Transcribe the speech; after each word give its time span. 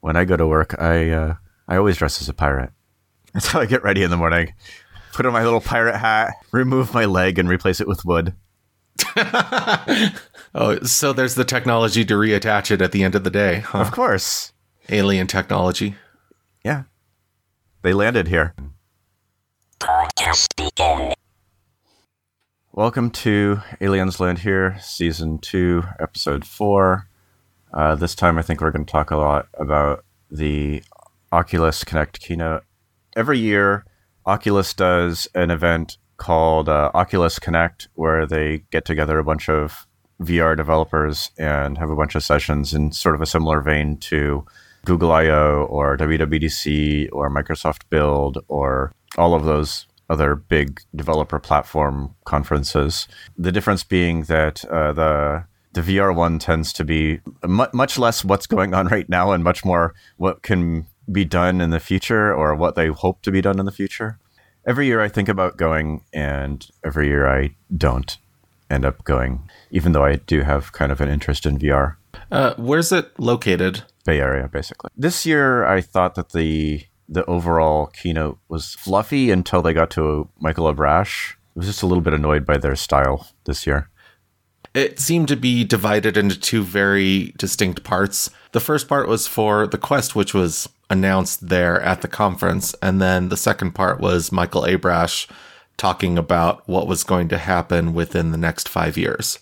When 0.00 0.16
I 0.16 0.24
go 0.24 0.36
to 0.36 0.46
work, 0.46 0.80
I 0.80 1.10
uh, 1.10 1.34
I 1.68 1.76
always 1.76 1.96
dress 1.96 2.20
as 2.20 2.28
a 2.28 2.34
pirate. 2.34 2.70
That's 3.32 3.46
how 3.46 3.60
I 3.60 3.66
get 3.66 3.82
ready 3.82 4.02
in 4.02 4.10
the 4.10 4.16
morning. 4.16 4.54
Put 5.12 5.26
on 5.26 5.32
my 5.32 5.44
little 5.44 5.60
pirate 5.60 5.96
hat, 5.96 6.34
remove 6.52 6.94
my 6.94 7.04
leg, 7.04 7.38
and 7.38 7.48
replace 7.48 7.80
it 7.80 7.88
with 7.88 8.04
wood. 8.04 8.34
oh, 10.54 10.78
so 10.82 11.12
there's 11.12 11.34
the 11.34 11.44
technology 11.44 12.04
to 12.04 12.14
reattach 12.14 12.70
it 12.70 12.82
at 12.82 12.92
the 12.92 13.02
end 13.02 13.14
of 13.14 13.24
the 13.24 13.30
day, 13.30 13.60
huh? 13.60 13.78
Of 13.78 13.92
course. 13.92 14.52
Alien 14.88 15.26
technology. 15.26 15.96
Yeah. 16.64 16.84
They 17.82 17.92
landed 17.92 18.28
here. 18.28 18.54
Podcast 19.78 20.48
begin. 20.56 21.14
Welcome 22.72 23.10
to 23.10 23.60
Aliens 23.80 24.20
Land 24.20 24.40
Here, 24.40 24.78
Season 24.80 25.38
2, 25.38 25.82
Episode 25.98 26.44
4. 26.44 27.09
Uh, 27.72 27.94
this 27.94 28.14
time, 28.14 28.38
I 28.38 28.42
think 28.42 28.60
we're 28.60 28.70
going 28.70 28.84
to 28.84 28.90
talk 28.90 29.10
a 29.10 29.16
lot 29.16 29.48
about 29.54 30.04
the 30.30 30.82
Oculus 31.32 31.84
Connect 31.84 32.20
keynote. 32.20 32.64
Every 33.16 33.38
year, 33.38 33.84
Oculus 34.26 34.74
does 34.74 35.28
an 35.34 35.50
event 35.50 35.98
called 36.16 36.68
uh, 36.68 36.90
Oculus 36.94 37.38
Connect, 37.38 37.88
where 37.94 38.26
they 38.26 38.62
get 38.70 38.84
together 38.84 39.18
a 39.18 39.24
bunch 39.24 39.48
of 39.48 39.86
VR 40.20 40.56
developers 40.56 41.30
and 41.38 41.78
have 41.78 41.90
a 41.90 41.96
bunch 41.96 42.14
of 42.14 42.22
sessions 42.22 42.74
in 42.74 42.92
sort 42.92 43.14
of 43.14 43.22
a 43.22 43.26
similar 43.26 43.60
vein 43.60 43.96
to 43.98 44.44
Google 44.84 45.12
I/O 45.12 45.66
or 45.68 45.96
WWDC 45.96 47.08
or 47.12 47.30
Microsoft 47.30 47.82
Build 47.88 48.38
or 48.48 48.92
all 49.16 49.34
of 49.34 49.44
those 49.44 49.86
other 50.08 50.34
big 50.34 50.82
developer 50.94 51.38
platform 51.38 52.14
conferences. 52.24 53.06
The 53.38 53.52
difference 53.52 53.84
being 53.84 54.24
that 54.24 54.64
uh, 54.66 54.92
the 54.92 55.44
the 55.72 55.80
VR 55.82 56.14
one 56.14 56.38
tends 56.38 56.72
to 56.74 56.84
be 56.84 57.20
much 57.46 57.98
less 57.98 58.24
what's 58.24 58.46
going 58.46 58.74
on 58.74 58.88
right 58.88 59.08
now 59.08 59.32
and 59.32 59.44
much 59.44 59.64
more 59.64 59.94
what 60.16 60.42
can 60.42 60.86
be 61.10 61.24
done 61.24 61.60
in 61.60 61.70
the 61.70 61.80
future 61.80 62.32
or 62.34 62.54
what 62.54 62.74
they 62.74 62.88
hope 62.88 63.22
to 63.22 63.30
be 63.30 63.40
done 63.40 63.58
in 63.58 63.66
the 63.66 63.72
future. 63.72 64.18
Every 64.66 64.86
year 64.86 65.00
I 65.00 65.08
think 65.08 65.28
about 65.28 65.56
going, 65.56 66.04
and 66.12 66.68
every 66.84 67.08
year 67.08 67.26
I 67.26 67.56
don't 67.76 68.18
end 68.68 68.84
up 68.84 69.04
going, 69.04 69.48
even 69.70 69.92
though 69.92 70.04
I 70.04 70.16
do 70.16 70.42
have 70.42 70.72
kind 70.72 70.92
of 70.92 71.00
an 71.00 71.08
interest 71.08 71.46
in 71.46 71.58
VR. 71.58 71.96
Uh, 72.30 72.54
where's 72.56 72.92
it 72.92 73.18
located? 73.18 73.82
Bay 74.04 74.20
Area, 74.20 74.48
basically. 74.48 74.90
This 74.96 75.24
year 75.26 75.64
I 75.64 75.80
thought 75.80 76.14
that 76.14 76.30
the 76.30 76.84
the 77.08 77.24
overall 77.24 77.86
keynote 77.86 78.38
was 78.48 78.74
fluffy 78.74 79.32
until 79.32 79.62
they 79.62 79.72
got 79.72 79.90
to 79.90 80.28
Michael 80.38 80.72
Abrash. 80.72 81.32
I 81.32 81.36
was 81.56 81.66
just 81.66 81.82
a 81.82 81.86
little 81.86 82.02
bit 82.02 82.14
annoyed 82.14 82.46
by 82.46 82.56
their 82.56 82.76
style 82.76 83.26
this 83.46 83.66
year. 83.66 83.90
It 84.72 85.00
seemed 85.00 85.28
to 85.28 85.36
be 85.36 85.64
divided 85.64 86.16
into 86.16 86.38
two 86.38 86.62
very 86.62 87.34
distinct 87.36 87.82
parts. 87.82 88.30
The 88.52 88.60
first 88.60 88.88
part 88.88 89.08
was 89.08 89.26
for 89.26 89.66
the 89.66 89.78
Quest, 89.78 90.14
which 90.14 90.32
was 90.32 90.68
announced 90.88 91.48
there 91.48 91.80
at 91.82 92.02
the 92.02 92.08
conference. 92.08 92.74
And 92.82 93.00
then 93.00 93.28
the 93.28 93.36
second 93.36 93.72
part 93.72 94.00
was 94.00 94.32
Michael 94.32 94.62
Abrash 94.62 95.28
talking 95.76 96.18
about 96.18 96.68
what 96.68 96.86
was 96.86 97.04
going 97.04 97.28
to 97.28 97.38
happen 97.38 97.94
within 97.94 98.32
the 98.32 98.38
next 98.38 98.68
five 98.68 98.96
years. 98.96 99.38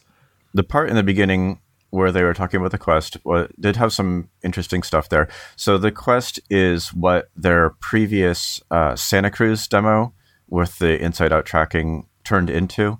The 0.54 0.62
part 0.62 0.88
in 0.88 0.96
the 0.96 1.02
beginning 1.02 1.60
where 1.90 2.12
they 2.12 2.22
were 2.22 2.34
talking 2.34 2.60
about 2.60 2.70
the 2.70 2.78
Quest 2.78 3.16
well, 3.24 3.48
did 3.58 3.76
have 3.76 3.92
some 3.92 4.28
interesting 4.42 4.82
stuff 4.82 5.08
there. 5.08 5.28
So 5.56 5.78
the 5.78 5.90
Quest 5.90 6.38
is 6.50 6.88
what 6.88 7.30
their 7.34 7.70
previous 7.80 8.60
uh, 8.70 8.94
Santa 8.94 9.30
Cruz 9.30 9.66
demo 9.66 10.12
with 10.48 10.78
the 10.78 11.02
inside 11.02 11.32
out 11.32 11.46
tracking 11.46 12.06
turned 12.24 12.50
into. 12.50 12.98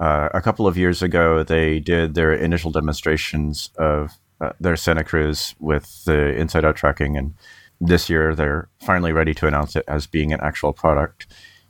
Uh, 0.00 0.28
a 0.34 0.40
couple 0.40 0.66
of 0.66 0.76
years 0.76 1.02
ago, 1.02 1.42
they 1.42 1.78
did 1.78 2.14
their 2.14 2.32
initial 2.32 2.70
demonstrations 2.70 3.70
of 3.76 4.12
uh, 4.40 4.52
their 4.58 4.76
Santa 4.76 5.04
Cruz 5.04 5.54
with 5.60 6.04
the 6.04 6.34
inside 6.36 6.64
out 6.64 6.76
tracking. 6.76 7.16
And 7.16 7.34
this 7.80 8.10
year, 8.10 8.34
they're 8.34 8.68
finally 8.80 9.12
ready 9.12 9.34
to 9.34 9.46
announce 9.46 9.76
it 9.76 9.84
as 9.86 10.06
being 10.06 10.32
an 10.32 10.40
actual 10.42 10.72
product. 10.72 11.26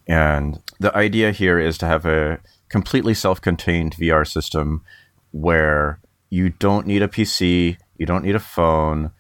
And 0.06 0.60
the 0.80 0.94
idea 0.96 1.32
here 1.32 1.58
is 1.58 1.76
to 1.78 1.86
have 1.86 2.06
a 2.06 2.40
completely 2.68 3.14
self 3.14 3.40
contained 3.40 3.94
VR 3.96 4.26
system 4.26 4.82
where 5.30 6.00
you 6.30 6.48
don't 6.48 6.86
need 6.86 7.02
a 7.02 7.08
PC, 7.08 7.76
you 7.98 8.06
don't 8.06 8.24
need 8.24 8.34
a 8.34 8.40
phone, 8.40 9.10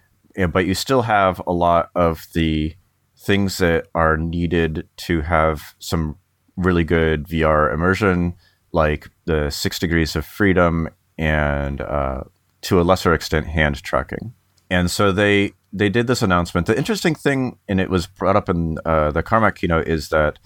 but 0.50 0.66
you 0.66 0.74
still 0.74 1.02
have 1.02 1.42
a 1.46 1.52
lot 1.52 1.90
of 1.94 2.26
the 2.32 2.74
things 3.18 3.58
that 3.58 3.86
are 3.94 4.16
needed 4.16 4.88
to 4.96 5.20
have 5.20 5.74
some 5.78 6.16
really 6.56 6.84
good 6.84 7.26
VR 7.28 7.72
immersion 7.72 8.34
like 8.72 9.08
the 9.26 9.50
six 9.50 9.78
degrees 9.78 10.16
of 10.16 10.24
freedom 10.26 10.88
and 11.18 11.80
uh, 11.80 12.24
to 12.62 12.80
a 12.80 12.82
lesser 12.82 13.12
extent 13.12 13.46
hand 13.46 13.82
tracking. 13.82 14.34
And 14.70 14.90
so 14.90 15.12
they 15.12 15.52
they 15.72 15.88
did 15.88 16.06
this 16.06 16.22
announcement. 16.22 16.66
The 16.66 16.76
interesting 16.76 17.14
thing, 17.14 17.58
and 17.68 17.80
it 17.80 17.90
was 17.90 18.06
brought 18.06 18.36
up 18.36 18.48
in 18.48 18.78
uh, 18.84 19.10
the 19.10 19.22
Carmack 19.22 19.56
keynote, 19.56 19.88
is 19.88 20.08
that 20.08 20.38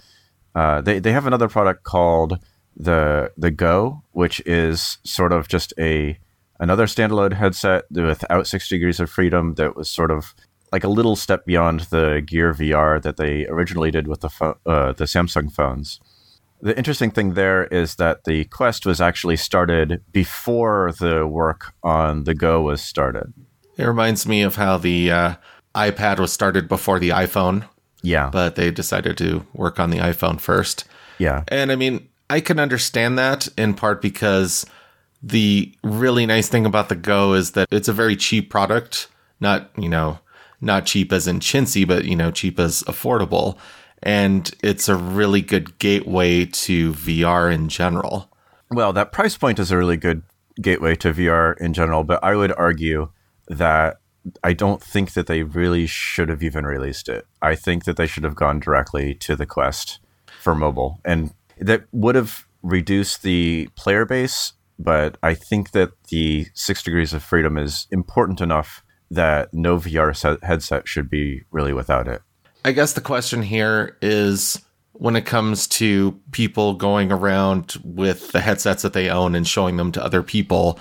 uh, 0.55 0.81
they 0.81 0.99
they 0.99 1.11
have 1.11 1.25
another 1.25 1.47
product 1.47 1.83
called 1.83 2.39
the 2.75 3.31
the 3.37 3.51
Go, 3.51 4.03
which 4.11 4.41
is 4.45 4.97
sort 5.03 5.31
of 5.31 5.47
just 5.47 5.73
a 5.79 6.19
another 6.59 6.85
standalone 6.85 7.33
headset 7.33 7.85
without 7.91 8.47
six 8.47 8.67
degrees 8.67 8.99
of 8.99 9.09
freedom 9.09 9.55
that 9.55 9.75
was 9.75 9.89
sort 9.89 10.11
of 10.11 10.33
like 10.71 10.83
a 10.83 10.89
little 10.89 11.15
step 11.15 11.45
beyond 11.45 11.81
the 11.91 12.21
Gear 12.25 12.53
VR 12.53 13.01
that 13.01 13.17
they 13.17 13.45
originally 13.47 13.91
did 13.91 14.07
with 14.07 14.21
the 14.21 14.29
fo- 14.29 14.57
uh, 14.65 14.91
the 14.93 15.05
Samsung 15.05 15.51
phones. 15.51 15.99
The 16.61 16.75
interesting 16.77 17.11
thing 17.11 17.35
there 17.35 17.65
is 17.65 17.95
that 17.95 18.23
the 18.23 18.45
Quest 18.45 18.85
was 18.85 18.99
actually 18.99 19.37
started 19.37 20.01
before 20.11 20.91
the 20.99 21.27
work 21.27 21.73
on 21.83 22.23
the 22.23 22.33
Go 22.33 22.61
was 22.61 22.81
started. 22.81 23.33
It 23.77 23.85
reminds 23.85 24.27
me 24.27 24.41
of 24.41 24.55
how 24.55 24.77
the 24.77 25.11
uh, 25.11 25.35
iPad 25.75 26.19
was 26.19 26.33
started 26.33 26.67
before 26.67 26.99
the 26.99 27.09
iPhone. 27.09 27.67
Yeah. 28.01 28.29
But 28.31 28.55
they 28.55 28.71
decided 28.71 29.17
to 29.19 29.45
work 29.53 29.79
on 29.79 29.89
the 29.91 29.97
iPhone 29.97 30.39
first. 30.39 30.85
Yeah. 31.19 31.43
And 31.49 31.71
I 31.71 31.75
mean, 31.75 32.07
I 32.29 32.39
can 32.39 32.59
understand 32.59 33.17
that 33.17 33.47
in 33.57 33.73
part 33.73 34.01
because 34.01 34.65
the 35.21 35.75
really 35.83 36.25
nice 36.25 36.47
thing 36.47 36.65
about 36.65 36.89
the 36.89 36.95
Go 36.95 37.33
is 37.33 37.51
that 37.51 37.67
it's 37.71 37.87
a 37.87 37.93
very 37.93 38.15
cheap 38.15 38.49
product. 38.49 39.07
Not, 39.39 39.69
you 39.77 39.89
know, 39.89 40.19
not 40.59 40.85
cheap 40.87 41.13
as 41.13 41.27
in 41.27 41.39
chintzy, 41.39 41.87
but, 41.87 42.05
you 42.05 42.15
know, 42.15 42.31
cheap 42.31 42.59
as 42.59 42.83
affordable 42.83 43.57
and 44.03 44.51
it's 44.63 44.89
a 44.89 44.95
really 44.95 45.41
good 45.41 45.77
gateway 45.79 46.45
to 46.45 46.93
VR 46.93 47.53
in 47.53 47.69
general. 47.69 48.31
Well, 48.69 48.93
that 48.93 49.11
price 49.11 49.37
point 49.37 49.59
is 49.59 49.71
a 49.71 49.77
really 49.77 49.97
good 49.97 50.23
gateway 50.61 50.95
to 50.97 51.13
VR 51.13 51.57
in 51.57 51.73
general, 51.73 52.03
but 52.03 52.23
I 52.23 52.35
would 52.35 52.51
argue 52.57 53.09
that 53.47 53.97
I 54.43 54.53
don't 54.53 54.81
think 54.81 55.13
that 55.13 55.27
they 55.27 55.43
really 55.43 55.87
should 55.87 56.29
have 56.29 56.43
even 56.43 56.65
released 56.65 57.07
it. 57.07 57.25
I 57.41 57.55
think 57.55 57.85
that 57.85 57.95
they 57.95 58.07
should 58.07 58.23
have 58.23 58.35
gone 58.35 58.59
directly 58.59 59.13
to 59.15 59.35
the 59.35 59.45
Quest 59.45 59.99
for 60.41 60.53
mobile, 60.53 60.99
and 61.05 61.33
that 61.59 61.83
would 61.91 62.15
have 62.15 62.45
reduced 62.61 63.23
the 63.23 63.69
player 63.75 64.05
base. 64.05 64.53
But 64.79 65.17
I 65.23 65.33
think 65.33 65.71
that 65.71 65.91
the 66.09 66.47
six 66.53 66.83
degrees 66.83 67.13
of 67.13 67.23
freedom 67.23 67.57
is 67.57 67.87
important 67.89 68.41
enough 68.41 68.83
that 69.09 69.53
no 69.53 69.77
VR 69.77 70.43
headset 70.43 70.87
should 70.87 71.09
be 71.09 71.43
really 71.49 71.73
without 71.73 72.07
it. 72.07 72.21
I 72.67 72.73
guess 72.73 72.91
the 72.91 72.99
question 72.99 73.43
here 73.43 73.95
is 74.01 74.61
when 74.91 75.15
it 75.15 75.25
comes 75.25 75.67
to 75.69 76.19
people 76.31 76.73
going 76.73 77.13
around 77.13 77.77
with 77.81 78.33
the 78.33 78.41
headsets 78.41 78.81
that 78.81 78.91
they 78.91 79.09
own 79.09 79.35
and 79.35 79.47
showing 79.47 79.77
them 79.77 79.93
to 79.93 80.03
other 80.03 80.21
people, 80.21 80.77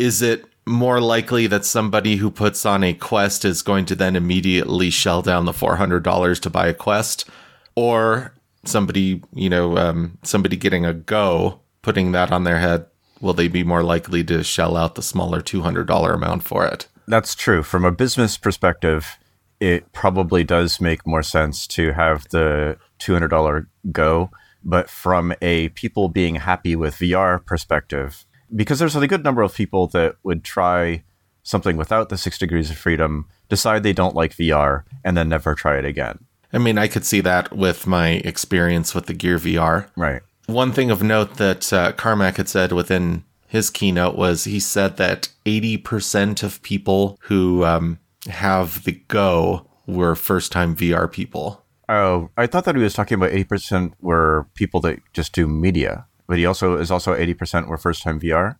is 0.00 0.20
it 0.20 0.44
more 0.66 1.00
likely 1.00 1.46
that 1.46 1.64
somebody 1.64 2.16
who 2.16 2.28
puts 2.28 2.66
on 2.66 2.82
a 2.82 2.92
quest 2.92 3.44
is 3.44 3.62
going 3.62 3.84
to 3.84 3.94
then 3.94 4.16
immediately 4.16 4.90
shell 4.90 5.22
down 5.22 5.44
the 5.44 5.52
$400 5.52 6.40
to 6.40 6.50
buy 6.50 6.66
a 6.66 6.74
quest 6.74 7.30
or 7.76 8.34
somebody, 8.64 9.22
you 9.32 9.48
know, 9.48 9.78
um, 9.78 10.18
somebody 10.24 10.56
getting 10.56 10.84
a 10.84 10.92
go, 10.92 11.60
putting 11.82 12.10
that 12.10 12.32
on 12.32 12.42
their 12.42 12.58
head, 12.58 12.84
will 13.20 13.32
they 13.32 13.46
be 13.46 13.62
more 13.62 13.84
likely 13.84 14.24
to 14.24 14.42
shell 14.42 14.76
out 14.76 14.96
the 14.96 15.02
smaller 15.02 15.40
$200 15.40 16.12
amount 16.12 16.42
for 16.42 16.66
it? 16.66 16.88
That's 17.06 17.36
true. 17.36 17.62
From 17.62 17.84
a 17.84 17.92
business 17.92 18.36
perspective, 18.36 19.18
it 19.62 19.92
probably 19.92 20.42
does 20.42 20.80
make 20.80 21.06
more 21.06 21.22
sense 21.22 21.68
to 21.68 21.92
have 21.92 22.28
the 22.30 22.76
$200 22.98 23.66
go. 23.92 24.28
But 24.64 24.90
from 24.90 25.32
a 25.40 25.68
people 25.70 26.08
being 26.08 26.34
happy 26.34 26.74
with 26.74 26.96
VR 26.96 27.44
perspective, 27.46 28.26
because 28.54 28.80
there's 28.80 28.96
a 28.96 29.06
good 29.06 29.22
number 29.22 29.40
of 29.40 29.54
people 29.54 29.86
that 29.88 30.16
would 30.24 30.42
try 30.42 31.04
something 31.44 31.76
without 31.76 32.08
the 32.08 32.18
six 32.18 32.38
degrees 32.38 32.70
of 32.70 32.76
freedom, 32.76 33.26
decide 33.48 33.84
they 33.84 33.92
don't 33.92 34.16
like 34.16 34.34
VR, 34.36 34.82
and 35.04 35.16
then 35.16 35.28
never 35.28 35.54
try 35.54 35.78
it 35.78 35.84
again. 35.84 36.18
I 36.52 36.58
mean, 36.58 36.76
I 36.76 36.88
could 36.88 37.04
see 37.04 37.20
that 37.20 37.56
with 37.56 37.86
my 37.86 38.20
experience 38.24 38.96
with 38.96 39.06
the 39.06 39.14
Gear 39.14 39.38
VR. 39.38 39.88
Right. 39.96 40.22
One 40.46 40.72
thing 40.72 40.90
of 40.90 41.04
note 41.04 41.36
that 41.36 41.72
uh, 41.72 41.92
Carmack 41.92 42.36
had 42.36 42.48
said 42.48 42.72
within 42.72 43.22
his 43.46 43.70
keynote 43.70 44.16
was 44.16 44.44
he 44.44 44.58
said 44.58 44.96
that 44.96 45.28
80% 45.46 46.42
of 46.42 46.62
people 46.62 47.18
who 47.22 47.64
um, 47.64 47.98
have 48.28 48.84
the 48.84 48.92
go 49.08 49.68
were 49.86 50.14
first 50.14 50.52
time 50.52 50.76
VR 50.76 51.10
people. 51.10 51.64
Oh, 51.88 52.30
I 52.36 52.46
thought 52.46 52.64
that 52.64 52.76
he 52.76 52.82
was 52.82 52.94
talking 52.94 53.16
about 53.16 53.32
80% 53.32 53.92
were 54.00 54.46
people 54.54 54.80
that 54.80 55.00
just 55.12 55.32
do 55.34 55.46
media, 55.46 56.06
but 56.26 56.38
he 56.38 56.46
also 56.46 56.76
is 56.78 56.90
also 56.90 57.14
80% 57.14 57.66
were 57.66 57.76
first 57.76 58.02
time 58.02 58.20
VR. 58.20 58.56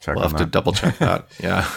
Check 0.00 0.14
we'll 0.14 0.24
have 0.24 0.32
that. 0.32 0.38
to 0.38 0.46
double 0.46 0.72
check 0.72 0.98
that. 0.98 1.26
yeah. 1.42 1.68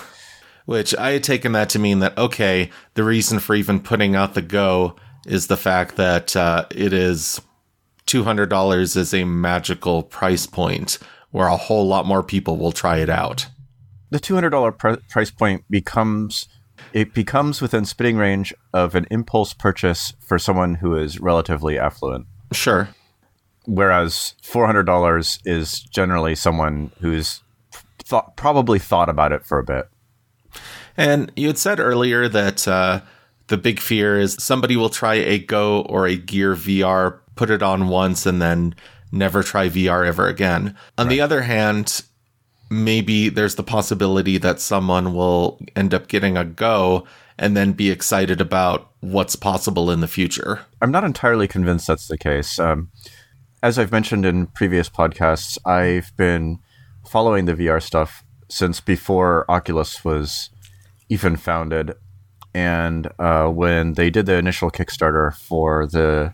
Which 0.65 0.93
I 0.95 1.11
had 1.11 1.23
taken 1.23 1.53
that 1.53 1.69
to 1.69 1.79
mean 1.79 1.99
that, 1.99 2.17
okay, 2.17 2.69
the 2.93 3.03
reason 3.03 3.39
for 3.39 3.55
even 3.55 3.79
putting 3.79 4.15
out 4.15 4.33
the 4.35 4.41
Go 4.41 4.97
is 5.25 5.47
the 5.47 5.57
fact 5.57 5.95
that 5.95 6.35
uh, 6.35 6.65
it 6.69 6.93
is 6.93 7.41
$200 8.05 8.95
is 8.97 9.13
a 9.13 9.23
magical 9.23 10.03
price 10.03 10.45
point 10.45 10.99
where 11.31 11.47
a 11.47 11.57
whole 11.57 11.87
lot 11.87 12.05
more 12.05 12.21
people 12.21 12.57
will 12.57 12.71
try 12.71 12.97
it 12.97 13.09
out. 13.09 13.47
The 14.11 14.19
$200 14.19 14.77
pr- 14.77 15.01
price 15.09 15.31
point 15.31 15.63
becomes 15.69 16.47
it 16.93 17.13
becomes 17.13 17.61
within 17.61 17.85
spitting 17.85 18.17
range 18.17 18.53
of 18.73 18.95
an 18.95 19.07
impulse 19.11 19.53
purchase 19.53 20.13
for 20.19 20.39
someone 20.39 20.75
who 20.75 20.95
is 20.95 21.19
relatively 21.19 21.77
affluent. 21.77 22.25
Sure. 22.51 22.89
Whereas 23.65 24.35
$400 24.43 25.39
is 25.45 25.81
generally 25.81 26.35
someone 26.35 26.91
who's 26.99 27.41
thought, 27.99 28.35
probably 28.35 28.79
thought 28.79 29.09
about 29.09 29.31
it 29.31 29.45
for 29.45 29.59
a 29.59 29.63
bit. 29.63 29.89
And 30.97 31.31
you 31.35 31.47
had 31.47 31.57
said 31.57 31.79
earlier 31.79 32.27
that 32.27 32.67
uh, 32.67 33.01
the 33.47 33.57
big 33.57 33.79
fear 33.79 34.19
is 34.19 34.35
somebody 34.39 34.75
will 34.75 34.89
try 34.89 35.15
a 35.15 35.39
Go 35.39 35.81
or 35.81 36.07
a 36.07 36.15
Gear 36.15 36.55
VR, 36.55 37.19
put 37.35 37.49
it 37.49 37.61
on 37.61 37.87
once, 37.87 38.25
and 38.25 38.41
then 38.41 38.73
never 39.11 39.43
try 39.43 39.69
VR 39.69 40.05
ever 40.05 40.27
again. 40.27 40.75
On 40.97 41.05
right. 41.05 41.09
the 41.09 41.21
other 41.21 41.41
hand, 41.41 42.01
maybe 42.69 43.29
there's 43.29 43.55
the 43.55 43.63
possibility 43.63 44.37
that 44.37 44.59
someone 44.59 45.13
will 45.13 45.59
end 45.75 45.93
up 45.93 46.07
getting 46.07 46.37
a 46.37 46.45
Go 46.45 47.05
and 47.37 47.55
then 47.55 47.71
be 47.71 47.89
excited 47.89 48.41
about 48.41 48.91
what's 48.99 49.35
possible 49.35 49.89
in 49.89 50.01
the 50.01 50.07
future. 50.07 50.61
I'm 50.81 50.91
not 50.91 51.03
entirely 51.03 51.47
convinced 51.47 51.87
that's 51.87 52.07
the 52.07 52.17
case. 52.17 52.59
Um, 52.59 52.91
as 53.63 53.79
I've 53.79 53.91
mentioned 53.91 54.25
in 54.25 54.47
previous 54.47 54.89
podcasts, 54.89 55.57
I've 55.65 56.15
been 56.17 56.59
following 57.07 57.45
the 57.45 57.53
VR 57.53 57.81
stuff 57.81 58.23
since 58.49 58.79
before 58.81 59.49
Oculus 59.49 60.03
was 60.03 60.49
even 61.09 61.35
founded. 61.35 61.93
And 62.53 63.09
uh, 63.19 63.47
when 63.47 63.93
they 63.93 64.09
did 64.09 64.25
the 64.25 64.35
initial 64.35 64.71
Kickstarter 64.71 65.35
for 65.35 65.87
the 65.87 66.33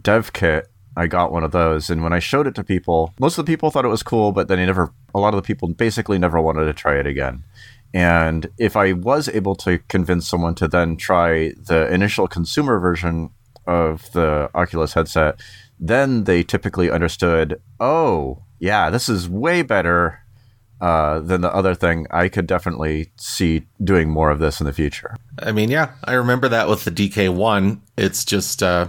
dev 0.00 0.32
kit, 0.32 0.71
I 0.96 1.06
got 1.06 1.32
one 1.32 1.44
of 1.44 1.52
those. 1.52 1.90
And 1.90 2.02
when 2.02 2.12
I 2.12 2.18
showed 2.18 2.46
it 2.46 2.54
to 2.56 2.64
people, 2.64 3.14
most 3.18 3.38
of 3.38 3.46
the 3.46 3.52
people 3.52 3.70
thought 3.70 3.84
it 3.84 3.88
was 3.88 4.02
cool, 4.02 4.32
but 4.32 4.48
then 4.48 4.58
they 4.58 4.66
never, 4.66 4.92
a 5.14 5.20
lot 5.20 5.34
of 5.34 5.42
the 5.42 5.46
people 5.46 5.68
basically 5.68 6.18
never 6.18 6.40
wanted 6.40 6.64
to 6.64 6.72
try 6.72 6.98
it 6.98 7.06
again. 7.06 7.44
And 7.94 8.50
if 8.58 8.76
I 8.76 8.92
was 8.92 9.28
able 9.28 9.54
to 9.56 9.78
convince 9.88 10.28
someone 10.28 10.54
to 10.56 10.68
then 10.68 10.96
try 10.96 11.52
the 11.58 11.92
initial 11.92 12.26
consumer 12.26 12.78
version 12.78 13.30
of 13.66 14.10
the 14.12 14.50
Oculus 14.54 14.94
headset, 14.94 15.40
then 15.78 16.24
they 16.24 16.42
typically 16.42 16.90
understood, 16.90 17.60
oh, 17.80 18.42
yeah, 18.58 18.90
this 18.90 19.08
is 19.08 19.28
way 19.28 19.62
better 19.62 20.20
uh, 20.80 21.20
than 21.20 21.42
the 21.42 21.54
other 21.54 21.74
thing, 21.74 22.06
I 22.10 22.28
could 22.28 22.46
definitely 22.46 23.12
see 23.16 23.66
doing 23.82 24.10
more 24.10 24.30
of 24.30 24.40
this 24.40 24.60
in 24.60 24.66
the 24.66 24.72
future. 24.72 25.14
I 25.38 25.52
mean, 25.52 25.70
yeah, 25.70 25.92
I 26.04 26.14
remember 26.14 26.48
that 26.48 26.68
with 26.68 26.84
the 26.84 26.90
DK1. 26.90 27.80
It's 27.96 28.24
just, 28.24 28.62
uh, 28.62 28.88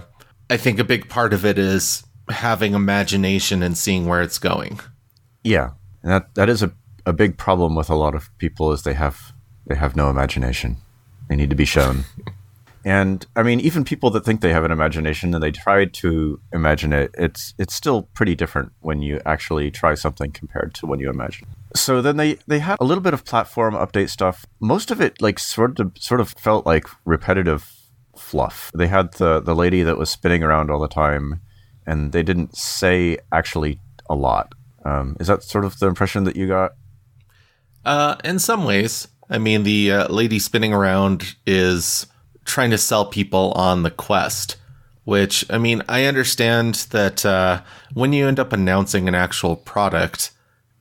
I 0.54 0.56
think 0.56 0.78
a 0.78 0.84
big 0.84 1.08
part 1.08 1.32
of 1.32 1.44
it 1.44 1.58
is 1.58 2.04
having 2.28 2.74
imagination 2.74 3.60
and 3.60 3.76
seeing 3.76 4.06
where 4.06 4.22
it's 4.22 4.38
going. 4.38 4.78
Yeah, 5.42 5.70
and 6.00 6.12
that 6.12 6.32
that 6.36 6.48
is 6.48 6.62
a, 6.62 6.72
a 7.04 7.12
big 7.12 7.36
problem 7.36 7.74
with 7.74 7.90
a 7.90 7.96
lot 7.96 8.14
of 8.14 8.30
people 8.38 8.70
is 8.70 8.84
they 8.84 8.94
have 8.94 9.32
they 9.66 9.74
have 9.74 9.96
no 9.96 10.10
imagination. 10.10 10.76
They 11.28 11.34
need 11.34 11.50
to 11.50 11.56
be 11.56 11.64
shown. 11.64 12.04
and 12.84 13.26
I 13.34 13.42
mean, 13.42 13.58
even 13.58 13.82
people 13.82 14.10
that 14.10 14.24
think 14.24 14.42
they 14.42 14.52
have 14.52 14.62
an 14.62 14.70
imagination 14.70 15.34
and 15.34 15.42
they 15.42 15.50
try 15.50 15.86
to 15.86 16.40
imagine 16.52 16.92
it, 16.92 17.10
it's 17.18 17.52
it's 17.58 17.74
still 17.74 18.02
pretty 18.14 18.36
different 18.36 18.70
when 18.78 19.02
you 19.02 19.20
actually 19.26 19.72
try 19.72 19.94
something 19.94 20.30
compared 20.30 20.72
to 20.74 20.86
when 20.86 21.00
you 21.00 21.10
imagine 21.10 21.48
so 21.74 22.00
then 22.00 22.16
they 22.16 22.38
they 22.46 22.60
had 22.60 22.78
a 22.80 22.84
little 22.84 23.02
bit 23.02 23.14
of 23.14 23.24
platform 23.24 23.74
update 23.74 24.08
stuff. 24.08 24.46
Most 24.60 24.90
of 24.90 25.00
it 25.00 25.20
like 25.20 25.38
sort 25.38 25.80
of 25.80 25.92
sort 25.98 26.20
of 26.20 26.30
felt 26.30 26.64
like 26.64 26.86
repetitive 27.04 27.73
fluff. 28.34 28.72
They 28.74 28.88
had 28.88 29.12
the 29.14 29.40
the 29.40 29.54
lady 29.54 29.84
that 29.84 29.96
was 29.96 30.10
spinning 30.10 30.42
around 30.42 30.68
all 30.68 30.80
the 30.80 30.88
time, 30.88 31.40
and 31.86 32.10
they 32.10 32.24
didn't 32.24 32.56
say 32.56 33.18
actually 33.30 33.80
a 34.10 34.16
lot. 34.16 34.54
Um, 34.84 35.16
is 35.20 35.28
that 35.28 35.44
sort 35.44 35.64
of 35.64 35.78
the 35.78 35.86
impression 35.86 36.24
that 36.24 36.34
you 36.34 36.48
got? 36.48 36.72
Uh, 37.84 38.16
in 38.24 38.40
some 38.40 38.64
ways, 38.64 39.06
I 39.30 39.38
mean, 39.38 39.62
the 39.62 39.92
uh, 39.92 40.08
lady 40.08 40.40
spinning 40.40 40.72
around 40.72 41.36
is 41.46 42.08
trying 42.44 42.70
to 42.70 42.78
sell 42.78 43.06
people 43.06 43.52
on 43.52 43.84
the 43.84 43.90
quest. 43.90 44.56
Which 45.04 45.44
I 45.48 45.58
mean, 45.58 45.82
I 45.88 46.06
understand 46.06 46.74
that 46.90 47.24
uh, 47.24 47.62
when 47.92 48.12
you 48.12 48.26
end 48.26 48.40
up 48.40 48.52
announcing 48.52 49.06
an 49.06 49.14
actual 49.14 49.54
product, 49.54 50.32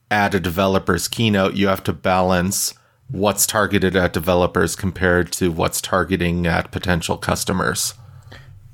at 0.10 0.36
a 0.36 0.40
developer's 0.40 1.08
keynote, 1.08 1.56
you 1.56 1.68
have 1.68 1.84
to 1.84 1.94
balance 1.94 2.74
what's 3.14 3.46
targeted 3.46 3.96
at 3.96 4.12
developers 4.12 4.76
compared 4.76 5.32
to 5.32 5.52
what's 5.52 5.80
targeting 5.80 6.48
at 6.48 6.72
potential 6.72 7.16
customers. 7.16 7.94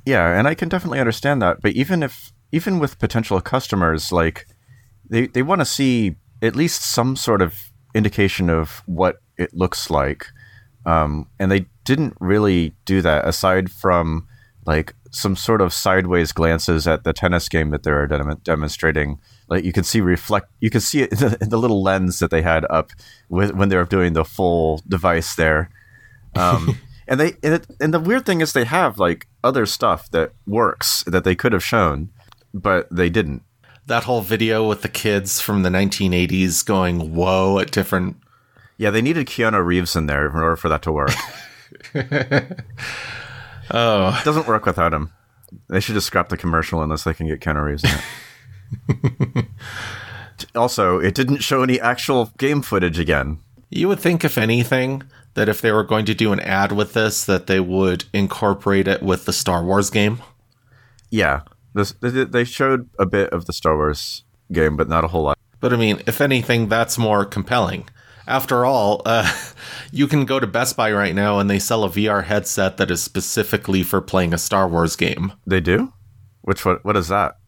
Yeah, 0.05 0.39
and 0.39 0.47
I 0.47 0.55
can 0.55 0.69
definitely 0.69 1.01
understand 1.01 1.41
that. 1.41 1.61
But 1.61 1.73
even 1.73 2.01
if 2.01 2.31
even 2.53 2.79
with 2.79 2.99
potential 2.99 3.39
customers, 3.41 4.13
like 4.13 4.47
they, 5.09 5.27
they 5.27 5.43
want 5.43 5.59
to 5.59 5.65
see 5.65 6.15
at 6.41 6.55
least 6.55 6.81
some 6.83 7.17
sort 7.17 7.41
of 7.41 7.53
indication 7.93 8.49
of 8.49 8.81
what 8.85 9.17
it 9.37 9.53
looks 9.53 9.89
like. 9.89 10.25
Um, 10.85 11.27
and 11.37 11.51
they 11.51 11.65
didn't 11.83 12.15
really 12.21 12.73
do 12.85 13.01
that 13.01 13.27
aside 13.27 13.69
from 13.69 14.25
like 14.65 14.95
some 15.11 15.35
sort 15.35 15.59
of 15.59 15.73
sideways 15.73 16.31
glances 16.31 16.87
at 16.87 17.03
the 17.03 17.11
tennis 17.11 17.49
game 17.49 17.71
that 17.71 17.83
they're 17.83 18.07
dem- 18.07 18.39
demonstrating 18.43 19.19
like 19.49 19.63
you 19.63 19.73
can 19.73 19.83
see 19.83 19.99
reflect 19.99 20.49
you 20.59 20.69
can 20.69 20.81
see 20.81 21.01
it 21.01 21.11
in 21.13 21.17
the, 21.17 21.37
in 21.41 21.49
the, 21.49 21.57
little 21.57 21.81
lens 21.81 22.19
that 22.19 22.31
they 22.31 22.41
had 22.41 22.65
up 22.69 22.91
with 23.27 23.53
when 23.53 23.69
they 23.69 23.75
were 23.75 23.85
doing 23.85 24.13
the 24.13 24.23
full 24.23 24.81
device 24.87 25.35
there. 25.35 25.69
Um, 26.35 26.79
and 27.07 27.19
they 27.19 27.33
and, 27.43 27.55
it, 27.55 27.67
and, 27.81 27.93
the 27.93 27.99
weird 27.99 28.25
thing 28.25 28.41
is 28.41 28.53
they 28.53 28.65
have 28.65 28.99
like 28.99 29.27
other 29.43 29.65
stuff 29.65 30.09
that 30.11 30.31
works 30.45 31.03
that 31.07 31.23
they 31.23 31.35
could 31.35 31.53
have 31.53 31.63
shown 31.63 32.09
but 32.53 32.87
they 32.89 33.09
didn't. 33.09 33.43
That 33.85 34.03
whole 34.03 34.21
video 34.21 34.67
with 34.67 34.81
the 34.81 34.89
kids 34.89 35.41
from 35.41 35.63
the 35.63 35.69
1980s 35.69 36.65
going 36.65 37.13
whoa 37.15 37.59
at 37.59 37.71
different 37.71 38.17
yeah 38.77 38.91
they 38.91 39.01
needed 39.01 39.27
keanu 39.27 39.65
reeves 39.65 39.95
in 39.95 40.05
there 40.05 40.27
in 40.27 40.35
order 40.35 40.55
for 40.55 40.69
that 40.69 40.81
to 40.83 40.91
work. 40.91 41.11
Oh. 43.71 44.17
it 44.19 44.25
doesn't 44.25 44.47
work 44.47 44.65
without 44.65 44.95
him. 44.95 45.11
They 45.67 45.79
should 45.79 45.93
just 45.93 46.07
scrap 46.07 46.29
the 46.29 46.37
commercial 46.37 46.81
unless 46.81 47.03
they 47.03 47.13
can 47.13 47.27
get 47.27 47.39
keanu 47.39 47.63
reeves 47.63 47.83
in 47.83 47.91
it 47.91 48.03
also, 50.55 50.99
it 50.99 51.15
didn't 51.15 51.39
show 51.39 51.63
any 51.63 51.79
actual 51.79 52.31
game 52.37 52.61
footage 52.61 52.99
again. 52.99 53.39
You 53.69 53.87
would 53.87 53.99
think, 53.99 54.23
if 54.23 54.37
anything, 54.37 55.03
that 55.35 55.49
if 55.49 55.61
they 55.61 55.71
were 55.71 55.83
going 55.83 56.05
to 56.05 56.13
do 56.13 56.33
an 56.33 56.39
ad 56.39 56.71
with 56.71 56.93
this, 56.93 57.25
that 57.25 57.47
they 57.47 57.59
would 57.59 58.05
incorporate 58.13 58.87
it 58.87 59.03
with 59.03 59.25
the 59.25 59.33
Star 59.33 59.63
Wars 59.63 59.89
game. 59.89 60.21
Yeah, 61.11 61.41
this, 61.73 61.93
they 62.01 62.43
showed 62.43 62.89
a 62.97 63.05
bit 63.05 63.29
of 63.29 63.45
the 63.45 63.53
Star 63.53 63.75
Wars 63.75 64.23
game, 64.51 64.75
but 64.75 64.89
not 64.89 65.03
a 65.03 65.07
whole 65.07 65.23
lot. 65.23 65.37
But 65.59 65.73
I 65.73 65.77
mean, 65.77 66.01
if 66.07 66.21
anything, 66.21 66.67
that's 66.67 66.97
more 66.97 67.25
compelling. 67.25 67.89
After 68.27 68.65
all, 68.65 69.01
uh, 69.05 69.31
you 69.91 70.07
can 70.07 70.25
go 70.25 70.39
to 70.39 70.47
Best 70.47 70.77
Buy 70.77 70.91
right 70.91 71.15
now 71.15 71.39
and 71.39 71.49
they 71.49 71.59
sell 71.59 71.83
a 71.83 71.89
VR 71.89 72.23
headset 72.23 72.77
that 72.77 72.91
is 72.91 73.01
specifically 73.01 73.83
for 73.83 74.01
playing 74.01 74.33
a 74.33 74.37
Star 74.37 74.67
Wars 74.67 74.95
game. 74.95 75.33
They 75.45 75.59
do? 75.59 75.93
Which 76.41 76.63
what? 76.65 76.83
What 76.85 76.95
is 76.95 77.09
that? 77.09 77.38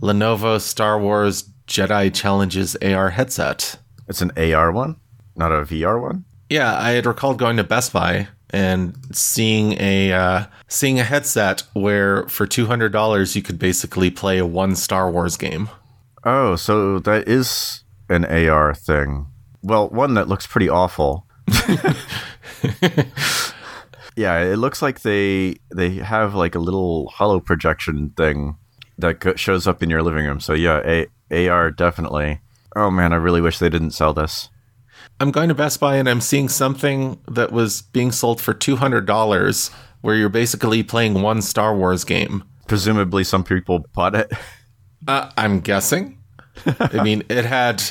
Lenovo 0.00 0.60
Star 0.60 1.00
Wars 1.00 1.44
Jedi 1.66 2.14
Challenges 2.14 2.76
AR 2.76 3.10
headset. 3.10 3.78
It's 4.08 4.22
an 4.22 4.30
AR 4.36 4.70
one, 4.72 4.96
not 5.34 5.52
a 5.52 5.62
VR 5.62 6.00
one. 6.00 6.24
Yeah, 6.48 6.78
I 6.78 6.90
had 6.90 7.06
recalled 7.06 7.38
going 7.38 7.56
to 7.56 7.64
Best 7.64 7.92
Buy 7.92 8.28
and 8.50 8.96
seeing 9.12 9.72
a 9.80 10.12
uh, 10.12 10.44
seeing 10.68 11.00
a 11.00 11.04
headset 11.04 11.62
where 11.72 12.28
for 12.28 12.46
two 12.46 12.66
hundred 12.66 12.92
dollars 12.92 13.34
you 13.34 13.42
could 13.42 13.58
basically 13.58 14.10
play 14.10 14.38
a 14.38 14.46
one 14.46 14.76
Star 14.76 15.10
Wars 15.10 15.36
game. 15.36 15.68
Oh, 16.24 16.56
so 16.56 16.98
that 17.00 17.28
is 17.28 17.82
an 18.08 18.24
AR 18.24 18.74
thing. 18.74 19.26
Well, 19.62 19.88
one 19.88 20.14
that 20.14 20.28
looks 20.28 20.46
pretty 20.46 20.68
awful. 20.68 21.26
yeah, 24.16 24.40
it 24.40 24.58
looks 24.58 24.82
like 24.82 25.00
they 25.00 25.56
they 25.74 25.96
have 25.96 26.34
like 26.34 26.54
a 26.54 26.60
little 26.60 27.08
hollow 27.08 27.40
projection 27.40 28.10
thing 28.10 28.56
that 28.98 29.38
shows 29.38 29.66
up 29.66 29.82
in 29.82 29.90
your 29.90 30.02
living 30.02 30.24
room. 30.24 30.40
So 30.40 30.54
yeah, 30.54 31.06
A- 31.30 31.48
AR 31.48 31.70
definitely. 31.70 32.40
Oh 32.74 32.90
man, 32.90 33.12
I 33.12 33.16
really 33.16 33.40
wish 33.40 33.58
they 33.58 33.68
didn't 33.68 33.92
sell 33.92 34.14
this. 34.14 34.48
I'm 35.18 35.30
going 35.30 35.48
to 35.48 35.54
Best 35.54 35.80
Buy 35.80 35.96
and 35.96 36.08
I'm 36.08 36.20
seeing 36.20 36.48
something 36.48 37.18
that 37.28 37.50
was 37.52 37.82
being 37.82 38.12
sold 38.12 38.40
for 38.40 38.52
$200 38.52 39.70
where 40.02 40.14
you're 40.14 40.28
basically 40.28 40.82
playing 40.82 41.22
one 41.22 41.40
Star 41.42 41.74
Wars 41.74 42.04
game. 42.04 42.44
Presumably 42.68 43.24
some 43.24 43.44
people 43.44 43.86
bought 43.94 44.14
it. 44.14 44.30
Uh, 45.06 45.30
I'm 45.36 45.60
guessing. 45.60 46.18
I 46.80 47.02
mean, 47.02 47.22
it 47.28 47.44
had 47.44 47.82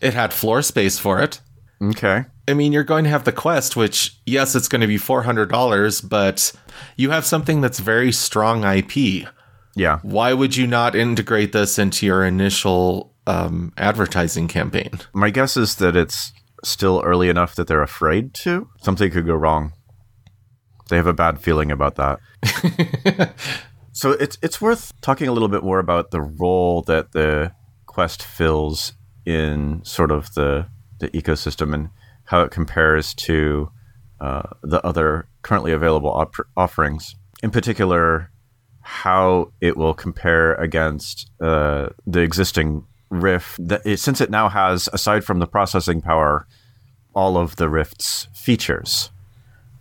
it 0.00 0.14
had 0.14 0.32
floor 0.32 0.62
space 0.62 0.98
for 0.98 1.20
it. 1.20 1.40
Okay. 1.82 2.24
I 2.46 2.54
mean, 2.54 2.72
you're 2.72 2.84
going 2.84 3.04
to 3.04 3.10
have 3.10 3.24
the 3.24 3.32
Quest, 3.32 3.76
which 3.76 4.18
yes, 4.26 4.54
it's 4.54 4.68
going 4.68 4.80
to 4.80 4.86
be 4.86 4.96
$400, 4.98 6.08
but 6.08 6.52
you 6.96 7.10
have 7.10 7.24
something 7.24 7.60
that's 7.60 7.78
very 7.80 8.12
strong 8.12 8.64
IP. 8.64 9.26
Yeah. 9.74 9.98
Why 10.02 10.32
would 10.32 10.56
you 10.56 10.66
not 10.66 10.94
integrate 10.94 11.52
this 11.52 11.78
into 11.78 12.06
your 12.06 12.24
initial 12.24 13.14
um, 13.26 13.72
advertising 13.76 14.48
campaign? 14.48 14.90
My 15.12 15.30
guess 15.30 15.56
is 15.56 15.76
that 15.76 15.96
it's 15.96 16.32
still 16.62 17.02
early 17.04 17.28
enough 17.28 17.54
that 17.56 17.66
they're 17.66 17.82
afraid 17.82 18.34
to. 18.34 18.68
Something 18.82 19.10
could 19.10 19.26
go 19.26 19.34
wrong. 19.34 19.72
They 20.88 20.96
have 20.96 21.06
a 21.06 21.14
bad 21.14 21.40
feeling 21.40 21.70
about 21.70 21.96
that. 21.96 22.20
so 23.92 24.12
it's 24.12 24.36
it's 24.42 24.60
worth 24.60 24.92
talking 25.00 25.28
a 25.28 25.32
little 25.32 25.48
bit 25.48 25.62
more 25.62 25.78
about 25.78 26.10
the 26.10 26.20
role 26.20 26.82
that 26.82 27.12
the 27.12 27.52
Quest 27.86 28.22
fills 28.22 28.92
in 29.24 29.82
sort 29.84 30.10
of 30.10 30.34
the 30.34 30.66
the 31.00 31.08
ecosystem 31.10 31.72
and 31.72 31.88
how 32.24 32.42
it 32.42 32.50
compares 32.50 33.14
to 33.14 33.70
uh, 34.20 34.42
the 34.62 34.84
other 34.84 35.28
currently 35.42 35.72
available 35.72 36.10
op- 36.10 36.46
offerings. 36.56 37.14
In 37.42 37.50
particular, 37.50 38.30
how 38.84 39.50
it 39.62 39.76
will 39.78 39.94
compare 39.94 40.54
against 40.56 41.30
uh, 41.40 41.88
the 42.06 42.20
existing 42.20 42.86
Rift. 43.10 43.60
Since 43.96 44.20
it 44.20 44.30
now 44.30 44.48
has, 44.48 44.88
aside 44.92 45.24
from 45.24 45.38
the 45.38 45.46
processing 45.46 46.02
power, 46.02 46.46
all 47.14 47.36
of 47.38 47.56
the 47.56 47.68
Rift's 47.68 48.28
features. 48.34 49.10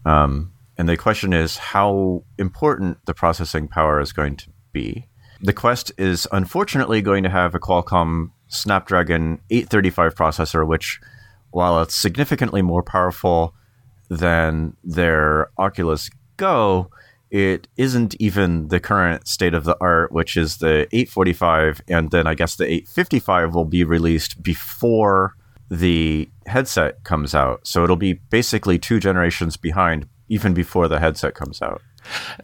Um, 0.05 0.53
and 0.77 0.87
the 0.87 0.97
question 0.97 1.33
is 1.33 1.57
how 1.57 2.23
important 2.37 3.05
the 3.05 3.13
processing 3.13 3.67
power 3.67 3.99
is 3.99 4.13
going 4.13 4.37
to 4.37 4.49
be. 4.71 5.07
The 5.41 5.53
Quest 5.53 5.91
is 5.97 6.27
unfortunately 6.31 7.01
going 7.01 7.23
to 7.23 7.29
have 7.29 7.53
a 7.53 7.59
Qualcomm 7.59 8.31
Snapdragon 8.47 9.41
835 9.49 10.15
processor, 10.15 10.65
which, 10.65 11.01
while 11.51 11.81
it's 11.81 11.95
significantly 11.95 12.61
more 12.61 12.83
powerful 12.83 13.53
than 14.09 14.77
their 14.83 15.49
Oculus 15.57 16.09
Go, 16.37 16.89
it 17.33 17.67
isn't 17.77 18.15
even 18.19 18.67
the 18.67 18.79
current 18.79 19.27
state 19.27 19.55
of 19.55 19.63
the 19.63 19.75
art, 19.81 20.11
which 20.11 20.37
is 20.37 20.57
the 20.57 20.87
845, 20.91 21.81
and 21.87 22.11
then 22.11 22.27
I 22.27 22.35
guess 22.35 22.55
the 22.55 22.65
855 22.65 23.55
will 23.55 23.65
be 23.65 23.83
released 23.83 24.43
before 24.43 25.33
the 25.67 26.29
headset 26.45 27.03
comes 27.03 27.33
out. 27.33 27.65
So 27.65 27.83
it'll 27.83 27.95
be 27.95 28.13
basically 28.13 28.77
two 28.77 28.99
generations 28.99 29.57
behind, 29.57 30.07
even 30.29 30.53
before 30.53 30.87
the 30.87 30.99
headset 30.99 31.33
comes 31.33 31.59
out. 31.59 31.81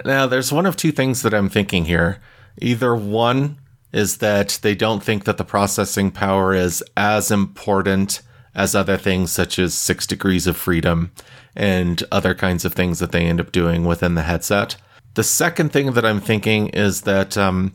Now, 0.06 0.26
there's 0.26 0.52
one 0.52 0.66
of 0.66 0.76
two 0.76 0.92
things 0.92 1.22
that 1.22 1.36
I'm 1.36 1.50
thinking 1.50 1.86
here. 1.86 2.20
Either 2.60 2.96
one 2.96 3.60
is 3.94 4.18
that 4.18 4.58
they 4.64 4.74
don't 4.74 5.04
think 5.04 5.26
that 5.26 5.38
the 5.38 5.46
processing 5.46 6.10
power 6.10 6.56
is 6.56 6.84
as 6.98 7.30
important 7.30 8.24
as 8.56 8.74
other 8.74 8.98
things 8.98 9.32
such 9.32 9.60
as 9.60 9.76
six 9.76 10.08
degrees 10.08 10.48
of 10.48 10.58
freedom 10.58 11.12
and 11.60 12.02
other 12.10 12.34
kinds 12.34 12.64
of 12.64 12.74
things 12.74 13.00
that 13.00 13.12
they 13.12 13.26
end 13.26 13.42
up 13.42 13.52
doing 13.52 13.84
within 13.84 14.16
the 14.16 14.24
headset. 14.24 14.78
The 15.16 15.24
second 15.24 15.74
thing 15.74 15.92
that 15.92 16.06
I'm 16.06 16.22
thinking 16.22 16.70
is 16.70 17.02
that 17.02 17.38
um, 17.38 17.74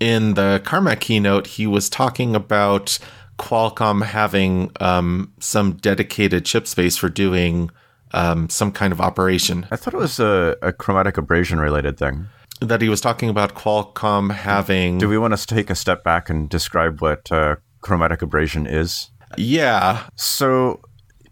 in 0.00 0.34
the 0.34 0.62
Carmack 0.64 1.00
keynote, 1.00 1.46
he 1.46 1.66
was 1.66 1.90
talking 1.90 2.34
about 2.34 2.98
Qualcomm 3.38 4.02
having 4.02 4.72
um, 4.80 5.32
some 5.38 5.72
dedicated 5.72 6.46
chip 6.46 6.66
space 6.66 6.96
for 6.96 7.10
doing 7.10 7.70
um, 8.12 8.48
some 8.48 8.72
kind 8.72 8.92
of 8.92 9.00
operation. 9.00 9.66
I 9.70 9.76
thought 9.76 9.92
it 9.92 9.98
was 9.98 10.18
a, 10.18 10.56
a 10.62 10.72
chromatic 10.72 11.18
aberration 11.18 11.60
related 11.60 11.98
thing. 11.98 12.26
That 12.62 12.80
he 12.80 12.88
was 12.88 13.02
talking 13.02 13.28
about 13.28 13.54
Qualcomm 13.54 14.32
having. 14.32 14.96
Do 14.96 15.08
we 15.08 15.18
want 15.18 15.36
to 15.36 15.46
take 15.46 15.68
a 15.68 15.74
step 15.74 16.02
back 16.02 16.30
and 16.30 16.48
describe 16.48 17.02
what 17.02 17.30
uh, 17.30 17.56
chromatic 17.82 18.22
aberration 18.22 18.66
is? 18.66 19.10
Yeah. 19.36 20.04
So, 20.16 20.80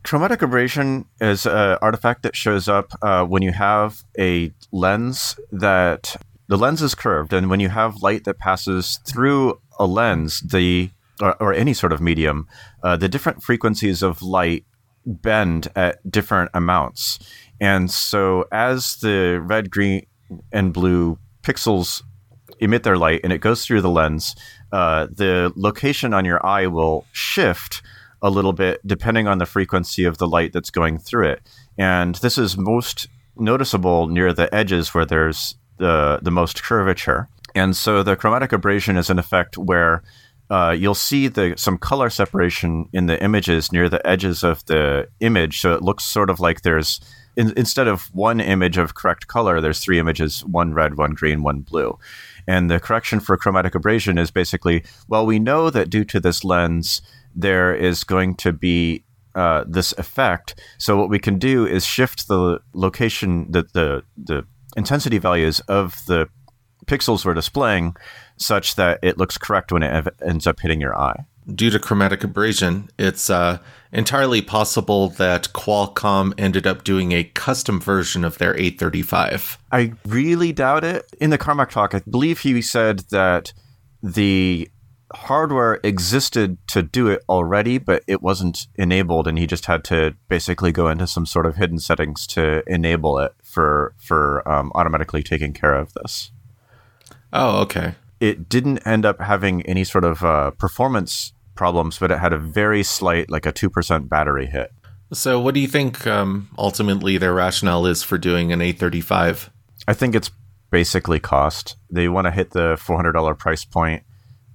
chromatic 0.03 0.43
aberration 0.43 1.05
is 1.21 1.47
an 1.47 1.79
artifact 1.81 2.23
that 2.23 2.37
shows 2.37 2.69
up 2.69 2.93
uh, 3.03 3.25
when 3.25 3.43
you 3.43 3.53
have 3.53 4.03
a 4.19 4.53
lens 4.73 5.39
that 5.53 6.17
the 6.49 6.57
lens 6.57 6.81
is 6.83 6.95
curved, 6.95 7.33
and 7.33 7.51
when 7.51 7.61
you 7.61 7.69
have 7.69 8.03
light 8.03 8.25
that 8.25 8.39
passes 8.39 8.99
through 9.07 9.61
a 9.79 9.87
lens, 9.87 10.41
the 10.41 10.91
or, 11.21 11.41
or 11.43 11.53
any 11.53 11.75
sort 11.75 11.93
of 11.93 12.01
medium, 12.01 12.47
uh, 12.83 12.97
the 12.97 13.09
different 13.09 13.43
frequencies 13.43 14.03
of 14.03 14.23
light 14.23 14.65
bend 15.05 15.69
at 15.75 15.99
different 16.11 16.51
amounts. 16.55 17.19
And 17.61 17.91
so 17.91 18.47
as 18.53 18.97
the 18.97 19.41
red, 19.43 19.71
green, 19.71 20.07
and 20.53 20.73
blue 20.73 21.19
pixels 21.43 22.03
emit 22.61 22.83
their 22.83 22.97
light 22.97 23.21
and 23.25 23.33
it 23.33 23.39
goes 23.39 23.65
through 23.65 23.81
the 23.81 23.91
lens, 23.91 24.37
uh, 24.73 25.07
the 25.11 25.53
location 25.57 26.13
on 26.13 26.25
your 26.25 26.45
eye 26.45 26.67
will 26.67 27.07
shift 27.13 27.83
a 28.23 28.31
little 28.31 28.53
bit 28.53 28.81
depending 28.87 29.29
on 29.29 29.39
the 29.39 29.47
frequency 29.47 30.05
of 30.05 30.19
the 30.19 30.27
light 30.27 30.53
that's 30.53 30.71
going 30.71 30.99
through 30.99 31.29
it. 31.29 31.43
And 31.77 32.15
this 32.17 32.39
is 32.39 32.57
most 32.57 33.09
noticeable 33.37 34.09
near 34.09 34.33
the 34.33 34.53
edges 34.55 34.95
where 34.95 35.07
there's 35.07 35.55
the, 35.79 36.19
the 36.23 36.31
most 36.31 36.63
curvature. 36.63 37.29
And 37.55 37.77
so 37.77 38.03
the 38.03 38.17
chromatic 38.17 38.53
aberration 38.53 38.97
is 38.97 39.11
an 39.11 39.19
effect 39.19 39.57
where 39.57 40.03
uh, 40.51 40.75
you'll 40.79 40.95
see 40.95 41.29
the 41.29 41.55
some 41.57 41.77
color 41.79 42.09
separation 42.11 42.89
in 42.93 43.07
the 43.07 43.23
images 43.23 43.71
near 43.71 43.89
the 43.89 44.05
edges 44.07 44.43
of 44.43 44.65
the 44.67 45.09
image. 45.21 45.61
So 45.61 45.75
it 45.75 45.83
looks 45.83 46.05
sort 46.05 46.31
of 46.31 46.41
like 46.41 46.63
there's 46.63 47.01
in, 47.37 47.53
instead 47.57 47.87
of 47.87 48.13
one 48.15 48.41
image 48.41 48.79
of 48.79 48.95
correct 48.95 49.29
color, 49.29 49.61
there's 49.61 49.81
three 49.81 49.99
images: 49.99 50.45
one 50.45 50.73
red, 50.73 50.97
one 50.97 51.13
green, 51.13 51.43
one 51.43 51.61
blue. 51.61 51.99
And 52.47 52.71
the 52.71 52.81
correction 52.81 53.21
for 53.21 53.37
chromatic 53.37 53.77
aberration 53.77 54.17
is 54.17 54.31
basically, 54.31 54.83
well, 55.07 55.27
we 55.27 55.39
know 55.39 55.69
that 55.69 55.91
due 55.91 56.05
to 56.07 56.19
this 56.19 56.45
lens, 56.45 57.03
there 57.39 57.75
is 57.75 58.05
going 58.05 58.35
to 58.37 58.53
be 58.53 59.05
uh, 59.35 59.65
this 59.69 59.93
effect. 59.93 60.61
So 60.79 60.97
what 60.97 61.09
we 61.09 61.19
can 61.19 61.39
do 61.39 61.67
is 61.67 61.87
shift 61.87 62.29
the 62.29 62.61
location, 62.75 63.51
the 63.51 63.63
the, 63.73 64.03
the 64.17 64.47
intensity 64.77 65.19
values 65.19 65.61
of 65.61 65.95
the 66.07 66.29
pixels 66.87 67.25
we're 67.25 67.35
displaying 67.35 67.95
such 68.37 68.75
that 68.77 68.99
it 69.03 69.19
looks 69.19 69.39
correct 69.39 69.71
when 69.71 69.83
it 69.83 70.09
ends 70.25 70.47
up 70.47 70.61
hitting 70.61 70.81
your 70.81 70.97
eye. 70.97 71.25
Due 71.55 71.71
to 71.71 71.79
chromatic 71.79 72.25
aberration, 72.25 72.89
it's 72.99 73.31
uh, 73.31 73.59
entirely 73.93 74.43
possible 74.43 75.09
that 75.11 75.49
Qualcomm 75.55 76.35
ended 76.37 76.67
up 76.67 76.85
doing 76.85 77.13
a 77.13 77.25
custom 77.25 77.81
version 77.81 78.23
of 78.25 78.39
their 78.39 78.55
835. 78.55 79.59
I 79.73 79.93
really 80.07 80.53
doubt 80.53 80.85
it. 80.85 81.07
In 81.21 81.31
the 81.31 81.39
Carmack 81.39 81.71
talk, 81.71 81.95
I 81.95 82.03
believe 82.09 82.41
he 82.41 82.61
said 82.61 83.01
that 83.11 83.53
the 84.03 84.69
hardware 85.13 85.81
existed 85.83 86.59
to 86.69 86.83
do 86.83 87.09
it 87.09 87.23
already, 87.29 87.79
but 87.79 88.03
it 88.07 88.23
wasn't 88.23 88.67
enabled, 88.75 89.27
and 89.27 89.39
he 89.39 89.47
just 89.47 89.67
had 89.67 89.85
to 89.85 90.15
basically 90.29 90.73
go 90.73 90.89
into 90.89 91.07
some 91.07 91.27
sort 91.27 91.47
of 91.47 91.57
hidden 91.57 91.79
settings 91.79 92.27
to 92.29 92.63
enable 92.67 93.19
it 93.19 93.33
for 93.43 93.95
for 93.99 94.47
um, 94.49 94.71
automatically 94.75 95.23
taking 95.23 95.53
care 95.53 95.75
of 95.75 95.93
this. 95.95 96.31
Oh, 97.33 97.61
okay 97.63 97.95
it 98.21 98.49
didn't 98.49 98.79
end 98.87 99.05
up 99.05 99.21
having 99.21 99.63
any 99.63 99.85
sort 99.85 100.05
of 100.05 100.25
uh, 100.25 100.51
performance 100.53 101.33
problems, 101.55 101.99
but 101.99 102.11
it 102.11 102.19
had 102.19 102.33
a 102.33 102.39
very 102.39 102.83
slight, 102.83 103.31
like 103.31 103.47
a 103.47 103.53
2% 103.53 104.09
battery 104.09 104.47
hit. 104.47 104.73
So, 105.13 105.41
what 105.41 105.55
do 105.55 105.61
you 105.61 105.69
think 105.69 106.07
um, 106.07 106.51
ultimately 106.59 107.17
their 107.17 107.33
rationale 107.33 107.87
is 107.87 108.03
for 108.03 108.19
doing 108.19 108.53
an 108.53 108.61
835? 108.61 109.51
I 109.87 109.95
think 109.95 110.15
it's 110.15 110.31
basically 110.71 111.19
cost. 111.19 111.77
They 111.91 112.09
want 112.09 112.27
to 112.27 112.31
hit 112.31 112.51
the 112.51 112.75
$400 112.75 113.39
price 113.39 113.65
point. 113.65 114.03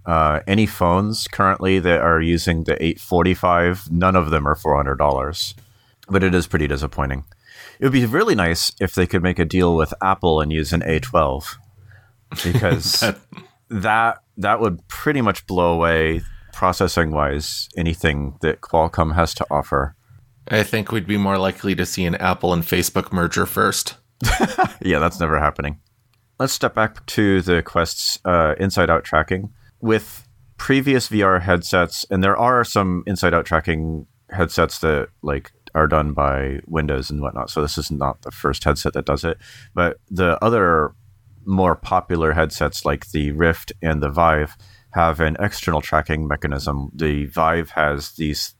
Uh, 0.05 0.41
any 0.47 0.65
phones 0.65 1.27
currently 1.27 1.79
that 1.79 2.01
are 2.01 2.21
using 2.21 2.65
the 2.65 2.73
845, 2.73 3.91
none 3.91 4.15
of 4.15 4.29
them 4.29 4.47
are 4.47 4.55
$400. 4.55 5.53
But 6.09 6.23
it 6.23 6.35
is 6.35 6.47
pretty 6.47 6.67
disappointing. 6.67 7.23
It 7.79 7.85
would 7.85 7.93
be 7.93 8.05
really 8.05 8.35
nice 8.35 8.71
if 8.79 8.93
they 8.95 9.07
could 9.07 9.23
make 9.23 9.39
a 9.39 9.45
deal 9.45 9.75
with 9.75 9.93
Apple 10.01 10.41
and 10.41 10.51
use 10.51 10.73
an 10.73 10.81
A12 10.81 11.55
because 12.43 12.99
that, 12.99 13.19
that 13.69 14.23
that 14.37 14.59
would 14.59 14.87
pretty 14.87 15.21
much 15.21 15.45
blow 15.47 15.73
away 15.73 16.21
processing 16.51 17.11
wise 17.11 17.69
anything 17.77 18.37
that 18.41 18.61
Qualcomm 18.61 19.15
has 19.15 19.33
to 19.35 19.45
offer. 19.49 19.95
I 20.47 20.63
think 20.63 20.91
we'd 20.91 21.07
be 21.07 21.17
more 21.17 21.37
likely 21.37 21.75
to 21.75 21.85
see 21.85 22.05
an 22.05 22.15
Apple 22.15 22.53
and 22.53 22.63
Facebook 22.63 23.13
merger 23.13 23.45
first. 23.45 23.95
yeah, 24.81 24.99
that's 24.99 25.19
never 25.19 25.39
happening. 25.39 25.79
Let's 26.39 26.53
step 26.53 26.75
back 26.75 27.05
to 27.07 27.41
the 27.41 27.61
Quest's 27.63 28.19
uh, 28.25 28.55
inside 28.59 28.89
out 28.89 29.03
tracking. 29.03 29.53
With 29.83 30.27
previous 30.57 31.09
VR 31.09 31.41
headsets, 31.41 32.05
and 32.09 32.23
there 32.23 32.37
are 32.37 32.63
some 32.63 33.03
inside 33.05 33.33
out 33.33 33.45
tracking 33.45 34.07
headsets 34.31 34.79
that 34.79 35.09
like 35.21 35.51
are 35.75 35.87
done 35.87 36.13
by 36.13 36.59
Windows 36.67 37.09
and 37.09 37.21
whatnot. 37.21 37.49
So 37.49 37.61
this 37.61 37.77
is 37.77 37.91
not 37.91 38.21
the 38.21 38.31
first 38.31 38.63
headset 38.63 38.93
that 38.93 39.05
does 39.05 39.23
it. 39.23 39.37
But 39.73 39.97
the 40.09 40.43
other 40.43 40.95
more 41.45 41.75
popular 41.75 42.31
headsets 42.31 42.85
like 42.85 43.11
the 43.11 43.31
Rift 43.31 43.73
and 43.81 44.01
the 44.01 44.09
Vive 44.09 44.55
have 44.93 45.19
an 45.19 45.35
external 45.39 45.81
tracking 45.81 46.27
mechanism. 46.27 46.91
The 46.93 47.25
Vive 47.25 47.71
has 47.71 48.11
these 48.11 48.53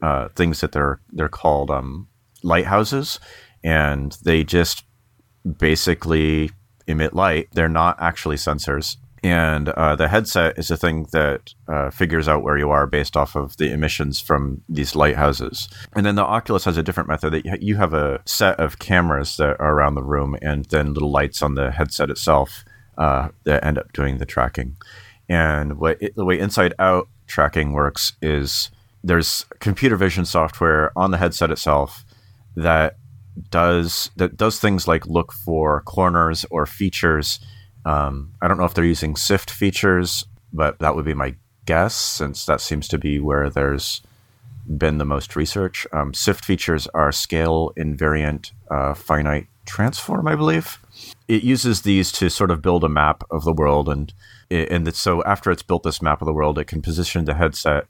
uh, 0.00 0.28
things 0.28 0.60
that 0.60 0.72
they're 0.72 1.00
they're 1.10 1.28
called 1.28 1.70
um, 1.70 2.08
lighthouses, 2.42 3.20
and 3.62 4.16
they 4.24 4.44
just 4.44 4.84
basically 5.58 6.50
emit 6.86 7.14
light. 7.14 7.48
They're 7.52 7.68
not 7.68 7.96
actually 8.00 8.36
sensors, 8.36 8.96
and 9.22 9.68
uh, 9.68 9.94
the 9.94 10.08
headset 10.08 10.58
is 10.58 10.70
a 10.70 10.76
thing 10.76 11.06
that 11.12 11.54
uh, 11.68 11.90
figures 11.90 12.28
out 12.28 12.42
where 12.42 12.58
you 12.58 12.70
are 12.70 12.86
based 12.86 13.16
off 13.16 13.36
of 13.36 13.56
the 13.56 13.70
emissions 13.70 14.20
from 14.20 14.62
these 14.68 14.96
lighthouses. 14.96 15.68
And 15.94 16.04
then 16.04 16.16
the 16.16 16.24
Oculus 16.24 16.64
has 16.64 16.76
a 16.76 16.82
different 16.82 17.08
method 17.08 17.32
that 17.32 17.62
you 17.62 17.76
have 17.76 17.94
a 17.94 18.20
set 18.24 18.58
of 18.58 18.78
cameras 18.78 19.36
that 19.36 19.60
are 19.60 19.74
around 19.74 19.94
the 19.94 20.02
room, 20.02 20.36
and 20.42 20.64
then 20.66 20.92
little 20.92 21.10
lights 21.10 21.40
on 21.40 21.54
the 21.54 21.70
headset 21.70 22.10
itself 22.10 22.64
uh, 22.98 23.28
that 23.44 23.64
end 23.64 23.78
up 23.78 23.92
doing 23.92 24.18
the 24.18 24.26
tracking. 24.26 24.76
And 25.28 25.80
it, 26.00 26.14
the 26.16 26.24
way 26.24 26.38
inside 26.38 26.74
out 26.78 27.08
tracking 27.26 27.72
works 27.72 28.14
is 28.20 28.70
there's 29.04 29.46
computer 29.60 29.96
vision 29.96 30.24
software 30.24 30.92
on 30.96 31.10
the 31.10 31.18
headset 31.18 31.50
itself 31.50 32.04
that 32.56 32.96
does 33.50 34.10
that 34.16 34.36
does 34.36 34.60
things 34.60 34.86
like 34.86 35.06
look 35.06 35.32
for 35.32 35.80
corners 35.82 36.44
or 36.50 36.66
features. 36.66 37.40
Um, 37.84 38.32
I 38.40 38.48
don't 38.48 38.58
know 38.58 38.64
if 38.64 38.74
they're 38.74 38.84
using 38.84 39.16
SIFT 39.16 39.50
features, 39.50 40.24
but 40.52 40.78
that 40.78 40.94
would 40.94 41.04
be 41.04 41.14
my 41.14 41.34
guess 41.66 41.94
since 41.94 42.44
that 42.46 42.60
seems 42.60 42.88
to 42.88 42.98
be 42.98 43.20
where 43.20 43.48
there's 43.48 44.02
been 44.66 44.98
the 44.98 45.04
most 45.04 45.34
research. 45.36 45.86
Um, 45.92 46.14
SIFT 46.14 46.44
features 46.44 46.86
are 46.94 47.12
scale 47.12 47.72
invariant 47.76 48.52
uh, 48.70 48.94
finite 48.94 49.46
transform, 49.66 50.28
I 50.28 50.34
believe. 50.34 50.78
It 51.28 51.42
uses 51.42 51.82
these 51.82 52.12
to 52.12 52.28
sort 52.28 52.50
of 52.50 52.62
build 52.62 52.84
a 52.84 52.88
map 52.88 53.24
of 53.30 53.44
the 53.44 53.52
world, 53.52 53.88
and 53.88 54.12
and 54.50 54.94
so 54.94 55.22
after 55.24 55.50
it's 55.50 55.62
built 55.62 55.82
this 55.82 56.02
map 56.02 56.20
of 56.20 56.26
the 56.26 56.32
world, 56.32 56.58
it 56.58 56.66
can 56.66 56.82
position 56.82 57.24
the 57.24 57.34
headset 57.34 57.86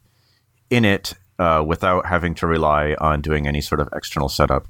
in 0.70 0.84
it 0.84 1.14
uh, 1.38 1.62
without 1.66 2.06
having 2.06 2.34
to 2.36 2.46
rely 2.46 2.94
on 3.00 3.20
doing 3.20 3.46
any 3.46 3.60
sort 3.60 3.80
of 3.80 3.88
external 3.92 4.28
setup. 4.28 4.66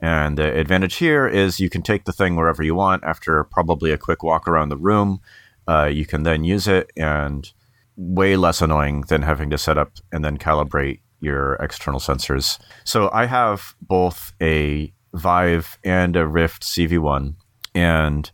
And 0.00 0.36
the 0.36 0.58
advantage 0.58 0.96
here 0.96 1.26
is 1.26 1.58
you 1.58 1.70
can 1.70 1.82
take 1.82 2.04
the 2.04 2.12
thing 2.12 2.36
wherever 2.36 2.62
you 2.62 2.74
want 2.74 3.02
after 3.04 3.44
probably 3.44 3.92
a 3.92 3.98
quick 3.98 4.22
walk 4.22 4.46
around 4.46 4.68
the 4.68 4.76
room. 4.76 5.20
Uh, 5.66 5.86
you 5.86 6.06
can 6.06 6.22
then 6.22 6.44
use 6.44 6.68
it, 6.68 6.90
and 6.96 7.50
way 7.96 8.36
less 8.36 8.60
annoying 8.60 9.02
than 9.08 9.22
having 9.22 9.50
to 9.50 9.58
set 9.58 9.78
up 9.78 9.92
and 10.12 10.24
then 10.24 10.36
calibrate 10.36 11.00
your 11.20 11.54
external 11.54 11.98
sensors. 11.98 12.58
So 12.84 13.10
I 13.12 13.26
have 13.26 13.74
both 13.80 14.32
a 14.40 14.92
Vive 15.14 15.78
and 15.82 16.14
a 16.14 16.26
Rift 16.26 16.62
CV1, 16.62 17.34
and 17.74 18.30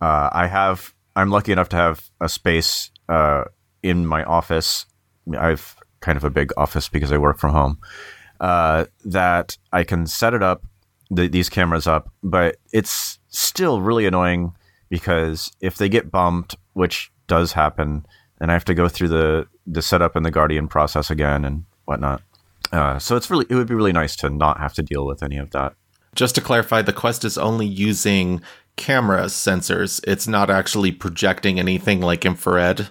uh, 0.00 0.30
I 0.32 0.46
have 0.46 0.94
I'm 1.14 1.30
lucky 1.30 1.52
enough 1.52 1.68
to 1.70 1.76
have 1.76 2.10
a 2.20 2.28
space 2.28 2.90
uh, 3.08 3.44
in 3.82 4.06
my 4.06 4.24
office. 4.24 4.86
I've 5.38 5.76
kind 6.00 6.16
of 6.16 6.24
a 6.24 6.30
big 6.30 6.52
office 6.56 6.88
because 6.88 7.12
I 7.12 7.18
work 7.18 7.38
from 7.38 7.52
home. 7.52 7.78
Uh, 8.40 8.86
that 9.04 9.56
I 9.72 9.84
can 9.84 10.06
set 10.06 10.34
it 10.34 10.42
up, 10.42 10.64
the, 11.12 11.28
these 11.28 11.48
cameras 11.48 11.86
up, 11.86 12.10
but 12.22 12.56
it's 12.72 13.18
still 13.28 13.80
really 13.80 14.06
annoying 14.06 14.52
because 14.88 15.52
if 15.60 15.76
they 15.76 15.88
get 15.88 16.10
bumped, 16.10 16.56
which 16.72 17.12
does 17.26 17.52
happen, 17.52 18.06
then 18.38 18.50
I 18.50 18.54
have 18.54 18.64
to 18.64 18.74
go 18.74 18.88
through 18.88 19.08
the 19.08 19.46
the 19.66 19.82
setup 19.82 20.16
and 20.16 20.26
the 20.26 20.30
Guardian 20.30 20.66
process 20.66 21.10
again 21.10 21.44
and 21.44 21.64
whatnot. 21.84 22.22
Uh, 22.72 22.98
so 22.98 23.16
it's 23.16 23.30
really 23.30 23.46
it 23.48 23.54
would 23.54 23.68
be 23.68 23.74
really 23.74 23.92
nice 23.92 24.16
to 24.16 24.30
not 24.30 24.58
have 24.58 24.74
to 24.74 24.82
deal 24.82 25.06
with 25.06 25.22
any 25.22 25.36
of 25.36 25.50
that. 25.50 25.74
Just 26.14 26.34
to 26.34 26.40
clarify, 26.40 26.82
the 26.82 26.92
Quest 26.92 27.24
is 27.24 27.38
only 27.38 27.66
using 27.66 28.42
camera 28.76 29.24
sensors. 29.24 30.00
It's 30.06 30.26
not 30.26 30.50
actually 30.50 30.92
projecting 30.92 31.58
anything 31.58 32.00
like 32.00 32.24
infrared 32.24 32.88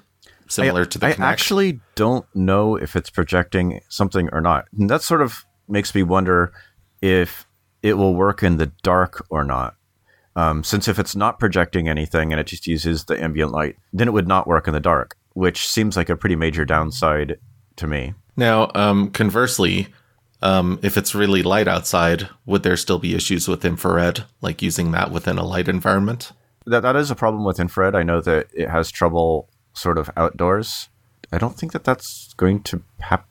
similar 0.48 0.82
I, 0.82 0.86
to 0.86 1.00
the 1.00 1.06
I 1.08 1.14
Kinect. 1.14 1.20
actually 1.26 1.80
don't 1.96 2.26
know 2.36 2.76
if 2.76 2.96
it's 2.96 3.10
projecting 3.10 3.82
something 3.90 4.30
or 4.32 4.42
not. 4.42 4.66
And 4.78 4.90
that 4.90 5.02
sort 5.02 5.22
of 5.22 5.46
makes 5.68 5.94
me 5.96 6.04
wonder 6.04 6.52
if 7.02 7.46
it 7.84 7.96
will 7.96 8.16
work 8.16 8.44
in 8.44 8.58
the 8.58 8.72
dark 8.84 9.26
or 9.30 9.44
not. 9.44 9.76
Um, 10.36 10.64
since 10.64 10.88
if 10.88 10.98
it's 10.98 11.16
not 11.16 11.40
projecting 11.40 11.90
anything 11.90 12.32
and 12.32 12.40
it 12.40 12.48
just 12.48 12.68
uses 12.68 13.06
the 13.06 13.22
ambient 13.22 13.52
light, 13.52 13.76
then 13.92 14.08
it 14.08 14.12
would 14.12 14.28
not 14.28 14.48
work 14.48 14.68
in 14.68 14.74
the 14.74 14.80
dark, 14.80 15.18
which 15.34 15.68
seems 15.68 15.98
like 15.98 16.10
a 16.10 16.16
pretty 16.16 16.36
major 16.36 16.64
downside 16.64 17.38
to 17.76 17.88
me. 17.88 18.14
Now, 18.38 18.72
um, 18.76 19.12
conversely, 19.12 19.88
um, 20.42 20.80
if 20.82 20.98
it's 20.98 21.14
really 21.14 21.44
light 21.44 21.68
outside, 21.68 22.30
would 22.46 22.64
there 22.64 22.78
still 22.78 23.00
be 23.00 23.14
issues 23.14 23.48
with 23.48 23.66
infrared, 23.66 24.24
like 24.42 24.62
using 24.62 24.92
that 24.92 25.12
within 25.12 25.38
a 25.38 25.46
light 25.46 25.68
environment? 25.68 26.32
That 26.66 26.82
that 26.82 26.96
is 26.96 27.12
a 27.12 27.16
problem 27.16 27.44
with 27.44 27.60
infrared. 27.60 27.96
I 27.96 28.04
know 28.04 28.22
that 28.22 28.48
it 28.54 28.70
has 28.70 28.90
trouble 28.90 29.50
sort 29.74 29.98
of 29.98 30.10
outdoors. 30.16 30.90
I 31.32 31.38
don't 31.38 31.58
think 31.58 31.72
that 31.72 31.84
that's 31.84 32.34
going 32.34 32.64
to 32.64 32.84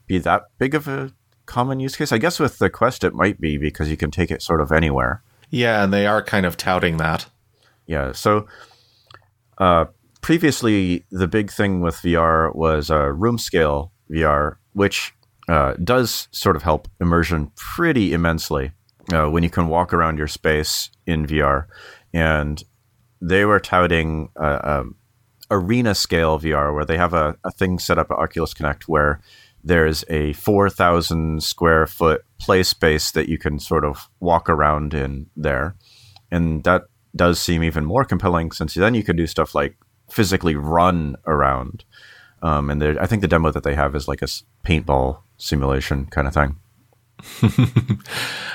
be 0.07 0.19
that 0.19 0.45
big 0.59 0.75
of 0.75 0.89
a 0.89 1.13
common 1.51 1.81
use 1.81 1.97
case. 1.97 2.13
I 2.13 2.19
guess 2.19 2.39
with 2.39 2.59
the 2.59 2.71
Quest 2.71 3.03
it 3.03 3.13
might 3.13 3.41
be 3.41 3.59
because 3.59 3.91
you 3.91 3.97
can 3.97 4.11
take 4.11 4.31
it 4.31 4.41
sort 4.41 4.61
of 4.61 4.71
anywhere. 4.71 5.23
Yeah, 5.51 5.83
and 5.83 5.93
they 5.93 6.07
are 6.07 6.23
kind 6.23 6.47
of 6.47 6.57
touting 6.57 6.97
that. 6.99 7.27
Yeah. 7.87 8.13
So 8.13 8.47
uh, 9.59 9.87
previously, 10.21 11.05
the 11.11 11.27
big 11.27 11.51
thing 11.51 11.81
with 11.81 11.97
VR 11.97 12.55
was 12.55 12.91
uh, 12.91 13.09
room 13.09 13.37
scale 13.37 13.93
VR, 14.09 14.57
which 14.75 15.13
uh, 15.49 15.75
does 15.83 16.29
sort 16.31 16.55
of 16.55 16.63
help 16.63 16.87
immersion 17.01 17.51
pretty 17.57 18.13
immensely 18.13 18.71
uh, 19.13 19.27
when 19.27 19.43
you 19.43 19.51
can 19.51 19.67
walk 19.67 19.93
around 19.93 20.19
your 20.19 20.29
space 20.29 20.91
in 21.05 21.27
VR. 21.27 21.67
And 22.15 22.63
they 23.21 23.45
were 23.45 23.59
touting 23.59 24.31
uh, 24.41 24.61
um, 24.63 24.95
arena 25.51 25.97
scale 25.97 26.39
VR, 26.39 26.73
where 26.73 26.85
they 26.85 26.97
have 26.97 27.13
a, 27.13 27.37
a 27.43 27.51
thing 27.51 27.81
set 27.81 27.99
up 27.99 28.11
at 28.13 28.19
Oculus 28.19 28.55
Connect 28.55 28.89
where 28.89 29.21
there's 29.63 30.05
a 30.09 30.33
4,000 30.35 31.43
square 31.43 31.87
foot 31.87 32.25
play 32.39 32.63
space 32.63 33.11
that 33.11 33.29
you 33.29 33.39
can 33.39 33.59
sort 33.59 33.85
of 33.85 34.09
walk 34.21 34.49
around 34.49 34.95
in 34.95 35.27
there. 35.37 35.77
And 36.31 36.65
that 36.65 36.85
does 37.15 37.41
seem 37.41 37.63
even 37.63 37.85
more 37.85 38.05
compelling 38.05 38.53
since 38.53 38.75
then 38.75 38.95
you 38.95 39.03
can 39.03 39.17
do 39.17 39.27
stuff 39.27 39.55
like 39.55 39.77
physically 40.11 40.55
run 40.55 41.17
around. 41.27 41.85
Um, 42.43 42.71
and 42.71 42.83
I 42.83 43.07
think 43.07 43.23
the 43.23 43.29
demo 43.29 43.51
that 43.51 43.65
they 43.65 43.75
have 43.75 43.95
is 43.95 44.09
like 44.09 44.23
a 44.23 44.29
paintball 44.65 45.23
simulation 45.37 46.07
kind 46.07 46.27
of 46.27 46.35
thing. 46.35 46.57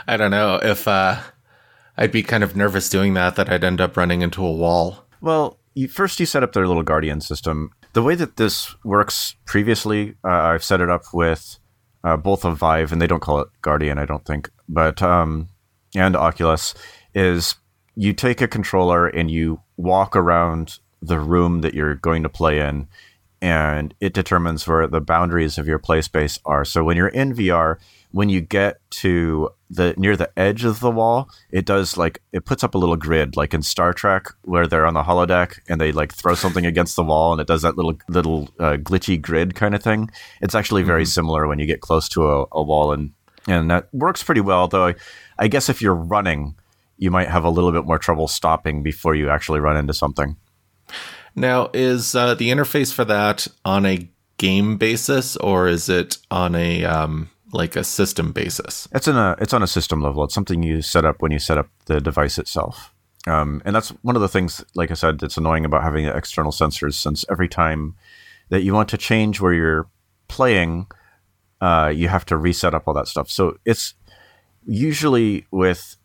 I 0.07 0.17
don't 0.17 0.31
know 0.31 0.59
if 0.61 0.87
uh, 0.87 1.19
I'd 1.97 2.11
be 2.11 2.23
kind 2.23 2.43
of 2.43 2.55
nervous 2.55 2.89
doing 2.89 3.13
that, 3.13 3.35
that 3.35 3.49
I'd 3.49 3.63
end 3.63 3.81
up 3.81 3.95
running 3.95 4.21
into 4.21 4.45
a 4.45 4.51
wall. 4.51 5.05
Well, 5.21 5.59
you, 5.75 5.87
first 5.87 6.19
you 6.19 6.25
set 6.25 6.43
up 6.43 6.53
their 6.53 6.67
little 6.67 6.83
Guardian 6.83 7.21
system. 7.21 7.71
The 7.95 8.03
way 8.03 8.15
that 8.15 8.35
this 8.35 8.75
works 8.83 9.37
previously, 9.45 10.15
uh, 10.21 10.27
I've 10.27 10.65
set 10.65 10.81
it 10.81 10.89
up 10.89 11.13
with 11.13 11.59
uh, 12.03 12.17
both 12.17 12.43
a 12.43 12.53
Vive, 12.53 12.91
and 12.91 13.01
they 13.01 13.07
don't 13.07 13.21
call 13.21 13.39
it 13.39 13.47
Guardian, 13.61 13.97
I 13.97 14.03
don't 14.03 14.25
think, 14.25 14.49
but 14.67 15.01
um, 15.01 15.47
and 15.95 16.13
Oculus, 16.13 16.73
is 17.13 17.55
you 17.95 18.11
take 18.11 18.41
a 18.41 18.49
controller 18.49 19.07
and 19.07 19.31
you 19.31 19.61
walk 19.77 20.13
around 20.13 20.79
the 21.01 21.21
room 21.21 21.61
that 21.61 21.73
you're 21.73 21.95
going 21.95 22.23
to 22.23 22.27
play 22.27 22.59
in, 22.59 22.89
and 23.41 23.93
it 24.01 24.13
determines 24.13 24.67
where 24.67 24.87
the 24.87 24.99
boundaries 24.99 25.57
of 25.57 25.65
your 25.65 25.79
play 25.79 26.01
space 26.01 26.37
are. 26.43 26.65
So 26.65 26.83
when 26.83 26.97
you're 26.97 27.07
in 27.07 27.33
VR, 27.33 27.77
when 28.11 28.27
you 28.27 28.41
get 28.41 28.81
to 28.89 29.51
the 29.69 29.93
near 29.97 30.15
the 30.15 30.31
edge 30.37 30.63
of 30.63 30.79
the 30.79 30.91
wall, 30.91 31.29
it 31.51 31.65
does 31.65 31.97
like 31.97 32.21
it 32.31 32.45
puts 32.45 32.63
up 32.63 32.75
a 32.75 32.77
little 32.77 32.95
grid, 32.95 33.35
like 33.35 33.53
in 33.53 33.61
Star 33.61 33.93
Trek, 33.93 34.27
where 34.43 34.67
they're 34.67 34.85
on 34.85 34.93
the 34.93 35.03
holodeck 35.03 35.59
and 35.67 35.81
they 35.81 35.91
like 35.91 36.13
throw 36.13 36.35
something 36.35 36.65
against 36.65 36.95
the 36.95 37.03
wall, 37.03 37.31
and 37.31 37.41
it 37.41 37.47
does 37.47 37.63
that 37.63 37.75
little 37.75 37.97
little 38.07 38.49
uh, 38.59 38.77
glitchy 38.77 39.21
grid 39.21 39.55
kind 39.55 39.75
of 39.75 39.81
thing. 39.81 40.09
It's 40.41 40.55
actually 40.55 40.83
very 40.83 41.03
mm-hmm. 41.03 41.09
similar 41.09 41.47
when 41.47 41.59
you 41.59 41.65
get 41.65 41.81
close 41.81 42.07
to 42.09 42.27
a, 42.27 42.45
a, 42.51 42.63
wall, 42.63 42.91
and 42.91 43.11
and 43.47 43.69
that 43.71 43.93
works 43.93 44.23
pretty 44.23 44.41
well. 44.41 44.67
Though 44.67 44.87
I, 44.87 44.95
I 45.39 45.47
guess 45.47 45.69
if 45.69 45.81
you're 45.81 45.95
running, 45.95 46.55
you 46.97 47.11
might 47.11 47.29
have 47.29 47.43
a 47.43 47.49
little 47.49 47.71
bit 47.71 47.85
more 47.85 47.99
trouble 47.99 48.27
stopping 48.27 48.83
before 48.83 49.15
you 49.15 49.29
actually 49.29 49.59
run 49.59 49.77
into 49.77 49.93
something. 49.93 50.37
Now, 51.35 51.69
is 51.73 52.15
uh, 52.15 52.35
the 52.35 52.49
interface 52.49 52.93
for 52.93 53.03
that 53.05 53.47
on 53.65 53.85
a 53.85 54.09
game 54.37 54.77
basis, 54.77 55.35
or 55.37 55.67
is 55.67 55.89
it 55.89 56.17
on 56.31 56.55
a 56.55 56.85
um, 56.85 57.29
like 57.55 57.75
a 57.75 57.83
system 57.83 58.31
basis? 58.31 58.87
It's 58.93 59.07
in 59.07 59.15
a 59.15 59.35
it's 59.39 59.53
on 59.53 59.63
a 59.63 59.67
system 59.67 60.01
level. 60.01 60.23
It's 60.23 60.33
something 60.33 60.63
you 60.63 60.81
set 60.81 61.05
up 61.05 61.21
when 61.21 61.31
you 61.31 61.39
set 61.39 61.57
up 61.57 61.69
the 61.85 61.99
device 61.99 62.37
itself. 62.37 62.93
Um, 63.27 63.61
and 63.65 63.75
that's 63.75 63.89
one 64.03 64.15
of 64.15 64.21
the 64.21 64.27
things, 64.27 64.63
like 64.75 64.91
I 64.91 64.93
said, 64.93 65.19
that's 65.19 65.37
annoying 65.37 65.65
about 65.65 65.81
having 65.81 66.05
external 66.05 66.51
sensors. 66.51 66.93
Since 66.93 67.25
every 67.29 67.47
time 67.47 67.95
that 68.49 68.61
you 68.61 68.73
want 68.73 68.89
to 68.89 68.97
change 68.97 69.41
where 69.41 69.53
you're 69.53 69.87
playing, 70.27 70.87
uh, 71.61 71.91
you 71.95 72.07
have 72.07 72.25
to 72.25 72.37
reset 72.37 72.73
up 72.73 72.87
all 72.87 72.93
that 72.93 73.07
stuff. 73.07 73.29
So 73.29 73.57
it's 73.65 73.95
usually 74.65 75.47
with 75.51 75.97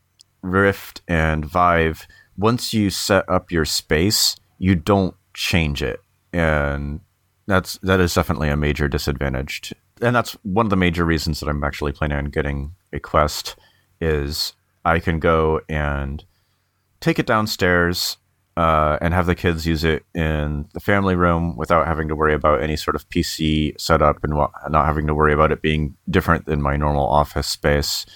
Rift 0.43 1.03
and 1.09 1.45
Vive. 1.45 2.07
Once 2.37 2.73
you 2.73 2.89
set 2.89 3.29
up 3.29 3.53
your 3.53 3.67
space, 3.67 4.37
you 4.59 4.75
don't 4.75 5.15
change 5.35 5.83
it, 5.83 6.01
and 6.33 7.01
that's 7.47 7.79
that 7.83 8.01
is 8.01 8.15
definitely 8.15 8.49
a 8.49 8.57
major 8.57 8.89
disadvantage. 8.89 9.75
And 10.03 10.15
that's 10.15 10.33
one 10.43 10.67
of 10.67 10.71
the 10.71 10.77
major 10.77 11.05
reasons 11.05 11.41
that 11.41 11.49
I'm 11.49 11.63
actually 11.65 11.93
planning 11.93 12.19
on 12.19 12.27
getting 12.27 12.75
a 12.93 13.01
Quest 13.01 13.57
is 14.01 14.55
I 14.85 14.99
can 14.99 15.19
go 15.19 15.61
and 15.69 16.25
take 17.01 17.19
it 17.19 17.27
downstairs 17.27 18.17
uh, 18.57 18.99
and 19.01 19.15
have 19.15 19.27
the 19.27 19.35
kids 19.35 19.67
use 19.67 19.85
it 19.85 20.05
in 20.15 20.69
the 20.75 20.81
family 20.81 21.15
room 21.15 21.57
without 21.57 21.87
having 21.87 22.09
to 22.09 22.17
worry 22.17 22.35
about 22.35 22.63
any 22.63 22.77
sort 22.77 22.95
of 22.95 23.09
PC 23.09 23.79
setup 23.81 24.23
and 24.23 24.35
not 24.35 24.87
having 24.87 25.07
to 25.07 25.15
worry 25.15 25.33
about 25.33 25.53
it 25.53 25.63
being 25.63 25.97
different 26.09 26.47
than 26.47 26.61
my 26.61 26.77
normal 26.77 27.07
office 27.07 27.47
space 27.47 28.07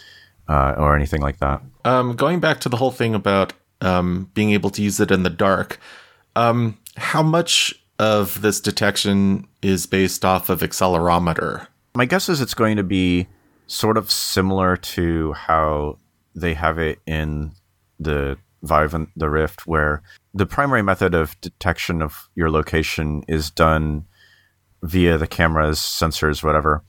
uh, 0.49 0.75
or 0.77 0.95
anything 0.97 1.23
like 1.23 1.39
that. 1.39 1.63
Um, 1.85 2.15
going 2.15 2.41
back 2.41 2.61
to 2.61 2.69
the 2.69 2.77
whole 2.77 2.91
thing 2.91 3.15
about 3.15 3.53
um, 3.81 4.31
being 4.35 4.51
able 4.51 4.71
to 4.71 4.83
use 4.83 5.01
it 5.01 5.11
in 5.11 5.23
the 5.23 5.31
dark, 5.31 5.79
um, 6.37 6.79
how 6.97 7.23
much 7.23 7.75
of 7.99 8.43
this 8.43 8.61
detection 8.61 9.47
is 9.63 9.87
based 9.87 10.25
off 10.25 10.49
of 10.51 10.61
accelerometer? 10.61 11.69
My 11.97 12.07
guess 12.07 12.29
is 12.29 12.41
it's 12.41 12.55
going 12.55 12.77
to 12.77 12.83
be 12.83 13.29
sort 13.69 13.97
of 13.97 14.11
similar 14.11 14.77
to 14.77 15.33
how 15.35 15.99
they 16.35 16.55
have 16.55 16.79
it 16.79 16.99
in 17.07 17.53
the 18.01 18.37
Vive 18.65 18.95
and 18.95 19.07
the 19.15 19.31
Rift, 19.31 19.67
where 19.67 20.03
the 20.33 20.47
primary 20.47 20.83
method 20.83 21.15
of 21.15 21.41
detection 21.41 22.03
of 22.03 22.29
your 22.35 22.51
location 22.51 23.23
is 23.29 23.49
done 23.51 24.07
via 24.83 25.19
the 25.19 25.29
cameras, 25.29 25.79
sensors, 25.79 26.43
whatever. 26.43 26.83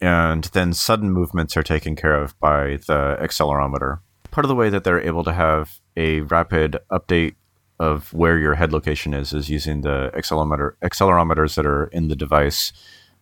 and 0.00 0.44
then 0.52 0.72
sudden 0.72 1.10
movements 1.10 1.56
are 1.56 1.62
taken 1.62 1.96
care 1.96 2.14
of 2.14 2.38
by 2.38 2.78
the 2.86 3.16
accelerometer. 3.20 3.98
Part 4.30 4.44
of 4.44 4.48
the 4.48 4.54
way 4.54 4.70
that 4.70 4.84
they're 4.84 5.00
able 5.00 5.24
to 5.24 5.32
have 5.32 5.80
a 5.96 6.20
rapid 6.20 6.78
update 6.92 7.34
of 7.80 8.12
where 8.12 8.38
your 8.38 8.54
head 8.54 8.72
location 8.72 9.12
is 9.14 9.32
is 9.32 9.50
using 9.50 9.80
the 9.80 10.10
accelerometer 10.14 10.72
accelerometers 10.82 11.54
that 11.56 11.66
are 11.66 11.86
in 11.86 12.08
the 12.08 12.16
device 12.16 12.72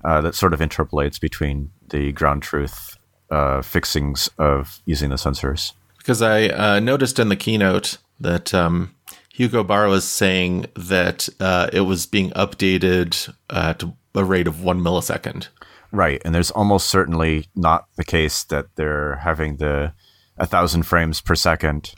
uh, 0.07 0.21
that 0.21 0.37
sort 0.37 0.55
of 0.55 0.61
interpolates 0.63 1.19
between 1.19 1.73
the 1.89 2.13
ground 2.13 2.43
truth 2.43 2.97
uh, 3.31 3.61
fixings 3.61 4.31
of 4.39 4.81
using 4.85 5.11
the 5.11 5.17
sensors. 5.17 5.73
Because 5.99 6.23
I 6.23 6.47
uh, 6.47 6.81
noticed 6.81 7.19
in 7.19 7.29
the 7.29 7.37
keynote 7.37 7.99
that 8.21 8.55
um, 8.55 8.95
Hugo 9.35 9.65
Barra 9.65 9.91
was 9.91 10.05
saying 10.05 10.67
that 10.77 11.29
uh, 11.41 11.69
it 11.73 11.81
was 11.81 12.07
being 12.07 12.31
updated 12.31 13.35
at 13.51 13.83
a 14.15 14.25
rate 14.25 14.47
of 14.47 14.63
one 14.63 14.81
millisecond. 14.81 15.49
Right, 15.91 16.23
and 16.25 16.33
there's 16.35 16.53
almost 16.53 16.87
certainly 16.87 17.49
not 17.57 17.87
the 17.97 18.05
case 18.05 18.45
that 18.45 18.67
they're 18.77 19.17
having 19.17 19.57
the 19.57 19.93
a 20.39 20.47
thousand 20.47 20.83
frames 20.83 21.21
per 21.21 21.35
second 21.35 21.95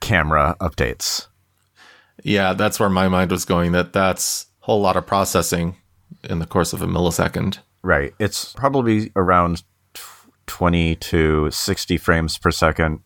camera 0.00 0.56
updates. 0.60 1.28
Yeah, 2.22 2.54
that's 2.54 2.80
where 2.80 2.88
my 2.88 3.08
mind 3.08 3.30
was 3.30 3.44
going. 3.44 3.72
That 3.72 3.92
that's 3.92 4.46
a 4.62 4.66
whole 4.66 4.80
lot 4.80 4.96
of 4.96 5.06
processing 5.06 5.76
in 6.24 6.38
the 6.38 6.46
course 6.46 6.72
of 6.72 6.82
a 6.82 6.86
millisecond. 6.86 7.58
Right. 7.82 8.14
It's 8.18 8.52
probably 8.54 9.12
around 9.14 9.62
20 10.46 10.96
to 10.96 11.50
60 11.50 11.96
frames 11.98 12.38
per 12.38 12.50
second. 12.50 13.00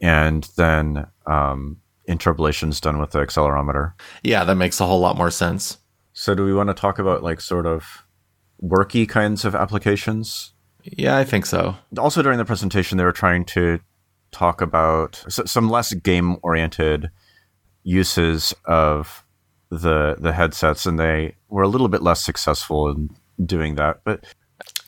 And 0.00 0.48
then 0.56 1.06
um, 1.26 1.80
interpolation's 2.06 2.80
done 2.80 2.98
with 2.98 3.10
the 3.10 3.20
accelerometer. 3.20 3.92
Yeah, 4.22 4.44
that 4.44 4.56
makes 4.56 4.80
a 4.80 4.86
whole 4.86 5.00
lot 5.00 5.16
more 5.16 5.30
sense. 5.30 5.78
So, 6.12 6.34
do 6.34 6.44
we 6.44 6.54
want 6.54 6.68
to 6.68 6.74
talk 6.74 6.98
about 6.98 7.22
like 7.22 7.40
sort 7.40 7.66
of 7.66 8.04
worky 8.62 9.08
kinds 9.08 9.44
of 9.44 9.54
applications? 9.54 10.52
Yeah, 10.82 11.16
I 11.18 11.24
think 11.24 11.46
so. 11.46 11.76
Also, 11.98 12.22
during 12.22 12.38
the 12.38 12.44
presentation, 12.44 12.96
they 12.96 13.04
were 13.04 13.12
trying 13.12 13.44
to 13.46 13.80
talk 14.30 14.60
about 14.60 15.24
some 15.28 15.68
less 15.68 15.92
game 15.94 16.36
oriented 16.42 17.10
uses 17.82 18.54
of 18.64 19.24
the 19.70 20.16
the 20.18 20.32
headsets, 20.32 20.86
and 20.86 20.98
they 20.98 21.35
were 21.56 21.62
a 21.62 21.68
little 21.68 21.88
bit 21.88 22.02
less 22.02 22.22
successful 22.22 22.90
in 22.90 23.08
doing 23.42 23.76
that. 23.76 24.00
But 24.04 24.26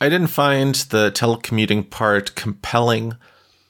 I 0.02 0.10
didn't 0.10 0.26
find 0.26 0.74
the 0.74 1.10
telecommuting 1.10 1.88
part 1.88 2.34
compelling 2.34 3.14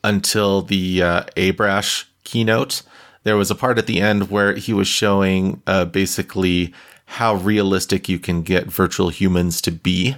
until 0.03 0.63
the 0.63 1.03
uh, 1.03 1.23
Abrash 1.37 2.07
keynote. 2.25 2.83
There 3.23 3.37
was 3.37 3.53
a 3.53 3.55
part 3.55 3.79
at 3.79 3.87
the 3.87 4.01
end 4.01 4.31
where 4.33 4.55
he 4.55 4.73
was 4.73 4.89
showing 4.89 5.63
uh, 5.69 5.85
basically 5.85 6.75
how 7.05 7.37
realistic 7.37 8.09
you 8.09 8.19
can 8.19 8.43
get 8.43 8.67
virtual 8.67 9.11
humans 9.11 9.63
to 9.63 9.71
be. 9.71 10.17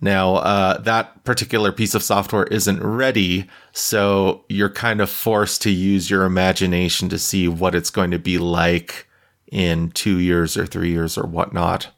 Now, 0.00 0.36
uh, 0.36 0.78
that 0.82 1.24
particular 1.24 1.72
piece 1.72 1.96
of 1.96 2.04
software 2.04 2.44
isn't 2.44 2.80
ready, 2.80 3.48
so 3.72 4.44
you're 4.48 4.70
kind 4.70 5.00
of 5.00 5.10
forced 5.10 5.60
to 5.62 5.70
use 5.70 6.08
your 6.08 6.22
imagination 6.22 7.08
to 7.08 7.18
see 7.18 7.48
what 7.48 7.74
it's 7.74 7.90
going 7.90 8.12
to 8.12 8.18
be 8.20 8.38
like 8.38 9.09
in 9.50 9.90
two 9.90 10.18
years 10.18 10.56
or 10.56 10.66
three 10.66 10.90
years 10.90 11.18
or 11.18 11.26
whatnot. 11.26 11.88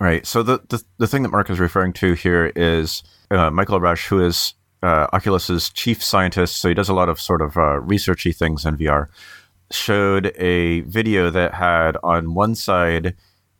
Right. 0.00 0.24
So 0.26 0.42
the 0.42 0.60
the, 0.68 0.82
the 0.98 1.06
thing 1.06 1.22
that 1.22 1.30
Mark 1.30 1.50
is 1.50 1.58
referring 1.58 1.92
to 1.94 2.12
here 2.12 2.52
is 2.54 3.02
uh, 3.30 3.50
Michael 3.50 3.80
Abrash, 3.80 4.06
who 4.06 4.24
is 4.24 4.54
uh, 4.82 5.08
Oculus's 5.12 5.70
chief 5.70 6.02
scientist. 6.02 6.56
So 6.56 6.68
he 6.68 6.74
does 6.74 6.88
a 6.88 6.94
lot 6.94 7.08
of 7.08 7.20
sort 7.20 7.42
of 7.42 7.56
uh, 7.56 7.80
researchy 7.80 8.34
things 8.34 8.64
in 8.64 8.76
VR. 8.76 9.08
Showed 9.70 10.32
a 10.38 10.80
video 10.82 11.30
that 11.30 11.54
had 11.54 11.96
on 12.02 12.34
one 12.34 12.54
side 12.54 13.16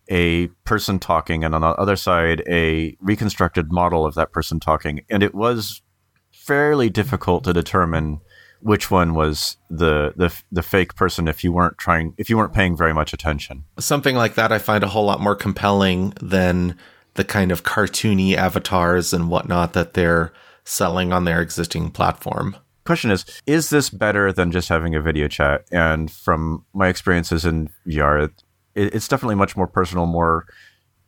a 0.09 0.47
person 0.65 0.99
talking, 0.99 1.45
and 1.45 1.55
on 1.55 1.61
the 1.61 1.69
other 1.69 1.97
side 1.97 2.43
a 2.47 2.97
reconstructed 3.01 3.73
model 3.73 4.07
of 4.07 4.15
that 4.15 4.33
person 4.33 4.61
talking, 4.61 5.05
and 5.11 5.23
it 5.23 5.35
was 5.35 5.83
fairly 6.31 6.89
difficult 6.89 7.45
to 7.45 7.53
determine 7.53 8.21
which 8.61 8.91
one 8.91 9.15
was 9.15 9.57
the 9.71 10.13
the 10.17 10.35
the 10.51 10.63
fake 10.63 10.95
person 10.95 11.29
if 11.29 11.45
you 11.45 11.53
weren't 11.53 11.79
trying 11.79 12.15
if 12.19 12.29
you 12.29 12.37
weren't 12.37 12.53
paying 12.53 12.77
very 12.77 12.93
much 12.93 13.13
attention. 13.13 13.65
Something 13.79 14.17
like 14.17 14.35
that 14.35 14.53
I 14.53 14.59
find 14.59 14.83
a 14.85 14.89
whole 14.89 15.05
lot 15.05 15.21
more 15.21 15.37
compelling 15.37 16.11
than 16.21 16.77
the 17.15 17.25
kind 17.25 17.51
of 17.51 17.65
cartoony 17.65 18.35
avatars 18.35 19.13
and 19.13 19.29
whatnot 19.29 19.73
that 19.73 19.95
they're 19.95 20.33
selling 20.65 21.13
on 21.13 21.25
their 21.25 21.41
existing 21.41 21.91
platform. 21.91 22.57
Question 22.85 23.11
is, 23.11 23.25
is 23.47 23.71
this 23.71 23.91
better 23.91 24.33
than 24.33 24.53
just 24.53 24.69
having 24.69 24.95
a 24.95 25.03
video 25.03 25.29
chat? 25.29 25.65
And 25.73 26.11
from 26.11 26.65
my 26.73 26.89
experiences 26.89 27.45
in 27.45 27.69
VR, 27.87 28.25
it, 28.25 28.45
it's 28.75 29.09
definitely 29.09 29.35
much 29.35 29.57
more 29.57 29.67
personal, 29.67 30.07
more 30.07 30.47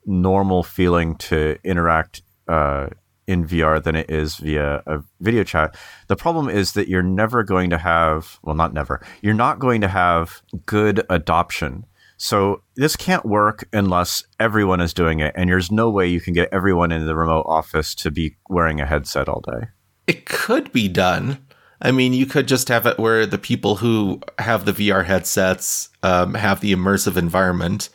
normal 0.04 0.62
feeling 0.62 1.16
to 1.16 1.58
interact 1.64 2.22
uh, 2.48 2.88
in 3.30 3.46
VR 3.46 3.80
than 3.80 3.94
it 3.94 4.10
is 4.10 4.36
via 4.38 4.82
a 4.86 4.98
video 5.20 5.44
chat. 5.44 5.76
The 6.08 6.16
problem 6.16 6.48
is 6.48 6.72
that 6.72 6.88
you're 6.88 7.00
never 7.00 7.44
going 7.44 7.70
to 7.70 7.78
have, 7.78 8.40
well, 8.42 8.56
not 8.56 8.74
never, 8.74 9.00
you're 9.22 9.34
not 9.34 9.60
going 9.60 9.80
to 9.82 9.88
have 9.88 10.42
good 10.66 11.04
adoption. 11.08 11.86
So 12.16 12.62
this 12.74 12.96
can't 12.96 13.24
work 13.24 13.68
unless 13.72 14.24
everyone 14.40 14.80
is 14.80 14.92
doing 14.92 15.20
it, 15.20 15.32
and 15.36 15.48
there's 15.48 15.70
no 15.70 15.88
way 15.90 16.08
you 16.08 16.20
can 16.20 16.34
get 16.34 16.48
everyone 16.50 16.90
in 16.90 17.06
the 17.06 17.14
remote 17.14 17.46
office 17.46 17.94
to 17.94 18.10
be 18.10 18.36
wearing 18.48 18.80
a 18.80 18.86
headset 18.86 19.28
all 19.28 19.40
day. 19.40 19.68
It 20.08 20.26
could 20.26 20.72
be 20.72 20.88
done. 20.88 21.38
I 21.80 21.92
mean, 21.92 22.12
you 22.12 22.26
could 22.26 22.48
just 22.48 22.68
have 22.68 22.84
it 22.84 22.98
where 22.98 23.26
the 23.26 23.38
people 23.38 23.76
who 23.76 24.20
have 24.40 24.64
the 24.64 24.72
VR 24.72 25.04
headsets 25.04 25.88
um, 26.02 26.34
have 26.34 26.60
the 26.60 26.74
immersive 26.74 27.16
environment 27.16 27.90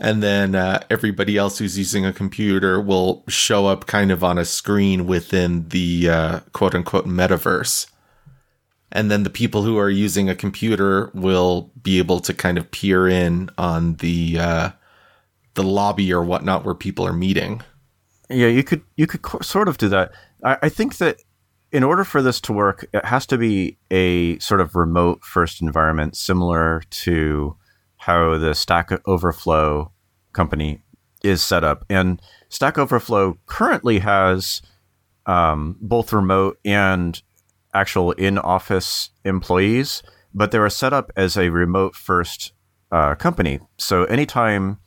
and 0.00 0.22
then 0.22 0.54
uh, 0.54 0.82
everybody 0.88 1.36
else 1.36 1.58
who's 1.58 1.78
using 1.78 2.06
a 2.06 2.12
computer 2.12 2.80
will 2.80 3.22
show 3.28 3.66
up 3.66 3.86
kind 3.86 4.10
of 4.10 4.24
on 4.24 4.38
a 4.38 4.46
screen 4.46 5.06
within 5.06 5.68
the 5.68 6.08
uh, 6.08 6.40
quote 6.52 6.74
unquote 6.74 7.06
metaverse. 7.06 7.86
And 8.90 9.10
then 9.10 9.22
the 9.22 9.30
people 9.30 9.62
who 9.62 9.78
are 9.78 9.90
using 9.90 10.28
a 10.28 10.34
computer 10.34 11.10
will 11.12 11.70
be 11.80 11.98
able 11.98 12.18
to 12.20 12.32
kind 12.32 12.56
of 12.56 12.70
peer 12.70 13.06
in 13.06 13.50
on 13.58 13.96
the 13.96 14.38
uh, 14.38 14.70
the 15.54 15.62
lobby 15.62 16.12
or 16.12 16.24
whatnot 16.24 16.64
where 16.64 16.74
people 16.74 17.06
are 17.06 17.12
meeting. 17.12 17.62
Yeah, 18.30 18.48
you 18.48 18.64
could 18.64 18.82
you 18.96 19.06
could 19.06 19.22
co- 19.22 19.40
sort 19.40 19.68
of 19.68 19.76
do 19.76 19.90
that. 19.90 20.12
I, 20.42 20.56
I 20.62 20.68
think 20.70 20.96
that 20.96 21.18
in 21.72 21.84
order 21.84 22.04
for 22.04 22.22
this 22.22 22.40
to 22.40 22.52
work, 22.54 22.86
it 22.94 23.04
has 23.04 23.26
to 23.26 23.38
be 23.38 23.76
a 23.90 24.38
sort 24.38 24.60
of 24.60 24.74
remote 24.74 25.22
first 25.24 25.60
environment, 25.60 26.16
similar 26.16 26.82
to 26.90 27.56
how 28.00 28.38
the 28.38 28.54
Stack 28.54 28.90
Overflow 29.06 29.92
company 30.32 30.82
is 31.22 31.42
set 31.42 31.62
up. 31.62 31.84
And 31.90 32.20
Stack 32.48 32.78
Overflow 32.78 33.38
currently 33.44 33.98
has 33.98 34.62
um, 35.26 35.76
both 35.82 36.12
remote 36.12 36.58
and 36.64 37.20
actual 37.74 38.12
in 38.12 38.38
office 38.38 39.10
employees, 39.24 40.02
but 40.32 40.50
they 40.50 40.58
were 40.58 40.70
set 40.70 40.94
up 40.94 41.12
as 41.14 41.36
a 41.36 41.50
remote 41.50 41.94
first 41.94 42.52
uh, 42.90 43.14
company. 43.16 43.60
So 43.76 44.04
anytime 44.04 44.78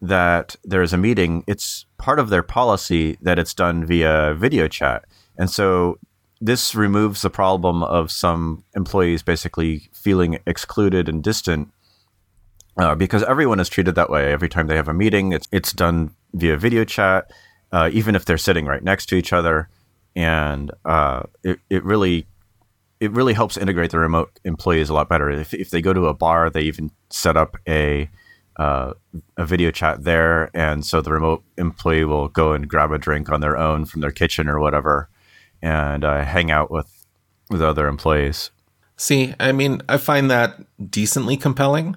that 0.00 0.54
there 0.62 0.82
is 0.82 0.92
a 0.92 0.98
meeting, 0.98 1.42
it's 1.48 1.84
part 1.98 2.20
of 2.20 2.28
their 2.28 2.44
policy 2.44 3.18
that 3.22 3.40
it's 3.40 3.54
done 3.54 3.84
via 3.84 4.34
video 4.34 4.68
chat. 4.68 5.04
And 5.36 5.50
so 5.50 5.98
this 6.40 6.76
removes 6.76 7.22
the 7.22 7.30
problem 7.30 7.82
of 7.82 8.12
some 8.12 8.62
employees 8.76 9.24
basically 9.24 9.90
feeling 9.92 10.38
excluded 10.46 11.08
and 11.08 11.24
distant 11.24 11.72
uh, 12.78 12.94
because 12.94 13.22
everyone 13.22 13.60
is 13.60 13.68
treated 13.68 13.94
that 13.94 14.10
way. 14.10 14.32
Every 14.32 14.48
time 14.48 14.66
they 14.66 14.76
have 14.76 14.88
a 14.88 14.94
meeting, 14.94 15.32
it's 15.32 15.48
it's 15.52 15.72
done 15.72 16.14
via 16.34 16.56
video 16.56 16.84
chat, 16.84 17.30
uh, 17.72 17.90
even 17.92 18.14
if 18.14 18.24
they're 18.24 18.38
sitting 18.38 18.66
right 18.66 18.82
next 18.82 19.06
to 19.06 19.16
each 19.16 19.32
other, 19.32 19.68
and 20.14 20.70
uh, 20.84 21.22
it 21.42 21.58
it 21.70 21.84
really 21.84 22.26
it 23.00 23.10
really 23.12 23.34
helps 23.34 23.56
integrate 23.56 23.90
the 23.90 23.98
remote 23.98 24.38
employees 24.44 24.88
a 24.88 24.94
lot 24.94 25.08
better. 25.08 25.30
If 25.30 25.54
if 25.54 25.70
they 25.70 25.80
go 25.80 25.92
to 25.92 26.06
a 26.06 26.14
bar, 26.14 26.50
they 26.50 26.62
even 26.62 26.90
set 27.10 27.36
up 27.36 27.56
a 27.68 28.10
uh, 28.56 28.94
a 29.36 29.44
video 29.46 29.70
chat 29.70 30.04
there, 30.04 30.50
and 30.54 30.84
so 30.84 31.00
the 31.00 31.12
remote 31.12 31.44
employee 31.58 32.04
will 32.04 32.28
go 32.28 32.52
and 32.52 32.68
grab 32.68 32.92
a 32.92 32.98
drink 32.98 33.30
on 33.30 33.40
their 33.40 33.56
own 33.56 33.84
from 33.84 34.00
their 34.00 34.10
kitchen 34.10 34.48
or 34.48 34.60
whatever, 34.60 35.08
and 35.62 36.04
uh, 36.04 36.24
hang 36.24 36.50
out 36.50 36.70
with 36.70 37.06
with 37.50 37.62
other 37.62 37.86
employees. 37.86 38.50
See, 38.96 39.34
I 39.38 39.52
mean, 39.52 39.82
I 39.88 39.98
find 39.98 40.30
that 40.30 40.58
decently 40.90 41.36
compelling. 41.36 41.96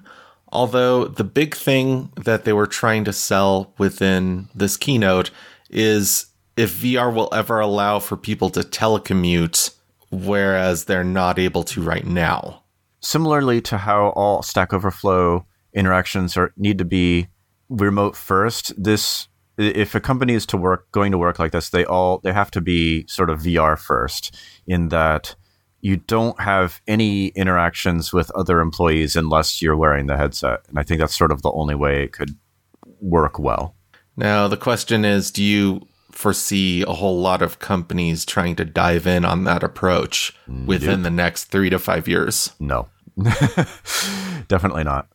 Although 0.52 1.06
the 1.06 1.24
big 1.24 1.54
thing 1.54 2.12
that 2.16 2.44
they 2.44 2.52
were 2.52 2.66
trying 2.66 3.04
to 3.04 3.12
sell 3.12 3.72
within 3.78 4.48
this 4.54 4.76
keynote 4.76 5.30
is 5.68 6.26
if 6.56 6.80
VR 6.80 7.14
will 7.14 7.28
ever 7.32 7.60
allow 7.60 8.00
for 8.00 8.16
people 8.16 8.50
to 8.50 8.60
telecommute, 8.60 9.74
whereas 10.10 10.84
they're 10.84 11.04
not 11.04 11.38
able 11.38 11.62
to 11.64 11.82
right 11.82 12.06
now. 12.06 12.64
Similarly 13.00 13.60
to 13.62 13.78
how 13.78 14.08
all 14.08 14.42
Stack 14.42 14.72
Overflow 14.72 15.46
interactions 15.72 16.36
are 16.36 16.52
need 16.56 16.78
to 16.78 16.84
be 16.84 17.28
remote 17.68 18.16
first, 18.16 18.72
this 18.82 19.28
if 19.56 19.94
a 19.94 20.00
company 20.00 20.34
is 20.34 20.46
to 20.46 20.56
work 20.56 20.90
going 20.90 21.12
to 21.12 21.18
work 21.18 21.38
like 21.38 21.52
this, 21.52 21.70
they 21.70 21.84
all 21.84 22.18
they 22.18 22.32
have 22.32 22.50
to 22.50 22.60
be 22.60 23.06
sort 23.06 23.30
of 23.30 23.40
VR 23.40 23.78
first 23.78 24.34
in 24.66 24.88
that 24.88 25.34
you 25.80 25.96
don't 25.96 26.38
have 26.40 26.80
any 26.86 27.28
interactions 27.28 28.12
with 28.12 28.30
other 28.32 28.60
employees 28.60 29.16
unless 29.16 29.62
you're 29.62 29.76
wearing 29.76 30.06
the 30.06 30.16
headset. 30.16 30.60
And 30.68 30.78
I 30.78 30.82
think 30.82 31.00
that's 31.00 31.16
sort 31.16 31.32
of 31.32 31.42
the 31.42 31.52
only 31.52 31.74
way 31.74 32.04
it 32.04 32.12
could 32.12 32.36
work 33.00 33.38
well. 33.38 33.74
Now, 34.16 34.48
the 34.48 34.56
question 34.56 35.04
is 35.04 35.30
do 35.30 35.42
you 35.42 35.86
foresee 36.12 36.82
a 36.82 36.92
whole 36.92 37.20
lot 37.20 37.42
of 37.42 37.58
companies 37.58 38.24
trying 38.24 38.56
to 38.56 38.64
dive 38.64 39.06
in 39.06 39.24
on 39.24 39.44
that 39.44 39.62
approach 39.62 40.32
within 40.66 41.02
the 41.02 41.10
next 41.10 41.44
three 41.44 41.70
to 41.70 41.78
five 41.78 42.06
years. 42.06 42.52
No, 42.60 42.88
definitely 44.48 44.84
not. 44.84 45.08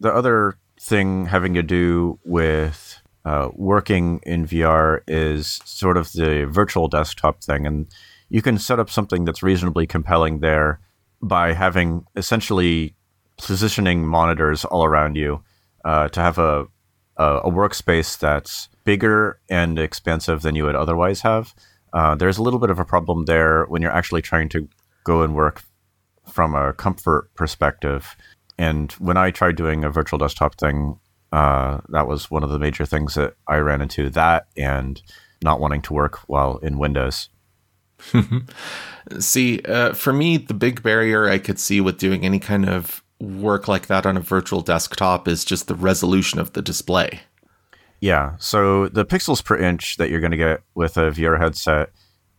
The 0.00 0.12
other 0.12 0.58
thing 0.80 1.26
having 1.26 1.54
to 1.54 1.62
do 1.62 2.18
with 2.24 3.00
uh, 3.24 3.50
working 3.54 4.20
in 4.24 4.46
VR 4.46 5.00
is 5.06 5.60
sort 5.64 5.96
of 5.96 6.12
the 6.12 6.46
virtual 6.48 6.88
desktop 6.88 7.42
thing. 7.42 7.66
And 7.66 7.86
you 8.28 8.42
can 8.42 8.58
set 8.58 8.80
up 8.80 8.90
something 8.90 9.24
that's 9.24 9.42
reasonably 9.42 9.86
compelling 9.86 10.40
there 10.40 10.80
by 11.22 11.52
having 11.52 12.04
essentially 12.16 12.94
positioning 13.38 14.06
monitors 14.06 14.64
all 14.64 14.84
around 14.84 15.16
you 15.16 15.42
uh, 15.84 16.08
to 16.08 16.20
have 16.20 16.38
a, 16.38 16.66
a, 17.16 17.24
a 17.44 17.50
workspace 17.50 18.18
that's 18.18 18.68
bigger 18.84 19.40
and 19.48 19.78
expansive 19.78 20.42
than 20.42 20.54
you 20.54 20.64
would 20.64 20.76
otherwise 20.76 21.20
have. 21.20 21.54
Uh, 21.92 22.14
there's 22.14 22.38
a 22.38 22.42
little 22.42 22.60
bit 22.60 22.70
of 22.70 22.78
a 22.78 22.84
problem 22.84 23.24
there 23.24 23.64
when 23.66 23.82
you're 23.82 23.90
actually 23.90 24.22
trying 24.22 24.48
to 24.48 24.68
go 25.04 25.22
and 25.22 25.34
work 25.34 25.62
from 26.30 26.54
a 26.54 26.72
comfort 26.72 27.30
perspective. 27.34 28.16
And 28.58 28.92
when 28.92 29.16
I 29.16 29.30
tried 29.30 29.56
doing 29.56 29.84
a 29.84 29.90
virtual 29.90 30.18
desktop 30.18 30.58
thing, 30.58 30.98
uh, 31.32 31.80
that 31.90 32.06
was 32.06 32.30
one 32.30 32.42
of 32.42 32.50
the 32.50 32.58
major 32.58 32.86
things 32.86 33.14
that 33.14 33.34
I 33.46 33.56
ran 33.56 33.82
into. 33.82 34.10
That 34.10 34.46
and 34.56 35.00
not 35.42 35.60
wanting 35.60 35.82
to 35.82 35.92
work 35.94 36.18
while 36.28 36.58
in 36.58 36.78
Windows. 36.78 37.28
see, 39.18 39.60
uh, 39.62 39.92
for 39.92 40.12
me, 40.12 40.36
the 40.36 40.54
big 40.54 40.82
barrier 40.82 41.28
I 41.28 41.38
could 41.38 41.58
see 41.58 41.80
with 41.80 41.98
doing 41.98 42.24
any 42.24 42.38
kind 42.38 42.68
of 42.68 43.02
work 43.20 43.68
like 43.68 43.86
that 43.86 44.06
on 44.06 44.16
a 44.16 44.20
virtual 44.20 44.60
desktop 44.60 45.26
is 45.26 45.44
just 45.44 45.68
the 45.68 45.74
resolution 45.74 46.38
of 46.38 46.52
the 46.52 46.62
display. 46.62 47.20
Yeah. 48.00 48.36
So 48.38 48.88
the 48.88 49.06
pixels 49.06 49.44
per 49.44 49.56
inch 49.56 49.96
that 49.96 50.10
you're 50.10 50.20
going 50.20 50.32
to 50.32 50.36
get 50.36 50.62
with 50.74 50.96
a 50.96 51.10
VR 51.10 51.38
headset 51.38 51.90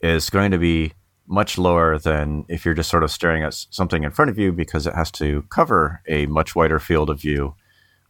is 0.02 0.30
going 0.30 0.52
to 0.52 0.60
be 0.60 0.93
much 1.28 1.58
lower 1.58 1.98
than 1.98 2.46
if 2.48 2.63
you're 2.63 2.74
just 2.74 2.89
sort 2.89 3.04
of 3.04 3.12
staring 3.12 3.43
at 3.43 3.54
something 3.54 4.04
in 4.04 4.12
front 4.12 4.32
of 4.32 4.38
you 4.38 4.52
because 4.52 4.88
it 4.88 4.93
has 4.93 5.12
to 5.12 5.41
cover 5.50 6.02
a 6.08 6.26
much 6.28 6.56
wider 6.56 6.80
field 6.80 7.10
of 7.10 7.20
view 7.20 7.56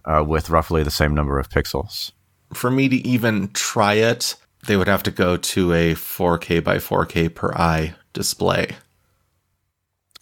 uh, 0.05 0.23
with 0.23 0.49
roughly 0.49 0.83
the 0.83 0.91
same 0.91 1.15
number 1.15 1.39
of 1.39 1.49
pixels. 1.49 2.12
For 2.53 2.69
me 2.69 2.88
to 2.89 2.95
even 2.95 3.49
try 3.49 3.95
it, 3.95 4.36
they 4.65 4.75
would 4.75 4.87
have 4.87 5.03
to 5.03 5.11
go 5.11 5.37
to 5.37 5.73
a 5.73 5.93
4K 5.93 6.63
by 6.63 6.77
4K 6.77 7.33
per 7.33 7.53
eye 7.53 7.95
display. 8.13 8.75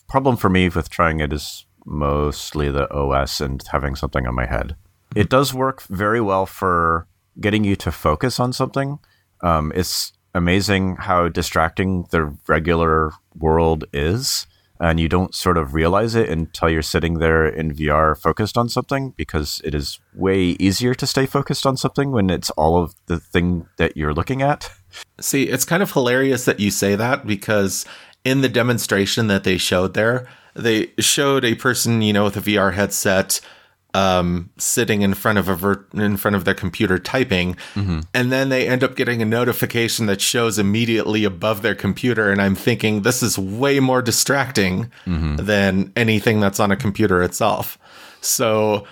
Problem 0.08 0.38
for 0.38 0.50
me 0.50 0.70
with 0.70 0.90
trying 0.90 1.20
it 1.20 1.34
is 1.34 1.66
mostly 1.86 2.70
the 2.70 2.92
OS 2.94 3.40
and 3.40 3.64
having 3.72 3.96
something 3.96 4.28
on 4.28 4.36
my 4.36 4.46
head. 4.46 4.76
It 5.16 5.30
does 5.30 5.54
work 5.54 5.84
very 5.84 6.22
well 6.22 6.46
for 6.46 7.08
getting 7.40 7.64
you 7.64 7.76
to 7.78 7.92
focus 7.92 8.40
on 8.40 8.54
something. 8.54 9.00
Um, 9.42 9.72
it's 9.76 10.14
amazing 10.34 10.98
how 10.98 11.30
distracting 11.30 12.08
the 12.12 12.36
regular 12.48 13.12
world 13.36 13.86
is. 13.94 14.48
And 14.80 15.00
you 15.00 15.08
don't 15.08 15.34
sort 15.34 15.58
of 15.58 15.74
realize 15.74 16.16
it 16.16 16.30
until 16.30 16.70
you're 16.70 16.82
sitting 16.82 17.20
there 17.20 17.48
in 17.48 17.74
VR 17.74 18.18
focused 18.18 18.58
on 18.58 18.68
something 18.68 19.14
because 19.16 19.62
it 19.64 19.74
is 19.74 20.00
way 20.14 20.58
easier 20.60 20.94
to 20.96 21.08
stay 21.08 21.26
focused 21.26 21.66
on 21.66 21.78
something 21.78 22.12
when 22.12 22.30
it's 22.30 22.50
all 22.52 22.82
of 22.82 22.94
the 23.06 23.20
thing 23.20 23.68
that 23.78 23.96
you're 23.96 24.14
looking 24.14 24.42
at. 24.42 24.70
See, 25.20 25.44
it's 25.44 25.66
kind 25.66 25.82
of 25.82 25.94
hilarious 25.94 26.46
that 26.46 26.60
you 26.60 26.72
say 26.72 26.96
that 26.96 27.26
because 27.26 27.86
in 28.26 28.42
the 28.42 28.50
demonstration 28.50 29.28
that 29.28 29.46
they 29.46 29.58
showed 29.58 29.94
there, 29.94 30.28
they 30.56 30.92
showed 31.00 31.46
a 31.46 31.56
person, 31.56 32.02
you 32.02 32.12
know, 32.12 32.26
with 32.26 32.38
a 32.38 32.42
VR 32.42 32.74
headset 32.74 33.40
um, 33.96 34.50
sitting 34.58 35.02
in 35.04 35.14
front 35.14 35.38
of 35.38 35.48
a 35.48 35.56
ver- 35.56 35.86
in 35.94 36.18
front 36.18 36.36
of 36.36 36.44
their 36.44 36.54
computer 36.54 37.00
typing, 37.00 37.56
mm-hmm. 37.76 38.02
and 38.14 38.30
then 38.30 38.50
they 38.50 38.68
end 38.68 38.84
up 38.84 38.98
getting 38.98 39.22
a 39.22 39.26
notification 39.26 40.06
that 40.08 40.20
shows 40.20 40.60
immediately 40.60 41.24
above 41.24 41.62
their 41.62 41.76
computer, 41.76 42.30
and 42.30 42.42
I'm 42.42 42.56
thinking 42.56 43.04
this 43.04 43.24
is 43.24 43.40
way 43.40 43.80
more 43.80 44.02
distracting 44.02 44.92
mm-hmm. 45.06 45.38
than 45.38 45.94
anything 45.96 46.42
that's 46.42 46.60
on 46.60 46.72
a 46.72 46.76
computer 46.76 47.24
itself. 47.24 47.78
So 48.20 48.86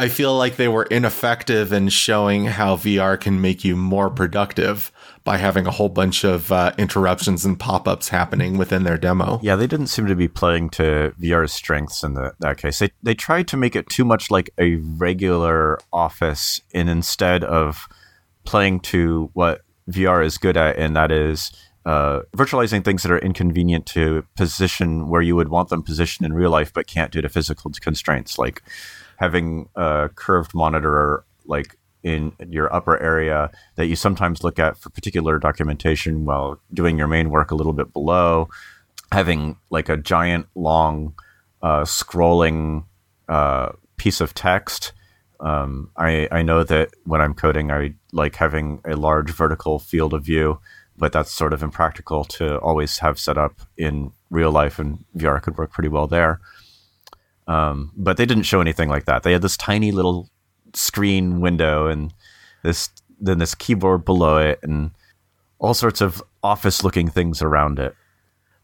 I 0.00 0.08
feel 0.08 0.36
like 0.36 0.56
they 0.56 0.68
were 0.68 0.84
ineffective 0.84 1.72
in 1.72 1.88
showing 1.88 2.44
how 2.44 2.76
VR 2.76 3.20
can 3.20 3.40
make 3.40 3.64
you 3.64 3.74
more 3.74 4.10
productive 4.10 4.92
by 5.24 5.38
having 5.38 5.66
a 5.66 5.72
whole 5.72 5.88
bunch 5.88 6.22
of 6.22 6.52
uh, 6.52 6.72
interruptions 6.78 7.44
and 7.44 7.58
pop-ups 7.58 8.08
happening 8.08 8.56
within 8.56 8.84
their 8.84 8.96
demo. 8.96 9.40
Yeah, 9.42 9.56
they 9.56 9.66
didn't 9.66 9.88
seem 9.88 10.06
to 10.06 10.14
be 10.14 10.28
playing 10.28 10.70
to 10.70 11.12
VR's 11.20 11.52
strengths 11.52 12.04
in 12.04 12.14
the, 12.14 12.32
that 12.38 12.58
case. 12.58 12.78
They 12.78 12.90
they 13.02 13.14
tried 13.14 13.48
to 13.48 13.56
make 13.56 13.74
it 13.74 13.88
too 13.88 14.04
much 14.04 14.30
like 14.30 14.50
a 14.56 14.76
regular 14.76 15.80
office, 15.92 16.60
and 16.72 16.88
instead 16.88 17.42
of 17.42 17.88
playing 18.44 18.80
to 18.80 19.30
what 19.32 19.62
VR 19.90 20.24
is 20.24 20.38
good 20.38 20.56
at, 20.56 20.76
and 20.76 20.94
that 20.94 21.10
is 21.10 21.50
uh, 21.84 22.20
virtualizing 22.36 22.84
things 22.84 23.02
that 23.02 23.10
are 23.10 23.18
inconvenient 23.18 23.84
to 23.86 24.24
position 24.36 25.08
where 25.08 25.22
you 25.22 25.34
would 25.34 25.48
want 25.48 25.70
them 25.70 25.82
positioned 25.82 26.24
in 26.24 26.34
real 26.34 26.50
life, 26.50 26.72
but 26.72 26.86
can't 26.86 27.10
due 27.10 27.20
to 27.20 27.28
physical 27.28 27.72
constraints, 27.80 28.38
like 28.38 28.62
having 29.18 29.68
a 29.74 30.08
curved 30.14 30.54
monitor 30.54 31.24
like 31.44 31.76
in 32.04 32.32
your 32.48 32.72
upper 32.72 33.00
area 33.02 33.50
that 33.74 33.86
you 33.86 33.96
sometimes 33.96 34.44
look 34.44 34.58
at 34.58 34.78
for 34.78 34.90
particular 34.90 35.38
documentation 35.38 36.24
while 36.24 36.60
doing 36.72 36.96
your 36.96 37.08
main 37.08 37.28
work 37.28 37.50
a 37.50 37.56
little 37.56 37.72
bit 37.72 37.92
below, 37.92 38.48
having 39.10 39.56
like 39.70 39.88
a 39.88 39.96
giant 39.96 40.46
long 40.54 41.14
uh, 41.62 41.82
scrolling 41.82 42.84
uh, 43.28 43.70
piece 43.96 44.20
of 44.20 44.34
text. 44.34 44.92
Um, 45.40 45.90
I, 45.96 46.28
I 46.30 46.42
know 46.42 46.62
that 46.62 46.90
when 47.04 47.20
I'm 47.20 47.34
coding, 47.34 47.72
I 47.72 47.94
like 48.12 48.36
having 48.36 48.80
a 48.84 48.94
large 48.94 49.30
vertical 49.30 49.80
field 49.80 50.14
of 50.14 50.24
view, 50.24 50.60
but 50.96 51.12
that's 51.12 51.32
sort 51.32 51.52
of 51.52 51.62
impractical 51.64 52.24
to 52.24 52.58
always 52.58 52.98
have 52.98 53.18
set 53.18 53.36
up 53.36 53.60
in 53.76 54.12
real 54.30 54.52
life, 54.52 54.78
and 54.78 55.04
VR 55.16 55.42
could 55.42 55.58
work 55.58 55.72
pretty 55.72 55.88
well 55.88 56.06
there. 56.06 56.40
Um, 57.48 57.92
but 57.96 58.18
they 58.18 58.26
didn't 58.26 58.44
show 58.44 58.60
anything 58.60 58.88
like 58.88 59.06
that. 59.06 59.24
They 59.24 59.32
had 59.32 59.42
this 59.42 59.56
tiny 59.56 59.90
little 59.90 60.28
screen 60.74 61.40
window 61.40 61.86
and 61.86 62.12
this 62.62 62.90
then 63.20 63.38
this 63.38 63.54
keyboard 63.54 64.04
below 64.04 64.36
it 64.36 64.60
and 64.62 64.92
all 65.58 65.74
sorts 65.74 66.00
of 66.00 66.22
office 66.42 66.84
looking 66.84 67.08
things 67.08 67.42
around 67.42 67.78
it. 67.78 67.96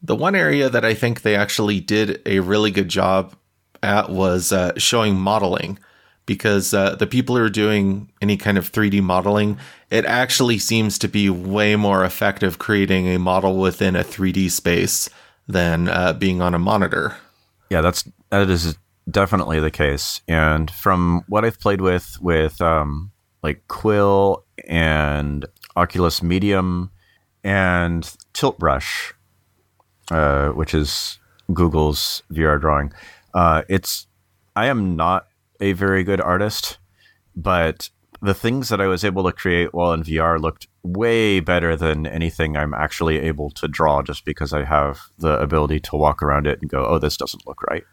The 0.03 0.15
one 0.15 0.35
area 0.35 0.69
that 0.69 0.85
I 0.85 0.95
think 0.95 1.23
they 1.23 1.35
actually 1.35 1.81
did 1.81 2.23
a 2.27 2.41
really 2.41 2.71
good 2.71 2.89
job 2.89 3.35
at 3.83 4.11
was 4.11 4.53
uh, 4.53 4.73
showing 4.79 5.17
modeling 5.17 5.79
because 6.27 6.73
uh, 6.73 6.95
the 6.95 7.07
people 7.07 7.37
who 7.37 7.43
are 7.43 7.51
doing 7.51 8.11
any 8.23 8.37
kind 8.37 8.57
of 8.57 8.71
3D 8.71 9.03
modeling, 9.03 9.59
it 9.91 10.05
actually 10.05 10.59
seems 10.59 10.99
to 10.99 11.09
be 11.09 11.29
way 11.29 11.77
more 11.77 12.05
effective 12.05 12.59
creating 12.59 13.09
a 13.09 13.19
model 13.19 13.57
within 13.59 13.97
a 13.97 14.05
3D 14.05 14.51
space 14.51 15.11
than 15.49 15.89
uh, 15.89 16.13
being 16.13 16.41
on 16.41 16.55
a 16.55 16.59
monitor. 16.59 17.17
Yeah, 17.71 17.81
that's 17.81 18.05
that 18.41 18.51
is 18.51 18.77
definitely 19.09 19.61
the 19.61 19.71
case. 19.71 20.21
And 20.27 20.71
from 20.71 21.25
what 21.29 21.45
I've 21.45 21.61
played 21.61 21.81
with 21.81 22.19
with 22.21 22.61
um, 22.61 23.13
like 23.43 23.67
Quill 23.69 24.45
and 24.67 25.47
Oculus 25.77 26.23
Medium 26.23 26.91
and 27.43 28.11
Tilt 28.33 28.59
Brush, 28.59 29.15
uh, 30.11 30.49
which 30.49 30.75
is 30.75 31.19
Google's 31.53 32.23
VR 32.33 32.61
drawing, 32.61 32.93
uh, 33.35 33.63
it's 33.69 34.07
I 34.57 34.67
am 34.67 34.97
not 34.97 35.27
a 35.61 35.73
very 35.73 36.03
good 36.03 36.21
artist, 36.21 36.79
but 37.37 37.91
the 38.21 38.35
things 38.35 38.69
that 38.71 38.81
I 38.81 38.87
was 38.87 39.05
able 39.05 39.25
to 39.25 39.33
create 39.33 39.75
while 39.75 39.93
in 39.93 40.03
VR 40.03 40.41
looked 40.41 40.67
way 40.83 41.41
better 41.41 41.77
than 41.77 42.07
anything 42.07 42.57
I'm 42.57 42.73
actually 42.73 43.19
able 43.19 43.51
to 43.51 43.69
draw 43.69 44.03
just 44.03 44.25
because 44.25 44.53
I 44.53 44.65
have 44.65 45.03
the 45.19 45.39
ability 45.41 45.81
to 45.81 45.97
walk 45.97 46.23
around 46.23 46.47
it 46.47 46.61
and 46.61 46.71
go, 46.71 46.87
oh, 46.87 46.99
this 46.99 47.17
doesn't 47.17 47.47
look 47.47 47.63
right. 47.65 47.85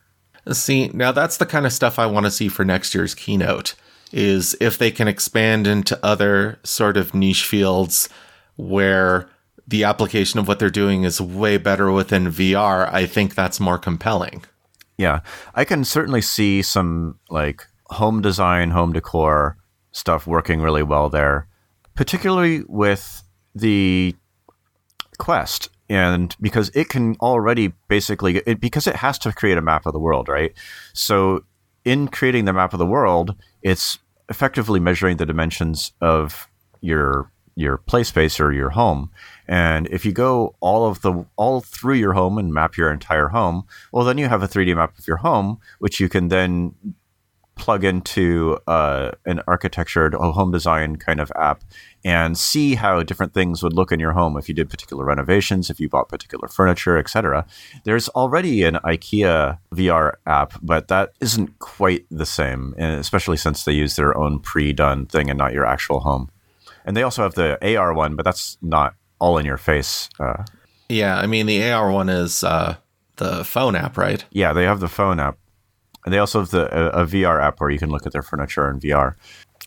See, 0.51 0.89
now 0.93 1.12
that's 1.12 1.38
the 1.38 1.45
kind 1.45 1.65
of 1.65 1.73
stuff 1.73 1.99
I 1.99 2.06
want 2.06 2.25
to 2.25 2.32
see 2.32 2.47
for 2.47 2.65
next 2.65 2.95
year's 2.95 3.13
keynote 3.13 3.75
is 4.12 4.56
if 4.60 4.77
they 4.77 4.91
can 4.91 5.08
expand 5.08 5.67
into 5.67 5.99
other 6.04 6.60
sort 6.63 6.97
of 6.97 7.13
niche 7.13 7.45
fields 7.45 8.10
where 8.56 9.30
the 9.67 9.84
application 9.84 10.39
of 10.39 10.47
what 10.47 10.60
they're 10.60 10.69
doing 10.69 11.04
is 11.04 11.21
way 11.21 11.58
better 11.58 11.91
within 11.91 12.25
VR, 12.25 12.91
I 12.91 13.06
think 13.06 13.36
that's 13.36 13.60
more 13.60 13.77
compelling. 13.77 14.43
Yeah. 14.97 15.21
I 15.56 15.63
can 15.63 15.84
certainly 15.84 16.21
see 16.21 16.62
some 16.62 17.19
like 17.30 17.65
home 17.86 18.21
design, 18.21 18.71
home 18.71 18.93
decor 18.93 19.58
stuff 19.91 20.27
working 20.27 20.62
really 20.62 20.84
well 20.84 21.10
there, 21.10 21.47
particularly 21.95 22.63
with 22.67 23.23
the 23.56 24.15
Quest 25.17 25.69
and 25.91 26.38
because 26.39 26.71
it 26.73 26.88
can 26.88 27.15
already 27.17 27.73
basically 27.89 28.38
it, 28.38 28.62
because 28.62 28.88
it 28.88 28.95
has 28.95 29.19
to 29.19 29.34
create 29.34 29.58
a 29.58 29.62
map 29.62 29.86
of 29.86 29.93
the 29.93 29.99
world 29.99 30.30
right? 30.30 30.54
So 30.93 31.43
in 31.84 32.08
creating 32.08 32.45
the 32.45 32.54
map 32.54 32.73
of 32.73 32.80
the 32.80 32.86
world 32.86 33.36
it's 33.62 33.99
effectively 34.30 34.80
measuring 34.80 35.17
the 35.17 35.25
dimensions 35.25 35.91
of 35.99 36.47
your 36.80 37.32
your 37.56 37.77
play 37.77 38.04
space 38.04 38.39
or 38.39 38.54
your 38.54 38.69
home. 38.69 39.12
And 39.45 39.86
if 39.88 40.06
you 40.06 40.13
go 40.13 40.56
all 40.62 40.88
of 40.88 41.01
the 41.01 41.25
all 41.36 41.60
through 41.60 41.95
your 41.95 42.13
home 42.13 42.38
and 42.38 42.54
map 42.54 42.77
your 42.77 42.91
entire 42.91 43.27
home 43.27 43.65
well 43.91 44.06
then 44.06 44.17
you 44.17 44.30
have 44.30 44.41
a 44.41 44.47
3d 44.47 44.75
map 44.75 44.97
of 44.97 45.08
your 45.08 45.17
home 45.17 45.60
which 45.80 45.99
you 45.99 46.08
can 46.08 46.30
then 46.30 46.73
plug 47.56 47.84
into 47.84 48.58
uh, 48.68 49.12
an 49.26 49.42
architectured 49.48 50.14
a 50.16 50.32
home 50.32 50.52
design 50.52 50.96
kind 50.96 51.20
of 51.20 51.32
app 51.36 51.64
and 52.04 52.38
see 52.38 52.76
how 52.76 53.04
different 53.04 53.34
things 53.34 53.62
would 53.62 53.74
look 53.74 53.92
in 53.92 54.00
your 54.00 54.14
home 54.14 54.36
if 54.38 54.50
you 54.50 54.56
did 54.56 54.70
particular 54.70 55.06
renovations, 55.06 55.70
if 55.70 55.80
you 55.80 55.88
bought 55.88 56.10
particular 56.10 56.48
furniture, 56.48 56.98
etc. 56.98 57.46
There's 57.84 58.10
already 58.10 58.64
an 58.64 58.76
IKEA 58.84 59.60
VR 59.74 60.14
app, 60.26 60.54
but 60.62 60.88
that 60.88 61.14
isn't 61.20 61.60
quite 61.60 62.06
the 62.10 62.26
same, 62.26 62.74
especially 62.78 63.38
since 63.38 63.64
they 63.64 63.74
use 63.74 63.96
their 63.96 64.18
own 64.18 64.40
pre-done 64.40 65.06
thing 65.06 65.30
and 65.30 65.38
not 65.38 65.54
your 65.54 65.66
actual 65.66 66.00
home. 66.00 66.32
And 66.84 66.98
they 66.98 67.04
also 67.04 67.22
have 67.22 67.36
the 67.36 67.78
AR 67.78 67.94
one, 67.94 68.16
but 68.16 68.24
that's 68.24 68.58
not 68.62 68.96
all 69.20 69.38
in 69.38 69.46
your 69.46 69.58
face. 69.58 70.10
Uh, 70.20 70.44
yeah, 70.90 71.18
I 71.18 71.28
mean 71.28 71.46
the 71.46 71.72
AR 71.72 71.92
one 71.92 72.10
is 72.10 72.44
uh, 72.44 72.76
the 73.18 73.46
phone 73.46 73.76
app, 73.76 73.98
right? 73.98 74.26
Yeah, 74.32 74.52
they 74.52 74.64
have 74.64 74.80
the 74.80 74.90
phone 74.90 75.20
app, 75.20 75.38
and 76.06 76.14
they 76.14 76.18
also 76.18 76.40
have 76.40 76.52
the 76.52 76.96
a, 76.98 77.04
a 77.04 77.06
VR 77.06 77.42
app 77.42 77.60
where 77.60 77.70
you 77.70 77.80
can 77.80 77.90
look 77.90 78.06
at 78.06 78.14
their 78.14 78.24
furniture 78.24 78.70
in 78.70 78.80
VR. 78.80 79.16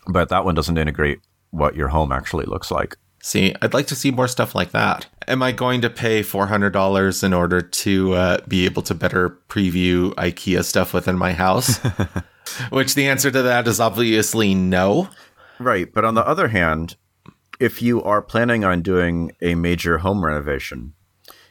But 0.07 0.29
that 0.29 0.45
one 0.45 0.55
doesn't 0.55 0.77
integrate 0.77 1.19
what 1.51 1.75
your 1.75 1.87
home 1.87 2.11
actually 2.11 2.45
looks 2.45 2.69
like. 2.71 2.97
See, 3.21 3.55
I'd 3.61 3.73
like 3.73 3.87
to 3.87 3.95
see 3.95 4.11
more 4.11 4.27
stuff 4.27 4.53
like 4.53 4.71
that. 4.71 5.07
Am 5.27 5.41
I 5.41 5.51
going 5.51 5.81
to 5.81 5.89
pay 5.89 6.21
$400 6.21 7.23
in 7.23 7.33
order 7.33 7.59
to 7.59 8.13
uh, 8.13 8.37
be 8.47 8.65
able 8.65 8.83
to 8.83 8.93
better 8.93 9.39
preview 9.49 10.13
IKEA 10.13 10.63
stuff 10.63 10.93
within 10.93 11.17
my 11.17 11.33
house? 11.33 11.77
Which 12.69 12.93
the 12.93 13.07
answer 13.07 13.31
to 13.31 13.41
that 13.41 13.67
is 13.67 13.79
obviously 13.79 14.53
no. 14.53 15.09
Right. 15.57 15.91
But 15.91 16.05
on 16.05 16.13
the 16.13 16.27
other 16.27 16.49
hand, 16.49 16.97
if 17.59 17.81
you 17.81 18.03
are 18.03 18.21
planning 18.21 18.63
on 18.63 18.83
doing 18.83 19.31
a 19.41 19.55
major 19.55 19.97
home 19.97 20.23
renovation, 20.23 20.93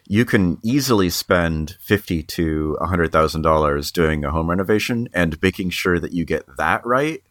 you 0.06 0.24
can 0.24 0.58
easily 0.62 1.10
spend 1.10 1.76
fifty 1.80 2.22
to 2.22 2.76
hundred 2.80 3.12
thousand 3.12 3.42
dollars 3.42 3.90
doing 3.90 4.24
a 4.24 4.30
home 4.30 4.50
renovation, 4.50 5.08
and 5.14 5.40
making 5.42 5.70
sure 5.70 5.98
that 5.98 6.12
you 6.12 6.24
get 6.24 6.44
that 6.56 6.84
right 6.84 7.22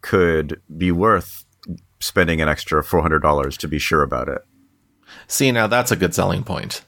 could 0.00 0.60
be 0.76 0.90
worth 0.90 1.44
spending 2.00 2.40
an 2.40 2.48
extra 2.48 2.82
four 2.82 3.02
hundred 3.02 3.20
dollars 3.20 3.56
to 3.58 3.68
be 3.68 3.78
sure 3.78 4.02
about 4.02 4.28
it. 4.28 4.42
See, 5.26 5.52
now 5.52 5.66
that's 5.66 5.92
a 5.92 5.96
good 5.96 6.14
selling 6.14 6.42
point. 6.42 6.84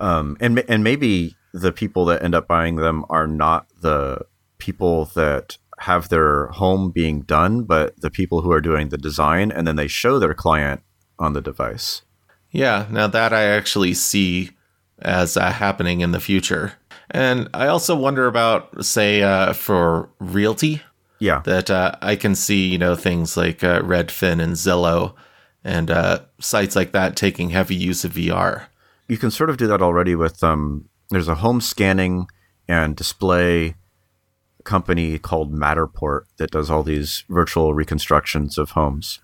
Um, 0.00 0.36
and 0.40 0.64
and 0.68 0.82
maybe 0.82 1.36
the 1.52 1.72
people 1.72 2.04
that 2.06 2.22
end 2.22 2.34
up 2.34 2.48
buying 2.48 2.76
them 2.76 3.04
are 3.08 3.26
not 3.26 3.66
the 3.80 4.26
people 4.58 5.06
that 5.14 5.58
have 5.78 6.08
their 6.08 6.46
home 6.48 6.90
being 6.90 7.20
done, 7.20 7.64
but 7.64 8.00
the 8.00 8.10
people 8.10 8.40
who 8.40 8.50
are 8.50 8.62
doing 8.62 8.88
the 8.88 8.98
design, 8.98 9.52
and 9.52 9.66
then 9.66 9.76
they 9.76 9.88
show 9.88 10.18
their 10.18 10.34
client 10.34 10.82
on 11.18 11.34
the 11.34 11.42
device. 11.42 12.02
Yeah, 12.50 12.86
now 12.90 13.06
that 13.08 13.34
I 13.34 13.44
actually 13.44 13.92
see 13.92 14.50
as 15.00 15.36
uh, 15.36 15.50
happening 15.50 16.00
in 16.00 16.12
the 16.12 16.20
future. 16.20 16.74
And 17.10 17.48
I 17.54 17.68
also 17.68 17.94
wonder 17.94 18.26
about, 18.26 18.84
say, 18.84 19.22
uh, 19.22 19.52
for 19.52 20.08
realty, 20.18 20.82
yeah. 21.18 21.40
That 21.44 21.70
uh, 21.70 21.92
I 22.02 22.16
can 22.16 22.34
see, 22.34 22.68
you 22.68 22.78
know, 22.78 22.94
things 22.94 23.36
like 23.36 23.64
uh, 23.64 23.80
Redfin 23.80 24.40
and 24.40 24.54
Zillow 24.54 25.14
and 25.64 25.90
uh, 25.90 26.20
sites 26.40 26.76
like 26.76 26.92
that 26.92 27.16
taking 27.16 27.50
heavy 27.50 27.74
use 27.74 28.04
of 28.04 28.12
VR. 28.12 28.66
You 29.08 29.18
can 29.18 29.30
sort 29.30 29.50
of 29.50 29.56
do 29.56 29.66
that 29.68 29.82
already 29.82 30.14
with 30.14 30.42
um, 30.44 30.88
there's 31.10 31.28
a 31.28 31.36
home 31.36 31.60
scanning 31.60 32.28
and 32.68 32.96
display 32.96 33.76
company 34.64 35.18
called 35.18 35.52
Matterport 35.52 36.22
that 36.38 36.50
does 36.50 36.70
all 36.70 36.82
these 36.82 37.24
virtual 37.28 37.72
reconstructions 37.72 38.58
of 38.58 38.70
homes. 38.70 39.20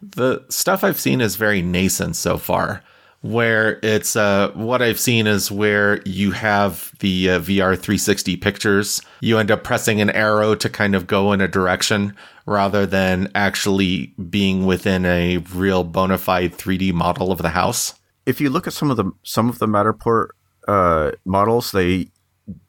The 0.00 0.44
stuff 0.48 0.82
I've 0.82 1.00
seen 1.00 1.20
is 1.20 1.36
very 1.36 1.62
nascent 1.62 2.16
so 2.16 2.38
far 2.38 2.82
where 3.22 3.78
it's 3.84 4.16
uh, 4.16 4.50
what 4.54 4.82
I've 4.82 4.98
seen 4.98 5.26
is 5.28 5.50
where 5.50 6.02
you 6.04 6.32
have 6.32 6.92
the 6.98 7.30
uh, 7.30 7.40
VR 7.40 7.78
360 7.78 8.36
pictures. 8.36 9.00
You 9.20 9.38
end 9.38 9.50
up 9.50 9.62
pressing 9.62 10.00
an 10.00 10.10
arrow 10.10 10.56
to 10.56 10.68
kind 10.68 10.94
of 10.94 11.06
go 11.06 11.32
in 11.32 11.40
a 11.40 11.48
direction 11.48 12.16
rather 12.46 12.84
than 12.84 13.30
actually 13.34 14.06
being 14.28 14.66
within 14.66 15.06
a 15.06 15.38
real 15.38 15.84
bona 15.84 16.18
fide 16.18 16.52
3D 16.52 16.92
model 16.92 17.30
of 17.30 17.38
the 17.38 17.50
house. 17.50 17.94
If 18.26 18.40
you 18.40 18.50
look 18.50 18.66
at 18.66 18.72
some 18.72 18.90
of 18.90 18.96
the 18.96 19.10
some 19.22 19.48
of 19.48 19.60
the 19.60 19.66
Matterport 19.66 20.28
uh, 20.66 21.12
models, 21.24 21.70
they 21.70 22.08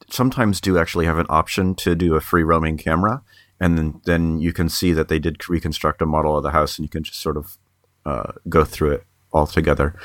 sometimes 0.09 0.61
do 0.61 0.77
actually 0.77 1.05
have 1.05 1.17
an 1.17 1.25
option 1.29 1.73
to 1.75 1.95
do 1.95 2.13
a 2.15 2.21
free 2.21 2.43
roaming 2.43 2.77
camera, 2.77 3.23
and 3.59 3.77
then, 3.77 4.01
then 4.05 4.39
you 4.39 4.53
can 4.53 4.69
see 4.69 4.93
that 4.93 5.07
they 5.07 5.17
did 5.17 5.49
reconstruct 5.49 6.01
a 6.01 6.05
model 6.05 6.37
of 6.37 6.43
the 6.43 6.51
house, 6.51 6.77
and 6.77 6.85
you 6.85 6.89
can 6.89 7.03
just 7.03 7.19
sort 7.19 7.37
of 7.37 7.57
uh, 8.05 8.33
go 8.47 8.63
through 8.63 8.91
it 8.91 9.03
all 9.31 9.47
together. 9.47 9.95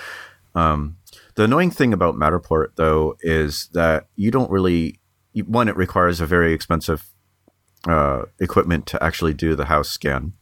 Um, 0.59 0.97
the 1.37 1.44
annoying 1.44 1.71
thing 1.71 1.92
about 1.92 2.16
Matterport, 2.16 2.71
though, 2.77 3.16
is 3.21 3.68
that 3.73 4.09
you 4.16 4.31
don't 4.31 4.51
really. 4.51 4.99
One, 5.47 5.68
it 5.68 5.77
requires 5.77 6.21
a 6.21 6.27
very 6.27 6.53
expensive 6.53 7.05
uh, 7.87 8.23
equipment 8.40 8.87
to 8.87 9.03
actually 9.03 9.35
do 9.35 9.55
the 9.55 9.66
house 9.66 9.88
scan. 9.88 10.33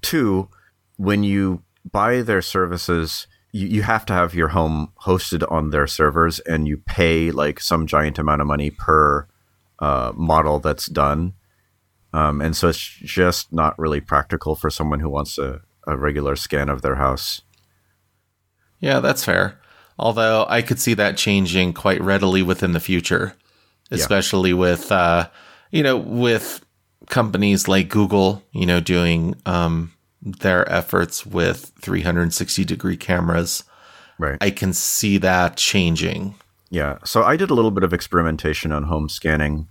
Two, 0.00 0.48
when 0.96 1.22
you 1.22 1.62
buy 1.90 2.22
their 2.22 2.40
services, 2.40 3.26
you, 3.52 3.66
you 3.66 3.82
have 3.82 4.06
to 4.06 4.14
have 4.14 4.34
your 4.34 4.48
home 4.48 4.92
hosted 5.04 5.44
on 5.52 5.70
their 5.70 5.86
servers, 5.86 6.38
and 6.40 6.66
you 6.66 6.78
pay 6.78 7.30
like 7.30 7.60
some 7.60 7.86
giant 7.86 8.18
amount 8.18 8.40
of 8.40 8.46
money 8.46 8.70
per 8.70 9.28
uh, 9.80 10.12
model 10.14 10.60
that's 10.60 10.86
done. 10.86 11.34
Um, 12.12 12.40
and 12.40 12.56
so 12.56 12.68
it's 12.68 12.80
just 12.80 13.52
not 13.52 13.78
really 13.78 14.00
practical 14.00 14.56
for 14.56 14.70
someone 14.70 15.00
who 15.00 15.10
wants 15.10 15.36
a, 15.36 15.60
a 15.86 15.96
regular 15.96 16.36
scan 16.36 16.70
of 16.70 16.80
their 16.80 16.96
house. 16.96 17.42
Yeah, 18.80 19.00
that's 19.00 19.24
fair. 19.24 19.58
Although 19.98 20.46
I 20.48 20.62
could 20.62 20.80
see 20.80 20.94
that 20.94 21.16
changing 21.16 21.74
quite 21.74 22.00
readily 22.00 22.42
within 22.42 22.72
the 22.72 22.80
future, 22.80 23.36
especially 23.90 24.50
yeah. 24.50 24.56
with, 24.56 24.90
uh, 24.90 25.28
you 25.70 25.82
know, 25.82 25.96
with 25.96 26.64
companies 27.08 27.68
like 27.68 27.88
Google, 27.88 28.42
you 28.52 28.64
know, 28.64 28.80
doing 28.80 29.34
um, 29.44 29.92
their 30.22 30.70
efforts 30.70 31.26
with 31.26 31.72
360 31.80 32.64
degree 32.64 32.96
cameras. 32.96 33.64
Right. 34.18 34.38
I 34.40 34.50
can 34.50 34.72
see 34.72 35.18
that 35.18 35.56
changing. 35.56 36.34
Yeah. 36.70 36.98
So 37.04 37.22
I 37.22 37.36
did 37.36 37.50
a 37.50 37.54
little 37.54 37.70
bit 37.70 37.84
of 37.84 37.92
experimentation 37.92 38.72
on 38.72 38.84
home 38.84 39.08
scanning 39.08 39.68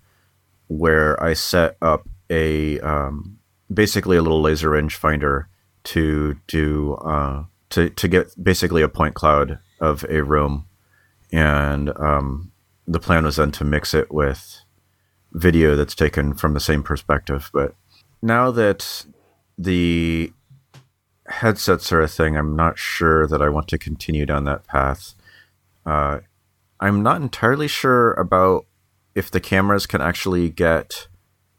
where 0.68 1.22
I 1.24 1.34
set 1.34 1.78
up 1.82 2.08
a 2.30 2.80
um, 2.82 3.40
basically 3.74 4.18
a 4.18 4.22
little 4.22 4.42
laser 4.42 4.70
range 4.70 4.96
finder 4.96 5.48
to 5.86 6.36
do 6.48 6.96
uh, 6.96 7.44
to 7.72 7.90
to 7.90 8.08
get 8.08 8.28
basically 8.42 8.82
a 8.82 8.90
point 8.90 9.16
cloud 9.16 9.60
of 9.80 10.06
a 10.10 10.24
room, 10.24 10.66
and 11.32 11.90
um, 11.98 12.52
the 12.88 13.00
plan 13.00 13.24
was 13.24 13.38
then 13.38 13.52
to 13.52 13.64
mix 13.64 13.94
it 13.94 14.12
with 14.12 14.62
video 15.32 15.76
that's 15.76 15.96
taken 15.96 16.34
from 16.34 16.54
the 16.54 16.60
same 16.60 16.84
perspective. 16.84 17.50
But 17.54 17.76
now 18.22 18.52
that 18.52 19.06
the 19.58 20.32
headsets 21.28 21.92
are 21.92 22.02
a 22.02 22.08
thing, 22.08 22.36
I'm 22.36 22.56
not 22.56 22.80
sure 22.80 23.28
that 23.28 23.42
I 23.42 23.50
want 23.50 23.68
to 23.70 23.78
continue 23.78 24.26
down 24.26 24.46
that 24.46 24.66
path. 24.66 25.14
Uh, 25.86 26.20
I'm 26.80 27.04
not 27.04 27.22
entirely 27.22 27.68
sure 27.68 28.14
about 28.14 28.66
if 29.16 29.30
the 29.30 29.40
cameras 29.40 29.86
can 29.86 30.02
actually 30.02 30.50
get 30.50 31.08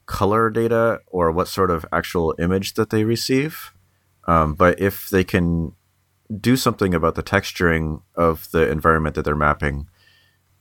color 0.06 0.50
data 0.50 1.00
or 1.06 1.30
what 1.30 1.46
sort 1.46 1.70
of 1.70 1.86
actual 1.92 2.34
image 2.38 2.74
that 2.74 2.90
they 2.90 3.04
receive. 3.04 3.72
Um, 4.26 4.54
but 4.54 4.80
if 4.80 5.08
they 5.08 5.24
can 5.24 5.72
do 6.38 6.56
something 6.56 6.94
about 6.94 7.14
the 7.14 7.22
texturing 7.22 8.02
of 8.14 8.50
the 8.52 8.70
environment 8.70 9.14
that 9.16 9.24
they're 9.24 9.34
mapping, 9.34 9.88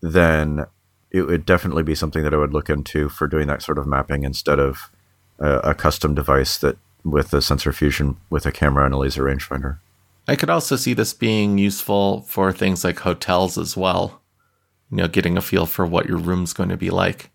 then 0.01 0.65
it 1.11 1.23
would 1.23 1.45
definitely 1.45 1.83
be 1.83 1.95
something 1.95 2.23
that 2.23 2.33
I 2.33 2.37
would 2.37 2.53
look 2.53 2.69
into 2.69 3.09
for 3.09 3.27
doing 3.27 3.47
that 3.47 3.61
sort 3.61 3.77
of 3.77 3.87
mapping 3.87 4.23
instead 4.23 4.59
of 4.59 4.91
a, 5.39 5.57
a 5.59 5.75
custom 5.75 6.15
device 6.15 6.57
that 6.59 6.77
with 7.03 7.33
a 7.33 7.41
sensor 7.41 7.71
fusion 7.71 8.17
with 8.29 8.45
a 8.45 8.51
camera 8.51 8.85
and 8.85 8.93
a 8.93 8.97
laser 8.97 9.23
rangefinder. 9.23 9.79
I 10.27 10.35
could 10.35 10.49
also 10.49 10.75
see 10.75 10.93
this 10.93 11.13
being 11.13 11.57
useful 11.57 12.21
for 12.23 12.51
things 12.51 12.83
like 12.83 12.99
hotels 12.99 13.57
as 13.57 13.75
well. 13.75 14.21
You 14.91 14.97
know, 14.97 15.07
getting 15.07 15.37
a 15.37 15.41
feel 15.41 15.65
for 15.65 15.85
what 15.85 16.07
your 16.07 16.17
room's 16.17 16.53
going 16.53 16.69
to 16.69 16.77
be 16.77 16.89
like. 16.89 17.31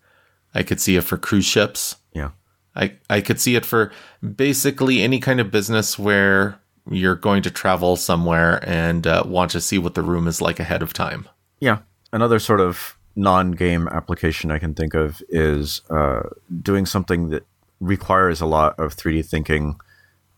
I 0.53 0.63
could 0.63 0.79
see 0.79 0.95
it 0.95 1.03
for 1.03 1.17
cruise 1.17 1.45
ships. 1.45 1.97
Yeah. 2.13 2.31
I, 2.75 2.93
I 3.09 3.21
could 3.21 3.39
see 3.39 3.55
it 3.55 3.65
for 3.65 3.91
basically 4.35 5.01
any 5.01 5.19
kind 5.19 5.39
of 5.39 5.51
business 5.51 5.97
where 5.97 6.59
you're 6.89 7.15
going 7.15 7.41
to 7.43 7.51
travel 7.51 7.95
somewhere 7.95 8.59
and 8.67 9.07
uh, 9.07 9.23
want 9.25 9.51
to 9.51 9.61
see 9.61 9.77
what 9.77 9.95
the 9.95 10.01
room 10.01 10.27
is 10.27 10.41
like 10.41 10.59
ahead 10.59 10.81
of 10.81 10.93
time. 10.93 11.27
Yeah. 11.59 11.79
Another 12.11 12.39
sort 12.39 12.61
of 12.61 12.97
non 13.15 13.51
game 13.51 13.87
application 13.89 14.51
I 14.51 14.59
can 14.59 14.73
think 14.73 14.93
of 14.93 15.21
is 15.29 15.81
uh, 15.89 16.21
doing 16.61 16.85
something 16.85 17.29
that 17.29 17.45
requires 17.79 18.41
a 18.41 18.45
lot 18.45 18.79
of 18.79 18.95
3D 18.95 19.25
thinking, 19.25 19.79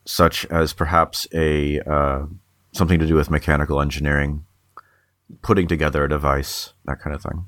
such 0.05 0.45
as 0.45 0.73
perhaps 0.73 1.27
a 1.33 1.79
uh, 1.81 2.25
something 2.71 2.99
to 2.99 3.07
do 3.07 3.15
with 3.15 3.29
mechanical 3.29 3.81
engineering, 3.81 4.45
putting 5.41 5.67
together 5.67 6.05
a 6.05 6.09
device, 6.09 6.73
that 6.85 6.99
kind 6.99 7.15
of 7.15 7.21
thing. 7.21 7.45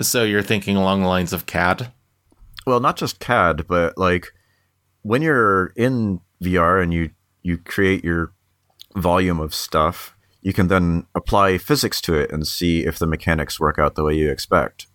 So 0.00 0.24
you're 0.24 0.42
thinking 0.42 0.76
along 0.76 1.02
the 1.02 1.08
lines 1.08 1.32
of 1.32 1.46
CAD? 1.46 1.92
Well, 2.66 2.80
not 2.80 2.96
just 2.96 3.20
CAD, 3.20 3.66
but 3.66 3.96
like 3.98 4.32
when 5.02 5.22
you're 5.22 5.72
in 5.76 6.20
VR 6.42 6.82
and 6.82 6.92
you 6.92 7.10
you 7.42 7.58
create 7.58 8.04
your 8.04 8.32
volume 8.94 9.40
of 9.40 9.54
stuff, 9.54 10.16
you 10.40 10.52
can 10.52 10.68
then 10.68 11.06
apply 11.14 11.58
physics 11.58 12.00
to 12.02 12.14
it 12.14 12.30
and 12.30 12.46
see 12.46 12.84
if 12.84 12.98
the 12.98 13.06
mechanics 13.06 13.60
work 13.60 13.78
out 13.78 13.94
the 13.94 14.04
way 14.04 14.14
you 14.14 14.30
expect. 14.30 14.86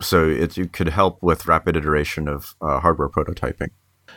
so 0.00 0.26
it, 0.28 0.56
it 0.56 0.72
could 0.72 0.88
help 0.88 1.22
with 1.22 1.46
rapid 1.46 1.76
iteration 1.76 2.26
of 2.26 2.54
uh, 2.62 2.80
hardware 2.80 3.08
prototyping. 3.08 3.68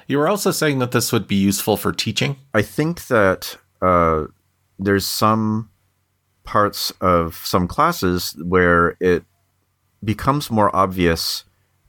You 0.08 0.18
were 0.18 0.30
also 0.30 0.52
saying 0.52 0.80
that 0.80 0.92
this 0.92 1.12
would 1.12 1.28
be 1.28 1.36
useful 1.36 1.76
for 1.76 1.92
teaching. 1.92 2.38
I 2.54 2.62
think 2.62 3.08
that 3.08 3.58
uh, 3.82 4.26
there's 4.80 5.06
some 5.06 5.70
parts 6.44 6.92
of 7.02 7.36
some 7.44 7.68
classes 7.68 8.36
where 8.42 8.96
it 9.00 9.24
becomes 10.04 10.50
more 10.50 10.74
obvious 10.76 11.44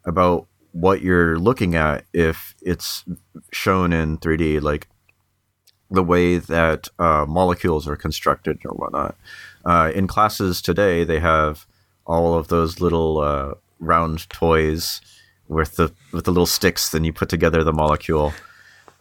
about 0.04 0.46
what 0.72 1.02
you're 1.02 1.38
looking 1.38 1.74
at 1.76 2.04
if 2.12 2.54
it's 2.62 3.04
shown 3.52 3.92
in 3.92 4.18
3D, 4.18 4.60
like 4.60 4.88
the 5.94 6.02
way 6.02 6.38
that 6.38 6.88
uh, 6.98 7.24
molecules 7.26 7.88
are 7.88 7.96
constructed 7.96 8.58
or 8.64 8.72
whatnot. 8.72 9.16
Uh, 9.64 9.90
in 9.94 10.06
classes 10.06 10.60
today, 10.60 11.04
they 11.04 11.20
have 11.20 11.66
all 12.06 12.34
of 12.34 12.48
those 12.48 12.80
little 12.80 13.18
uh, 13.18 13.54
round 13.80 14.28
toys 14.28 15.00
with 15.48 15.76
the 15.76 15.92
with 16.12 16.24
the 16.24 16.30
little 16.30 16.46
sticks. 16.46 16.90
Then 16.90 17.04
you 17.04 17.12
put 17.12 17.28
together 17.28 17.64
the 17.64 17.72
molecule, 17.72 18.32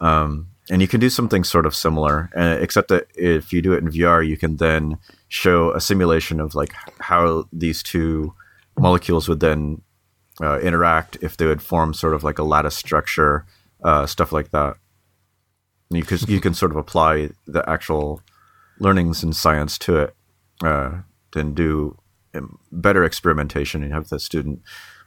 um, 0.00 0.48
and 0.70 0.80
you 0.80 0.88
can 0.88 1.00
do 1.00 1.10
something 1.10 1.44
sort 1.44 1.66
of 1.66 1.74
similar. 1.74 2.30
Uh, 2.36 2.56
except 2.60 2.88
that 2.88 3.06
if 3.14 3.52
you 3.52 3.60
do 3.60 3.72
it 3.72 3.82
in 3.82 3.90
VR, 3.90 4.26
you 4.26 4.36
can 4.36 4.56
then 4.56 4.98
show 5.28 5.72
a 5.72 5.80
simulation 5.80 6.40
of 6.40 6.54
like 6.54 6.72
how 7.00 7.46
these 7.52 7.82
two 7.82 8.34
molecules 8.78 9.28
would 9.28 9.40
then 9.40 9.82
uh, 10.40 10.58
interact 10.60 11.16
if 11.20 11.36
they 11.36 11.46
would 11.46 11.62
form 11.62 11.94
sort 11.94 12.14
of 12.14 12.24
like 12.24 12.38
a 12.38 12.42
lattice 12.42 12.76
structure, 12.76 13.44
uh, 13.82 14.06
stuff 14.06 14.32
like 14.32 14.50
that. 14.50 14.76
And 15.90 15.98
you 15.98 16.04
can 16.04 16.18
you 16.28 16.40
can 16.40 16.54
sort 16.54 16.70
of 16.70 16.76
apply 16.76 17.30
the 17.46 17.68
actual 17.68 18.20
learnings 18.78 19.22
in 19.22 19.32
science 19.32 19.78
to 19.78 19.96
it, 19.96 20.16
uh, 20.62 20.98
and 21.34 21.54
do 21.54 21.98
um, 22.34 22.58
better 22.72 23.04
experimentation 23.04 23.82
and 23.82 23.92
have 23.92 24.08
the 24.08 24.18
student 24.18 24.62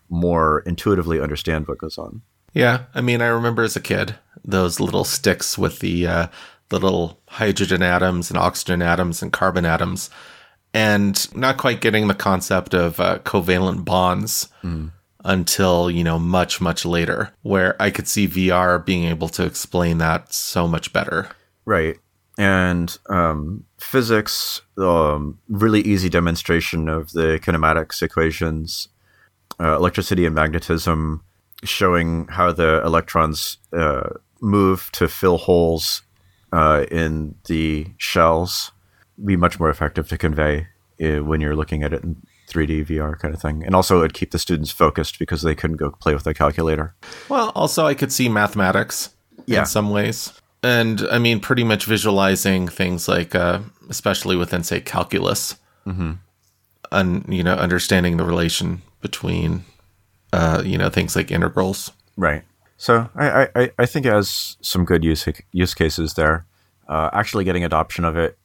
more 0.10 0.60
intuitively 0.66 1.20
understand 1.20 1.68
what 1.68 1.80
goes 1.80 1.98
on. 1.98 2.22
Yeah, 2.54 2.84
I 2.94 3.02
mean, 3.02 3.22
I 3.22 3.28
remember 3.28 3.64
as 3.64 3.76
a 3.76 3.82
kid 3.82 4.16
those 4.44 4.80
little 4.80 5.04
sticks 5.04 5.58
with 5.58 5.80
the 5.80 6.08
uh, 6.08 6.28
the 6.70 6.80
little 6.80 7.20
hydrogen 7.28 7.82
atoms 7.82 8.30
and 8.30 8.38
oxygen 8.38 8.82
atoms 8.82 9.22
and 9.22 9.34
carbon 9.34 9.66
atoms, 9.66 10.10
and 10.74 11.36
not 11.36 11.58
quite 11.58 11.82
getting 11.82 12.08
the 12.08 12.14
concept 12.14 12.74
of 12.74 13.00
uh, 13.00 13.20
covalent 13.20 13.86
bonds 13.86 14.48
mm. 14.64 14.92
Until 15.28 15.92
you 15.92 16.04
know 16.04 16.18
much 16.18 16.60
much 16.60 16.86
later, 16.86 17.32
where 17.44 17.80
I 17.80 17.92
could 17.92 18.08
see 18.08 18.28
VR 18.28 18.84
being 18.84 19.04
able 19.04 19.30
to 19.30 19.46
explain 19.46 20.00
that 20.00 20.34
so 20.34 20.68
much 20.68 20.92
better. 20.94 21.30
Right, 21.66 21.98
and 22.38 22.98
um, 23.10 23.66
physics, 23.78 24.62
um, 24.78 25.38
really 25.50 25.82
easy 25.82 26.10
demonstration 26.10 26.88
of 26.88 27.12
the 27.12 27.40
kinematics 27.44 28.02
equations, 28.02 28.88
uh, 29.60 29.76
electricity 29.76 30.26
and 30.26 30.34
magnetism, 30.34 31.24
showing 31.64 32.28
how 32.28 32.52
the 32.52 32.82
electrons 32.84 33.58
uh, 33.74 34.10
move 34.42 34.90
to 34.94 35.08
fill 35.08 35.38
holes 35.38 36.04
uh, 36.54 36.86
in 36.90 37.36
the 37.48 37.88
shells 37.98 38.72
be 39.24 39.36
much 39.36 39.60
more 39.60 39.70
effective 39.70 40.08
to 40.08 40.18
convey 40.18 40.68
uh, 41.02 41.24
when 41.24 41.42
you're 41.42 41.56
looking 41.56 41.84
at 41.84 41.94
it 41.94 42.04
in 42.04 42.22
3D 42.48 42.88
VR 42.88 43.18
kind 43.20 43.34
of 43.34 43.42
thing. 43.42 43.64
And 43.64 43.76
also, 43.76 44.00
it'd 44.00 44.14
keep 44.14 44.32
the 44.32 44.40
students 44.40 44.72
focused 44.72 45.20
because 45.20 45.42
they 45.42 45.56
couldn't 45.56 45.78
go 45.78 45.92
play 45.92 46.14
with 46.14 46.24
the 46.24 46.34
calculator. 46.34 46.96
Well, 47.30 47.52
also, 47.56 47.86
I 47.86 47.94
could 47.94 48.12
see 48.12 48.30
mathematics 48.30 49.10
yeah. 49.46 49.60
in 49.60 49.66
some 49.66 49.90
ways. 49.90 50.34
And 50.64 51.02
I 51.12 51.20
mean, 51.20 51.40
pretty 51.40 51.64
much 51.64 51.86
visualizing 51.86 52.68
things 52.68 53.08
like, 53.08 53.36
uh, 53.36 53.60
especially 53.90 54.36
within, 54.36 54.64
say, 54.64 54.82
calculus, 54.82 55.56
mm-hmm. 55.86 56.14
and 56.92 57.26
you 57.34 57.44
know, 57.44 57.56
understanding 57.56 58.18
the 58.18 58.24
relation 58.24 58.82
between, 59.02 59.66
uh, 60.34 60.64
you 60.66 60.78
know, 60.78 60.90
things 60.90 61.16
like 61.16 61.32
integrals. 61.32 61.92
Right. 62.16 62.44
So 62.78 63.10
I, 63.16 63.50
I, 63.56 63.72
I 63.80 63.86
think 63.86 64.06
it 64.06 64.12
has 64.12 64.58
some 64.62 64.86
good 64.86 65.04
use 65.04 65.28
use 65.52 65.74
cases 65.74 66.14
there. 66.14 66.46
Uh, 66.88 67.10
actually, 67.14 67.44
getting 67.44 67.64
adoption 67.64 68.06
of 68.06 68.18
it 68.18 68.38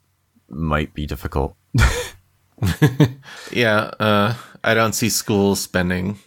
might 0.49 0.93
be 0.95 1.07
difficult. 1.07 1.57
yeah, 3.53 3.91
uh, 3.99 4.35
I 4.63 4.75
don't 4.75 4.95
see 4.95 5.09
schools 5.09 5.61
spending 5.61 6.19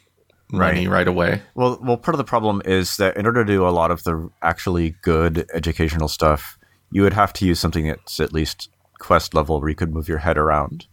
money 0.52 0.88
right. 0.88 1.00
right 1.00 1.08
away. 1.08 1.42
Well, 1.56 1.80
well, 1.82 1.98
part 1.98 2.16
of 2.16 2.18
the 2.18 2.24
problem 2.24 2.62
is 2.66 2.98
that 2.98 3.18
in 3.18 3.26
order 3.26 3.44
to 3.44 3.52
do 3.52 3.68
a 3.68 3.70
lot 3.70 3.92
of 3.92 4.04
the 4.04 4.30
actually 4.42 4.96
good 5.02 5.48
educational 5.54 6.08
stuff, 6.08 6.58
you 6.92 7.02
would 7.02 7.14
have 7.14 7.34
to 7.34 7.46
use 7.46 7.60
something 7.60 7.88
that's 7.88 8.20
at 8.20 8.34
least 8.34 8.70
quest 9.00 9.34
level 9.34 9.60
where 9.60 9.70
you 9.70 9.76
could 9.76 9.94
move 9.94 10.08
your 10.08 10.20
head 10.20 10.38
around. 10.38 10.88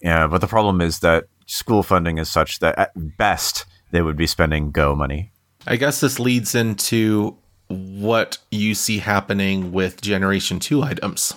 Yeah, 0.00 0.26
but 0.26 0.40
the 0.40 0.46
problem 0.46 0.80
is 0.80 1.00
that 1.00 1.26
school 1.46 1.82
funding 1.82 2.18
is 2.18 2.30
such 2.30 2.58
that 2.58 2.78
at 2.78 3.16
best 3.16 3.64
they 3.90 4.02
would 4.02 4.16
be 4.16 4.26
spending 4.26 4.70
Go 4.70 4.94
money. 4.94 5.32
I 5.66 5.76
guess 5.76 6.00
this 6.00 6.20
leads 6.20 6.54
into 6.54 7.36
what 7.68 8.38
you 8.50 8.74
see 8.74 8.98
happening 8.98 9.72
with 9.72 10.00
Generation 10.00 10.60
2 10.60 10.82
items. 10.82 11.34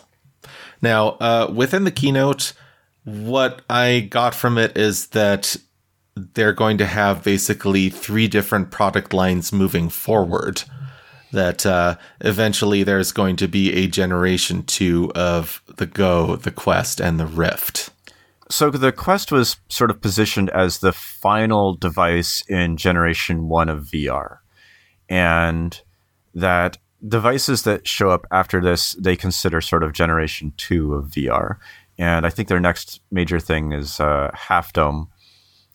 Now, 0.81 1.09
uh, 1.19 1.51
within 1.53 1.83
the 1.83 1.91
keynote, 1.91 2.53
what 3.03 3.61
I 3.69 4.01
got 4.01 4.35
from 4.35 4.57
it 4.57 4.77
is 4.77 5.07
that 5.07 5.55
they're 6.15 6.53
going 6.53 6.77
to 6.77 6.85
have 6.85 7.23
basically 7.23 7.89
three 7.89 8.27
different 8.27 8.71
product 8.71 9.13
lines 9.13 9.53
moving 9.53 9.89
forward. 9.89 10.63
That 11.31 11.65
uh, 11.65 11.97
eventually 12.21 12.83
there's 12.83 13.11
going 13.11 13.35
to 13.37 13.47
be 13.47 13.73
a 13.73 13.87
generation 13.87 14.63
two 14.63 15.11
of 15.13 15.61
the 15.67 15.85
Go, 15.85 16.35
the 16.35 16.51
Quest, 16.51 16.99
and 16.99 17.19
the 17.19 17.27
Rift. 17.27 17.91
So 18.49 18.71
the 18.71 18.91
Quest 18.91 19.31
was 19.31 19.57
sort 19.69 19.91
of 19.91 20.01
positioned 20.01 20.49
as 20.49 20.79
the 20.79 20.91
final 20.91 21.75
device 21.75 22.43
in 22.49 22.77
generation 22.77 23.47
one 23.47 23.69
of 23.69 23.83
VR. 23.83 24.39
And 25.07 25.79
that 26.33 26.79
devices 27.07 27.61
that 27.63 27.87
show 27.87 28.09
up 28.09 28.25
after 28.31 28.59
this, 28.59 28.93
they 28.93 29.15
consider 29.15 29.61
sort 29.61 29.83
of 29.83 29.93
generation 29.93 30.53
two 30.57 30.95
of 30.95 31.05
VR. 31.05 31.57
And 31.99 32.25
I 32.25 32.29
think 32.29 32.47
their 32.47 32.61
next 32.61 33.01
major 33.11 33.39
thing 33.41 33.73
is 33.73 33.99
uh, 33.99 34.31
Half 34.33 34.71
Dome, 34.71 35.09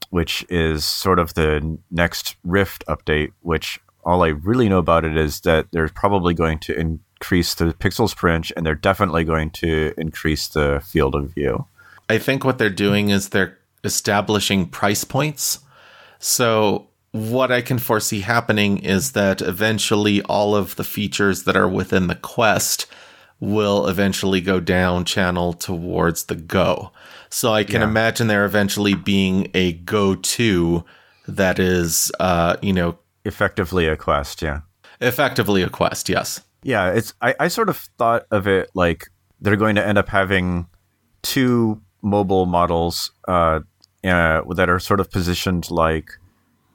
which 0.09 0.45
is 0.49 0.85
sort 0.85 1.19
of 1.19 1.35
the 1.35 1.79
next 1.91 2.37
Rift 2.43 2.83
update, 2.89 3.33
which 3.43 3.79
all 4.05 4.25
I 4.25 4.29
really 4.29 4.69
know 4.71 4.79
about 4.79 5.05
it 5.05 5.19
is 5.19 5.41
that 5.41 5.67
they're 5.71 5.89
probably 5.89 6.33
going 6.33 6.59
to 6.61 6.79
increase 6.79 7.55
the 7.55 7.75
pixels 7.75 8.17
per 8.17 8.29
inch 8.29 8.53
and 8.57 8.65
they're 8.65 8.75
definitely 8.75 9.25
going 9.25 9.51
to 9.51 9.93
increase 9.99 10.49
the 10.49 10.83
field 10.85 11.15
of 11.15 11.35
view. 11.35 11.67
I 12.09 12.19
think 12.19 12.43
what 12.43 12.57
they're 12.57 12.71
doing 12.71 13.11
is 13.11 13.29
they're 13.29 13.59
establishing 13.83 14.67
price 14.69 15.05
points. 15.05 15.61
So 16.19 16.89
what 17.13 17.53
I 17.53 17.61
can 17.61 17.79
foresee 17.79 18.21
happening 18.21 18.79
is 18.79 19.13
that 19.13 19.43
eventually 19.43 20.23
all 20.23 20.57
of 20.57 20.77
the 20.77 20.85
features 20.85 21.45
that 21.45 21.57
are 21.57 21.69
within 21.69 22.07
the 22.07 22.15
quest 22.15 22.87
will 23.41 23.87
eventually 23.89 24.41
go 24.41 24.61
down 24.61 25.05
channel 25.05 25.53
towards 25.53 26.25
the 26.25 26.35
go. 26.35 26.93
So 27.29 27.53
I 27.53 27.65
can 27.65 27.81
yeah. 27.81 27.89
imagine 27.89 28.29
there 28.29 28.45
eventually 28.45 28.95
being 28.95 29.51
a 29.55 29.73
go 29.73 30.15
to 30.15 30.85
that 31.27 31.59
is, 31.59 32.13
uh, 32.21 32.57
you 32.63 32.73
know, 32.73 32.99
effectively 33.25 33.89
a 33.89 33.97
quest. 33.97 34.41
Yeah. 34.41 34.61
Effectively 35.01 35.63
a 35.63 35.69
quest. 35.69 36.09
Yes. 36.09 36.41
Yeah. 36.63 36.93
It's, 36.93 37.13
I, 37.21 37.35
I 37.41 37.49
sort 37.49 37.69
of 37.69 37.77
thought 37.99 38.27
of 38.31 38.47
it 38.47 38.71
like 38.75 39.05
they're 39.41 39.57
going 39.57 39.75
to 39.75 39.87
end 39.87 39.99
up 39.99 40.09
having 40.09 40.67
two 41.23 41.83
mobile 42.03 42.47
models, 42.47 43.11
uh, 43.27 43.61
uh, 44.05 44.43
that 44.55 44.71
are 44.71 44.79
sort 44.79 45.01
of 45.01 45.11
positioned 45.11 45.71
like, 45.71 46.11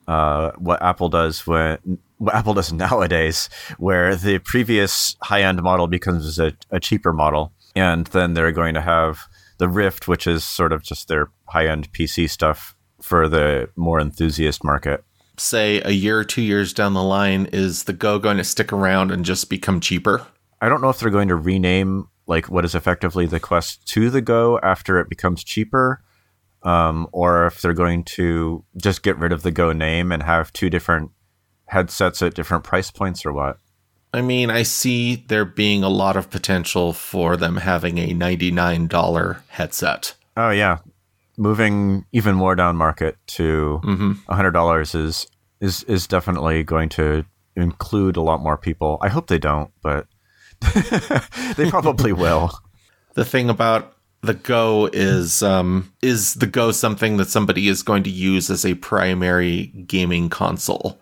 uh, 0.08 0.52
what 0.58 0.82
Apple 0.82 1.10
does 1.10 1.48
when 1.48 2.00
what 2.20 2.36
Apple 2.36 2.54
does 2.54 2.72
nowadays, 2.72 3.50
where 3.78 4.16
the 4.16 4.40
previous 4.40 5.16
high 5.24 5.42
end 5.42 5.62
model 5.64 5.88
becomes 5.88 6.38
a, 6.38 6.54
a, 6.70 6.80
cheaper 6.80 7.12
model, 7.12 7.52
and 7.76 8.06
then 8.08 8.34
they're 8.34 8.52
going 8.52 8.76
to 8.76 8.82
have 8.82 9.22
the 9.58 9.68
Rift, 9.68 10.08
which 10.08 10.28
is 10.28 10.44
sort 10.44 10.72
of 10.72 10.84
just 10.84 11.08
their 11.08 11.32
high 11.48 11.68
end 11.68 11.92
PC 11.92 12.30
stuff 12.30 12.76
for 13.02 13.28
the 13.28 13.70
more 13.76 14.00
enthusiast 14.00 14.64
market. 14.64 15.04
Say 15.38 15.82
a 15.82 15.92
year 15.92 16.20
or 16.20 16.26
two 16.26 16.42
years 16.42 16.74
down 16.74 16.94
the 16.94 17.04
line, 17.04 17.48
is 17.54 17.86
the 17.86 17.94
Go 17.94 18.20
going 18.20 18.38
to 18.38 18.44
stick 18.44 18.74
around 18.74 19.12
and 19.12 19.24
just 19.24 19.50
become 19.50 19.80
cheaper? 19.80 20.28
I 20.62 20.68
don't 20.68 20.82
know 20.82 20.90
if 20.90 21.00
they're 21.00 21.10
going 21.10 21.30
to 21.30 21.36
rename 21.36 22.10
like 22.28 22.50
what 22.50 22.66
is 22.66 22.76
effectively 22.76 23.26
the 23.26 23.40
Quest 23.40 23.88
to 23.88 24.10
the 24.10 24.22
Go 24.22 24.60
after 24.62 25.00
it 25.00 25.10
becomes 25.10 25.44
cheaper 25.44 26.04
um, 26.64 27.08
or 27.12 27.48
if 27.48 27.62
they're 27.62 27.74
going 27.74 28.04
to 28.04 28.64
just 28.78 29.02
get 29.04 29.18
rid 29.18 29.32
of 29.32 29.44
the 29.44 29.52
Go 29.52 29.72
name 29.72 30.12
and 30.12 30.24
have 30.24 30.52
two 30.52 30.70
different 30.70 31.12
headsets 31.70 32.22
at 32.22 32.34
different 32.34 32.64
price 32.64 32.92
points 32.92 33.26
or 33.26 33.34
what? 33.34 33.58
I 34.14 34.22
mean, 34.22 34.50
I 34.50 34.64
see 34.64 35.18
there 35.28 35.46
being 35.46 35.84
a 35.84 35.90
lot 35.90 36.18
of 36.18 36.30
potential 36.30 36.94
for 36.94 37.38
them 37.38 37.58
having 37.58 37.98
a 38.00 38.14
$99 38.14 39.42
headset. 39.50 40.16
Oh, 40.36 40.50
yeah. 40.50 40.80
Moving 41.38 42.06
even 42.12 42.36
more 42.36 42.56
down 42.56 42.76
market 42.76 43.18
to 43.28 43.80
mm-hmm. 43.84 44.12
$100 44.28 44.96
is, 44.96 45.28
is, 45.62 45.84
is 45.84 46.08
definitely 46.08 46.64
going 46.64 46.90
to 46.90 47.24
include 47.56 48.18
a 48.18 48.22
lot 48.22 48.42
more 48.42 48.58
people. 48.58 48.98
I 49.02 49.10
hope 49.10 49.28
they 49.28 49.38
don't, 49.38 49.72
but 49.82 50.08
they 51.56 51.70
probably 51.70 52.14
will. 52.14 52.52
The 53.14 53.26
thing 53.26 53.50
about 53.50 53.96
the 54.22 54.34
Go 54.34 54.90
is 54.92 55.42
um, 55.42 55.92
is 56.02 56.36
the 56.36 56.48
Go 56.48 56.72
something 56.72 57.18
that 57.18 57.30
somebody 57.30 57.68
is 57.68 57.84
going 57.84 58.04
to 58.04 58.10
use 58.10 58.50
as 58.50 58.66
a 58.66 58.76
primary 58.76 59.68
gaming 59.88 60.30
console, 60.30 61.00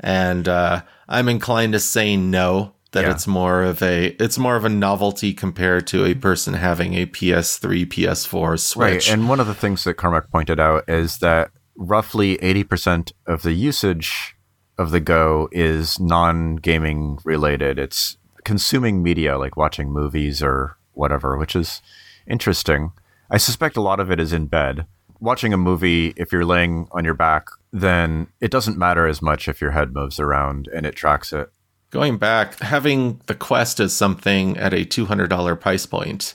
and 0.00 0.48
uh, 0.48 0.82
I'm 1.08 1.28
inclined 1.28 1.72
to 1.74 1.80
say 1.80 2.16
no. 2.16 2.74
That 2.92 3.04
Yeah. 3.04 3.12
it's 3.12 3.28
more 3.28 3.62
of 3.62 3.82
a 3.84 4.06
it's 4.20 4.36
more 4.36 4.56
of 4.56 4.64
a 4.64 4.68
novelty 4.68 5.32
compared 5.32 5.86
to 5.88 6.04
a 6.04 6.14
person 6.14 6.54
having 6.54 6.94
a 6.94 7.06
PS3, 7.06 7.86
PS4, 7.86 8.58
Switch. 8.58 9.08
Right. 9.08 9.08
And 9.12 9.28
one 9.28 9.38
of 9.38 9.46
the 9.46 9.54
things 9.54 9.84
that 9.84 9.94
Carmack 9.94 10.28
pointed 10.32 10.58
out 10.58 10.88
is 10.88 11.18
that 11.18 11.52
roughly 11.76 12.36
80% 12.38 13.12
of 13.28 13.42
the 13.42 13.52
usage 13.52 14.34
of 14.76 14.90
the 14.90 14.98
Go 14.98 15.48
is 15.52 16.00
non 16.00 16.56
gaming 16.56 17.18
related. 17.24 17.78
It's 17.78 18.16
consuming 18.44 19.04
media 19.04 19.38
like 19.38 19.56
watching 19.56 19.92
movies 19.92 20.42
or 20.42 20.76
whatever, 20.92 21.38
which 21.38 21.54
is 21.54 21.82
interesting. 22.26 22.90
I 23.30 23.36
suspect 23.36 23.76
a 23.76 23.80
lot 23.82 24.00
of 24.00 24.10
it 24.10 24.18
is 24.18 24.32
in 24.32 24.46
bed. 24.46 24.86
Watching 25.20 25.52
a 25.52 25.56
movie, 25.58 26.12
if 26.16 26.32
you're 26.32 26.44
laying 26.44 26.88
on 26.90 27.04
your 27.04 27.14
back, 27.14 27.46
then 27.72 28.28
it 28.40 28.50
doesn't 28.50 28.78
matter 28.78 29.06
as 29.06 29.22
much 29.22 29.48
if 29.48 29.60
your 29.60 29.70
head 29.70 29.94
moves 29.94 30.18
around 30.18 30.68
and 30.74 30.86
it 30.86 30.96
tracks 30.96 31.32
it. 31.32 31.50
Going 31.90 32.18
back, 32.18 32.58
having 32.60 33.20
the 33.26 33.34
Quest 33.34 33.80
as 33.80 33.92
something 33.92 34.56
at 34.56 34.72
a 34.72 34.84
$200 34.84 35.60
price 35.60 35.86
point, 35.86 36.34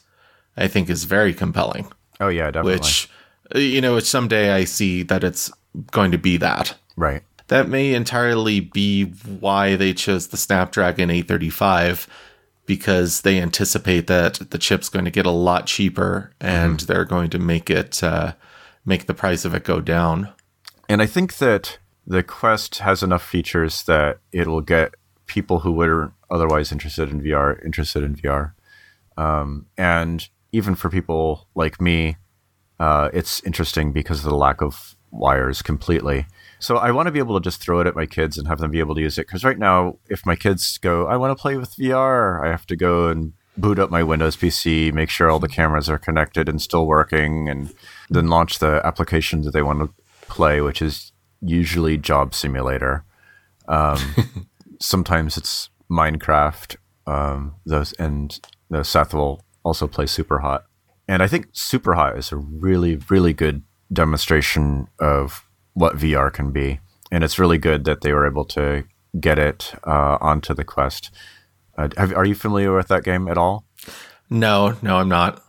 I 0.57 0.67
think 0.67 0.89
is 0.89 1.05
very 1.05 1.33
compelling. 1.33 1.91
Oh, 2.19 2.27
yeah, 2.27 2.51
definitely. 2.51 2.73
Which, 2.79 3.09
you 3.55 3.81
know, 3.81 3.95
which 3.95 4.05
someday 4.05 4.51
I 4.51 4.65
see 4.65 5.03
that 5.03 5.23
it's 5.23 5.51
going 5.91 6.11
to 6.11 6.17
be 6.17 6.37
that. 6.37 6.77
right. 6.95 7.21
That 7.47 7.69
may 7.69 7.93
entirely 7.93 8.59
be 8.59 9.03
why 9.03 9.75
they 9.75 9.93
chose 9.93 10.29
the 10.29 10.37
Snapdragon 10.37 11.11
835 11.11 12.07
because 12.65 13.21
they 13.21 13.39
anticipate 13.39 14.07
that 14.07 14.49
the 14.49 14.57
chip's 14.57 14.89
going 14.89 15.05
to 15.05 15.11
get 15.11 15.27
a 15.27 15.31
lot 15.31 15.67
cheaper 15.67 16.31
and 16.41 16.79
they're 16.81 17.05
going 17.05 17.29
to 17.29 17.37
make 17.37 17.69
it 17.69 18.01
uh, 18.01 18.33
make 18.83 19.05
the 19.05 19.13
price 19.13 19.45
of 19.45 19.53
it 19.53 19.63
go 19.63 19.79
down. 19.79 20.33
And 20.87 21.01
I 21.01 21.05
think 21.05 21.37
that 21.37 21.79
the 22.05 22.23
Quest 22.23 22.79
has 22.79 23.01
enough 23.01 23.25
features 23.25 23.83
that 23.83 24.19
it'll 24.31 24.61
get 24.61 24.93
people 25.25 25.59
who 25.59 25.71
were 25.71 26.13
otherwise 26.29 26.71
interested 26.71 27.09
in 27.09 27.21
VR 27.21 27.63
interested 27.65 28.03
in 28.03 28.15
VR. 28.15 28.53
Um, 29.17 29.67
and 29.77 30.27
even 30.51 30.75
for 30.75 30.89
people 30.89 31.47
like 31.55 31.81
me, 31.81 32.17
uh, 32.79 33.09
it's 33.13 33.41
interesting 33.43 33.91
because 33.91 34.19
of 34.19 34.29
the 34.29 34.35
lack 34.35 34.61
of 34.61 34.95
wires 35.11 35.61
completely. 35.61 36.27
So 36.59 36.77
I 36.77 36.91
want 36.91 37.07
to 37.07 37.11
be 37.11 37.19
able 37.19 37.39
to 37.39 37.43
just 37.43 37.61
throw 37.61 37.79
it 37.79 37.87
at 37.87 37.95
my 37.95 38.05
kids 38.05 38.37
and 38.37 38.47
have 38.47 38.59
them 38.59 38.71
be 38.71 38.79
able 38.79 38.95
to 38.95 39.01
use 39.01 39.17
it. 39.17 39.27
Because 39.27 39.43
right 39.43 39.57
now, 39.57 39.97
if 40.09 40.25
my 40.25 40.35
kids 40.35 40.77
go, 40.77 41.07
I 41.07 41.17
want 41.17 41.35
to 41.35 41.41
play 41.41 41.57
with 41.57 41.75
VR, 41.75 42.45
I 42.45 42.49
have 42.49 42.65
to 42.67 42.75
go 42.75 43.07
and 43.07 43.33
boot 43.57 43.79
up 43.79 43.89
my 43.89 44.03
Windows 44.03 44.35
PC, 44.35 44.93
make 44.93 45.09
sure 45.09 45.29
all 45.29 45.39
the 45.39 45.47
cameras 45.47 45.89
are 45.89 45.97
connected 45.97 46.49
and 46.49 46.61
still 46.61 46.85
working, 46.85 47.47
and 47.47 47.73
then 48.09 48.27
launch 48.27 48.59
the 48.59 48.81
application 48.83 49.41
that 49.41 49.51
they 49.51 49.61
want 49.61 49.79
to 49.79 49.93
play, 50.27 50.61
which 50.61 50.81
is 50.81 51.11
usually 51.41 51.97
Job 51.97 52.33
Simulator. 52.33 53.03
Um, 53.67 53.99
sometimes 54.79 55.37
it's 55.37 55.69
Minecraft. 55.89 56.77
Um, 57.07 57.55
those 57.65 57.93
and 57.93 58.39
the 58.69 58.83
Seth 58.83 59.13
will 59.13 59.43
also 59.63 59.87
play 59.87 60.05
Superhot, 60.05 60.63
and 61.07 61.21
I 61.21 61.27
think 61.27 61.51
Superhot 61.53 62.17
is 62.17 62.31
a 62.31 62.37
really, 62.37 62.97
really 63.09 63.33
good 63.33 63.61
demonstration 63.93 64.87
of 64.99 65.45
what 65.73 65.97
VR 65.97 66.33
can 66.33 66.51
be, 66.51 66.79
and 67.11 67.23
it's 67.23 67.37
really 67.37 67.59
good 67.59 67.85
that 67.85 68.01
they 68.01 68.11
were 68.11 68.25
able 68.25 68.45
to 68.45 68.85
get 69.19 69.37
it 69.37 69.73
uh, 69.85 70.17
onto 70.19 70.53
the 70.53 70.63
Quest. 70.63 71.11
Uh, 71.77 71.89
have, 71.97 72.13
are 72.13 72.25
you 72.25 72.35
familiar 72.35 72.75
with 72.75 72.87
that 72.87 73.03
game 73.03 73.27
at 73.27 73.37
all? 73.37 73.65
No, 74.29 74.77
no, 74.81 74.97
I'm 74.97 75.09
not. 75.09 75.41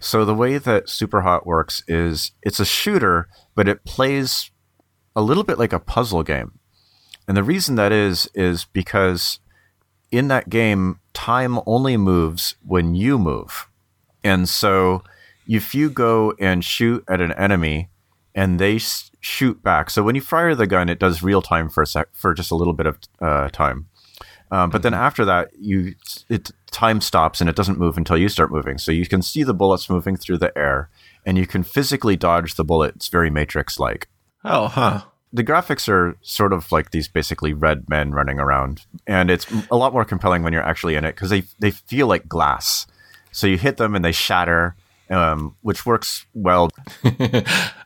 So 0.00 0.24
the 0.24 0.34
way 0.34 0.58
that 0.58 0.86
Superhot 0.86 1.46
works 1.46 1.84
is 1.86 2.32
it's 2.42 2.58
a 2.58 2.64
shooter, 2.64 3.28
but 3.54 3.68
it 3.68 3.84
plays 3.84 4.50
a 5.14 5.22
little 5.22 5.44
bit 5.44 5.58
like 5.58 5.72
a 5.72 5.78
puzzle 5.78 6.22
game. 6.22 6.58
And 7.28 7.36
the 7.36 7.42
reason 7.42 7.76
that 7.76 7.92
is 7.92 8.28
is 8.34 8.64
because 8.64 9.38
in 10.10 10.28
that 10.28 10.48
game 10.48 11.00
time 11.12 11.60
only 11.66 11.96
moves 11.96 12.56
when 12.66 12.94
you 12.94 13.18
move. 13.18 13.68
And 14.24 14.48
so 14.48 15.02
if 15.48 15.74
you 15.74 15.90
go 15.90 16.34
and 16.38 16.64
shoot 16.64 17.04
at 17.08 17.20
an 17.20 17.32
enemy 17.32 17.88
and 18.34 18.58
they 18.58 18.78
shoot 18.78 19.62
back. 19.62 19.90
So 19.90 20.02
when 20.02 20.14
you 20.14 20.20
fire 20.20 20.54
the 20.54 20.66
gun 20.66 20.88
it 20.88 20.98
does 20.98 21.22
real 21.22 21.42
time 21.42 21.68
for 21.68 21.82
a 21.82 21.86
sec 21.86 22.08
for 22.12 22.34
just 22.34 22.50
a 22.50 22.56
little 22.56 22.72
bit 22.72 22.86
of 22.86 22.98
uh, 23.20 23.48
time. 23.50 23.88
Um, 24.50 24.68
but 24.68 24.82
then 24.82 24.92
after 24.92 25.24
that, 25.24 25.50
you 25.58 25.94
it 26.28 26.50
time 26.70 27.00
stops 27.00 27.40
and 27.40 27.48
it 27.48 27.56
doesn't 27.56 27.78
move 27.78 27.96
until 27.96 28.18
you 28.18 28.28
start 28.28 28.52
moving. 28.52 28.76
So 28.76 28.92
you 28.92 29.06
can 29.06 29.22
see 29.22 29.42
the 29.42 29.54
bullets 29.54 29.88
moving 29.88 30.14
through 30.14 30.38
the 30.38 30.56
air, 30.56 30.90
and 31.24 31.38
you 31.38 31.46
can 31.46 31.62
physically 31.62 32.16
dodge 32.16 32.54
the 32.54 32.64
bullet. 32.64 32.96
It's 32.96 33.08
very 33.08 33.30
Matrix 33.30 33.78
like. 33.78 34.08
Oh, 34.44 34.68
huh. 34.68 35.02
The 35.32 35.44
graphics 35.44 35.88
are 35.88 36.16
sort 36.20 36.52
of 36.52 36.70
like 36.70 36.90
these 36.90 37.08
basically 37.08 37.54
red 37.54 37.88
men 37.88 38.12
running 38.12 38.38
around, 38.38 38.82
and 39.06 39.30
it's 39.30 39.46
a 39.70 39.76
lot 39.76 39.94
more 39.94 40.04
compelling 40.04 40.42
when 40.42 40.52
you're 40.52 40.62
actually 40.62 40.94
in 40.94 41.04
it 41.04 41.14
because 41.14 41.30
they 41.30 41.44
they 41.58 41.70
feel 41.70 42.06
like 42.06 42.28
glass. 42.28 42.86
So 43.30 43.46
you 43.46 43.56
hit 43.56 43.78
them 43.78 43.94
and 43.94 44.04
they 44.04 44.12
shatter, 44.12 44.76
um, 45.08 45.56
which 45.62 45.86
works 45.86 46.26
well 46.34 46.70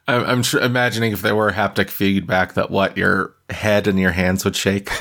I'm, 0.08 0.24
I'm 0.24 0.42
tr- 0.42 0.58
imagining 0.58 1.12
if 1.12 1.22
there 1.22 1.36
were 1.36 1.52
haptic 1.52 1.90
feedback 1.90 2.54
that 2.54 2.70
what 2.70 2.96
your 2.96 3.34
head 3.50 3.86
and 3.86 3.98
your 3.98 4.12
hands 4.12 4.44
would 4.44 4.56
shake. 4.56 4.90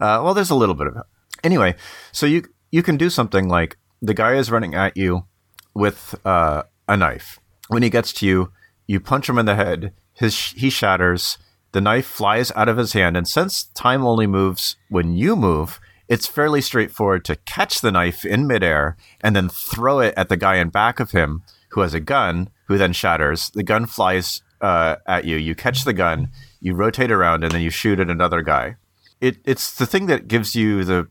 Uh, 0.00 0.20
well, 0.22 0.34
there's 0.34 0.50
a 0.50 0.54
little 0.56 0.74
bit 0.74 0.88
of 0.88 0.96
it. 0.96 1.02
Anyway, 1.44 1.74
so 2.10 2.26
you 2.26 2.42
you 2.72 2.82
can 2.82 2.96
do 2.96 3.08
something 3.08 3.48
like 3.48 3.78
the 4.02 4.12
guy 4.12 4.34
is 4.34 4.50
running 4.50 4.74
at 4.74 4.96
you 4.96 5.24
with 5.72 6.14
uh, 6.26 6.64
a 6.88 6.96
knife. 6.96 7.38
When 7.68 7.82
he 7.82 7.90
gets 7.90 8.12
to 8.14 8.26
you, 8.26 8.52
you 8.86 9.00
punch 9.00 9.28
him 9.28 9.38
in 9.38 9.46
the 9.46 9.54
head. 9.54 9.92
His 10.12 10.36
he 10.52 10.70
shatters. 10.70 11.38
The 11.72 11.80
knife 11.80 12.06
flies 12.06 12.52
out 12.52 12.68
of 12.68 12.76
his 12.76 12.92
hand, 12.92 13.16
and 13.16 13.26
since 13.26 13.64
time 13.64 14.04
only 14.04 14.26
moves 14.26 14.76
when 14.88 15.14
you 15.14 15.34
move, 15.34 15.80
it's 16.08 16.26
fairly 16.26 16.60
straightforward 16.60 17.24
to 17.24 17.36
catch 17.36 17.80
the 17.80 17.90
knife 17.90 18.24
in 18.24 18.46
midair 18.46 18.96
and 19.22 19.34
then 19.34 19.48
throw 19.48 19.98
it 19.98 20.14
at 20.16 20.28
the 20.28 20.36
guy 20.36 20.56
in 20.56 20.68
back 20.68 21.00
of 21.00 21.10
him 21.10 21.42
who 21.70 21.80
has 21.80 21.94
a 21.94 22.00
gun, 22.00 22.50
who 22.68 22.78
then 22.78 22.92
shatters. 22.92 23.50
The 23.50 23.64
gun 23.64 23.86
flies 23.86 24.42
uh, 24.60 24.96
at 25.06 25.24
you. 25.24 25.36
You 25.36 25.56
catch 25.56 25.84
the 25.84 25.92
gun, 25.92 26.30
you 26.60 26.74
rotate 26.74 27.10
around, 27.10 27.42
and 27.42 27.52
then 27.52 27.62
you 27.62 27.70
shoot 27.70 27.98
at 27.98 28.08
another 28.08 28.42
guy 28.42 28.76
it 29.24 29.38
it's 29.44 29.74
the 29.74 29.86
thing 29.86 30.06
that 30.06 30.28
gives 30.28 30.54
you 30.54 30.84
the 30.84 31.08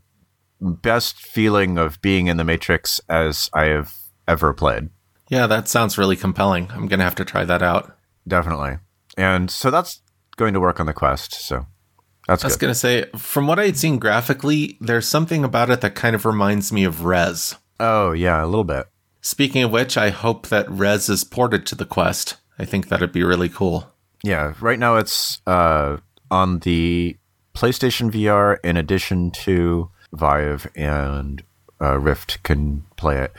best 0.62 1.18
feeling 1.20 1.78
of 1.80 2.00
being 2.02 2.28
in 2.28 2.38
the 2.38 2.44
Matrix 2.44 3.02
as 3.10 3.50
I 3.54 3.66
have 3.66 3.94
ever 4.28 4.54
played. 4.54 4.90
Yeah, 5.34 5.48
that 5.48 5.68
sounds 5.68 5.98
really 5.98 6.16
compelling. 6.16 6.70
I'm 6.70 6.88
going 6.88 7.00
to 7.00 7.04
have 7.04 7.16
to 7.16 7.26
try 7.26 7.44
that 7.44 7.64
out. 7.64 7.98
Definitely. 8.28 8.78
And 9.18 9.50
so 9.50 9.72
that's 9.72 10.00
going 10.36 10.54
to 10.54 10.60
work 10.60 10.80
on 10.80 10.86
the 10.86 10.94
quest. 10.94 11.34
So 11.34 11.66
that's 12.28 12.44
I 12.44 12.48
was 12.48 12.56
going 12.56 12.70
to 12.72 12.80
say, 12.80 13.06
from 13.18 13.48
what 13.48 13.58
I 13.58 13.66
had 13.66 13.76
seen 13.76 13.98
graphically, 13.98 14.78
there's 14.80 15.08
something 15.08 15.44
about 15.44 15.72
it 15.72 15.82
that 15.82 15.96
kind 15.96 16.16
of 16.16 16.24
reminds 16.24 16.72
me 16.72 16.84
of 16.84 17.04
Rez. 17.04 17.56
Oh 17.80 18.12
yeah, 18.12 18.44
a 18.44 18.46
little 18.46 18.64
bit. 18.64 18.86
Speaking 19.22 19.64
of 19.64 19.72
which, 19.72 19.98
I 19.98 20.12
hope 20.12 20.50
that 20.50 20.70
Rez 20.70 21.10
is 21.10 21.24
ported 21.24 21.66
to 21.66 21.74
the 21.74 21.84
Quest. 21.84 22.36
I 22.60 22.66
think 22.66 22.90
that'd 22.90 23.12
be 23.12 23.24
really 23.24 23.50
cool. 23.50 23.92
Yeah. 24.24 24.54
Right 24.62 24.78
now 24.78 24.98
it's 24.98 25.42
uh, 25.48 25.98
on 26.30 26.60
the 26.60 27.18
PlayStation 27.56 28.12
VR 28.12 28.58
in 28.64 28.78
addition 28.78 29.32
to 29.32 29.90
Vive 30.12 30.70
and 30.76 31.42
uh, 31.82 31.98
Rift 31.98 32.44
can 32.44 32.84
play 32.98 33.18
it. 33.18 33.34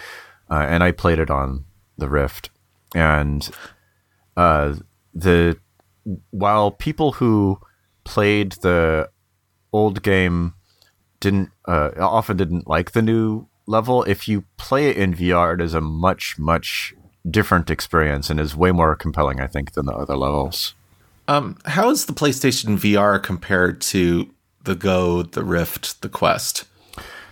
Uh, 0.51 0.67
and 0.69 0.83
I 0.83 0.91
played 0.91 1.21
it 1.21 1.31
on 1.31 1.67
the 1.97 2.09
Rift. 2.09 2.51
And 2.95 3.49
uh, 4.37 4.75
the 5.15 5.57
while 6.31 6.71
people 6.71 7.13
who 7.13 7.59
played 8.05 8.53
the 8.63 9.09
old 9.73 10.03
game 10.03 10.55
didn't 11.21 11.51
uh, 11.67 11.91
often 11.99 12.37
didn't 12.37 12.69
like 12.69 12.93
the 12.93 13.03
new 13.03 13.47
level, 13.67 14.05
if 14.05 14.29
you 14.29 14.45
play 14.57 14.89
it 14.91 14.97
in 14.97 15.15
VR, 15.15 15.55
it 15.55 15.61
is 15.61 15.75
a 15.75 15.81
much 15.81 16.39
much 16.39 16.95
different 17.29 17.71
experience 17.71 18.31
and 18.31 18.39
is 18.39 18.55
way 18.55 18.71
more 18.71 18.95
compelling, 18.95 19.41
I 19.41 19.47
think, 19.47 19.73
than 19.73 19.87
the 19.87 19.93
other 19.93 20.17
levels. 20.17 20.75
Um, 21.27 21.57
how 21.65 21.91
is 21.91 22.05
the 22.05 22.13
PlayStation 22.13 22.77
VR 22.77 23.23
compared 23.23 23.81
to 23.83 24.31
the 24.63 24.75
Go, 24.75 25.23
the 25.23 25.43
Rift, 25.43 26.03
the 26.03 26.11
Quest? 26.11 26.65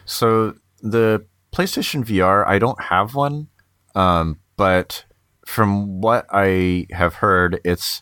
So 0.07 0.55
the 0.81 1.27
PlayStation 1.55 2.05
VR, 2.05 2.47
I 2.47 2.59
don't 2.59 2.81
have 2.85 3.15
one, 3.15 3.49
um, 3.95 4.39
but 4.63 5.07
from 5.45 6.01
what 6.01 6.25
I 6.31 6.87
have 6.93 7.15
heard, 7.15 7.61
it's 7.65 8.01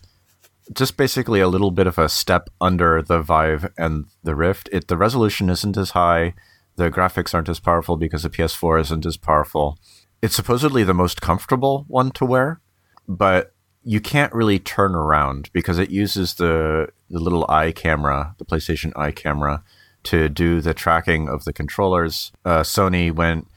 just 0.71 0.95
basically 0.95 1.39
a 1.39 1.47
little 1.47 1.71
bit 1.71 1.87
of 1.87 1.97
a 1.97 2.07
step 2.07 2.51
under 2.61 3.01
the 3.01 3.19
Vive 3.19 3.73
and 3.79 4.05
the 4.21 4.35
Rift. 4.35 4.69
It 4.71 4.87
the 4.87 4.95
resolution 4.95 5.49
isn't 5.49 5.75
as 5.75 5.89
high, 5.89 6.35
the 6.75 6.91
graphics 6.91 7.33
aren't 7.33 7.49
as 7.49 7.59
powerful 7.59 7.97
because 7.97 8.21
the 8.21 8.29
PS4 8.29 8.79
isn't 8.81 9.07
as 9.07 9.17
powerful. 9.17 9.79
It's 10.21 10.35
supposedly 10.35 10.83
the 10.83 10.93
most 10.93 11.19
comfortable 11.19 11.85
one 11.87 12.11
to 12.11 12.25
wear, 12.25 12.61
but 13.07 13.55
you 13.83 13.99
can't 13.99 14.31
really 14.31 14.59
turn 14.59 14.93
around 14.93 15.49
because 15.53 15.79
it 15.79 15.89
uses 15.89 16.35
the 16.35 16.89
the 17.09 17.19
little 17.19 17.47
eye 17.49 17.71
camera, 17.71 18.35
the 18.37 18.45
PlayStation 18.45 18.91
Eye 18.95 19.13
camera, 19.13 19.63
to 20.03 20.29
do 20.29 20.61
the 20.61 20.75
tracking 20.75 21.27
of 21.27 21.43
the 21.43 21.53
controllers. 21.53 22.31
Uh, 22.45 22.61
Sony 22.61 23.11
went. 23.11 23.47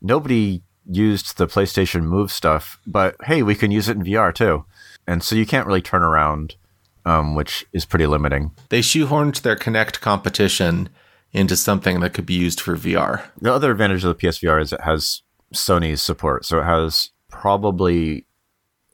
Nobody 0.00 0.62
used 0.86 1.38
the 1.38 1.46
PlayStation 1.46 2.02
Move 2.02 2.30
stuff, 2.30 2.78
but 2.86 3.16
hey, 3.24 3.42
we 3.42 3.54
can 3.54 3.70
use 3.70 3.88
it 3.88 3.96
in 3.96 4.04
VR 4.04 4.34
too. 4.34 4.64
And 5.06 5.22
so 5.22 5.36
you 5.36 5.46
can't 5.46 5.66
really 5.66 5.82
turn 5.82 6.02
around, 6.02 6.56
um, 7.04 7.34
which 7.34 7.64
is 7.72 7.84
pretty 7.84 8.06
limiting. 8.06 8.52
They 8.68 8.80
shoehorned 8.80 9.42
their 9.42 9.56
Kinect 9.56 10.00
competition 10.00 10.88
into 11.32 11.56
something 11.56 12.00
that 12.00 12.14
could 12.14 12.26
be 12.26 12.34
used 12.34 12.60
for 12.60 12.76
VR. 12.76 13.22
The 13.40 13.52
other 13.52 13.72
advantage 13.72 14.04
of 14.04 14.16
the 14.16 14.26
PSVR 14.26 14.62
is 14.62 14.72
it 14.72 14.82
has 14.82 15.22
Sony's 15.52 16.00
support. 16.00 16.44
So 16.44 16.60
it 16.60 16.64
has 16.64 17.10
probably 17.28 18.26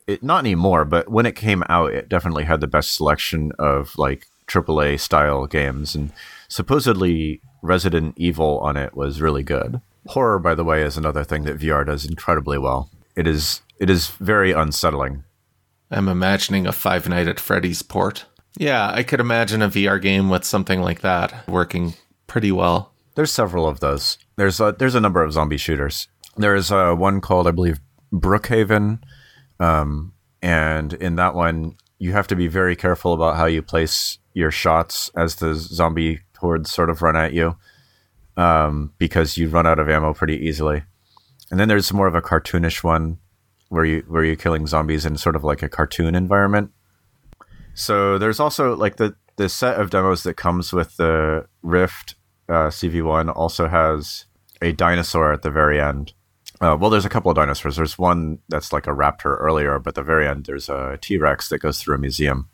it 0.06 0.22
not 0.22 0.40
anymore, 0.40 0.84
but 0.84 1.08
when 1.08 1.26
it 1.26 1.36
came 1.36 1.62
out, 1.68 1.92
it 1.92 2.08
definitely 2.08 2.44
had 2.44 2.60
the 2.60 2.66
best 2.66 2.94
selection 2.94 3.52
of 3.58 3.96
like 3.96 4.26
AAA 4.48 4.98
style 4.98 5.46
games, 5.46 5.94
and 5.94 6.12
supposedly 6.48 7.40
Resident 7.62 8.14
Evil 8.16 8.58
on 8.60 8.76
it 8.76 8.96
was 8.96 9.20
really 9.20 9.42
good. 9.42 9.80
Horror, 10.06 10.38
by 10.38 10.54
the 10.54 10.64
way, 10.64 10.82
is 10.82 10.96
another 10.96 11.24
thing 11.24 11.44
that 11.44 11.58
VR 11.58 11.84
does 11.86 12.04
incredibly 12.04 12.58
well. 12.58 12.90
It 13.16 13.26
is 13.26 13.62
it 13.78 13.90
is 13.90 14.08
very 14.08 14.52
unsettling. 14.52 15.24
I'm 15.90 16.08
imagining 16.08 16.66
a 16.66 16.72
Five 16.72 17.08
Night 17.08 17.26
at 17.26 17.40
Freddy's 17.40 17.82
port. 17.82 18.26
Yeah, 18.56 18.90
I 18.92 19.02
could 19.02 19.20
imagine 19.20 19.62
a 19.62 19.68
VR 19.68 20.00
game 20.00 20.28
with 20.28 20.44
something 20.44 20.80
like 20.80 21.00
that 21.00 21.48
working 21.48 21.94
pretty 22.26 22.52
well. 22.52 22.92
There's 23.14 23.32
several 23.32 23.66
of 23.66 23.80
those. 23.80 24.18
There's 24.36 24.60
a, 24.60 24.74
there's 24.78 24.94
a 24.94 25.00
number 25.00 25.22
of 25.22 25.32
zombie 25.32 25.56
shooters. 25.56 26.08
There's 26.36 26.70
uh, 26.70 26.94
one 26.94 27.20
called, 27.20 27.46
I 27.46 27.50
believe, 27.50 27.80
Brookhaven, 28.12 29.00
um, 29.58 30.12
and 30.42 30.92
in 30.94 31.16
that 31.16 31.34
one, 31.34 31.76
you 31.98 32.12
have 32.12 32.26
to 32.28 32.36
be 32.36 32.46
very 32.46 32.76
careful 32.76 33.12
about 33.12 33.36
how 33.36 33.46
you 33.46 33.62
place 33.62 34.18
your 34.32 34.50
shots 34.50 35.10
as 35.16 35.36
the 35.36 35.54
zombie 35.54 36.20
hordes 36.38 36.72
sort 36.72 36.88
of 36.88 37.02
run 37.02 37.16
at 37.16 37.32
you, 37.32 37.56
um, 38.40 38.92
because 38.96 39.36
you 39.36 39.48
run 39.48 39.66
out 39.66 39.78
of 39.78 39.88
ammo 39.88 40.14
pretty 40.14 40.36
easily. 40.36 40.82
And 41.50 41.60
then 41.60 41.68
there's 41.68 41.92
more 41.92 42.06
of 42.06 42.14
a 42.14 42.22
cartoonish 42.22 42.82
one 42.82 43.18
where 43.68 43.84
you 43.84 44.04
where 44.08 44.24
you're 44.24 44.36
killing 44.36 44.66
zombies 44.66 45.04
in 45.04 45.16
sort 45.16 45.36
of 45.36 45.44
like 45.44 45.62
a 45.62 45.68
cartoon 45.68 46.14
environment. 46.14 46.70
So 47.74 48.18
there's 48.18 48.40
also 48.40 48.74
like 48.74 48.96
the 48.96 49.14
the 49.36 49.48
set 49.48 49.78
of 49.78 49.90
demos 49.90 50.22
that 50.22 50.34
comes 50.34 50.72
with 50.72 50.96
the 50.96 51.46
Rift 51.62 52.14
uh, 52.48 52.68
CV1 52.68 53.34
also 53.34 53.68
has 53.68 54.24
a 54.62 54.72
dinosaur 54.72 55.32
at 55.32 55.42
the 55.42 55.50
very 55.50 55.80
end. 55.80 56.12
Uh, 56.60 56.76
well, 56.78 56.90
there's 56.90 57.06
a 57.06 57.10
couple 57.10 57.30
of 57.30 57.36
dinosaurs. 57.36 57.76
There's 57.76 57.98
one 57.98 58.38
that's 58.48 58.72
like 58.72 58.86
a 58.86 58.90
raptor 58.90 59.38
earlier, 59.38 59.78
but 59.78 59.90
at 59.90 59.94
the 59.96 60.02
very 60.02 60.26
end, 60.26 60.46
there's 60.46 60.68
a 60.68 60.98
T 61.00 61.18
Rex 61.18 61.48
that 61.50 61.58
goes 61.58 61.80
through 61.80 61.94
a 61.94 61.98
museum. 61.98 62.48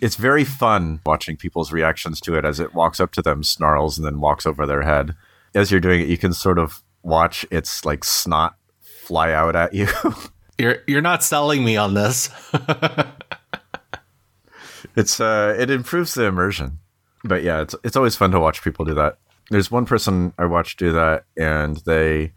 It's 0.00 0.16
very 0.16 0.44
fun 0.44 1.00
watching 1.04 1.36
people's 1.36 1.72
reactions 1.72 2.20
to 2.22 2.36
it 2.36 2.44
as 2.44 2.60
it 2.60 2.74
walks 2.74 3.00
up 3.00 3.12
to 3.12 3.22
them, 3.22 3.42
snarls, 3.42 3.98
and 3.98 4.06
then 4.06 4.20
walks 4.20 4.46
over 4.46 4.66
their 4.66 4.82
head. 4.82 5.14
As 5.54 5.70
you're 5.70 5.80
doing 5.80 6.00
it, 6.00 6.08
you 6.08 6.18
can 6.18 6.32
sort 6.32 6.58
of 6.58 6.82
watch 7.02 7.46
its 7.50 7.84
like 7.84 8.04
snot 8.04 8.54
fly 8.80 9.32
out 9.32 9.56
at 9.56 9.74
you. 9.74 9.88
you're 10.58 10.78
you're 10.86 11.02
not 11.02 11.22
selling 11.24 11.64
me 11.64 11.76
on 11.76 11.94
this. 11.94 12.30
it's 14.96 15.20
uh, 15.20 15.56
it 15.58 15.70
improves 15.70 16.14
the 16.14 16.24
immersion, 16.24 16.78
but 17.24 17.42
yeah, 17.42 17.62
it's 17.62 17.74
it's 17.82 17.96
always 17.96 18.16
fun 18.16 18.30
to 18.30 18.40
watch 18.40 18.62
people 18.62 18.84
do 18.84 18.94
that. 18.94 19.18
There's 19.50 19.70
one 19.70 19.84
person 19.84 20.32
I 20.38 20.46
watched 20.46 20.78
do 20.78 20.92
that, 20.92 21.24
and 21.36 21.78
they 21.78 22.32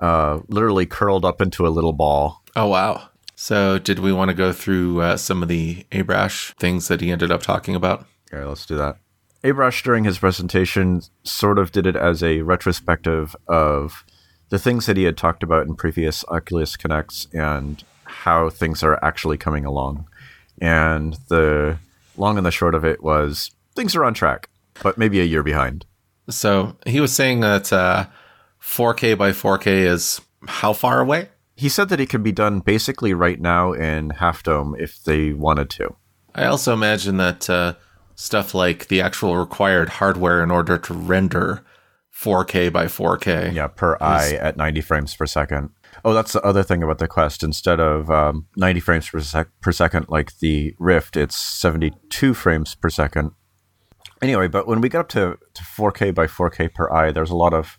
uh, 0.00 0.40
literally 0.48 0.86
curled 0.86 1.24
up 1.24 1.40
into 1.40 1.66
a 1.66 1.70
little 1.70 1.92
ball. 1.92 2.42
Oh 2.56 2.66
wow! 2.66 3.08
So, 3.36 3.78
did 3.78 4.00
we 4.00 4.12
want 4.12 4.30
to 4.30 4.34
go 4.34 4.52
through 4.52 5.00
uh, 5.02 5.16
some 5.16 5.42
of 5.42 5.48
the 5.48 5.86
Abrash 5.92 6.54
things 6.54 6.88
that 6.88 7.00
he 7.00 7.10
ended 7.12 7.30
up 7.30 7.42
talking 7.42 7.76
about? 7.76 8.06
Yeah, 8.32 8.46
let's 8.46 8.66
do 8.66 8.76
that. 8.78 8.96
Abrash, 9.46 9.82
during 9.82 10.04
his 10.04 10.18
presentation, 10.18 11.02
sort 11.22 11.58
of 11.58 11.70
did 11.70 11.86
it 11.86 11.94
as 11.94 12.22
a 12.22 12.42
retrospective 12.42 13.36
of 13.46 14.04
the 14.48 14.58
things 14.58 14.86
that 14.86 14.96
he 14.96 15.04
had 15.04 15.16
talked 15.16 15.42
about 15.42 15.66
in 15.66 15.76
previous 15.76 16.24
Oculus 16.28 16.76
Connects 16.76 17.28
and 17.32 17.84
how 18.04 18.50
things 18.50 18.82
are 18.82 19.02
actually 19.04 19.38
coming 19.38 19.64
along. 19.64 20.08
And 20.60 21.16
the 21.28 21.78
long 22.16 22.38
and 22.38 22.46
the 22.46 22.50
short 22.50 22.74
of 22.74 22.84
it 22.84 23.02
was 23.02 23.52
things 23.74 23.94
are 23.94 24.04
on 24.04 24.14
track, 24.14 24.48
but 24.82 24.98
maybe 24.98 25.20
a 25.20 25.24
year 25.24 25.42
behind. 25.42 25.86
So 26.28 26.76
he 26.84 27.00
was 27.00 27.14
saying 27.14 27.40
that 27.40 27.72
uh, 27.72 28.06
4K 28.60 29.16
by 29.16 29.30
4K 29.30 29.66
is 29.66 30.20
how 30.48 30.72
far 30.72 31.00
away? 31.00 31.28
He 31.54 31.68
said 31.68 31.88
that 31.90 32.00
it 32.00 32.10
could 32.10 32.22
be 32.22 32.32
done 32.32 32.60
basically 32.60 33.14
right 33.14 33.40
now 33.40 33.72
in 33.72 34.10
Half 34.10 34.42
Dome 34.42 34.74
if 34.78 35.02
they 35.04 35.32
wanted 35.32 35.70
to. 35.70 35.94
I 36.34 36.46
also 36.46 36.72
imagine 36.72 37.16
that 37.16 37.48
uh, 37.48 37.74
stuff 38.16 38.54
like 38.54 38.88
the 38.88 39.00
actual 39.00 39.36
required 39.36 39.88
hardware 39.88 40.42
in 40.42 40.50
order 40.50 40.78
to 40.78 40.94
render 40.94 41.62
4K 42.12 42.72
by 42.72 42.86
4K. 42.86 43.54
Yeah, 43.54 43.68
per 43.68 43.96
eye 44.00 44.32
at 44.40 44.56
90 44.56 44.80
frames 44.80 45.14
per 45.14 45.26
second. 45.26 45.70
Oh, 46.04 46.14
that's 46.14 46.32
the 46.32 46.42
other 46.42 46.62
thing 46.62 46.82
about 46.82 46.98
the 46.98 47.06
Quest. 47.06 47.42
Instead 47.42 47.78
of 47.78 48.10
um, 48.10 48.46
90 48.56 48.80
frames 48.80 49.08
per, 49.08 49.20
sec- 49.20 49.60
per 49.60 49.70
second 49.70 50.06
like 50.08 50.38
the 50.38 50.74
Rift, 50.78 51.16
it's 51.16 51.36
72 51.36 52.34
frames 52.34 52.74
per 52.74 52.88
second. 52.88 53.32
Anyway, 54.22 54.48
but 54.48 54.66
when 54.66 54.80
we 54.80 54.88
get 54.88 55.00
up 55.00 55.08
to, 55.10 55.38
to 55.52 55.62
4K 55.62 56.14
by 56.14 56.26
4K 56.26 56.72
per 56.72 56.90
eye, 56.90 57.12
there's 57.12 57.30
a 57.30 57.36
lot 57.36 57.52
of 57.52 57.78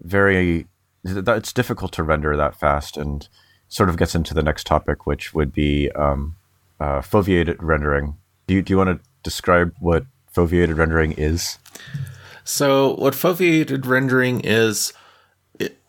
very. 0.00 0.66
It's 1.04 1.52
difficult 1.52 1.92
to 1.94 2.02
render 2.02 2.36
that 2.36 2.58
fast 2.58 2.96
and 2.96 3.28
sort 3.68 3.88
of 3.88 3.96
gets 3.96 4.14
into 4.14 4.34
the 4.34 4.42
next 4.42 4.66
topic, 4.66 5.04
which 5.04 5.34
would 5.34 5.52
be 5.52 5.90
um, 5.92 6.36
uh, 6.80 7.00
foveated 7.00 7.56
rendering. 7.58 8.16
Do 8.46 8.54
you, 8.54 8.62
do 8.62 8.72
you 8.72 8.78
want 8.78 9.02
to 9.02 9.11
describe 9.22 9.74
what 9.78 10.04
foveated 10.34 10.76
rendering 10.76 11.12
is? 11.12 11.58
So, 12.44 12.94
what 12.96 13.14
foveated 13.14 13.86
rendering 13.86 14.40
is, 14.40 14.92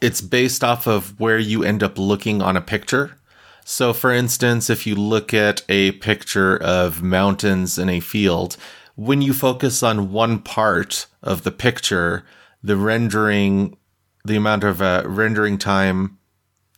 it's 0.01 0.21
based 0.21 0.63
off 0.63 0.87
of 0.87 1.19
where 1.19 1.39
you 1.39 1.63
end 1.63 1.81
up 1.81 1.97
looking 1.97 2.41
on 2.41 2.55
a 2.55 2.61
picture. 2.61 3.17
So, 3.65 3.93
for 3.93 4.11
instance, 4.11 4.69
if 4.69 4.85
you 4.85 4.95
look 4.95 5.33
at 5.33 5.63
a 5.69 5.93
picture 5.93 6.57
of 6.57 7.01
mountains 7.01 7.77
in 7.77 7.89
a 7.89 8.01
field, 8.01 8.57
when 8.95 9.21
you 9.21 9.33
focus 9.33 9.81
on 9.81 10.11
one 10.11 10.39
part 10.39 11.07
of 11.23 11.43
the 11.43 11.51
picture, 11.51 12.23
the 12.61 12.77
rendering, 12.77 13.77
the 14.25 14.35
amount 14.35 14.63
of 14.63 14.81
uh, 14.81 15.03
rendering 15.05 15.57
time 15.57 16.19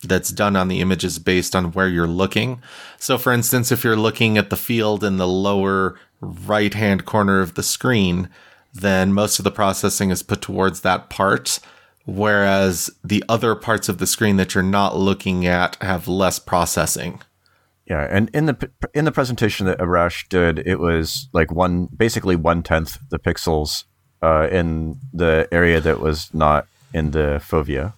that's 0.03 0.30
done 0.30 0.56
on 0.56 0.68
the 0.68 0.82
image 0.82 1.03
is 1.03 1.20
based 1.20 1.56
on 1.56 1.72
where 1.72 1.89
you're 1.89 2.08
looking. 2.08 2.62
So, 2.99 3.18
for 3.18 3.34
instance, 3.34 3.72
if 3.72 3.84
you're 3.84 3.95
looking 3.95 4.38
at 4.38 4.49
the 4.49 4.58
field 4.58 5.03
in 5.03 5.18
the 5.18 5.28
lower 5.28 5.99
right 6.26 6.73
hand 6.73 7.05
corner 7.05 7.41
of 7.41 7.53
the 7.53 7.63
screen, 7.63 8.30
then 8.73 9.13
most 9.13 9.39
of 9.39 9.43
the 9.43 9.51
processing 9.51 10.09
is 10.09 10.23
put 10.23 10.41
towards 10.41 10.82
that 10.82 11.09
part. 11.09 11.59
Whereas 12.05 12.91
the 13.03 13.23
other 13.28 13.55
parts 13.55 13.89
of 13.89 13.97
the 13.97 14.05
screen 14.05 14.38
that 14.38 14.53
you're 14.53 14.63
not 14.63 14.95
looking 14.95 15.47
at 15.47 15.76
have 15.82 16.07
less 16.07 16.38
processing. 16.38 17.21
Yeah, 17.88 18.07
and 18.09 18.30
in 18.34 18.45
the 18.47 18.69
in 18.93 19.05
the 19.05 19.11
presentation 19.11 19.65
that 19.67 19.80
Abrash 19.80 20.28
did, 20.28 20.59
it 20.67 20.80
was 20.80 21.30
like 21.34 21.51
one 21.51 21.86
basically 21.86 22.36
one 22.36 22.63
tenth 22.63 22.97
the 23.09 23.19
pixels 23.19 23.86
uh, 24.21 24.47
in 24.51 24.99
the 25.13 25.47
area 25.51 25.80
that 25.82 25.99
was 25.99 26.34
not 26.34 26.67
in 26.93 27.11
the 27.11 27.41
fovea. 27.43 27.93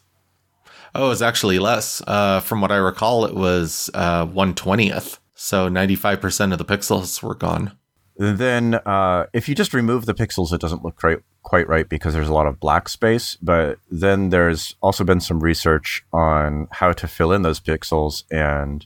Oh, 0.96 1.12
it's 1.12 1.22
actually 1.22 1.60
less. 1.60 2.02
Uh, 2.08 2.40
from 2.40 2.62
what 2.62 2.72
I 2.72 2.78
recall, 2.78 3.26
it 3.26 3.36
was 3.36 3.90
uh, 3.94 4.26
one 4.26 4.54
twentieth. 4.54 5.20
So 5.36 5.70
ninety 5.70 5.96
five 5.96 6.20
percent 6.20 6.52
of 6.52 6.58
the 6.58 6.66
pixels 6.66 7.22
were 7.22 7.36
gone. 7.36 7.78
Then, 8.18 8.76
uh, 8.86 9.28
if 9.32 9.48
you 9.48 9.54
just 9.54 9.74
remove 9.74 10.06
the 10.06 10.14
pixels, 10.14 10.52
it 10.52 10.60
doesn't 10.60 10.84
look 10.84 10.96
quite 10.96 11.20
quite 11.44 11.68
right 11.70 11.88
because 11.88 12.14
there's 12.14 12.28
a 12.28 12.34
lot 12.34 12.48
of 12.48 12.60
black 12.60 12.90
space. 12.90 13.38
But 13.42 13.78
then 13.90 14.30
there's 14.30 14.76
also 14.82 15.04
been 15.04 15.22
some 15.22 15.40
research 15.40 16.04
on 16.12 16.68
how 16.72 16.92
to 16.94 17.08
fill 17.08 17.32
in 17.32 17.44
those 17.44 17.60
pixels, 17.60 18.24
and 18.32 18.86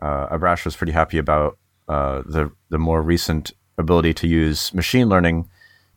uh, 0.00 0.28
Abrash 0.28 0.64
was 0.64 0.76
pretty 0.76 0.92
happy 0.92 1.18
about 1.18 1.58
uh, 1.88 2.22
the 2.26 2.52
the 2.68 2.78
more 2.78 3.00
recent 3.02 3.52
ability 3.78 4.12
to 4.14 4.26
use 4.26 4.74
machine 4.74 5.08
learning 5.08 5.48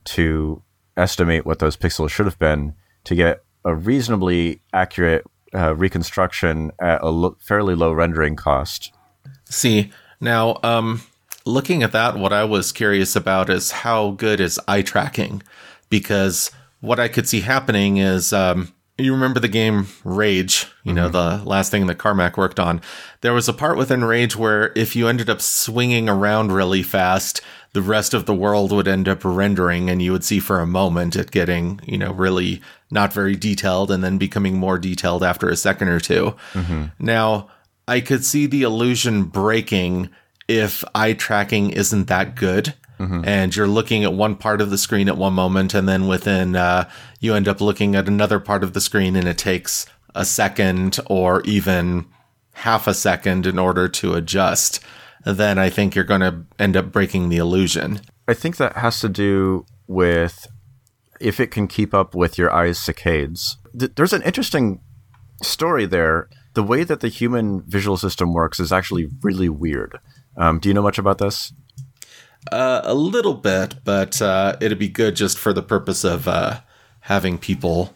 to 0.03 0.61
estimate 0.95 1.45
what 1.45 1.59
those 1.59 1.77
pixels 1.77 2.09
should 2.09 2.25
have 2.25 2.39
been 2.39 2.75
to 3.03 3.15
get 3.15 3.43
a 3.65 3.75
reasonably 3.75 4.61
accurate 4.73 5.25
uh, 5.53 5.75
reconstruction 5.75 6.71
at 6.79 7.01
a 7.01 7.09
lo- 7.09 7.37
fairly 7.39 7.75
low 7.75 7.91
rendering 7.91 8.35
cost. 8.35 8.91
See 9.45 9.91
now, 10.21 10.57
um, 10.63 11.01
looking 11.45 11.83
at 11.83 11.91
that, 11.91 12.17
what 12.17 12.33
I 12.33 12.43
was 12.43 12.71
curious 12.71 13.15
about 13.15 13.49
is 13.49 13.71
how 13.71 14.11
good 14.11 14.39
is 14.39 14.59
eye 14.67 14.81
tracking, 14.81 15.43
because 15.89 16.51
what 16.79 16.99
I 16.99 17.07
could 17.07 17.27
see 17.27 17.41
happening 17.41 17.97
is. 17.97 18.33
Um, 18.33 18.73
you 18.99 19.13
remember 19.13 19.39
the 19.39 19.47
game 19.47 19.87
Rage, 20.03 20.67
you 20.83 20.93
know, 20.93 21.09
mm-hmm. 21.09 21.43
the 21.43 21.49
last 21.49 21.71
thing 21.71 21.87
that 21.87 21.95
Carmack 21.95 22.37
worked 22.37 22.59
on. 22.59 22.81
There 23.21 23.33
was 23.33 23.47
a 23.47 23.53
part 23.53 23.77
within 23.77 24.03
Rage 24.03 24.35
where 24.35 24.73
if 24.75 24.95
you 24.95 25.07
ended 25.07 25.29
up 25.29 25.41
swinging 25.41 26.09
around 26.09 26.51
really 26.51 26.83
fast, 26.83 27.41
the 27.73 27.81
rest 27.81 28.13
of 28.13 28.25
the 28.25 28.33
world 28.33 28.71
would 28.71 28.87
end 28.87 29.07
up 29.07 29.23
rendering 29.23 29.89
and 29.89 30.01
you 30.01 30.11
would 30.11 30.23
see 30.23 30.39
for 30.39 30.59
a 30.59 30.67
moment 30.67 31.15
it 31.15 31.31
getting, 31.31 31.79
you 31.85 31.97
know, 31.97 32.11
really 32.11 32.61
not 32.89 33.13
very 33.13 33.35
detailed 33.35 33.91
and 33.91 34.03
then 34.03 34.17
becoming 34.17 34.57
more 34.57 34.79
detailed 34.79 35.23
after 35.23 35.49
a 35.49 35.55
second 35.55 35.87
or 35.87 35.99
2 35.99 36.35
mm-hmm. 36.53 36.85
Now, 36.99 37.49
I 37.87 38.01
could 38.01 38.25
see 38.25 38.45
the 38.45 38.63
illusion 38.63 39.23
breaking 39.23 40.09
if 40.49 40.83
eye 40.95 41.13
tracking 41.13 41.69
isn't 41.69 42.07
that 42.07 42.35
good 42.35 42.73
mm-hmm. 42.99 43.21
and 43.23 43.55
you're 43.55 43.67
looking 43.67 44.03
at 44.03 44.13
one 44.13 44.35
part 44.35 44.61
of 44.61 44.71
the 44.71 44.77
screen 44.77 45.07
at 45.07 45.15
one 45.15 45.33
moment, 45.33 45.73
and 45.73 45.87
then 45.87 46.07
within 46.07 46.55
uh, 46.55 46.89
you 47.19 47.35
end 47.35 47.47
up 47.47 47.61
looking 47.61 47.95
at 47.95 48.07
another 48.07 48.39
part 48.39 48.63
of 48.63 48.73
the 48.73 48.81
screen, 48.81 49.15
and 49.15 49.27
it 49.27 49.37
takes 49.37 49.85
a 50.15 50.25
second 50.25 50.99
or 51.05 51.41
even 51.43 52.05
half 52.53 52.87
a 52.87 52.93
second 52.93 53.45
in 53.45 53.59
order 53.59 53.87
to 53.87 54.15
adjust, 54.15 54.79
then 55.23 55.57
I 55.57 55.69
think 55.69 55.95
you're 55.95 56.03
going 56.03 56.21
to 56.21 56.43
end 56.57 56.75
up 56.75 56.91
breaking 56.91 57.29
the 57.29 57.37
illusion. 57.37 58.01
I 58.27 58.33
think 58.33 58.57
that 58.57 58.75
has 58.75 58.99
to 59.01 59.09
do 59.09 59.65
with 59.87 60.47
if 61.19 61.39
it 61.39 61.51
can 61.51 61.67
keep 61.67 61.93
up 61.93 62.15
with 62.15 62.37
your 62.37 62.51
eye's 62.51 62.79
saccades. 62.79 63.55
Th- 63.77 63.91
there's 63.95 64.13
an 64.13 64.23
interesting 64.23 64.81
story 65.43 65.85
there. 65.85 66.27
The 66.55 66.63
way 66.63 66.83
that 66.83 67.01
the 67.01 67.07
human 67.07 67.61
visual 67.61 67.97
system 67.97 68.33
works 68.33 68.59
is 68.59 68.71
actually 68.71 69.07
really 69.21 69.49
weird. 69.49 69.99
Um, 70.39 70.57
do 70.59 70.69
you 70.69 70.73
know 70.73 70.81
much 70.81 70.97
about 70.97 71.19
this? 71.19 71.53
Uh, 72.51 72.81
a 72.83 72.95
little 72.95 73.33
bit, 73.33 73.75
but 73.83 74.21
uh, 74.21 74.55
it'd 74.61 74.79
be 74.79 74.87
good 74.87 75.15
just 75.15 75.37
for 75.37 75.53
the 75.53 75.61
purpose 75.61 76.03
of 76.03 76.27
uh, 76.27 76.61
having 77.01 77.37
people 77.37 77.93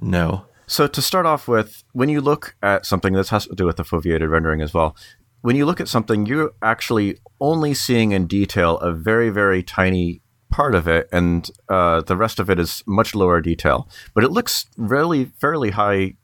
know. 0.00 0.44
So 0.66 0.86
to 0.86 1.02
start 1.02 1.26
off 1.26 1.48
with, 1.48 1.82
when 1.92 2.08
you 2.08 2.20
look 2.20 2.54
at 2.62 2.84
something, 2.84 3.14
this 3.14 3.30
has 3.30 3.46
to 3.46 3.54
do 3.54 3.64
with 3.64 3.76
the 3.76 3.84
foveated 3.84 4.30
rendering 4.30 4.60
as 4.60 4.74
well. 4.74 4.94
When 5.40 5.56
you 5.56 5.64
look 5.64 5.80
at 5.80 5.88
something, 5.88 6.26
you're 6.26 6.52
actually 6.60 7.18
only 7.40 7.72
seeing 7.72 8.12
in 8.12 8.26
detail 8.26 8.78
a 8.78 8.92
very, 8.92 9.30
very 9.30 9.62
tiny 9.62 10.20
part 10.50 10.74
of 10.74 10.86
it, 10.88 11.08
and 11.12 11.50
uh, 11.68 12.02
the 12.02 12.16
rest 12.16 12.38
of 12.38 12.50
it 12.50 12.58
is 12.58 12.82
much 12.86 13.14
lower 13.14 13.40
detail. 13.40 13.88
But 14.14 14.24
it 14.24 14.30
looks 14.30 14.66
really 14.76 15.26
fairly 15.40 15.70
high 15.70 16.14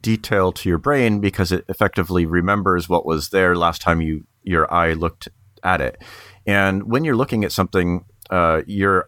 detail 0.00 0.52
to 0.52 0.68
your 0.68 0.78
brain 0.78 1.20
because 1.20 1.52
it 1.52 1.64
effectively 1.68 2.24
remembers 2.24 2.88
what 2.88 3.04
was 3.04 3.30
there 3.30 3.56
last 3.56 3.82
time 3.82 4.00
you 4.00 4.24
your 4.42 4.72
eye 4.72 4.92
looked 4.92 5.28
at 5.62 5.80
it. 5.80 6.02
And 6.46 6.84
when 6.84 7.04
you're 7.04 7.16
looking 7.16 7.44
at 7.44 7.52
something, 7.52 8.04
uh, 8.30 8.62
your 8.66 9.06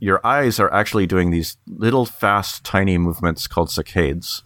your 0.00 0.24
eyes 0.26 0.60
are 0.60 0.72
actually 0.72 1.06
doing 1.06 1.30
these 1.30 1.56
little 1.66 2.04
fast, 2.04 2.64
tiny 2.64 2.98
movements 2.98 3.46
called 3.46 3.68
saccades. 3.68 4.42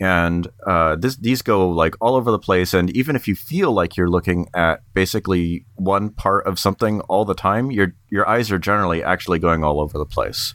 And 0.00 0.48
uh, 0.66 0.96
this, 0.96 1.16
these 1.16 1.42
go 1.42 1.68
like 1.68 1.94
all 2.00 2.14
over 2.14 2.30
the 2.30 2.38
place. 2.38 2.72
And 2.72 2.90
even 2.96 3.16
if 3.16 3.26
you 3.28 3.34
feel 3.34 3.72
like 3.72 3.96
you're 3.96 4.10
looking 4.10 4.48
at 4.54 4.80
basically 4.94 5.66
one 5.74 6.10
part 6.10 6.46
of 6.46 6.58
something 6.58 7.00
all 7.02 7.24
the 7.24 7.34
time, 7.34 7.70
your 7.70 7.94
your 8.10 8.28
eyes 8.28 8.50
are 8.50 8.58
generally 8.58 9.02
actually 9.02 9.38
going 9.38 9.64
all 9.64 9.80
over 9.80 9.98
the 9.98 10.06
place. 10.06 10.54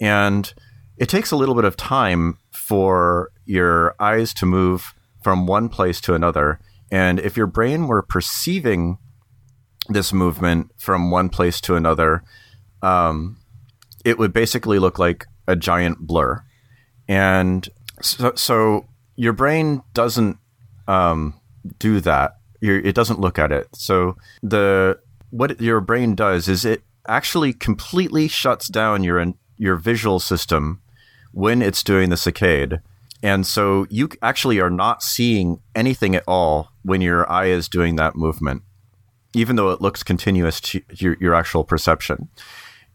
And 0.00 0.52
it 0.96 1.08
takes 1.08 1.30
a 1.30 1.36
little 1.36 1.54
bit 1.54 1.64
of 1.64 1.76
time 1.76 2.38
for 2.50 3.30
your 3.44 3.94
eyes 4.00 4.32
to 4.34 4.46
move 4.46 4.94
from 5.22 5.46
one 5.46 5.68
place 5.68 6.00
to 6.02 6.14
another. 6.14 6.58
And 6.90 7.18
if 7.18 7.36
your 7.36 7.46
brain 7.46 7.88
were 7.88 8.02
perceiving 8.02 8.98
this 9.88 10.12
movement 10.12 10.70
from 10.76 11.10
one 11.10 11.28
place 11.28 11.60
to 11.62 11.76
another, 11.76 12.22
um, 12.82 13.38
it 14.04 14.18
would 14.18 14.32
basically 14.32 14.78
look 14.78 14.98
like 14.98 15.26
a 15.46 15.56
giant 15.56 15.98
blur. 16.00 16.42
And 17.08 17.68
so, 18.02 18.32
so 18.34 18.86
your 19.16 19.32
brain 19.32 19.82
doesn't 19.94 20.38
um, 20.86 21.40
do 21.78 22.00
that. 22.00 22.36
It 22.60 22.94
doesn't 22.94 23.20
look 23.20 23.38
at 23.38 23.52
it. 23.52 23.68
So 23.74 24.16
the 24.42 24.98
what 25.30 25.60
your 25.60 25.80
brain 25.80 26.14
does 26.14 26.48
is 26.48 26.64
it 26.64 26.82
actually 27.06 27.52
completely 27.52 28.28
shuts 28.28 28.68
down 28.68 29.04
your 29.04 29.34
your 29.56 29.76
visual 29.76 30.18
system 30.20 30.80
when 31.32 31.62
it's 31.62 31.82
doing 31.82 32.10
the 32.10 32.16
saccade. 32.16 32.80
And 33.26 33.46
so 33.46 33.86
you 33.90 34.08
actually 34.22 34.60
are 34.60 34.70
not 34.70 35.02
seeing 35.02 35.60
anything 35.74 36.14
at 36.14 36.24
all 36.28 36.70
when 36.82 37.00
your 37.00 37.30
eye 37.30 37.46
is 37.46 37.68
doing 37.68 37.96
that 37.96 38.14
movement 38.14 38.62
even 39.36 39.56
though 39.56 39.70
it 39.70 39.82
looks 39.82 40.02
continuous 40.02 40.60
to 40.60 40.80
your, 40.94 41.16
your 41.20 41.34
actual 41.34 41.62
perception. 41.62 42.28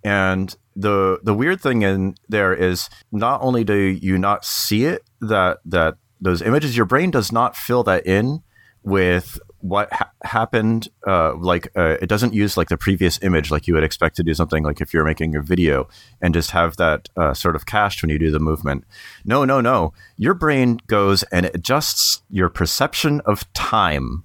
And 0.03 0.53
the 0.75 1.19
the 1.21 1.33
weird 1.33 1.61
thing 1.61 1.83
in 1.83 2.15
there 2.27 2.53
is 2.53 2.89
not 3.11 3.41
only 3.43 3.63
do 3.63 3.75
you 3.75 4.17
not 4.17 4.43
see 4.43 4.85
it 4.85 5.03
that 5.21 5.59
that 5.65 5.97
those 6.19 6.41
images, 6.41 6.75
your 6.75 6.85
brain 6.85 7.11
does 7.11 7.31
not 7.31 7.55
fill 7.55 7.83
that 7.83 8.05
in 8.07 8.41
with 8.83 9.39
what 9.61 9.91
ha- 9.93 10.11
happened. 10.23 10.87
Uh, 11.05 11.35
like 11.35 11.69
uh, 11.75 11.97
it 12.01 12.07
doesn't 12.07 12.33
use 12.33 12.57
like 12.57 12.69
the 12.69 12.77
previous 12.77 13.21
image, 13.21 13.51
like 13.51 13.67
you 13.67 13.73
would 13.73 13.83
expect 13.83 14.15
to 14.17 14.23
do 14.23 14.33
something 14.33 14.63
like 14.63 14.81
if 14.81 14.93
you're 14.93 15.05
making 15.05 15.35
a 15.35 15.41
video 15.41 15.87
and 16.21 16.33
just 16.33 16.51
have 16.51 16.77
that 16.77 17.09
uh, 17.17 17.33
sort 17.33 17.55
of 17.55 17.65
cached 17.65 18.01
when 18.01 18.09
you 18.09 18.19
do 18.19 18.31
the 18.31 18.39
movement. 18.39 18.83
No, 19.25 19.45
no, 19.45 19.61
no. 19.61 19.93
Your 20.17 20.33
brain 20.33 20.79
goes 20.87 21.23
and 21.23 21.45
adjusts 21.47 22.21
your 22.29 22.49
perception 22.49 23.21
of 23.21 23.51
time 23.53 24.23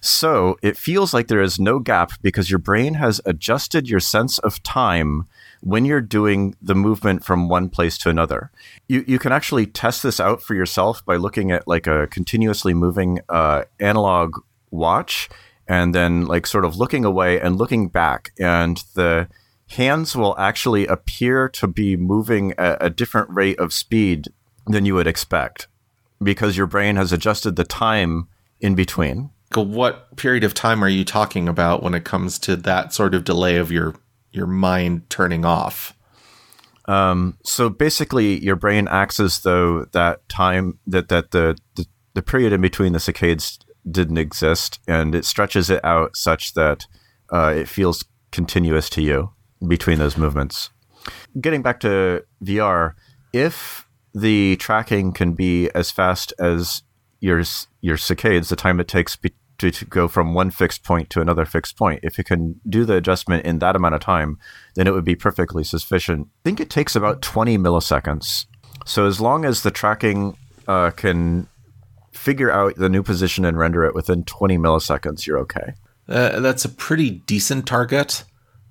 so 0.00 0.56
it 0.62 0.76
feels 0.76 1.12
like 1.12 1.28
there 1.28 1.42
is 1.42 1.60
no 1.60 1.78
gap 1.78 2.12
because 2.22 2.50
your 2.50 2.58
brain 2.58 2.94
has 2.94 3.20
adjusted 3.26 3.88
your 3.88 4.00
sense 4.00 4.38
of 4.38 4.62
time 4.62 5.26
when 5.60 5.84
you're 5.84 6.00
doing 6.00 6.54
the 6.62 6.74
movement 6.74 7.22
from 7.22 7.48
one 7.48 7.68
place 7.68 7.98
to 7.98 8.08
another. 8.08 8.50
You, 8.88 9.04
you 9.06 9.18
can 9.18 9.30
actually 9.30 9.66
test 9.66 10.02
this 10.02 10.18
out 10.18 10.42
for 10.42 10.54
yourself 10.54 11.04
by 11.04 11.16
looking 11.16 11.52
at 11.52 11.68
like 11.68 11.86
a 11.86 12.06
continuously 12.06 12.72
moving 12.72 13.20
uh, 13.28 13.64
analog 13.78 14.38
watch 14.70 15.28
and 15.68 15.94
then 15.94 16.26
like 16.26 16.46
sort 16.46 16.64
of 16.64 16.76
looking 16.76 17.04
away 17.04 17.40
and 17.40 17.56
looking 17.56 17.88
back. 17.88 18.32
And 18.38 18.82
the 18.94 19.28
hands 19.70 20.16
will 20.16 20.36
actually 20.38 20.86
appear 20.86 21.48
to 21.48 21.66
be 21.66 21.96
moving 21.96 22.52
at 22.58 22.78
a 22.80 22.90
different 22.90 23.30
rate 23.30 23.58
of 23.58 23.72
speed 23.72 24.28
than 24.66 24.84
you 24.84 24.94
would 24.94 25.06
expect 25.06 25.68
because 26.22 26.56
your 26.56 26.66
brain 26.66 26.96
has 26.96 27.12
adjusted 27.12 27.56
the 27.56 27.64
time 27.64 28.28
in 28.60 28.74
between 28.74 29.30
what 29.54 30.16
period 30.16 30.44
of 30.44 30.54
time 30.54 30.82
are 30.84 30.88
you 30.88 31.04
talking 31.04 31.48
about 31.48 31.82
when 31.82 31.94
it 31.94 32.04
comes 32.04 32.38
to 32.40 32.56
that 32.56 32.92
sort 32.92 33.14
of 33.14 33.24
delay 33.24 33.56
of 33.56 33.72
your 33.72 33.94
your 34.32 34.46
mind 34.46 35.10
turning 35.10 35.44
off? 35.44 35.94
Um, 36.86 37.36
so 37.42 37.68
basically, 37.68 38.42
your 38.42 38.56
brain 38.56 38.88
acts 38.88 39.18
as 39.18 39.40
though 39.40 39.86
that 39.86 40.28
time 40.28 40.78
that 40.86 41.08
that 41.08 41.32
the, 41.32 41.58
the 41.74 41.86
the 42.14 42.22
period 42.22 42.52
in 42.52 42.60
between 42.60 42.92
the 42.92 42.98
saccades 42.98 43.58
didn't 43.88 44.18
exist, 44.18 44.80
and 44.86 45.14
it 45.14 45.24
stretches 45.24 45.70
it 45.70 45.84
out 45.84 46.16
such 46.16 46.54
that 46.54 46.86
uh, 47.32 47.52
it 47.56 47.68
feels 47.68 48.04
continuous 48.32 48.90
to 48.90 49.02
you 49.02 49.30
between 49.66 49.98
those 49.98 50.16
movements. 50.16 50.70
Getting 51.40 51.62
back 51.62 51.80
to 51.80 52.24
VR, 52.44 52.94
if 53.32 53.86
the 54.14 54.56
tracking 54.56 55.12
can 55.12 55.34
be 55.34 55.70
as 55.70 55.90
fast 55.90 56.32
as 56.38 56.82
your 57.20 57.42
your 57.80 57.96
saccades, 57.96 58.48
the 58.48 58.56
time 58.56 58.80
it 58.80 58.88
takes 58.88 59.16
be- 59.16 59.34
to, 59.58 59.70
to, 59.70 59.84
go 59.84 60.08
from 60.08 60.32
one 60.32 60.50
fixed 60.50 60.82
point 60.84 61.10
to 61.10 61.20
another 61.20 61.44
fixed 61.44 61.76
point. 61.76 62.00
If 62.02 62.16
you 62.16 62.24
can 62.24 62.60
do 62.68 62.84
the 62.86 62.96
adjustment 62.96 63.44
in 63.44 63.58
that 63.58 63.76
amount 63.76 63.94
of 63.94 64.00
time, 64.00 64.38
then 64.74 64.86
it 64.86 64.92
would 64.92 65.04
be 65.04 65.14
perfectly 65.14 65.64
sufficient. 65.64 66.28
I 66.28 66.42
think 66.44 66.60
it 66.60 66.70
takes 66.70 66.96
about 66.96 67.20
20 67.20 67.58
milliseconds. 67.58 68.46
So 68.86 69.06
as 69.06 69.20
long 69.20 69.44
as 69.44 69.62
the 69.62 69.70
tracking 69.70 70.36
uh, 70.66 70.90
can 70.92 71.46
figure 72.20 72.50
out 72.50 72.76
the 72.76 72.90
new 72.90 73.02
position 73.02 73.46
and 73.46 73.58
render 73.58 73.82
it 73.84 73.94
within 73.94 74.24
20 74.24 74.58
milliseconds, 74.58 75.26
you're 75.26 75.38
okay. 75.38 75.72
Uh, 76.06 76.38
that's 76.40 76.66
a 76.66 76.68
pretty 76.68 77.10
decent 77.10 77.66
target, 77.66 78.24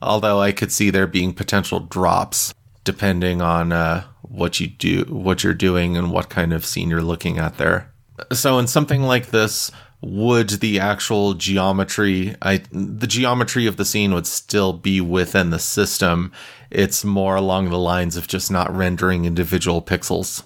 although 0.03 0.39
I 0.39 0.51
could 0.51 0.71
see 0.71 0.91
there 0.91 1.07
being 1.07 1.33
potential 1.33 1.79
drops 1.79 2.53
depending 2.83 3.41
on 3.41 3.71
uh, 3.71 4.03
what 4.21 4.59
you 4.59 4.67
do, 4.67 5.03
what 5.09 5.43
you're 5.43 5.53
doing, 5.53 5.97
and 5.97 6.11
what 6.11 6.29
kind 6.29 6.53
of 6.53 6.65
scene 6.65 6.89
you're 6.89 7.01
looking 7.01 7.39
at 7.39 7.57
there. 7.57 7.91
So 8.31 8.59
in 8.59 8.67
something 8.67 9.01
like 9.03 9.27
this, 9.27 9.71
would 10.01 10.49
the 10.49 10.79
actual 10.79 11.33
geometry 11.33 12.35
I 12.41 12.61
the 12.71 13.07
geometry 13.07 13.65
of 13.65 13.75
the 13.75 13.83
scene 13.83 14.13
would 14.13 14.27
still 14.27 14.73
be 14.73 15.01
within 15.01 15.49
the 15.49 15.59
system. 15.59 16.31
It's 16.69 17.03
more 17.03 17.35
along 17.35 17.69
the 17.69 17.77
lines 17.77 18.15
of 18.15 18.27
just 18.27 18.49
not 18.49 18.73
rendering 18.73 19.25
individual 19.25 19.81
pixels. 19.81 20.43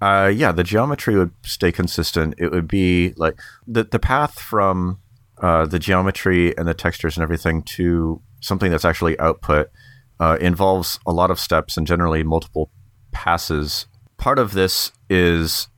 Uh, 0.00 0.32
yeah, 0.34 0.50
the 0.50 0.64
geometry 0.64 1.16
would 1.16 1.32
stay 1.44 1.70
consistent. 1.70 2.34
It 2.38 2.50
would 2.50 2.68
be 2.68 3.12
like 3.16 3.38
the 3.66 3.84
the 3.84 3.98
path 3.98 4.38
from 4.38 4.98
uh, 5.42 5.66
the 5.66 5.78
geometry 5.78 6.56
and 6.56 6.66
the 6.66 6.74
textures 6.74 7.16
and 7.16 7.22
everything 7.22 7.62
to 7.62 8.20
something 8.40 8.70
that's 8.70 8.84
actually 8.84 9.18
output 9.18 9.70
uh, 10.18 10.36
involves 10.40 10.98
a 11.06 11.12
lot 11.12 11.30
of 11.30 11.38
steps 11.38 11.76
and 11.76 11.86
generally 11.86 12.22
multiple 12.22 12.70
passes. 13.12 13.86
Part 14.16 14.38
of 14.38 14.52
this 14.52 14.92
is 15.08 15.68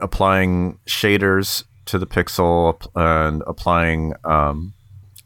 applying 0.00 0.78
shaders 0.86 1.64
to 1.86 1.98
the 1.98 2.06
pixel 2.06 2.80
and 2.94 3.42
applying 3.46 4.14
um, 4.24 4.74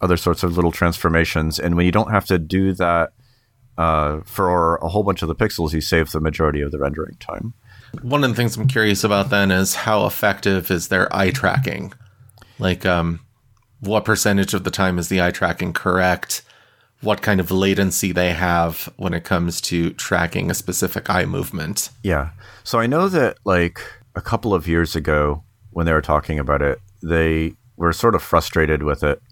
other 0.00 0.16
sorts 0.16 0.42
of 0.42 0.56
little 0.56 0.72
transformations. 0.72 1.58
And 1.58 1.76
when 1.76 1.86
you 1.86 1.92
don't 1.92 2.10
have 2.10 2.26
to 2.26 2.38
do 2.38 2.72
that 2.74 3.12
uh, 3.76 4.20
for 4.24 4.76
a 4.76 4.88
whole 4.88 5.02
bunch 5.02 5.22
of 5.22 5.28
the 5.28 5.36
pixels, 5.36 5.72
you 5.72 5.80
save 5.80 6.10
the 6.10 6.20
majority 6.20 6.60
of 6.60 6.70
the 6.70 6.78
rendering 6.78 7.16
time. 7.20 7.54
One 8.02 8.24
of 8.24 8.30
the 8.30 8.36
things 8.36 8.56
I'm 8.56 8.68
curious 8.68 9.04
about 9.04 9.30
then 9.30 9.50
is 9.50 9.74
how 9.74 10.06
effective 10.06 10.70
is 10.70 10.88
their 10.88 11.14
eye 11.14 11.30
tracking? 11.30 11.92
Like, 12.58 12.84
um, 12.84 13.20
what 13.80 14.04
percentage 14.04 14.54
of 14.54 14.64
the 14.64 14.70
time 14.70 14.98
is 14.98 15.08
the 15.08 15.22
eye 15.22 15.30
tracking 15.30 15.72
correct? 15.72 16.42
What 17.00 17.22
kind 17.22 17.38
of 17.40 17.50
latency 17.50 18.12
they 18.12 18.32
have 18.32 18.92
when 18.96 19.14
it 19.14 19.24
comes 19.24 19.60
to 19.62 19.90
tracking 19.90 20.50
a 20.50 20.54
specific 20.54 21.08
eye 21.08 21.24
movement? 21.24 21.90
Yeah. 22.02 22.30
So 22.64 22.80
I 22.80 22.86
know 22.86 23.08
that 23.08 23.38
like 23.44 23.80
a 24.16 24.20
couple 24.20 24.52
of 24.52 24.66
years 24.66 24.96
ago, 24.96 25.44
when 25.70 25.86
they 25.86 25.92
were 25.92 26.02
talking 26.02 26.38
about 26.38 26.60
it, 26.60 26.80
they 27.02 27.54
were 27.76 27.92
sort 27.92 28.16
of 28.16 28.22
frustrated 28.22 28.82
with 28.82 29.04
it 29.04 29.22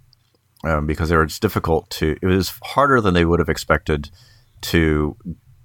um, 0.64 0.86
because 0.86 1.10
it 1.10 1.16
was 1.16 1.40
difficult 1.40 1.90
to. 1.90 2.16
It 2.22 2.26
was 2.26 2.52
harder 2.62 3.00
than 3.00 3.14
they 3.14 3.24
would 3.24 3.40
have 3.40 3.48
expected 3.48 4.10
to 4.62 5.16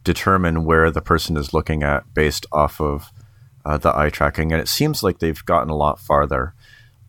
determine 0.04 0.66
where 0.66 0.92
the 0.92 1.02
person 1.02 1.38
is 1.38 1.54
looking 1.54 1.84
at 1.84 2.14
based 2.14 2.46
off 2.52 2.80
of 2.82 3.12
uh, 3.66 3.78
the 3.78 3.96
eye 3.96 4.10
tracking, 4.10 4.52
and 4.52 4.62
it 4.62 4.68
seems 4.68 5.04
like 5.04 5.20
they've 5.20 5.46
gotten 5.46 5.70
a 5.70 5.76
lot 5.76 6.00
farther. 6.00 6.54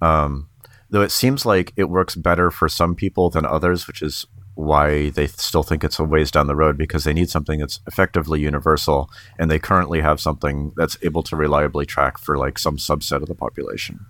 Um, 0.00 0.48
though 0.90 1.02
it 1.02 1.10
seems 1.10 1.46
like 1.46 1.72
it 1.76 1.84
works 1.84 2.14
better 2.14 2.50
for 2.50 2.68
some 2.68 2.94
people 2.94 3.30
than 3.30 3.46
others, 3.46 3.86
which 3.86 4.02
is 4.02 4.26
why 4.54 5.08
they 5.10 5.26
still 5.26 5.62
think 5.62 5.82
it's 5.82 5.98
a 5.98 6.04
ways 6.04 6.30
down 6.30 6.46
the 6.46 6.54
road 6.54 6.76
because 6.76 7.04
they 7.04 7.12
need 7.14 7.30
something 7.30 7.58
that's 7.58 7.80
effectively 7.86 8.40
universal, 8.40 9.10
and 9.38 9.50
they 9.50 9.58
currently 9.58 10.00
have 10.00 10.20
something 10.20 10.72
that's 10.76 10.98
able 11.02 11.22
to 11.22 11.36
reliably 11.36 11.86
track 11.86 12.18
for 12.18 12.36
like 12.36 12.58
some 12.58 12.76
subset 12.76 13.22
of 13.22 13.28
the 13.28 13.34
population. 13.34 14.06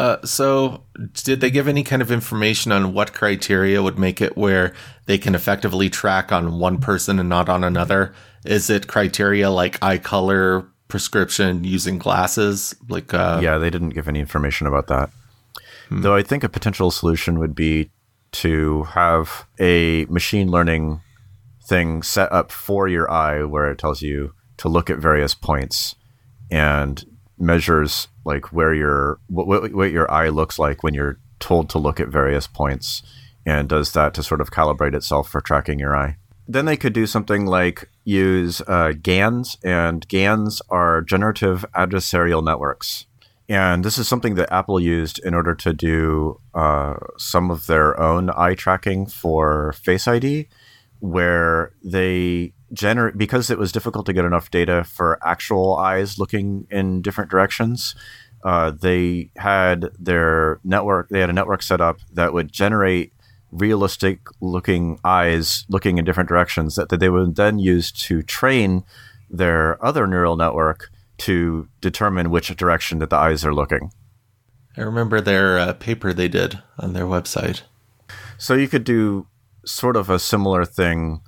Uh, 0.00 0.16
so, 0.24 0.82
did 1.12 1.42
they 1.42 1.50
give 1.50 1.68
any 1.68 1.84
kind 1.84 2.00
of 2.00 2.10
information 2.10 2.72
on 2.72 2.94
what 2.94 3.12
criteria 3.12 3.82
would 3.82 3.98
make 3.98 4.22
it 4.22 4.34
where 4.34 4.72
they 5.04 5.18
can 5.18 5.34
effectively 5.34 5.90
track 5.90 6.32
on 6.32 6.58
one 6.58 6.78
person 6.78 7.18
and 7.18 7.28
not 7.28 7.50
on 7.50 7.62
another? 7.62 8.14
Is 8.46 8.70
it 8.70 8.86
criteria 8.86 9.50
like 9.50 9.76
eye 9.82 9.98
color, 9.98 10.66
prescription, 10.88 11.64
using 11.64 11.98
glasses? 11.98 12.74
Like, 12.88 13.12
uh, 13.12 13.40
yeah, 13.42 13.58
they 13.58 13.68
didn't 13.68 13.90
give 13.90 14.08
any 14.08 14.20
information 14.20 14.66
about 14.66 14.86
that. 14.86 15.10
Hmm. 15.90 16.00
Though 16.00 16.16
I 16.16 16.22
think 16.22 16.44
a 16.44 16.48
potential 16.48 16.90
solution 16.90 17.38
would 17.38 17.54
be 17.54 17.90
to 18.32 18.84
have 18.84 19.44
a 19.58 20.06
machine 20.06 20.50
learning 20.50 21.02
thing 21.62 22.02
set 22.02 22.32
up 22.32 22.50
for 22.52 22.88
your 22.88 23.10
eye 23.10 23.44
where 23.44 23.70
it 23.70 23.76
tells 23.76 24.00
you 24.00 24.32
to 24.56 24.70
look 24.70 24.88
at 24.88 24.96
various 24.96 25.34
points 25.34 25.94
and 26.50 27.04
measures 27.40 28.08
like 28.24 28.52
where 28.52 28.74
your 28.74 29.18
what, 29.28 29.72
what 29.72 29.90
your 29.90 30.10
eye 30.10 30.28
looks 30.28 30.58
like 30.58 30.82
when 30.82 30.94
you're 30.94 31.18
told 31.38 31.70
to 31.70 31.78
look 31.78 31.98
at 31.98 32.08
various 32.08 32.46
points 32.46 33.02
and 33.46 33.68
does 33.68 33.92
that 33.92 34.14
to 34.14 34.22
sort 34.22 34.40
of 34.40 34.50
calibrate 34.50 34.94
itself 34.94 35.28
for 35.28 35.40
tracking 35.40 35.78
your 35.78 35.96
eye. 35.96 36.16
Then 36.46 36.66
they 36.66 36.76
could 36.76 36.92
do 36.92 37.06
something 37.06 37.46
like 37.46 37.88
use 38.04 38.60
uh, 38.66 38.92
GANs, 39.00 39.56
and 39.62 40.06
GANs 40.08 40.60
are 40.68 41.00
generative 41.00 41.64
adversarial 41.74 42.44
networks. 42.44 43.06
And 43.48 43.84
this 43.84 43.98
is 43.98 44.06
something 44.06 44.34
that 44.34 44.52
Apple 44.52 44.78
used 44.78 45.18
in 45.20 45.34
order 45.34 45.54
to 45.56 45.72
do 45.72 46.40
uh, 46.54 46.94
some 47.18 47.50
of 47.50 47.66
their 47.66 47.98
own 47.98 48.30
eye 48.30 48.54
tracking 48.54 49.06
for 49.06 49.72
Face 49.72 50.06
ID, 50.06 50.48
where 51.00 51.72
they 51.82 52.52
generate 52.72 53.18
because 53.18 53.50
it 53.50 53.58
was 53.58 53.72
difficult 53.72 54.06
to 54.06 54.12
get 54.12 54.24
enough 54.24 54.50
data 54.50 54.84
for 54.84 55.18
actual 55.26 55.76
eyes 55.76 56.18
looking 56.18 56.66
in 56.70 57.02
different 57.02 57.30
directions. 57.30 57.94
Uh, 58.44 58.70
they 58.70 59.30
had 59.36 59.90
their 59.98 60.60
network. 60.64 61.08
They 61.08 61.20
had 61.20 61.30
a 61.30 61.34
network 61.34 61.62
set 61.62 61.80
up 61.80 61.98
that 62.12 62.32
would 62.32 62.52
generate 62.52 63.12
realistic 63.52 64.20
looking 64.40 64.98
eyes 65.04 65.64
looking 65.68 65.98
in 65.98 66.04
different 66.04 66.28
directions 66.28 66.76
that, 66.76 66.88
that 66.88 67.00
they 67.00 67.08
would 67.08 67.34
then 67.34 67.58
use 67.58 67.90
to 67.90 68.22
train 68.22 68.84
their 69.28 69.84
other 69.84 70.06
neural 70.06 70.36
network 70.36 70.90
to 71.18 71.68
determine 71.80 72.30
which 72.30 72.54
direction 72.56 72.98
that 73.00 73.10
the 73.10 73.16
eyes 73.16 73.44
are 73.44 73.54
looking. 73.54 73.92
I 74.76 74.82
remember 74.82 75.20
their 75.20 75.58
uh, 75.58 75.72
paper 75.74 76.12
they 76.12 76.28
did 76.28 76.62
on 76.78 76.92
their 76.92 77.04
website. 77.04 77.62
So 78.38 78.54
you 78.54 78.68
could 78.68 78.84
do 78.84 79.26
sort 79.64 79.96
of 79.96 80.10
a 80.10 80.18
similar 80.18 80.64
thing 80.64 81.20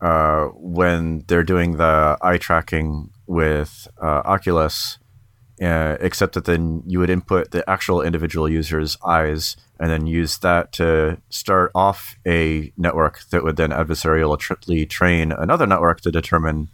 uh, 0.00 0.46
when 0.54 1.24
they're 1.26 1.42
doing 1.42 1.76
the 1.76 2.18
eye 2.20 2.38
tracking 2.38 3.10
with 3.26 3.88
uh, 4.02 4.22
Oculus, 4.24 4.98
uh, 5.62 5.96
except 6.00 6.34
that 6.34 6.44
then 6.44 6.82
you 6.86 6.98
would 6.98 7.10
input 7.10 7.50
the 7.50 7.68
actual 7.68 8.02
individual 8.02 8.48
user's 8.48 8.98
eyes 9.04 9.56
and 9.80 9.90
then 9.90 10.06
use 10.06 10.38
that 10.38 10.72
to 10.72 11.20
start 11.30 11.70
off 11.74 12.16
a 12.26 12.72
network 12.76 13.20
that 13.30 13.42
would 13.42 13.56
then 13.56 13.70
adversarially 13.70 14.88
train 14.88 15.32
another 15.32 15.66
network 15.66 16.00
to 16.00 16.10
determine 16.10 16.68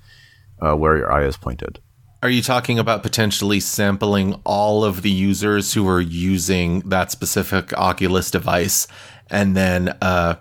uh, 0.60 0.74
where 0.74 0.96
your 0.96 1.12
eye 1.12 1.24
is 1.24 1.36
pointed. 1.36 1.80
Are 2.22 2.30
you 2.30 2.42
talking 2.42 2.78
about 2.78 3.02
potentially 3.02 3.58
sampling 3.58 4.40
all 4.44 4.84
of 4.84 5.02
the 5.02 5.10
users 5.10 5.74
who 5.74 5.88
are 5.88 6.00
using 6.00 6.80
that 6.88 7.10
specific 7.10 7.76
Oculus 7.76 8.30
device 8.30 8.86
and 9.28 9.56
then 9.56 9.96
uh, 10.00 10.36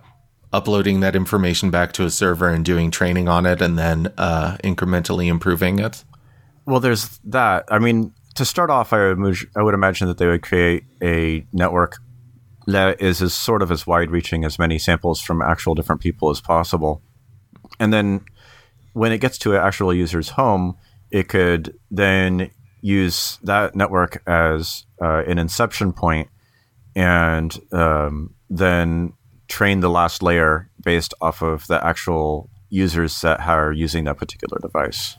uploading 0.53 0.99
that 0.99 1.15
information 1.15 1.71
back 1.71 1.93
to 1.93 2.05
a 2.05 2.09
server 2.09 2.49
and 2.49 2.65
doing 2.65 2.91
training 2.91 3.27
on 3.27 3.45
it 3.45 3.61
and 3.61 3.77
then 3.77 4.11
uh, 4.17 4.57
incrementally 4.63 5.27
improving 5.27 5.79
it? 5.79 6.03
Well, 6.65 6.79
there's 6.79 7.19
that. 7.25 7.65
I 7.69 7.79
mean, 7.79 8.13
to 8.35 8.45
start 8.45 8.69
off, 8.69 8.93
I 8.93 9.13
would, 9.13 9.37
I 9.55 9.63
would 9.63 9.73
imagine 9.73 10.07
that 10.07 10.17
they 10.17 10.27
would 10.27 10.41
create 10.41 10.83
a 11.01 11.45
network 11.51 11.97
that 12.67 13.01
is 13.01 13.21
as 13.21 13.33
sort 13.33 13.61
of 13.61 13.71
as 13.71 13.87
wide 13.87 14.11
reaching 14.11 14.45
as 14.45 14.59
many 14.59 14.77
samples 14.77 15.19
from 15.19 15.41
actual 15.41 15.73
different 15.73 16.01
people 16.01 16.29
as 16.29 16.41
possible. 16.41 17.01
And 17.79 17.91
then 17.91 18.25
when 18.93 19.11
it 19.11 19.19
gets 19.19 19.37
to 19.39 19.53
an 19.53 19.61
actual 19.61 19.93
user's 19.93 20.29
home, 20.29 20.77
it 21.09 21.27
could 21.27 21.77
then 21.89 22.51
use 22.81 23.39
that 23.43 23.75
network 23.75 24.21
as 24.27 24.85
uh, 25.01 25.23
an 25.27 25.37
inception 25.37 25.93
point 25.93 26.29
and 26.95 27.57
um, 27.71 28.33
then 28.49 29.13
train 29.51 29.81
the 29.81 29.89
last 29.89 30.23
layer 30.23 30.69
based 30.81 31.13
off 31.21 31.41
of 31.41 31.67
the 31.67 31.85
actual 31.85 32.49
users 32.69 33.19
that 33.19 33.41
are 33.41 33.73
using 33.73 34.05
that 34.05 34.17
particular 34.17 34.57
device. 34.61 35.17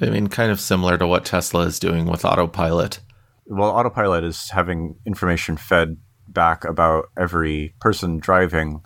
I 0.00 0.06
mean, 0.06 0.28
kind 0.28 0.50
of 0.50 0.58
similar 0.58 0.96
to 0.96 1.06
what 1.06 1.26
Tesla 1.26 1.66
is 1.66 1.78
doing 1.78 2.06
with 2.06 2.24
autopilot. 2.24 3.00
Well, 3.44 3.68
autopilot 3.68 4.24
is 4.24 4.48
having 4.48 4.96
information 5.04 5.58
fed 5.58 5.98
back 6.26 6.64
about 6.64 7.10
every 7.18 7.74
person 7.80 8.18
driving, 8.18 8.82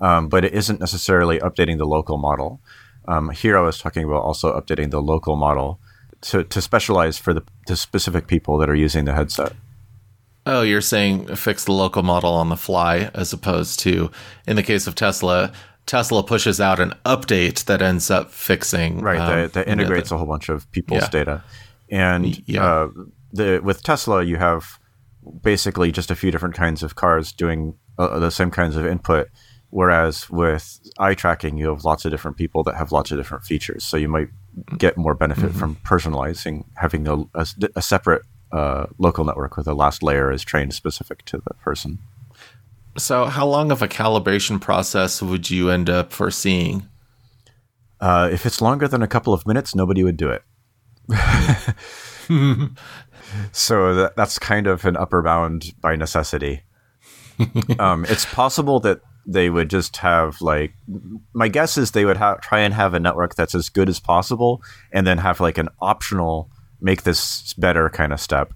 um, 0.00 0.28
but 0.28 0.44
it 0.44 0.54
isn't 0.54 0.78
necessarily 0.78 1.40
updating 1.40 1.78
the 1.78 1.84
local 1.84 2.16
model. 2.16 2.60
Um, 3.08 3.30
here, 3.30 3.58
I 3.58 3.62
was 3.62 3.78
talking 3.78 4.04
about 4.04 4.22
also 4.22 4.58
updating 4.58 4.92
the 4.92 5.02
local 5.02 5.34
model 5.34 5.80
to, 6.20 6.44
to 6.44 6.60
specialize 6.60 7.18
for 7.18 7.34
the, 7.34 7.42
the 7.66 7.74
specific 7.74 8.28
people 8.28 8.56
that 8.58 8.70
are 8.70 8.76
using 8.76 9.04
the 9.04 9.14
headset. 9.14 9.52
Oh, 10.44 10.62
you're 10.62 10.80
saying 10.80 11.36
fix 11.36 11.64
the 11.64 11.72
local 11.72 12.02
model 12.02 12.32
on 12.32 12.48
the 12.48 12.56
fly 12.56 13.10
as 13.14 13.32
opposed 13.32 13.78
to, 13.80 14.10
in 14.46 14.56
the 14.56 14.62
case 14.62 14.86
of 14.86 14.94
Tesla, 14.94 15.52
Tesla 15.86 16.22
pushes 16.22 16.60
out 16.60 16.80
an 16.80 16.94
update 17.04 17.64
that 17.64 17.82
ends 17.82 18.10
up 18.10 18.30
fixing. 18.30 19.00
Right, 19.00 19.20
um, 19.20 19.28
that, 19.28 19.52
that, 19.52 19.68
integrates 19.68 20.08
the, 20.08 20.16
a 20.16 20.18
whole 20.18 20.26
bunch 20.26 20.48
of 20.48 20.70
people's 20.72 21.02
yeah. 21.02 21.08
data. 21.08 21.44
And 21.90 22.48
yeah. 22.48 22.64
uh, 22.64 22.88
the, 23.32 23.60
with 23.62 23.82
Tesla, 23.82 24.22
you 24.22 24.36
have 24.36 24.78
basically 25.42 25.92
just 25.92 26.10
a 26.10 26.16
few 26.16 26.30
different 26.30 26.54
kinds 26.54 26.82
of 26.82 26.96
cars 26.96 27.32
doing 27.32 27.76
uh, 27.98 28.18
the 28.18 28.30
same 28.30 28.50
kinds 28.50 28.76
of 28.76 28.86
input. 28.86 29.28
Whereas 29.70 30.28
with 30.28 30.80
eye 30.98 31.14
tracking, 31.14 31.56
you 31.56 31.68
have 31.68 31.84
lots 31.84 32.04
of 32.04 32.10
different 32.10 32.36
people 32.36 32.62
that 32.64 32.74
have 32.76 32.92
lots 32.92 33.10
of 33.10 33.18
different 33.18 33.44
features. 33.44 33.84
So 33.84 33.96
you 33.96 34.08
might 34.08 34.28
get 34.76 34.98
more 34.98 35.14
benefit 35.14 35.50
mm-hmm. 35.50 35.58
from 35.58 35.76
personalizing, 35.76 36.64
having 36.76 37.08
a, 37.08 37.22
a, 37.34 37.46
a 37.76 37.82
separate 37.82 38.22
uh, 38.52 38.86
local 38.98 39.24
network 39.24 39.56
where 39.56 39.64
the 39.64 39.74
last 39.74 40.02
layer 40.02 40.30
is 40.30 40.42
trained 40.42 40.74
specific 40.74 41.24
to 41.24 41.38
the 41.38 41.54
person. 41.54 41.98
So, 42.98 43.24
how 43.24 43.46
long 43.46 43.72
of 43.72 43.80
a 43.80 43.88
calibration 43.88 44.60
process 44.60 45.22
would 45.22 45.50
you 45.50 45.70
end 45.70 45.88
up 45.88 46.12
foreseeing? 46.12 46.88
Uh, 48.00 48.28
if 48.30 48.44
it's 48.44 48.60
longer 48.60 48.86
than 48.86 49.02
a 49.02 49.08
couple 49.08 49.32
of 49.32 49.46
minutes, 49.46 49.74
nobody 49.74 50.04
would 50.04 50.16
do 50.16 50.28
it. 50.28 50.42
so 53.52 53.94
that, 53.94 54.12
that's 54.16 54.38
kind 54.38 54.66
of 54.66 54.84
an 54.84 54.96
upper 54.96 55.22
bound 55.22 55.72
by 55.80 55.96
necessity. 55.96 56.62
um, 57.78 58.04
it's 58.08 58.26
possible 58.26 58.80
that 58.80 59.00
they 59.24 59.48
would 59.48 59.70
just 59.70 59.98
have 59.98 60.40
like 60.42 60.74
my 61.32 61.48
guess 61.48 61.78
is 61.78 61.92
they 61.92 62.04
would 62.04 62.16
ha- 62.16 62.36
try 62.42 62.60
and 62.60 62.74
have 62.74 62.92
a 62.92 63.00
network 63.00 63.34
that's 63.36 63.54
as 63.54 63.68
good 63.68 63.88
as 63.88 64.00
possible, 64.00 64.62
and 64.92 65.06
then 65.06 65.18
have 65.18 65.40
like 65.40 65.56
an 65.56 65.68
optional 65.80 66.50
make 66.82 67.02
this 67.02 67.52
better 67.54 67.88
kind 67.88 68.12
of 68.12 68.20
step? 68.20 68.52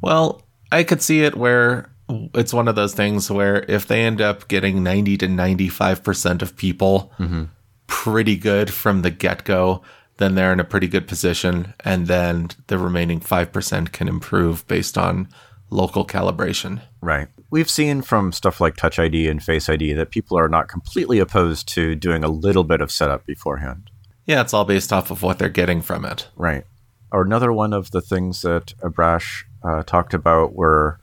Well, 0.00 0.42
I 0.72 0.84
could 0.84 1.02
see 1.02 1.22
it 1.22 1.36
where 1.36 1.90
it's 2.34 2.54
one 2.54 2.68
of 2.68 2.74
those 2.74 2.94
things 2.94 3.30
where 3.30 3.64
if 3.68 3.86
they 3.86 4.02
end 4.02 4.20
up 4.20 4.48
getting 4.48 4.82
90 4.82 5.18
to 5.18 5.26
95% 5.26 6.42
of 6.42 6.56
people 6.56 7.12
mm-hmm. 7.18 7.44
pretty 7.86 8.36
good 8.36 8.72
from 8.72 9.02
the 9.02 9.10
get 9.10 9.44
go, 9.44 9.82
then 10.16 10.34
they're 10.34 10.52
in 10.52 10.60
a 10.60 10.64
pretty 10.64 10.88
good 10.88 11.06
position. 11.06 11.74
And 11.80 12.06
then 12.06 12.50
the 12.66 12.78
remaining 12.78 13.20
5% 13.20 13.92
can 13.92 14.08
improve 14.08 14.66
based 14.66 14.98
on 14.98 15.28
local 15.70 16.06
calibration. 16.06 16.82
Right. 17.00 17.28
We've 17.50 17.70
seen 17.70 18.02
from 18.02 18.32
stuff 18.32 18.60
like 18.60 18.76
Touch 18.76 18.98
ID 18.98 19.28
and 19.28 19.42
Face 19.42 19.68
ID 19.68 19.94
that 19.94 20.10
people 20.10 20.38
are 20.38 20.48
not 20.48 20.68
completely 20.68 21.18
opposed 21.18 21.68
to 21.68 21.94
doing 21.94 22.22
a 22.22 22.28
little 22.28 22.64
bit 22.64 22.80
of 22.80 22.90
setup 22.90 23.26
beforehand. 23.26 23.90
Yeah, 24.26 24.40
it's 24.40 24.54
all 24.54 24.64
based 24.64 24.92
off 24.92 25.10
of 25.10 25.22
what 25.22 25.38
they're 25.38 25.48
getting 25.48 25.80
from 25.80 26.04
it. 26.04 26.28
Right 26.36 26.64
or 27.12 27.22
another 27.22 27.52
one 27.52 27.72
of 27.72 27.90
the 27.90 28.00
things 28.00 28.42
that 28.42 28.74
Abrash 28.80 29.44
uh, 29.62 29.82
talked 29.82 30.14
about 30.14 30.54
were 30.54 30.98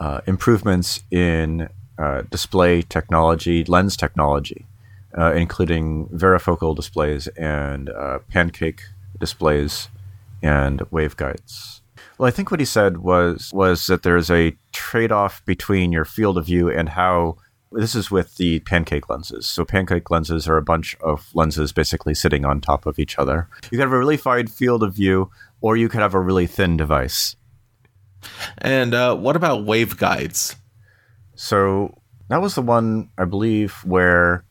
uh, 0.00 0.20
improvements 0.26 1.02
in 1.10 1.68
uh, 1.98 2.22
display 2.30 2.82
technology, 2.82 3.64
lens 3.64 3.96
technology, 3.96 4.66
uh, 5.16 5.32
including 5.32 6.06
varifocal 6.08 6.74
displays 6.74 7.26
and 7.28 7.88
uh, 7.90 8.18
pancake 8.30 8.82
displays 9.18 9.88
and 10.42 10.80
waveguides. 10.90 11.80
Well, 12.18 12.28
I 12.28 12.30
think 12.30 12.50
what 12.50 12.60
he 12.60 12.66
said 12.66 12.98
was 12.98 13.50
was 13.52 13.86
that 13.86 14.02
there's 14.02 14.30
a 14.30 14.56
trade-off 14.72 15.44
between 15.44 15.92
your 15.92 16.04
field 16.04 16.38
of 16.38 16.46
view 16.46 16.70
and 16.70 16.90
how 16.90 17.36
this 17.76 17.94
is 17.94 18.10
with 18.10 18.36
the 18.36 18.60
pancake 18.60 19.08
lenses. 19.08 19.46
So 19.46 19.64
pancake 19.64 20.10
lenses 20.10 20.48
are 20.48 20.56
a 20.56 20.62
bunch 20.62 20.96
of 21.00 21.30
lenses 21.34 21.72
basically 21.72 22.14
sitting 22.14 22.44
on 22.44 22.60
top 22.60 22.86
of 22.86 22.98
each 22.98 23.18
other. 23.18 23.48
You 23.64 23.70
could 23.70 23.80
have 23.80 23.92
a 23.92 23.98
really 23.98 24.18
wide 24.24 24.50
field 24.50 24.82
of 24.82 24.94
view, 24.94 25.30
or 25.60 25.76
you 25.76 25.88
could 25.88 26.00
have 26.00 26.14
a 26.14 26.20
really 26.20 26.46
thin 26.46 26.76
device. 26.76 27.36
And 28.58 28.94
uh, 28.94 29.16
what 29.16 29.36
about 29.36 29.66
waveguides? 29.66 30.56
So 31.34 32.00
that 32.28 32.40
was 32.40 32.54
the 32.54 32.62
one 32.62 33.10
I 33.18 33.24
believe 33.24 33.72
where 33.84 34.44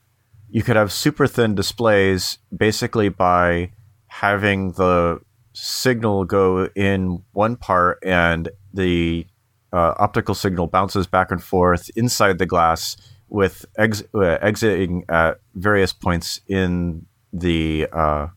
you 0.50 0.64
could 0.64 0.76
have 0.76 0.92
super 0.92 1.28
thin 1.28 1.56
displays 1.56 2.38
basically 2.56 3.10
by 3.10 3.72
having 4.08 4.74
the 4.74 5.20
signal 5.54 6.26
go 6.26 6.68
in 6.76 7.24
one 7.34 7.56
part 7.56 8.00
and 8.04 8.50
the 8.74 9.26
uh, 9.74 9.94
optical 9.98 10.36
signal 10.36 10.68
bounces 10.68 11.08
back 11.08 11.32
and 11.32 11.44
forth 11.44 11.90
inside 11.98 12.38
the 12.38 12.46
glass 12.46 12.96
with 13.30 13.66
ex- 13.78 14.04
uh, 14.14 14.38
exiting 14.42 15.04
at 15.10 15.40
various 15.54 15.94
points 15.94 16.42
in 16.48 17.06
the 17.34 17.88
uh, 17.92 18.28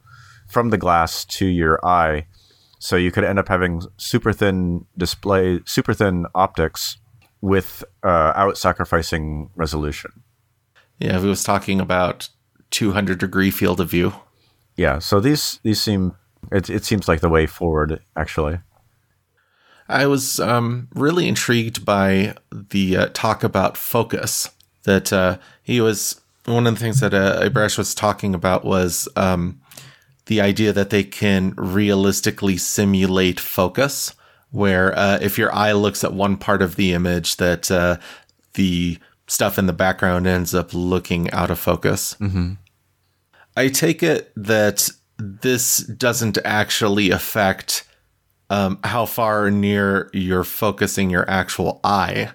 from 0.49 0.71
the 0.71 0.79
glass 0.79 1.25
to 1.25 1.47
your 1.47 1.85
eye. 1.85 2.27
So 2.81 2.97
you 2.97 3.11
could 3.11 3.25
end 3.25 3.39
up 3.39 3.49
having 3.49 3.83
super 3.97 4.33
thin 4.33 4.87
display, 4.97 5.61
super 5.65 5.95
thin 5.95 6.27
optics 6.35 6.99
with 7.41 7.85
uh, 8.05 8.33
out 8.35 8.57
sacrificing 8.57 9.51
resolution. 9.55 10.11
Yeah, 10.99 11.21
we 11.21 11.29
was 11.29 11.45
talking 11.45 11.81
about 11.81 12.29
200 12.71 13.19
degree 13.19 13.51
field 13.51 13.81
of 13.81 13.91
view. 13.91 14.15
Yeah, 14.77 14.99
so 14.99 15.21
these 15.21 15.61
these 15.63 15.81
seem 15.81 16.15
it 16.53 16.71
it 16.71 16.85
seems 16.85 17.09
like 17.09 17.21
the 17.21 17.29
way 17.29 17.47
forward 17.47 18.01
actually. 18.17 18.61
I 19.89 20.07
was 20.07 20.39
um, 20.39 20.89
really 20.95 21.27
intrigued 21.29 21.85
by 21.85 22.35
the 22.53 22.97
uh, 22.97 23.09
talk 23.15 23.43
about 23.43 23.77
focus. 23.77 24.51
That 24.89 25.13
uh, 25.13 25.37
he 25.63 25.83
was 25.83 26.21
one 26.47 26.67
of 26.67 26.75
the 26.75 26.81
things 26.81 27.01
that 27.01 27.13
uh, 27.13 27.43
Abrash 27.43 27.77
was 27.77 27.95
talking 27.95 28.35
about 28.35 28.65
was 28.65 29.07
um, 29.17 29.61
the 30.27 30.41
idea 30.41 30.73
that 30.73 30.89
they 30.89 31.05
can 31.05 31.53
realistically 31.57 32.57
simulate 32.57 33.39
focus, 33.39 34.15
where 34.51 34.99
uh, 34.99 35.19
if 35.21 35.37
your 35.37 35.55
eye 35.55 35.73
looks 35.73 36.03
at 36.05 36.15
one 36.15 36.37
part 36.39 36.63
of 36.63 36.77
the 36.77 36.95
image, 36.95 37.37
that 37.37 37.71
uh, 37.71 37.99
the 38.55 38.99
stuff 39.27 39.59
in 39.59 39.67
the 39.67 39.73
background 39.75 40.27
ends 40.27 40.55
up 40.55 40.73
looking 40.73 41.31
out 41.33 41.51
of 41.51 41.59
focus. 41.59 42.17
Mm-hmm. 42.19 42.55
I 43.57 43.69
take 43.69 44.03
it 44.03 44.33
that 44.37 44.89
this 45.19 45.79
doesn't 45.79 46.39
actually 46.45 47.11
affect 47.11 47.85
um, 48.51 48.79
how 48.85 49.05
far 49.05 49.51
near 49.51 50.09
you're 50.15 50.45
focusing 50.45 51.11
your 51.11 51.29
actual 51.29 51.81
eye, 51.85 52.31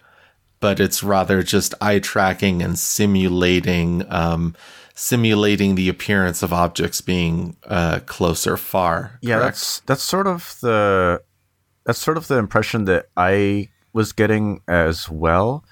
but 0.64 0.80
it's 0.80 1.04
rather 1.04 1.44
just 1.44 1.76
eye 1.82 2.00
tracking 2.00 2.62
and 2.62 2.80
simulating 2.80 4.06
um, 4.10 4.56
simulating 4.96 5.76
the 5.76 5.90
appearance 5.90 6.42
of 6.42 6.54
objects 6.54 7.02
being 7.02 7.58
uh, 7.66 8.00
close 8.06 8.48
or 8.48 8.56
far. 8.56 9.20
Yeah, 9.22 9.40
correct? 9.40 9.56
that's 9.56 9.80
that's 9.82 10.04
sort 10.04 10.26
of 10.26 10.56
the 10.62 11.22
that's 11.84 12.00
sort 12.00 12.16
of 12.16 12.30
the 12.30 12.38
impression 12.38 12.86
that 12.86 13.08
I 13.18 13.72
was 13.92 14.14
getting 14.14 14.62
as 14.66 15.10
well. 15.10 15.66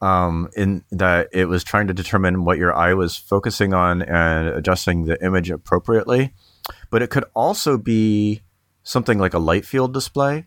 Um, 0.00 0.48
in 0.56 0.82
that 0.90 1.28
it 1.32 1.44
was 1.44 1.62
trying 1.62 1.88
to 1.88 1.94
determine 1.94 2.46
what 2.46 2.56
your 2.56 2.74
eye 2.74 2.94
was 2.94 3.18
focusing 3.18 3.74
on 3.74 4.00
and 4.00 4.48
adjusting 4.48 5.04
the 5.04 5.22
image 5.22 5.50
appropriately, 5.50 6.32
but 6.88 7.02
it 7.02 7.10
could 7.10 7.26
also 7.34 7.76
be 7.76 8.40
something 8.82 9.18
like 9.18 9.34
a 9.34 9.38
light 9.38 9.66
field 9.66 9.92
display, 9.92 10.46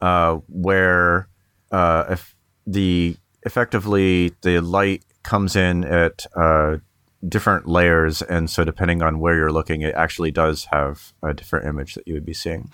uh, 0.00 0.36
where 0.48 1.28
uh, 1.70 2.06
if 2.08 2.33
the 2.66 3.16
effectively 3.42 4.32
the 4.42 4.60
light 4.60 5.02
comes 5.22 5.56
in 5.56 5.84
at 5.84 6.26
uh, 6.36 6.78
different 7.26 7.66
layers, 7.66 8.22
and 8.22 8.48
so 8.50 8.64
depending 8.64 9.02
on 9.02 9.18
where 9.18 9.34
you're 9.34 9.52
looking, 9.52 9.82
it 9.82 9.94
actually 9.94 10.30
does 10.30 10.66
have 10.66 11.12
a 11.22 11.34
different 11.34 11.66
image 11.66 11.94
that 11.94 12.06
you 12.06 12.14
would 12.14 12.26
be 12.26 12.34
seeing. 12.34 12.70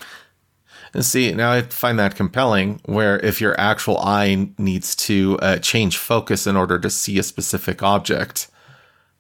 And 0.93 1.05
see, 1.05 1.33
now 1.33 1.53
I 1.53 1.63
find 1.63 1.99
that 1.99 2.17
compelling. 2.17 2.81
Where 2.85 3.19
if 3.19 3.41
your 3.41 3.59
actual 3.61 3.99
eye 3.99 4.51
needs 4.59 4.97
to 4.97 5.39
uh, 5.41 5.59
change 5.59 5.99
focus 5.99 6.47
in 6.47 6.57
order 6.57 6.79
to 6.79 6.91
see 6.91 7.19
a 7.19 7.23
specific 7.23 7.83
object, 7.83 8.49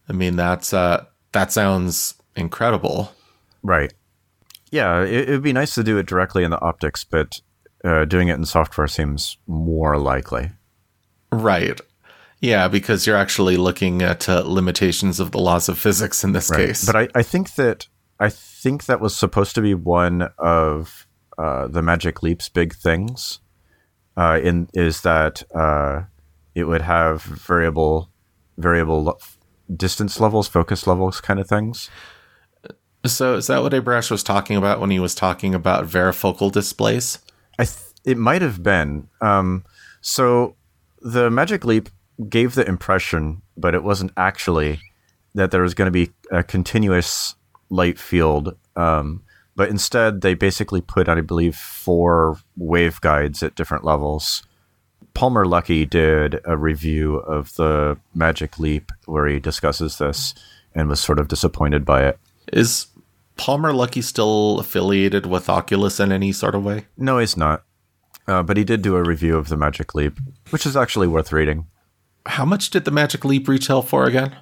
I 0.08 0.12
mean 0.12 0.36
that's 0.36 0.72
uh, 0.72 1.04
that 1.32 1.52
sounds 1.52 2.14
incredible. 2.36 3.12
Right. 3.62 3.92
Yeah, 4.70 5.02
it 5.02 5.28
would 5.28 5.42
be 5.42 5.52
nice 5.52 5.74
to 5.74 5.82
do 5.82 5.98
it 5.98 6.06
directly 6.06 6.44
in 6.44 6.52
the 6.52 6.60
optics, 6.60 7.04
but 7.04 7.40
uh, 7.84 8.04
doing 8.04 8.28
it 8.28 8.34
in 8.34 8.44
software 8.44 8.86
seems 8.86 9.36
more 9.46 9.98
likely. 9.98 10.52
Right. 11.32 11.80
Yeah, 12.40 12.68
because 12.68 13.06
you're 13.06 13.16
actually 13.16 13.56
looking 13.56 14.00
at 14.02 14.28
uh, 14.28 14.42
limitations 14.46 15.20
of 15.20 15.30
the 15.32 15.38
laws 15.38 15.68
of 15.68 15.78
physics 15.78 16.24
in 16.24 16.32
this 16.32 16.50
Right. 16.50 16.68
case. 16.68 16.84
But 16.86 16.96
I, 16.96 17.08
I 17.14 17.22
think 17.22 17.54
that 17.56 17.86
I 18.18 18.28
think 18.30 18.86
that 18.86 19.00
was 19.00 19.14
supposed 19.16 19.54
to 19.54 19.60
be 19.62 19.74
one 19.74 20.28
of 20.38 21.06
uh, 21.38 21.68
the 21.68 21.82
Magic 21.82 22.22
Leap's 22.22 22.48
big 22.48 22.74
things. 22.74 23.40
Uh, 24.16 24.38
in 24.42 24.68
is 24.74 25.02
that 25.02 25.42
uh, 25.54 26.02
it 26.54 26.64
would 26.64 26.82
have 26.82 27.22
variable 27.22 28.10
variable 28.58 29.02
lo- 29.04 29.18
distance 29.74 30.18
levels, 30.20 30.48
focus 30.48 30.86
levels, 30.86 31.20
kind 31.20 31.38
of 31.40 31.48
things. 31.48 31.88
so 33.06 33.36
is 33.36 33.46
that 33.46 33.62
what 33.62 33.72
Abrash 33.72 34.10
was 34.10 34.22
talking 34.22 34.56
about 34.56 34.80
when 34.80 34.90
he 34.90 34.98
was 34.98 35.14
talking 35.14 35.54
about 35.54 35.86
varifocal 35.86 36.50
displays? 36.52 37.18
I 37.58 37.64
th- 37.64 37.76
it 38.04 38.18
might 38.18 38.42
have 38.42 38.62
been. 38.62 39.08
Um, 39.20 39.64
so 40.00 40.56
the 41.00 41.30
Magic 41.30 41.64
Leap 41.64 41.88
gave 42.28 42.54
the 42.54 42.66
impression, 42.66 43.42
but 43.56 43.74
it 43.74 43.82
wasn't 43.82 44.12
actually 44.16 44.80
that 45.34 45.50
there 45.50 45.62
was 45.62 45.74
going 45.74 45.86
to 45.86 45.92
be 45.92 46.10
a 46.30 46.42
continuous 46.42 47.34
light 47.70 47.98
field. 47.98 48.56
Um, 48.76 49.22
but 49.56 49.68
instead, 49.68 50.20
they 50.20 50.34
basically 50.34 50.80
put, 50.80 51.08
I 51.08 51.20
believe, 51.20 51.56
four 51.56 52.38
waveguides 52.58 53.42
at 53.42 53.54
different 53.54 53.84
levels. 53.84 54.42
Palmer 55.14 55.44
Luckey 55.44 55.88
did 55.88 56.40
a 56.44 56.56
review 56.56 57.16
of 57.16 57.54
the 57.56 57.98
Magic 58.14 58.58
Leap 58.58 58.92
where 59.06 59.26
he 59.26 59.40
discusses 59.40 59.98
this 59.98 60.34
and 60.74 60.88
was 60.88 61.00
sort 61.00 61.18
of 61.18 61.28
disappointed 61.28 61.84
by 61.84 62.06
it. 62.06 62.18
Is 62.52 62.86
Palmer 63.36 63.72
Luckey 63.72 64.02
still 64.02 64.60
affiliated 64.60 65.26
with 65.26 65.48
Oculus 65.48 65.98
in 66.00 66.12
any 66.12 66.32
sort 66.32 66.54
of 66.54 66.64
way? 66.64 66.86
No, 66.96 67.18
he's 67.18 67.36
not. 67.36 67.64
Uh, 68.30 68.42
but 68.44 68.56
he 68.56 68.64
did 68.64 68.80
do 68.82 68.94
a 68.96 69.02
review 69.02 69.36
of 69.36 69.48
the 69.48 69.56
Magic 69.56 69.94
Leap, 69.94 70.18
which 70.50 70.64
is 70.64 70.76
actually 70.76 71.08
worth 71.08 71.32
reading. 71.32 71.66
How 72.26 72.44
much 72.44 72.70
did 72.70 72.84
the 72.84 72.90
Magic 72.90 73.24
Leap 73.24 73.48
retail 73.48 73.82
for 73.82 74.04
again? 74.04 74.36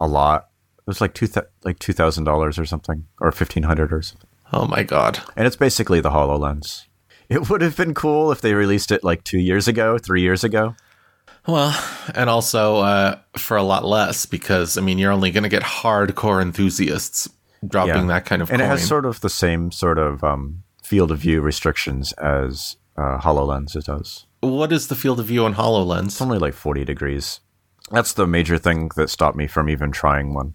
A 0.00 0.06
lot. 0.06 0.48
It 0.78 0.86
was 0.86 1.00
like 1.00 1.14
two 1.14 1.26
th- 1.26 1.46
like 1.64 1.78
two 1.78 1.92
thousand 1.92 2.24
dollars 2.24 2.58
or 2.58 2.66
something, 2.66 3.06
or 3.20 3.32
fifteen 3.32 3.62
hundred 3.62 3.92
or 3.92 4.02
something. 4.02 4.28
Oh 4.52 4.66
my 4.66 4.82
god. 4.82 5.20
And 5.36 5.46
it's 5.46 5.56
basically 5.56 6.00
the 6.00 6.10
Hololens. 6.10 6.84
It 7.28 7.48
would 7.48 7.62
have 7.62 7.76
been 7.76 7.94
cool 7.94 8.32
if 8.32 8.40
they 8.40 8.54
released 8.54 8.90
it 8.90 9.04
like 9.04 9.22
two 9.24 9.38
years 9.38 9.68
ago, 9.68 9.96
three 9.98 10.20
years 10.22 10.42
ago. 10.44 10.74
Well, 11.46 11.72
and 12.14 12.28
also 12.28 12.78
uh, 12.78 13.18
for 13.38 13.56
a 13.56 13.62
lot 13.62 13.84
less 13.84 14.26
because 14.26 14.76
I 14.76 14.80
mean 14.82 14.98
you're 14.98 15.12
only 15.12 15.30
going 15.30 15.44
to 15.44 15.48
get 15.48 15.62
hardcore 15.62 16.42
enthusiasts 16.42 17.28
dropping 17.66 17.94
Yeah. 18.08 18.14
that 18.14 18.26
kind 18.26 18.42
of 18.42 18.50
and 18.50 18.58
coin. 18.60 18.66
it 18.66 18.70
has 18.70 18.86
sort 18.86 19.06
of 19.06 19.20
the 19.20 19.30
same 19.30 19.70
sort 19.70 19.98
of 19.98 20.22
um, 20.24 20.64
field 20.82 21.10
of 21.12 21.18
view 21.20 21.40
restrictions 21.40 22.12
as 22.14 22.76
uh, 23.00 23.18
Hololens 23.20 23.74
it 23.76 23.86
does. 23.86 24.26
what 24.40 24.72
is 24.72 24.88
the 24.88 24.94
field 24.94 25.18
of 25.20 25.26
view 25.26 25.44
on 25.44 25.52
It's 25.52 25.60
Hololens? 25.60 26.20
only 26.22 26.38
like 26.38 26.54
forty 26.54 26.84
degrees. 26.84 27.40
That's 27.90 28.12
the 28.12 28.26
major 28.26 28.58
thing 28.58 28.90
that 28.96 29.10
stopped 29.10 29.36
me 29.36 29.46
from 29.46 29.68
even 29.68 29.90
trying 29.90 30.34
one. 30.34 30.54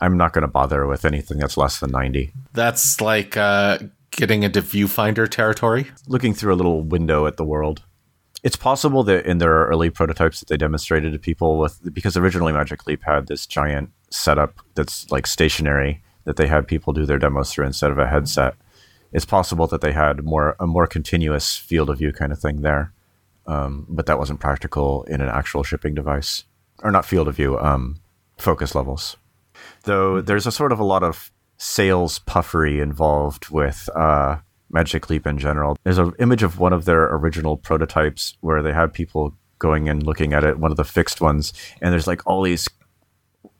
I'm 0.00 0.16
not 0.16 0.32
going 0.32 0.42
to 0.42 0.48
bother 0.60 0.86
with 0.86 1.04
anything 1.04 1.38
that's 1.38 1.56
less 1.56 1.80
than 1.80 1.90
ninety. 1.90 2.32
That's 2.52 3.00
like 3.00 3.36
uh, 3.36 3.78
getting 4.12 4.42
into 4.44 4.62
viewfinder 4.62 5.28
territory. 5.28 5.90
looking 6.06 6.34
through 6.34 6.54
a 6.54 6.60
little 6.60 6.82
window 6.82 7.26
at 7.26 7.36
the 7.36 7.44
world. 7.44 7.82
It's 8.44 8.54
possible 8.56 9.02
that 9.04 9.26
in 9.26 9.38
their 9.38 9.66
early 9.66 9.90
prototypes 9.90 10.38
that 10.38 10.48
they 10.48 10.56
demonstrated 10.56 11.12
to 11.12 11.18
people 11.18 11.58
with 11.58 11.92
because 11.92 12.16
originally 12.16 12.52
Magic 12.52 12.86
Leap 12.86 13.02
had 13.02 13.26
this 13.26 13.46
giant 13.46 13.90
setup 14.10 14.60
that's 14.76 15.10
like 15.10 15.26
stationary 15.26 16.02
that 16.24 16.36
they 16.36 16.46
had 16.46 16.68
people 16.68 16.92
do 16.92 17.04
their 17.04 17.18
demos 17.18 17.52
through 17.52 17.66
instead 17.66 17.90
of 17.90 17.98
a 17.98 18.06
headset. 18.06 18.54
It's 19.12 19.24
possible 19.24 19.66
that 19.68 19.80
they 19.80 19.92
had 19.92 20.24
more 20.24 20.56
a 20.60 20.66
more 20.66 20.86
continuous 20.86 21.56
field 21.56 21.90
of 21.90 21.98
view 21.98 22.12
kind 22.12 22.32
of 22.32 22.38
thing 22.38 22.62
there, 22.62 22.92
um, 23.46 23.86
but 23.88 24.06
that 24.06 24.18
wasn't 24.18 24.40
practical 24.40 25.04
in 25.04 25.20
an 25.20 25.28
actual 25.28 25.62
shipping 25.62 25.94
device 25.94 26.44
or 26.82 26.90
not 26.90 27.04
field 27.04 27.28
of 27.28 27.36
view, 27.36 27.58
um, 27.58 27.96
focus 28.36 28.74
levels. 28.74 29.16
Though 29.84 30.20
there's 30.20 30.46
a 30.46 30.52
sort 30.52 30.72
of 30.72 30.78
a 30.78 30.84
lot 30.84 31.02
of 31.02 31.30
sales 31.56 32.20
puffery 32.20 32.80
involved 32.80 33.48
with 33.50 33.88
uh, 33.96 34.38
Magic 34.70 35.10
Leap 35.10 35.26
in 35.26 35.38
general. 35.38 35.76
There's 35.82 35.98
an 35.98 36.12
image 36.18 36.42
of 36.42 36.58
one 36.58 36.72
of 36.72 36.84
their 36.84 37.04
original 37.14 37.56
prototypes 37.56 38.36
where 38.40 38.62
they 38.62 38.72
had 38.72 38.92
people 38.92 39.34
going 39.58 39.88
and 39.88 40.04
looking 40.04 40.32
at 40.32 40.44
it, 40.44 40.58
one 40.58 40.70
of 40.70 40.76
the 40.76 40.84
fixed 40.84 41.20
ones, 41.20 41.52
and 41.80 41.92
there's 41.92 42.06
like 42.06 42.24
all 42.26 42.42
these 42.42 42.68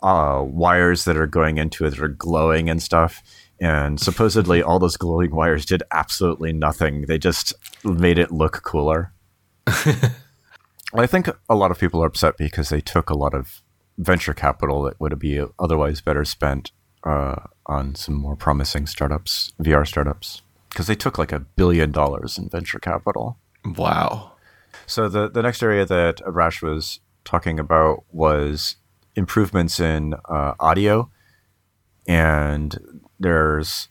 uh, 0.02 0.42
wires 0.46 1.04
that 1.04 1.16
are 1.16 1.26
going 1.26 1.58
into 1.58 1.84
it 1.84 1.90
that 1.90 2.00
are 2.00 2.08
glowing 2.08 2.70
and 2.70 2.82
stuff. 2.82 3.22
And 3.60 3.98
supposedly, 3.98 4.62
all 4.62 4.78
those 4.78 4.96
glowing 4.96 5.34
wires 5.34 5.66
did 5.66 5.82
absolutely 5.90 6.52
nothing. 6.52 7.02
They 7.02 7.18
just 7.18 7.54
made 7.84 8.18
it 8.18 8.30
look 8.30 8.62
cooler. 8.62 9.12
I 9.66 11.06
think 11.06 11.28
a 11.48 11.54
lot 11.54 11.70
of 11.70 11.78
people 11.78 12.02
are 12.02 12.06
upset 12.06 12.36
because 12.38 12.68
they 12.68 12.80
took 12.80 13.10
a 13.10 13.16
lot 13.16 13.34
of 13.34 13.62
venture 13.98 14.32
capital 14.32 14.82
that 14.84 15.00
would 15.00 15.18
be 15.18 15.44
otherwise 15.58 16.00
better 16.00 16.24
spent 16.24 16.70
uh, 17.04 17.36
on 17.66 17.94
some 17.94 18.14
more 18.14 18.36
promising 18.36 18.86
startups, 18.86 19.52
VR 19.60 19.86
startups, 19.86 20.42
because 20.70 20.86
they 20.86 20.94
took 20.94 21.18
like 21.18 21.32
a 21.32 21.40
billion 21.40 21.90
dollars 21.90 22.38
in 22.38 22.48
venture 22.48 22.78
capital. 22.78 23.38
Wow. 23.64 24.32
So 24.86 25.08
the 25.08 25.28
the 25.28 25.42
next 25.42 25.62
area 25.62 25.84
that 25.84 26.18
Abrash 26.18 26.62
was 26.62 27.00
talking 27.24 27.58
about 27.58 28.04
was 28.10 28.76
improvements 29.14 29.80
in 29.80 30.14
uh, 30.28 30.54
audio, 30.58 31.10
and 32.06 33.00
there's 33.18 33.88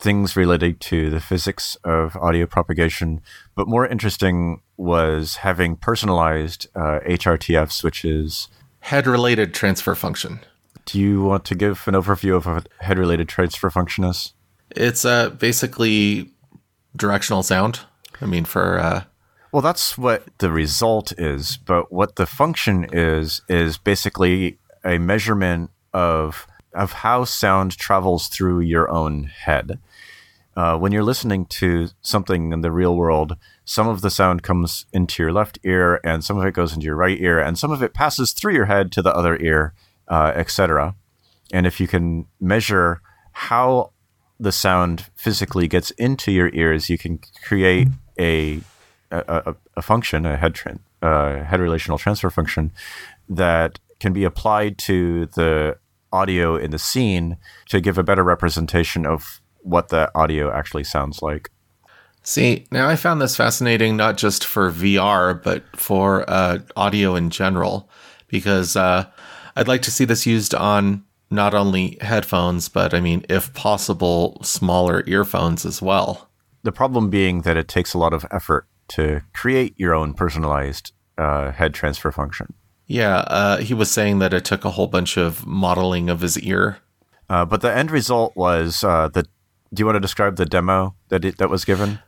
things 0.00 0.36
related 0.36 0.80
to 0.80 1.08
the 1.10 1.20
physics 1.20 1.76
of 1.84 2.16
audio 2.16 2.46
propagation. 2.46 3.20
But 3.54 3.68
more 3.68 3.86
interesting 3.86 4.60
was 4.76 5.36
having 5.36 5.76
personalized 5.76 6.66
uh, 6.74 7.00
which 7.82 8.04
is 8.04 8.48
Head 8.84 9.06
related 9.06 9.54
transfer 9.54 9.94
function. 9.94 10.40
Do 10.84 11.00
you 11.00 11.22
want 11.22 11.46
to 11.46 11.54
give 11.54 11.88
an 11.88 11.94
overview 11.94 12.36
of 12.36 12.44
what 12.44 12.68
head 12.80 12.98
related 12.98 13.30
transfer 13.30 13.70
function 13.70 14.04
is? 14.04 14.34
It's 14.76 15.06
uh, 15.06 15.30
basically 15.30 16.32
directional 16.94 17.42
sound. 17.42 17.80
I 18.20 18.26
mean, 18.26 18.44
for. 18.44 18.78
Uh... 18.78 19.04
Well, 19.52 19.62
that's 19.62 19.96
what 19.96 20.24
the 20.36 20.52
result 20.52 21.12
is. 21.18 21.56
But 21.56 21.90
what 21.90 22.16
the 22.16 22.26
function 22.26 22.86
is, 22.92 23.40
is 23.48 23.78
basically 23.78 24.58
a 24.84 24.98
measurement 24.98 25.70
of 25.94 26.46
of 26.74 26.92
how 26.92 27.24
sound 27.24 27.76
travels 27.76 28.28
through 28.28 28.60
your 28.60 28.90
own 28.90 29.24
head. 29.24 29.78
Uh, 30.56 30.76
when 30.78 30.92
you're 30.92 31.02
listening 31.02 31.46
to 31.46 31.88
something 32.00 32.52
in 32.52 32.60
the 32.60 32.70
real 32.70 32.96
world, 32.96 33.36
some 33.64 33.88
of 33.88 34.02
the 34.02 34.10
sound 34.10 34.42
comes 34.42 34.86
into 34.92 35.22
your 35.22 35.32
left 35.32 35.58
ear, 35.64 36.00
and 36.04 36.22
some 36.22 36.38
of 36.38 36.44
it 36.44 36.54
goes 36.54 36.72
into 36.72 36.86
your 36.86 36.94
right 36.94 37.20
ear, 37.20 37.40
and 37.40 37.58
some 37.58 37.72
of 37.72 37.82
it 37.82 37.94
passes 37.94 38.32
through 38.32 38.54
your 38.54 38.66
head 38.66 38.92
to 38.92 39.02
the 39.02 39.14
other 39.14 39.36
ear, 39.38 39.74
uh, 40.08 40.32
etc. 40.34 40.94
And 41.52 41.66
if 41.66 41.80
you 41.80 41.88
can 41.88 42.26
measure 42.40 43.00
how 43.32 43.92
the 44.38 44.52
sound 44.52 45.06
physically 45.16 45.66
gets 45.66 45.90
into 45.92 46.30
your 46.30 46.50
ears, 46.52 46.88
you 46.88 46.98
can 46.98 47.20
create 47.44 47.88
a 48.18 48.60
a, 49.10 49.54
a 49.76 49.82
function, 49.82 50.26
a 50.26 50.36
head 50.36 50.58
uh, 51.02 51.44
head 51.44 51.60
relational 51.60 51.98
transfer 51.98 52.30
function 52.30 52.72
that 53.28 53.78
can 54.00 54.12
be 54.12 54.24
applied 54.24 54.78
to 54.78 55.26
the 55.26 55.76
audio 56.14 56.56
in 56.56 56.70
the 56.70 56.78
scene 56.78 57.36
to 57.68 57.80
give 57.80 57.98
a 57.98 58.02
better 58.02 58.22
representation 58.22 59.04
of 59.04 59.40
what 59.62 59.88
the 59.88 60.10
audio 60.14 60.52
actually 60.52 60.84
sounds 60.84 61.20
like. 61.20 61.50
See, 62.22 62.66
now 62.70 62.88
I 62.88 62.96
found 62.96 63.20
this 63.20 63.36
fascinating 63.36 63.96
not 63.96 64.16
just 64.16 64.44
for 64.44 64.70
VR, 64.70 65.42
but 65.42 65.64
for 65.76 66.24
uh, 66.28 66.60
audio 66.76 67.16
in 67.16 67.28
general, 67.28 67.90
because 68.28 68.76
uh, 68.76 69.06
I'd 69.56 69.68
like 69.68 69.82
to 69.82 69.90
see 69.90 70.06
this 70.06 70.26
used 70.26 70.54
on 70.54 71.04
not 71.30 71.52
only 71.52 71.98
headphones, 72.00 72.68
but 72.68 72.94
I 72.94 73.00
mean, 73.00 73.26
if 73.28 73.52
possible, 73.52 74.38
smaller 74.42 75.04
earphones 75.06 75.66
as 75.66 75.82
well. 75.82 76.30
The 76.62 76.72
problem 76.72 77.10
being 77.10 77.42
that 77.42 77.58
it 77.58 77.68
takes 77.68 77.92
a 77.92 77.98
lot 77.98 78.14
of 78.14 78.24
effort 78.30 78.66
to 78.88 79.22
create 79.34 79.74
your 79.78 79.94
own 79.94 80.14
personalized 80.14 80.92
uh, 81.18 81.50
head 81.52 81.74
transfer 81.74 82.10
function. 82.10 82.54
Yeah, 82.86 83.18
uh, 83.18 83.56
he 83.58 83.74
was 83.74 83.90
saying 83.90 84.18
that 84.18 84.34
it 84.34 84.44
took 84.44 84.64
a 84.64 84.70
whole 84.70 84.86
bunch 84.86 85.16
of 85.16 85.46
modeling 85.46 86.10
of 86.10 86.20
his 86.20 86.38
ear. 86.40 86.78
Uh, 87.28 87.44
but 87.44 87.62
the 87.62 87.74
end 87.74 87.90
result 87.90 88.36
was 88.36 88.84
uh, 88.84 89.08
the. 89.08 89.22
Do 89.72 89.80
you 89.80 89.86
want 89.86 89.96
to 89.96 90.00
describe 90.00 90.36
the 90.36 90.44
demo 90.44 90.94
that 91.08 91.24
it, 91.24 91.38
that 91.38 91.50
was 91.50 91.64
given? 91.64 91.98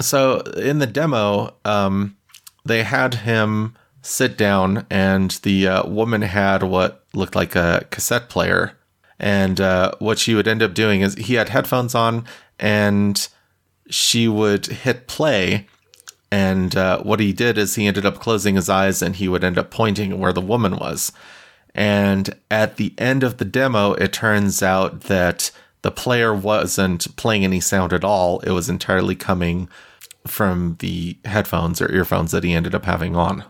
So 0.00 0.40
in 0.56 0.78
the 0.78 0.86
demo, 0.86 1.54
um, 1.64 2.16
they 2.64 2.82
had 2.82 3.14
him 3.14 3.76
sit 4.00 4.38
down, 4.38 4.86
and 4.90 5.32
the 5.42 5.66
uh, 5.66 5.88
woman 5.88 6.22
had 6.22 6.62
what 6.62 7.04
looked 7.12 7.34
like 7.34 7.56
a 7.56 7.86
cassette 7.90 8.28
player. 8.28 8.78
And 9.18 9.60
uh, 9.60 9.92
what 9.98 10.18
she 10.18 10.34
would 10.34 10.48
end 10.48 10.62
up 10.62 10.74
doing 10.74 11.00
is 11.00 11.14
he 11.14 11.34
had 11.34 11.48
headphones 11.48 11.94
on, 11.94 12.24
and 12.58 13.26
she 13.88 14.28
would 14.28 14.66
hit 14.66 15.06
play, 15.06 15.66
and 16.34 16.74
uh, 16.74 17.00
what 17.00 17.20
he 17.20 17.32
did 17.32 17.56
is 17.56 17.76
he 17.76 17.86
ended 17.86 18.04
up 18.04 18.18
closing 18.18 18.56
his 18.56 18.68
eyes 18.68 19.02
and 19.02 19.14
he 19.14 19.28
would 19.28 19.44
end 19.44 19.56
up 19.56 19.70
pointing 19.70 20.18
where 20.18 20.32
the 20.32 20.40
woman 20.40 20.74
was. 20.74 21.12
And 21.76 22.34
at 22.50 22.76
the 22.76 22.92
end 22.98 23.22
of 23.22 23.36
the 23.36 23.44
demo, 23.44 23.92
it 23.92 24.12
turns 24.12 24.60
out 24.60 25.02
that 25.02 25.52
the 25.82 25.92
player 25.92 26.34
wasn't 26.34 27.16
playing 27.16 27.44
any 27.44 27.60
sound 27.60 27.92
at 27.92 28.02
all. 28.02 28.40
It 28.40 28.50
was 28.50 28.68
entirely 28.68 29.14
coming 29.14 29.68
from 30.26 30.74
the 30.80 31.16
headphones 31.24 31.80
or 31.80 31.92
earphones 31.92 32.32
that 32.32 32.42
he 32.42 32.52
ended 32.52 32.74
up 32.74 32.84
having 32.84 33.14
on. 33.14 33.44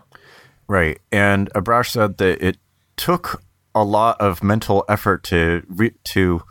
Right. 0.67 0.99
And 1.11 1.51
Abrash 1.53 1.89
said 1.89 2.19
that 2.19 2.39
it 2.39 2.57
took 2.97 3.41
a 3.73 3.83
lot 3.83 4.21
of 4.21 4.43
mental 4.43 4.85
effort 4.87 5.23
to 5.23 5.63
re- 5.67 5.95
to 6.03 6.43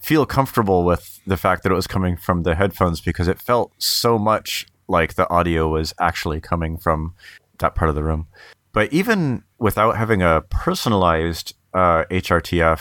feel 0.00 0.24
comfortable 0.24 0.82
with 0.82 1.20
the 1.26 1.36
fact 1.36 1.62
that 1.62 1.72
it 1.72 1.76
was 1.76 1.86
coming 1.86 2.16
from 2.16 2.42
the 2.42 2.54
headphones 2.54 3.02
because 3.02 3.28
it 3.28 3.38
felt 3.38 3.72
so 3.76 4.18
much 4.18 4.66
like 4.88 5.14
the 5.14 5.28
audio 5.30 5.68
was 5.68 5.94
actually 6.00 6.40
coming 6.40 6.76
from 6.76 7.14
that 7.58 7.74
part 7.74 7.88
of 7.88 7.94
the 7.94 8.02
room. 8.02 8.26
But 8.72 8.92
even 8.92 9.44
without 9.58 9.96
having 9.96 10.22
a 10.22 10.42
personalized 10.50 11.54
uh, 11.72 12.04
HRTF, 12.10 12.80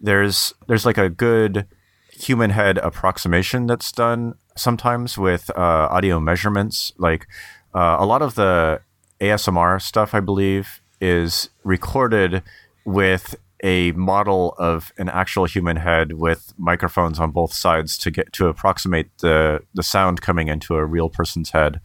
there's 0.00 0.54
there's 0.68 0.86
like 0.86 0.98
a 0.98 1.08
good 1.08 1.66
human 2.12 2.50
head 2.50 2.78
approximation 2.78 3.66
that's 3.66 3.90
done 3.92 4.34
sometimes 4.56 5.16
with 5.16 5.50
uh, 5.56 5.88
audio 5.90 6.20
measurements. 6.20 6.92
Like 6.98 7.26
uh, 7.74 7.96
a 7.98 8.06
lot 8.06 8.22
of 8.22 8.34
the 8.34 8.82
ASMR 9.20 9.80
stuff, 9.80 10.14
I 10.14 10.20
believe, 10.20 10.80
is 11.00 11.50
recorded 11.64 12.42
with 12.84 13.36
a 13.62 13.92
model 13.92 14.54
of 14.58 14.92
an 14.98 15.08
actual 15.08 15.44
human 15.44 15.76
head 15.76 16.14
with 16.14 16.52
microphones 16.56 17.18
on 17.20 17.30
both 17.30 17.52
sides 17.52 17.98
to 17.98 18.10
get 18.10 18.32
to 18.32 18.46
approximate 18.48 19.16
the 19.18 19.60
the 19.74 19.82
sound 19.82 20.20
coming 20.22 20.48
into 20.48 20.74
a 20.74 20.84
real 20.84 21.08
person's 21.08 21.50
head 21.50 21.80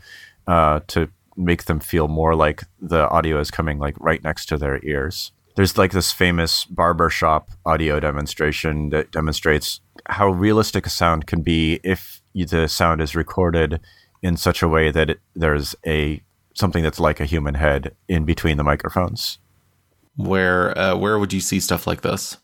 uh, 0.48 0.80
to 0.88 1.10
make 1.38 1.66
them 1.66 1.80
feel 1.80 2.08
more 2.08 2.36
like 2.36 2.64
the 2.80 3.10
audio 3.10 3.40
is 3.40 3.52
coming 3.52 3.78
like 3.78 3.96
right 4.00 4.24
next 4.24 4.46
to 4.48 4.58
their 4.58 4.84
ears. 4.84 5.32
There's 5.56 5.78
like 5.78 5.92
this 5.92 6.12
famous 6.12 6.66
barbershop 6.66 7.52
audio 7.66 8.00
demonstration 8.00 8.90
that 8.90 9.12
demonstrates 9.12 9.82
how 10.08 10.30
realistic 10.30 10.86
a 10.86 10.90
sound 10.90 11.28
can 11.28 11.42
be 11.42 11.80
if 11.84 12.22
the 12.34 12.68
sound 12.68 13.02
is 13.02 13.16
recorded 13.16 13.80
in 14.22 14.38
such 14.38 14.62
a 14.62 14.68
way 14.68 14.92
that 14.92 15.12
it, 15.12 15.20
there's 15.36 15.76
a 15.86 16.22
something 16.54 16.84
that's 16.84 17.00
like 17.00 17.20
a 17.20 17.26
human 17.26 17.56
head 17.56 17.94
in 18.08 18.26
between 18.26 18.58
the 18.58 18.64
microphones 18.64 19.40
where 20.16 20.78
uh, 20.78 20.96
where 20.96 21.20
would 21.20 21.34
you 21.34 21.40
see 21.40 21.60
stuff 21.60 21.88
like 21.88 22.02
this? 22.02 22.38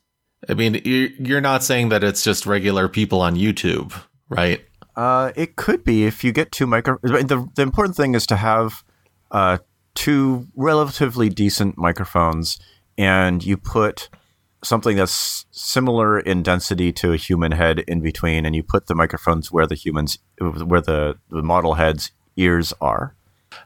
I 0.49 0.55
mean, 0.55 0.81
you're 0.83 1.41
not 1.41 1.63
saying 1.63 1.89
that 1.89 2.03
it's 2.03 2.23
just 2.23 2.45
regular 2.45 2.87
people 2.87 3.21
on 3.21 3.35
YouTube, 3.35 3.93
right? 4.29 4.65
Uh, 4.95 5.31
it 5.35 5.55
could 5.55 5.83
be 5.83 6.05
if 6.05 6.23
you 6.23 6.31
get 6.31 6.51
two 6.51 6.65
micro. 6.65 6.97
The, 7.03 7.47
the 7.55 7.61
important 7.61 7.95
thing 7.95 8.15
is 8.15 8.25
to 8.27 8.35
have 8.35 8.83
uh, 9.29 9.59
two 9.93 10.47
relatively 10.55 11.29
decent 11.29 11.77
microphones, 11.77 12.59
and 12.97 13.43
you 13.43 13.55
put 13.55 14.09
something 14.63 14.95
that's 14.95 15.45
similar 15.51 16.19
in 16.19 16.43
density 16.43 16.91
to 16.93 17.13
a 17.13 17.17
human 17.17 17.51
head 17.51 17.79
in 17.87 18.01
between, 18.01 18.45
and 18.45 18.55
you 18.55 18.63
put 18.63 18.87
the 18.87 18.95
microphones 18.95 19.51
where 19.51 19.67
the 19.67 19.75
humans, 19.75 20.19
where 20.39 20.81
the, 20.81 21.17
the 21.29 21.41
model 21.41 21.75
head's 21.75 22.11
ears 22.35 22.73
are. 22.81 23.15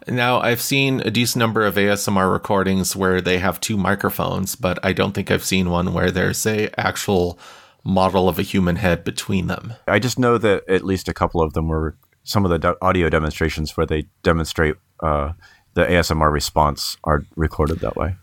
Now, 0.07 0.39
I've 0.39 0.61
seen 0.61 1.01
a 1.01 1.09
decent 1.09 1.39
number 1.39 1.65
of 1.65 1.75
ASMR 1.75 2.31
recordings 2.31 2.95
where 2.95 3.21
they 3.21 3.39
have 3.39 3.59
two 3.59 3.75
microphones, 3.75 4.55
but 4.55 4.77
I 4.83 4.93
don't 4.93 5.13
think 5.13 5.31
I've 5.31 5.43
seen 5.43 5.69
one 5.69 5.93
where 5.93 6.11
there's 6.11 6.45
a 6.45 6.69
actual 6.79 7.39
model 7.83 8.29
of 8.29 8.37
a 8.37 8.43
human 8.43 8.75
head 8.75 9.03
between 9.03 9.47
them. 9.47 9.73
I 9.87 9.99
just 9.99 10.19
know 10.19 10.37
that 10.37 10.67
at 10.69 10.83
least 10.83 11.07
a 11.07 11.13
couple 11.13 11.41
of 11.41 11.53
them 11.53 11.67
were 11.67 11.95
some 12.23 12.45
of 12.45 12.61
the 12.61 12.77
audio 12.81 13.09
demonstrations 13.09 13.77
where 13.77 13.85
they 13.85 14.07
demonstrate 14.23 14.75
uh, 15.01 15.33
the 15.73 15.85
ASMR 15.85 16.31
response 16.31 16.97
are 17.03 17.25
recorded 17.35 17.79
that 17.79 17.95
way. 17.95 18.15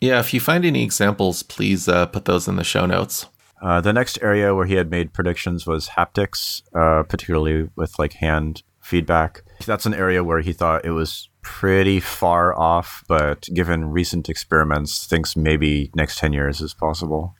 Yeah, 0.00 0.20
if 0.20 0.34
you 0.34 0.40
find 0.40 0.64
any 0.64 0.82
examples, 0.82 1.42
please 1.42 1.88
uh, 1.88 2.06
put 2.06 2.26
those 2.26 2.46
in 2.48 2.56
the 2.56 2.64
show 2.64 2.86
notes. 2.86 3.26
Uh, 3.62 3.80
the 3.80 3.92
next 3.92 4.18
area 4.22 4.54
where 4.54 4.66
he 4.66 4.74
had 4.74 4.90
made 4.90 5.12
predictions 5.12 5.66
was 5.66 5.90
haptics, 5.90 6.62
uh, 6.74 7.02
particularly 7.04 7.68
with 7.74 7.98
like 7.98 8.14
hand 8.14 8.62
feedback. 8.80 9.42
That's 9.64 9.86
an 9.86 9.94
area 9.94 10.22
where 10.22 10.40
he 10.40 10.52
thought 10.52 10.84
it 10.84 10.90
was 10.90 11.28
pretty 11.42 12.00
far 12.00 12.58
off, 12.58 13.04
but 13.08 13.48
given 13.54 13.90
recent 13.90 14.28
experiments, 14.28 15.06
thinks 15.06 15.36
maybe 15.36 15.90
next 15.94 16.18
10 16.18 16.32
years 16.32 16.60
is 16.60 16.74
possible. 16.74 17.36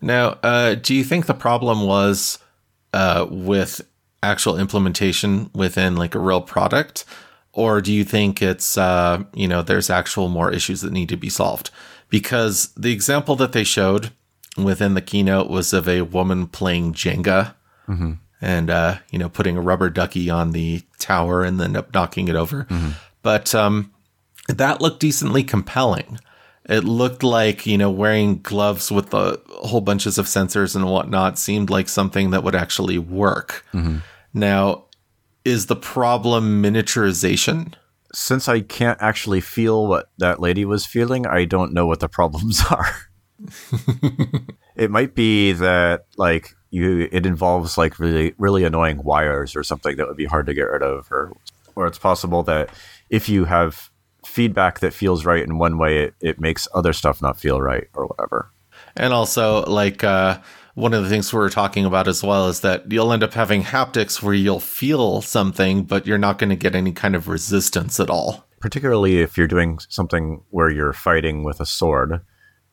Now, 0.00 0.38
uh, 0.42 0.76
do 0.76 0.94
you 0.94 1.02
think 1.02 1.26
the 1.26 1.34
problem 1.34 1.84
was 1.84 2.38
uh, 2.92 3.26
with 3.28 3.80
actual 4.22 4.56
implementation 4.56 5.50
within 5.52 5.96
like 5.96 6.14
a 6.14 6.20
real 6.20 6.40
product? 6.40 7.04
Or 7.52 7.80
do 7.80 7.92
you 7.92 8.04
think 8.04 8.40
it's, 8.40 8.78
uh, 8.78 9.24
you 9.34 9.48
know, 9.48 9.62
there's 9.62 9.90
actual 9.90 10.28
more 10.28 10.52
issues 10.52 10.80
that 10.82 10.92
need 10.92 11.08
to 11.08 11.16
be 11.16 11.28
solved? 11.28 11.70
Because 12.08 12.72
the 12.76 12.92
example 12.92 13.34
that 13.36 13.52
they 13.52 13.64
showed 13.64 14.12
within 14.56 14.94
the 14.94 15.02
keynote 15.02 15.50
was 15.50 15.72
of 15.72 15.88
a 15.88 16.02
woman 16.02 16.46
playing 16.46 16.94
Jenga. 16.94 17.54
Mm-hmm 17.88 18.12
and 18.40 18.70
uh, 18.70 18.98
you 19.10 19.18
know 19.18 19.28
putting 19.28 19.56
a 19.56 19.60
rubber 19.60 19.90
ducky 19.90 20.30
on 20.30 20.52
the 20.52 20.82
tower 20.98 21.42
and 21.44 21.60
then 21.60 21.76
knocking 21.92 22.28
it 22.28 22.36
over. 22.36 22.64
Mm-hmm. 22.64 22.90
But 23.22 23.54
um, 23.54 23.92
that 24.48 24.80
looked 24.80 25.00
decently 25.00 25.44
compelling. 25.44 26.18
It 26.68 26.84
looked 26.84 27.22
like, 27.22 27.66
you 27.66 27.78
know, 27.78 27.90
wearing 27.90 28.40
gloves 28.40 28.92
with 28.92 29.14
a 29.14 29.40
whole 29.48 29.80
bunches 29.80 30.18
of 30.18 30.26
sensors 30.26 30.76
and 30.76 30.84
whatnot 30.86 31.38
seemed 31.38 31.70
like 31.70 31.88
something 31.88 32.30
that 32.30 32.44
would 32.44 32.54
actually 32.54 32.98
work. 32.98 33.64
Mm-hmm. 33.72 33.98
Now, 34.34 34.84
is 35.46 35.66
the 35.66 35.76
problem 35.76 36.62
miniaturization? 36.62 37.72
Since 38.12 38.48
I 38.48 38.60
can't 38.60 39.00
actually 39.00 39.40
feel 39.40 39.86
what 39.86 40.10
that 40.18 40.40
lady 40.40 40.66
was 40.66 40.84
feeling, 40.84 41.26
I 41.26 41.46
don't 41.46 41.72
know 41.72 41.86
what 41.86 42.00
the 42.00 42.08
problems 42.08 42.62
are. 42.70 42.94
it 44.76 44.90
might 44.90 45.14
be 45.14 45.52
that 45.52 46.06
like 46.16 46.54
you 46.70 47.08
it 47.10 47.26
involves 47.26 47.78
like 47.78 47.98
really 47.98 48.34
really 48.38 48.64
annoying 48.64 49.02
wires 49.02 49.56
or 49.56 49.62
something 49.62 49.96
that 49.96 50.06
would 50.06 50.16
be 50.16 50.26
hard 50.26 50.46
to 50.46 50.54
get 50.54 50.62
rid 50.62 50.82
of 50.82 51.10
or 51.10 51.32
or 51.74 51.86
it's 51.86 51.98
possible 51.98 52.42
that 52.42 52.70
if 53.08 53.28
you 53.28 53.44
have 53.44 53.90
feedback 54.26 54.80
that 54.80 54.92
feels 54.92 55.24
right 55.24 55.42
in 55.42 55.58
one 55.58 55.78
way 55.78 56.04
it, 56.04 56.14
it 56.20 56.40
makes 56.40 56.68
other 56.74 56.92
stuff 56.92 57.22
not 57.22 57.38
feel 57.38 57.60
right 57.60 57.88
or 57.94 58.06
whatever. 58.06 58.50
And 58.96 59.12
also 59.12 59.64
like 59.64 60.04
uh 60.04 60.40
one 60.74 60.94
of 60.94 61.02
the 61.02 61.08
things 61.08 61.32
we 61.32 61.40
are 61.40 61.48
talking 61.48 61.84
about 61.84 62.06
as 62.06 62.22
well 62.22 62.46
is 62.46 62.60
that 62.60 62.90
you'll 62.90 63.12
end 63.12 63.24
up 63.24 63.34
having 63.34 63.64
haptics 63.64 64.22
where 64.22 64.34
you'll 64.34 64.60
feel 64.60 65.22
something 65.22 65.84
but 65.84 66.06
you're 66.06 66.18
not 66.18 66.38
going 66.38 66.50
to 66.50 66.56
get 66.56 66.74
any 66.74 66.92
kind 66.92 67.16
of 67.16 67.26
resistance 67.26 67.98
at 67.98 68.10
all. 68.10 68.44
Particularly 68.60 69.20
if 69.20 69.38
you're 69.38 69.48
doing 69.48 69.78
something 69.88 70.42
where 70.50 70.70
you're 70.70 70.92
fighting 70.92 71.44
with 71.44 71.60
a 71.60 71.66
sword 71.66 72.20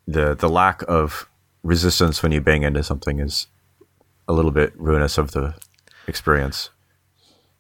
the 0.08 0.36
the 0.36 0.50
lack 0.50 0.84
of 0.88 1.28
resistance 1.64 2.22
when 2.22 2.32
you 2.32 2.42
bang 2.42 2.64
into 2.64 2.84
something 2.84 3.20
is 3.20 3.48
a 4.28 4.34
little 4.34 4.52
bit 4.52 4.74
ruinous 4.80 5.18
of 5.18 5.32
the 5.32 5.56
experience. 6.08 6.70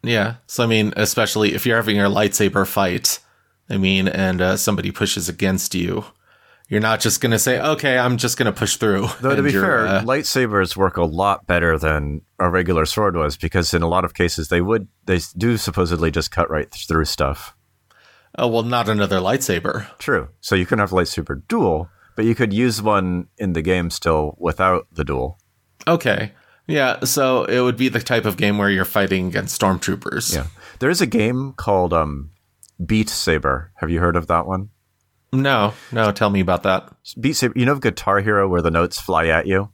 Yeah. 0.03 0.35
So, 0.47 0.63
I 0.63 0.67
mean, 0.67 0.93
especially 0.95 1.53
if 1.53 1.65
you're 1.65 1.77
having 1.77 1.95
your 1.95 2.09
lightsaber 2.09 2.67
fight, 2.67 3.19
I 3.69 3.77
mean, 3.77 4.07
and 4.07 4.41
uh, 4.41 4.57
somebody 4.57 4.91
pushes 4.91 5.27
against 5.27 5.73
you, 5.73 6.05
you're 6.69 6.81
not 6.81 6.99
just 6.99 7.21
going 7.21 7.31
to 7.31 7.39
say, 7.39 7.59
okay, 7.59 7.97
I'm 7.97 8.17
just 8.17 8.37
going 8.37 8.51
to 8.51 8.57
push 8.57 8.77
through. 8.77 9.07
Though, 9.21 9.35
to 9.35 9.43
be 9.43 9.51
fair, 9.51 9.85
uh, 9.85 10.01
lightsabers 10.01 10.75
work 10.75 10.97
a 10.97 11.03
lot 11.03 11.45
better 11.47 11.77
than 11.77 12.21
a 12.39 12.49
regular 12.49 12.85
sword 12.85 13.15
was 13.15 13.37
because 13.37 13.73
in 13.73 13.81
a 13.81 13.87
lot 13.87 14.05
of 14.05 14.13
cases 14.13 14.49
they 14.49 14.61
would, 14.61 14.87
they 15.05 15.19
do 15.37 15.57
supposedly 15.57 16.11
just 16.11 16.31
cut 16.31 16.49
right 16.49 16.71
through 16.71 17.05
stuff. 17.05 17.55
Oh, 18.37 18.47
well, 18.47 18.63
not 18.63 18.89
another 18.89 19.19
lightsaber. 19.19 19.87
True. 19.97 20.29
So 20.41 20.55
you 20.55 20.65
can 20.65 20.79
have 20.79 20.89
lightsaber 20.89 21.41
duel, 21.47 21.89
but 22.15 22.25
you 22.25 22.35
could 22.35 22.51
use 22.51 22.81
one 22.81 23.27
in 23.37 23.53
the 23.53 23.61
game 23.61 23.89
still 23.89 24.35
without 24.39 24.87
the 24.91 25.05
duel. 25.05 25.39
Okay. 25.87 26.33
Yeah, 26.67 27.03
so 27.03 27.45
it 27.45 27.59
would 27.61 27.77
be 27.77 27.89
the 27.89 27.99
type 27.99 28.25
of 28.25 28.37
game 28.37 28.57
where 28.57 28.69
you're 28.69 28.85
fighting 28.85 29.27
against 29.27 29.59
stormtroopers. 29.59 30.33
Yeah. 30.33 30.47
There 30.79 30.89
is 30.89 31.01
a 31.01 31.05
game 31.05 31.53
called 31.53 31.93
um, 31.93 32.31
Beat 32.83 33.09
Saber. 33.09 33.71
Have 33.75 33.89
you 33.89 33.99
heard 33.99 34.15
of 34.15 34.27
that 34.27 34.47
one? 34.47 34.69
No, 35.31 35.73
no, 35.91 36.11
tell 36.11 36.29
me 36.29 36.39
about 36.39 36.63
that. 36.63 36.89
Beat 37.19 37.33
Saber, 37.33 37.53
you 37.55 37.65
know 37.65 37.75
Guitar 37.75 38.21
Hero 38.21 38.47
where 38.47 38.61
the 38.61 38.71
notes 38.71 38.99
fly 38.99 39.27
at 39.27 39.47
you? 39.47 39.69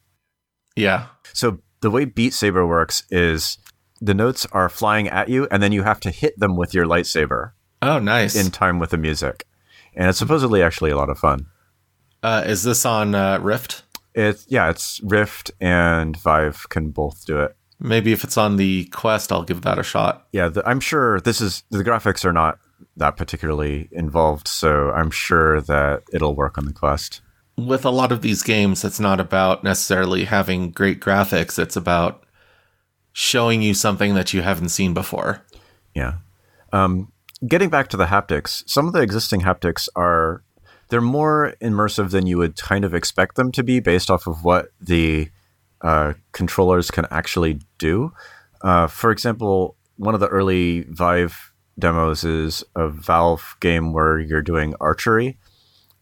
Yeah. 0.76 1.08
So 1.34 1.60
the 1.82 1.92
way 1.92 2.06
Beat 2.06 2.34
Saber 2.34 2.66
works 2.66 3.04
is 3.10 3.58
the 4.00 4.14
notes 4.14 4.46
are 4.52 4.70
flying 4.70 5.08
at 5.08 5.30
you 5.30 5.48
and 5.52 5.62
then 5.62 5.72
you 5.72 5.84
have 5.84 6.00
to 6.02 6.12
hit 6.12 6.40
them 6.40 6.56
with 6.56 6.74
your 6.74 6.86
lightsaber. 6.86 7.52
Oh, 7.82 8.00
nice. 8.00 8.36
In 8.36 8.52
time 8.52 8.80
with 8.80 8.90
the 8.90 8.98
music. 8.98 9.46
And 9.96 10.10
it's 10.10 10.20
supposedly 10.20 10.62
actually 10.62 10.92
a 10.92 10.98
lot 10.98 11.10
of 11.10 11.18
fun. 11.18 11.48
Uh, 12.24 12.44
is 12.46 12.64
this 12.64 12.86
on 12.86 13.16
uh, 13.16 13.40
Rift? 13.40 13.84
It's 14.14 14.46
yeah, 14.50 14.70
it's 14.70 15.00
Rift 15.04 15.52
and 15.60 16.18
Vive 16.18 16.68
can 16.70 16.90
both 16.90 17.26
do 17.26 17.40
it. 17.40 17.56
Maybe 17.80 18.12
if 18.12 18.24
it's 18.24 18.38
on 18.38 18.58
the 18.58 18.86
Quest, 18.86 19.32
I'll 19.32 19.44
give 19.44 19.62
that 19.64 19.80
a 19.80 19.84
shot. 19.84 20.28
Yeah, 20.32 20.50
the, 20.50 20.68
I'm 20.68 20.80
sure 20.80 21.20
this 21.22 21.42
is 21.42 21.64
the 21.72 21.84
graphics 21.84 22.24
are 22.26 22.34
not 22.34 22.60
that 22.98 23.18
particularly 23.18 23.90
involved, 23.92 24.48
so 24.48 24.92
I'm 24.92 25.12
sure 25.12 25.62
that 25.62 26.04
it'll 26.14 26.36
work 26.36 26.58
on 26.58 26.66
the 26.66 26.74
Quest. 26.74 27.22
With 27.58 27.86
a 27.86 27.90
lot 27.90 28.12
of 28.12 28.22
these 28.22 28.44
games, 28.44 28.84
it's 28.84 29.00
not 29.00 29.20
about 29.20 29.64
necessarily 29.64 30.26
having 30.26 30.72
great 30.72 31.00
graphics. 31.00 31.58
It's 31.58 31.76
about 31.76 32.24
showing 33.14 33.62
you 33.62 33.74
something 33.74 34.14
that 34.16 34.34
you 34.34 34.42
haven't 34.42 34.70
seen 34.70 34.94
before. 34.94 35.44
Yeah. 35.94 36.16
Um, 36.72 37.12
getting 37.48 37.70
back 37.70 37.90
to 37.90 37.98
the 37.98 38.06
haptics, 38.06 38.68
some 38.70 38.88
of 38.88 38.94
the 38.94 39.02
existing 39.02 39.42
haptics 39.42 39.90
are 39.96 40.44
they're 40.92 41.00
more 41.00 41.56
immersive 41.62 42.12
than 42.12 42.28
you 42.28 42.38
would 42.38 42.58
kind 42.58 42.84
of 42.84 42.94
expect 42.94 43.38
them 43.38 43.50
to 43.54 43.64
be 43.64 43.80
based 43.80 44.12
off 44.12 44.28
of 44.28 44.44
what 44.44 44.68
the 44.82 45.30
uh, 45.80 46.14
controllers 46.34 46.92
can 46.92 47.08
actually 47.10 47.62
do. 47.78 48.12
Uh, 48.62 48.88
for 48.88 49.10
example, 49.10 49.78
one 49.96 50.14
of 50.14 50.20
the 50.20 50.28
early 50.28 50.82
Vive 50.90 51.54
demos 51.80 52.26
is 52.26 52.66
a 52.76 52.90
Valve 52.90 53.56
game 53.62 53.94
where 53.94 54.20
you're 54.20 54.42
doing 54.42 54.76
archery, 54.82 55.38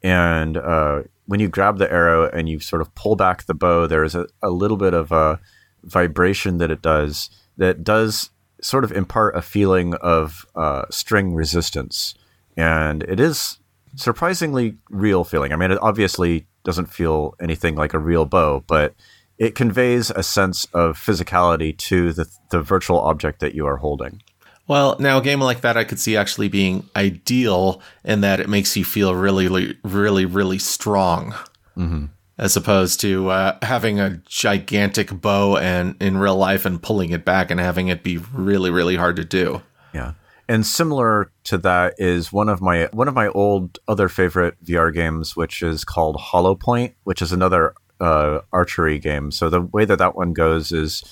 and 0.01 0.57
uh, 0.57 1.03
when 1.27 1.39
you 1.39 1.47
grab 1.47 1.77
the 1.77 1.91
arrow 1.91 2.27
and 2.27 2.49
you 2.49 2.59
sort 2.59 2.81
of 2.81 2.93
pull 2.95 3.15
back 3.15 3.43
the 3.43 3.53
bow, 3.53 3.85
there's 3.85 4.15
a, 4.15 4.25
a 4.41 4.49
little 4.49 4.75
bit 4.75 4.95
of 4.95 5.11
a 5.11 5.39
vibration 5.83 6.57
that 6.57 6.71
it 6.71 6.81
does 6.81 7.29
that 7.57 7.83
does 7.83 8.31
sort 8.59 8.83
of 8.83 8.91
impart 8.91 9.35
a 9.35 9.41
feeling 9.43 9.93
of 10.01 10.47
uh, 10.55 10.85
string 10.89 11.35
resistance, 11.35 12.15
and 12.57 13.03
it 13.03 13.19
is 13.19 13.58
surprisingly 13.99 14.77
real 14.89 15.23
feeling. 15.23 15.53
I 15.53 15.55
mean, 15.55 15.71
it 15.71 15.79
obviously 15.81 16.47
doesn't 16.63 16.87
feel 16.87 17.35
anything 17.41 17.75
like 17.75 17.93
a 17.93 17.99
real 17.99 18.25
bow, 18.25 18.63
but 18.67 18.93
it 19.37 19.55
conveys 19.55 20.09
a 20.11 20.23
sense 20.23 20.65
of 20.73 20.97
physicality 20.97 21.77
to 21.77 22.13
the, 22.13 22.29
the 22.51 22.61
virtual 22.61 22.99
object 22.99 23.39
that 23.39 23.55
you 23.55 23.65
are 23.65 23.77
holding. 23.77 24.21
Well, 24.67 24.95
now 24.99 25.17
a 25.17 25.21
game 25.21 25.41
like 25.41 25.61
that 25.61 25.77
I 25.77 25.83
could 25.83 25.99
see 25.99 26.15
actually 26.15 26.47
being 26.47 26.87
ideal 26.95 27.81
in 28.03 28.21
that 28.21 28.39
it 28.39 28.47
makes 28.47 28.77
you 28.77 28.85
feel 28.85 29.15
really, 29.15 29.77
really, 29.83 30.25
really, 30.25 30.59
strong, 30.59 31.31
mm-hmm. 31.75 32.05
as 32.37 32.55
opposed 32.55 32.99
to 33.01 33.29
uh, 33.29 33.57
having 33.63 33.99
a 33.99 34.21
gigantic 34.27 35.09
bow 35.09 35.57
and 35.57 35.95
in 35.99 36.17
real 36.17 36.35
life 36.35 36.65
and 36.65 36.83
pulling 36.83 37.09
it 37.09 37.25
back 37.25 37.49
and 37.49 37.59
having 37.59 37.87
it 37.87 38.03
be 38.03 38.17
really, 38.17 38.69
really 38.69 38.95
hard 38.95 39.15
to 39.15 39.25
do. 39.25 39.63
Yeah. 39.91 40.13
And 40.49 40.65
similar 40.65 41.31
to 41.43 41.59
that 41.59 41.93
is 41.99 42.33
one 42.33 42.49
of 42.49 42.59
my 42.59 42.89
one 42.91 43.07
of 43.07 43.13
my 43.13 43.27
old 43.27 43.77
other 43.87 44.09
favorite 44.09 44.55
VR 44.65 44.91
games, 44.91 45.35
which 45.35 45.61
is 45.61 45.85
called 45.85 46.15
Holopoint, 46.17 46.95
which 47.03 47.21
is 47.21 47.31
another 47.31 47.75
uh, 48.01 48.39
archery 48.51 48.97
game. 48.97 49.29
So 49.29 49.51
the 49.51 49.61
way 49.61 49.85
that 49.85 49.99
that 49.99 50.15
one 50.15 50.33
goes 50.33 50.71
is 50.71 51.03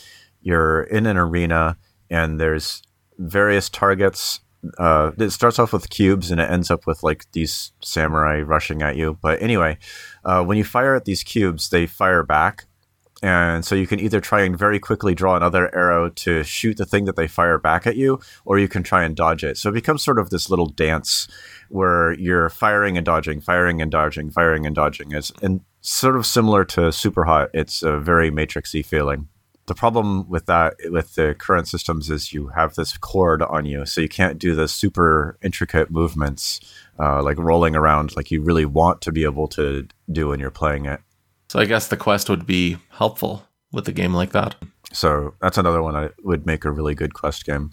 you're 0.41 0.81
in 0.81 1.05
an 1.05 1.17
arena 1.17 1.77
and 2.09 2.41
there's 2.41 2.81
various 3.19 3.69
targets. 3.69 4.39
Uh, 4.79 5.11
it 5.19 5.29
starts 5.29 5.59
off 5.59 5.71
with 5.71 5.91
cubes 5.91 6.31
and 6.31 6.41
it 6.41 6.49
ends 6.49 6.71
up 6.71 6.87
with 6.87 7.03
like 7.03 7.31
these 7.33 7.73
samurai 7.83 8.41
rushing 8.41 8.81
at 8.81 8.95
you. 8.95 9.19
But 9.21 9.39
anyway, 9.39 9.77
uh, 10.25 10.43
when 10.43 10.57
you 10.57 10.63
fire 10.63 10.95
at 10.95 11.05
these 11.05 11.21
cubes, 11.21 11.69
they 11.69 11.85
fire 11.85 12.23
back 12.23 12.65
and 13.23 13.65
so 13.65 13.73
you 13.73 13.87
can 13.87 13.99
either 13.99 14.21
try 14.21 14.41
and 14.41 14.57
very 14.57 14.79
quickly 14.79 15.15
draw 15.15 15.35
another 15.35 15.73
arrow 15.75 16.09
to 16.09 16.43
shoot 16.43 16.77
the 16.77 16.85
thing 16.85 17.05
that 17.05 17.15
they 17.15 17.27
fire 17.27 17.57
back 17.57 17.87
at 17.87 17.95
you, 17.95 18.19
or 18.45 18.59
you 18.59 18.67
can 18.67 18.83
try 18.83 19.03
and 19.03 19.15
dodge 19.15 19.43
it. 19.43 19.57
So 19.57 19.69
it 19.69 19.73
becomes 19.73 20.03
sort 20.03 20.19
of 20.19 20.29
this 20.29 20.49
little 20.49 20.67
dance 20.67 21.27
where 21.69 22.13
you're 22.13 22.49
firing 22.49 22.95
and 22.95 23.05
dodging, 23.05 23.41
firing 23.41 23.81
and 23.81 23.91
dodging, 23.91 24.29
firing 24.29 24.65
and 24.65 24.75
dodging. 24.75 25.11
It's 25.11 25.31
and 25.41 25.61
sort 25.81 26.15
of 26.15 26.25
similar 26.25 26.63
to 26.65 26.81
Superhot. 26.81 27.49
It's 27.53 27.81
a 27.81 27.97
very 27.97 28.29
matrixy 28.29 28.85
feeling. 28.85 29.29
The 29.65 29.75
problem 29.75 30.29
with 30.29 30.45
that, 30.45 30.75
with 30.85 31.15
the 31.15 31.35
current 31.37 31.67
systems, 31.67 32.09
is 32.09 32.31
you 32.31 32.47
have 32.49 32.75
this 32.75 32.97
cord 32.97 33.41
on 33.41 33.65
you, 33.65 33.85
so 33.85 33.99
you 33.99 34.07
can't 34.07 34.39
do 34.39 34.55
the 34.55 34.67
super 34.67 35.37
intricate 35.41 35.91
movements, 35.91 36.61
uh, 36.97 37.21
like 37.21 37.37
rolling 37.37 37.75
around, 37.75 38.15
like 38.15 38.31
you 38.31 38.41
really 38.41 38.65
want 38.65 39.01
to 39.01 39.11
be 39.11 39.25
able 39.25 39.47
to 39.49 39.87
do 40.09 40.29
when 40.29 40.39
you're 40.39 40.51
playing 40.51 40.85
it. 40.85 41.01
So 41.49 41.59
I 41.59 41.65
guess 41.65 41.87
the 41.87 41.97
quest 41.97 42.29
would 42.29 42.45
be 42.45 42.77
helpful 42.89 43.47
with 43.71 43.87
a 43.87 43.91
game 43.91 44.13
like 44.13 44.31
that. 44.31 44.55
So 44.91 45.35
that's 45.41 45.57
another 45.57 45.81
one 45.81 45.93
that 45.93 46.13
would 46.23 46.45
make 46.45 46.65
a 46.65 46.71
really 46.71 46.95
good 46.95 47.13
quest 47.13 47.45
game 47.45 47.71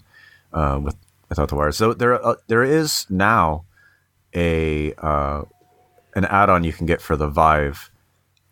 uh, 0.53 0.79
with 0.81 0.95
without 1.29 1.49
the 1.49 1.55
wires. 1.55 1.77
So 1.77 1.93
there 1.93 2.23
uh, 2.23 2.35
there 2.47 2.63
is 2.63 3.05
now 3.09 3.65
a 4.33 4.93
uh, 4.93 5.43
an 6.15 6.25
add-on 6.25 6.63
you 6.63 6.73
can 6.73 6.85
get 6.85 7.01
for 7.01 7.15
the 7.15 7.27
Vive 7.27 7.91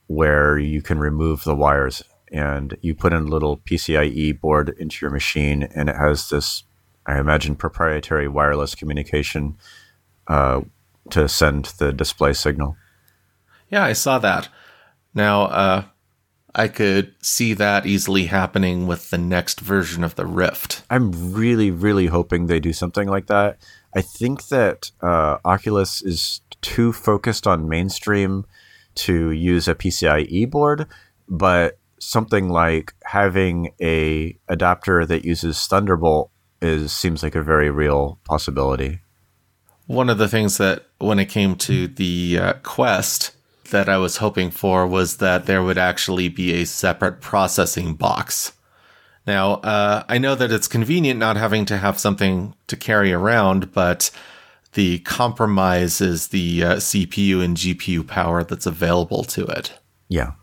where 0.08 0.58
you 0.58 0.82
can 0.82 1.00
remove 1.00 1.44
the 1.44 1.56
wires 1.56 2.04
and 2.32 2.76
you 2.82 2.94
put 2.94 3.14
in 3.14 3.24
a 3.24 3.28
little 3.28 3.58
PCIe 3.58 4.40
board 4.40 4.76
into 4.78 5.06
your 5.06 5.12
machine 5.12 5.64
and 5.64 5.90
it 5.90 5.96
has 5.96 6.30
this 6.30 6.64
I 7.06 7.20
imagine 7.20 7.56
proprietary 7.56 8.28
wireless 8.28 8.76
communication 8.76 9.58
uh, 10.28 10.62
to 11.10 11.28
send 11.28 11.66
the 11.78 11.92
display 11.92 12.34
signal. 12.34 12.78
Yeah, 13.70 13.84
I 13.84 13.94
saw 13.94 14.20
that. 14.20 14.50
Now, 15.14 15.44
uh, 15.44 15.84
I 16.56 16.68
could 16.68 17.16
see 17.22 17.54
that 17.56 17.86
easily 17.86 18.26
happening 18.26 18.88
with 18.88 19.10
the 19.10 19.18
next 19.18 19.60
version 19.60 20.04
of 20.04 20.16
the 20.16 20.26
Rift. 20.26 20.84
I'm 20.90 21.34
really, 21.34 21.72
really 21.72 22.08
hoping 22.08 22.46
they 22.46 22.60
do 22.60 22.74
something 22.74 23.08
like 23.08 23.28
that. 23.28 23.58
I 23.96 24.02
think 24.02 24.48
that 24.48 24.92
uh, 25.02 25.38
Oculus 25.46 26.02
is 26.02 26.42
too 26.62 26.94
focused 26.94 27.48
on 27.48 27.70
mainstream 27.70 28.46
to 28.96 29.32
use 29.32 29.68
a 29.68 29.76
PCIe 29.76 30.50
board, 30.50 30.88
but 31.28 31.80
something 32.00 32.50
like 32.50 32.94
having 33.06 33.74
a 33.82 34.38
adapter 34.48 35.06
that 35.06 35.26
uses 35.26 35.66
Thunderbolt 35.68 36.30
is 36.62 36.92
seems 36.92 37.24
like 37.24 37.36
a 37.36 37.44
very 37.44 37.70
real 37.72 38.20
possibility. 38.26 39.02
one 39.88 40.10
of 40.10 40.18
the 40.18 40.28
things 40.28 40.58
that 40.58 40.86
when 41.00 41.20
it 41.20 41.26
came 41.26 41.56
to 41.56 41.88
the 41.88 42.38
uh, 42.40 42.54
quest 42.64 43.32
that 43.70 43.90
I 43.90 43.98
was 43.98 44.18
hoping 44.18 44.52
for 44.52 44.86
was 44.88 45.18
that 45.18 45.46
there 45.46 45.64
would 45.64 45.78
actually 45.78 46.30
be 46.30 46.54
a 46.54 46.66
separate 46.66 47.22
processing 47.22 47.96
box. 47.96 48.54
Now, 49.26 49.54
uh, 49.56 50.04
I 50.10 50.18
know 50.18 50.36
that 50.36 50.52
it's 50.52 50.68
convenient 50.68 51.20
not 51.20 51.38
having 51.38 51.66
to 51.66 51.78
have 51.78 52.00
something 52.00 52.56
to 52.68 52.76
carry 52.76 53.14
around, 53.14 53.72
but 53.72 54.12
the 54.74 55.00
compromise 55.00 56.02
is 56.02 56.30
the 56.30 56.64
uh, 56.64 56.76
CPU 56.76 57.44
and 57.44 57.56
GPU 57.56 58.06
power 58.06 58.44
that's 58.44 58.66
available 58.66 59.24
to 59.26 59.46
it. 59.46 59.80
Yeah. 60.10 60.34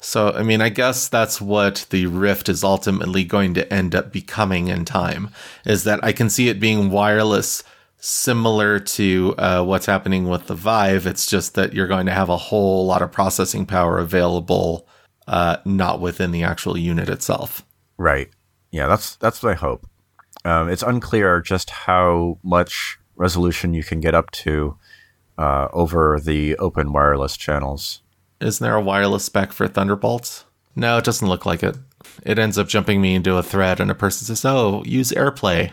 So, 0.00 0.30
I 0.30 0.44
mean, 0.44 0.60
I 0.60 0.68
guess 0.68 1.08
that's 1.08 1.40
what 1.40 1.86
the 1.90 2.06
Rift 2.06 2.48
is 2.48 2.62
ultimately 2.62 3.24
going 3.24 3.54
to 3.54 3.72
end 3.72 3.96
up 3.96 4.12
becoming 4.12 4.68
in 4.68 4.84
time, 4.84 5.30
is 5.66 5.82
that 5.84 6.02
I 6.04 6.12
can 6.12 6.30
see 6.30 6.48
it 6.48 6.60
being 6.60 6.90
wireless 6.90 7.64
similar 7.98 8.78
to 8.78 9.34
uh, 9.38 9.62
what's 9.64 9.86
happening 9.86 10.28
with 10.28 10.46
the 10.46 10.54
Vive. 10.54 11.06
It's 11.06 11.26
just 11.26 11.54
that 11.54 11.74
you're 11.74 11.86
going 11.86 12.06
to 12.06 12.12
have 12.12 12.28
a 12.28 12.36
whole 12.36 12.86
lot 12.86 13.02
of 13.02 13.12
processing 13.12 13.66
power 13.66 13.98
available, 13.98 14.86
uh, 15.26 15.58
not 15.64 16.00
within 16.00 16.30
the 16.30 16.42
actual 16.42 16.76
unit 16.76 17.08
itself. 17.08 17.64
Right. 17.96 18.30
Yeah, 18.70 18.86
that's 18.86 19.16
that's 19.16 19.42
what 19.42 19.52
I 19.52 19.56
hope. 19.56 19.86
Um, 20.44 20.68
it's 20.68 20.82
unclear 20.82 21.40
just 21.40 21.70
how 21.70 22.38
much 22.42 22.98
resolution 23.16 23.74
you 23.74 23.82
can 23.82 24.00
get 24.00 24.14
up 24.14 24.30
to 24.30 24.76
uh, 25.36 25.68
over 25.72 26.20
the 26.20 26.56
open 26.56 26.92
wireless 26.92 27.36
channels. 27.36 28.02
Isn't 28.40 28.64
there 28.64 28.76
a 28.76 28.80
wireless 28.80 29.24
spec 29.24 29.52
for 29.52 29.66
Thunderbolts? 29.66 30.44
No, 30.76 30.98
it 30.98 31.04
doesn't 31.04 31.28
look 31.28 31.44
like 31.44 31.64
it. 31.64 31.76
It 32.22 32.38
ends 32.38 32.56
up 32.56 32.68
jumping 32.68 33.00
me 33.00 33.16
into 33.16 33.36
a 33.36 33.42
thread, 33.42 33.80
and 33.80 33.90
a 33.90 33.96
person 33.96 34.26
says, 34.26 34.44
"Oh, 34.44 34.84
use 34.84 35.10
AirPlay." 35.10 35.72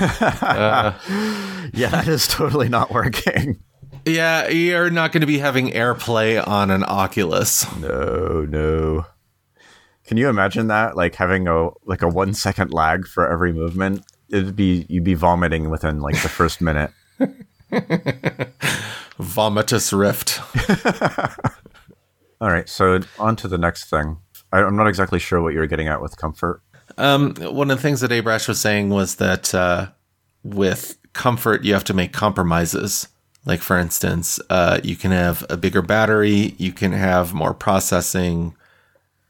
Uh, 0.00 0.92
yeah, 1.72 1.88
that 1.88 2.08
is 2.08 2.26
totally 2.28 2.68
not 2.68 2.90
working. 2.90 3.62
Yeah, 4.04 4.48
you're 4.48 4.90
not 4.90 5.12
going 5.12 5.20
to 5.20 5.26
be 5.26 5.38
having 5.38 5.70
AirPlay 5.70 6.46
on 6.46 6.70
an 6.70 6.84
Oculus. 6.84 7.66
No, 7.76 8.46
no. 8.48 9.06
Can 10.04 10.16
you 10.16 10.28
imagine 10.28 10.68
that? 10.68 10.96
Like 10.96 11.16
having 11.16 11.46
a 11.48 11.68
like 11.84 12.00
a 12.00 12.08
one 12.08 12.32
second 12.32 12.72
lag 12.72 13.06
for 13.06 13.30
every 13.30 13.52
movement. 13.52 14.04
It'd 14.30 14.56
be 14.56 14.86
you'd 14.88 15.04
be 15.04 15.14
vomiting 15.14 15.68
within 15.68 16.00
like 16.00 16.20
the 16.22 16.30
first 16.30 16.62
minute. 16.62 16.90
Vomitous 19.20 19.92
rift. 19.92 20.40
All 22.40 22.50
right, 22.50 22.68
so 22.68 23.00
on 23.18 23.36
to 23.36 23.48
the 23.48 23.58
next 23.58 23.90
thing. 23.90 24.18
I, 24.52 24.60
am 24.60 24.76
not 24.76 24.86
exactly 24.86 25.18
sure 25.18 25.42
what 25.42 25.52
you're 25.52 25.66
getting 25.66 25.88
at 25.88 26.00
with 26.00 26.16
comfort. 26.16 26.62
Um, 26.98 27.34
one 27.36 27.70
of 27.70 27.78
the 27.78 27.82
things 27.82 28.00
that 28.00 28.10
Abrash 28.10 28.48
was 28.48 28.60
saying 28.60 28.90
was 28.90 29.14
that 29.16 29.54
uh, 29.54 29.88
with 30.42 30.98
comfort, 31.12 31.64
you 31.64 31.72
have 31.72 31.84
to 31.84 31.94
make 31.94 32.12
compromises. 32.12 33.08
Like, 33.46 33.60
for 33.60 33.78
instance, 33.78 34.40
uh, 34.50 34.80
you 34.82 34.96
can 34.96 35.12
have 35.12 35.46
a 35.48 35.56
bigger 35.56 35.80
battery, 35.80 36.54
you 36.58 36.72
can 36.72 36.92
have 36.92 37.32
more 37.32 37.54
processing, 37.54 38.54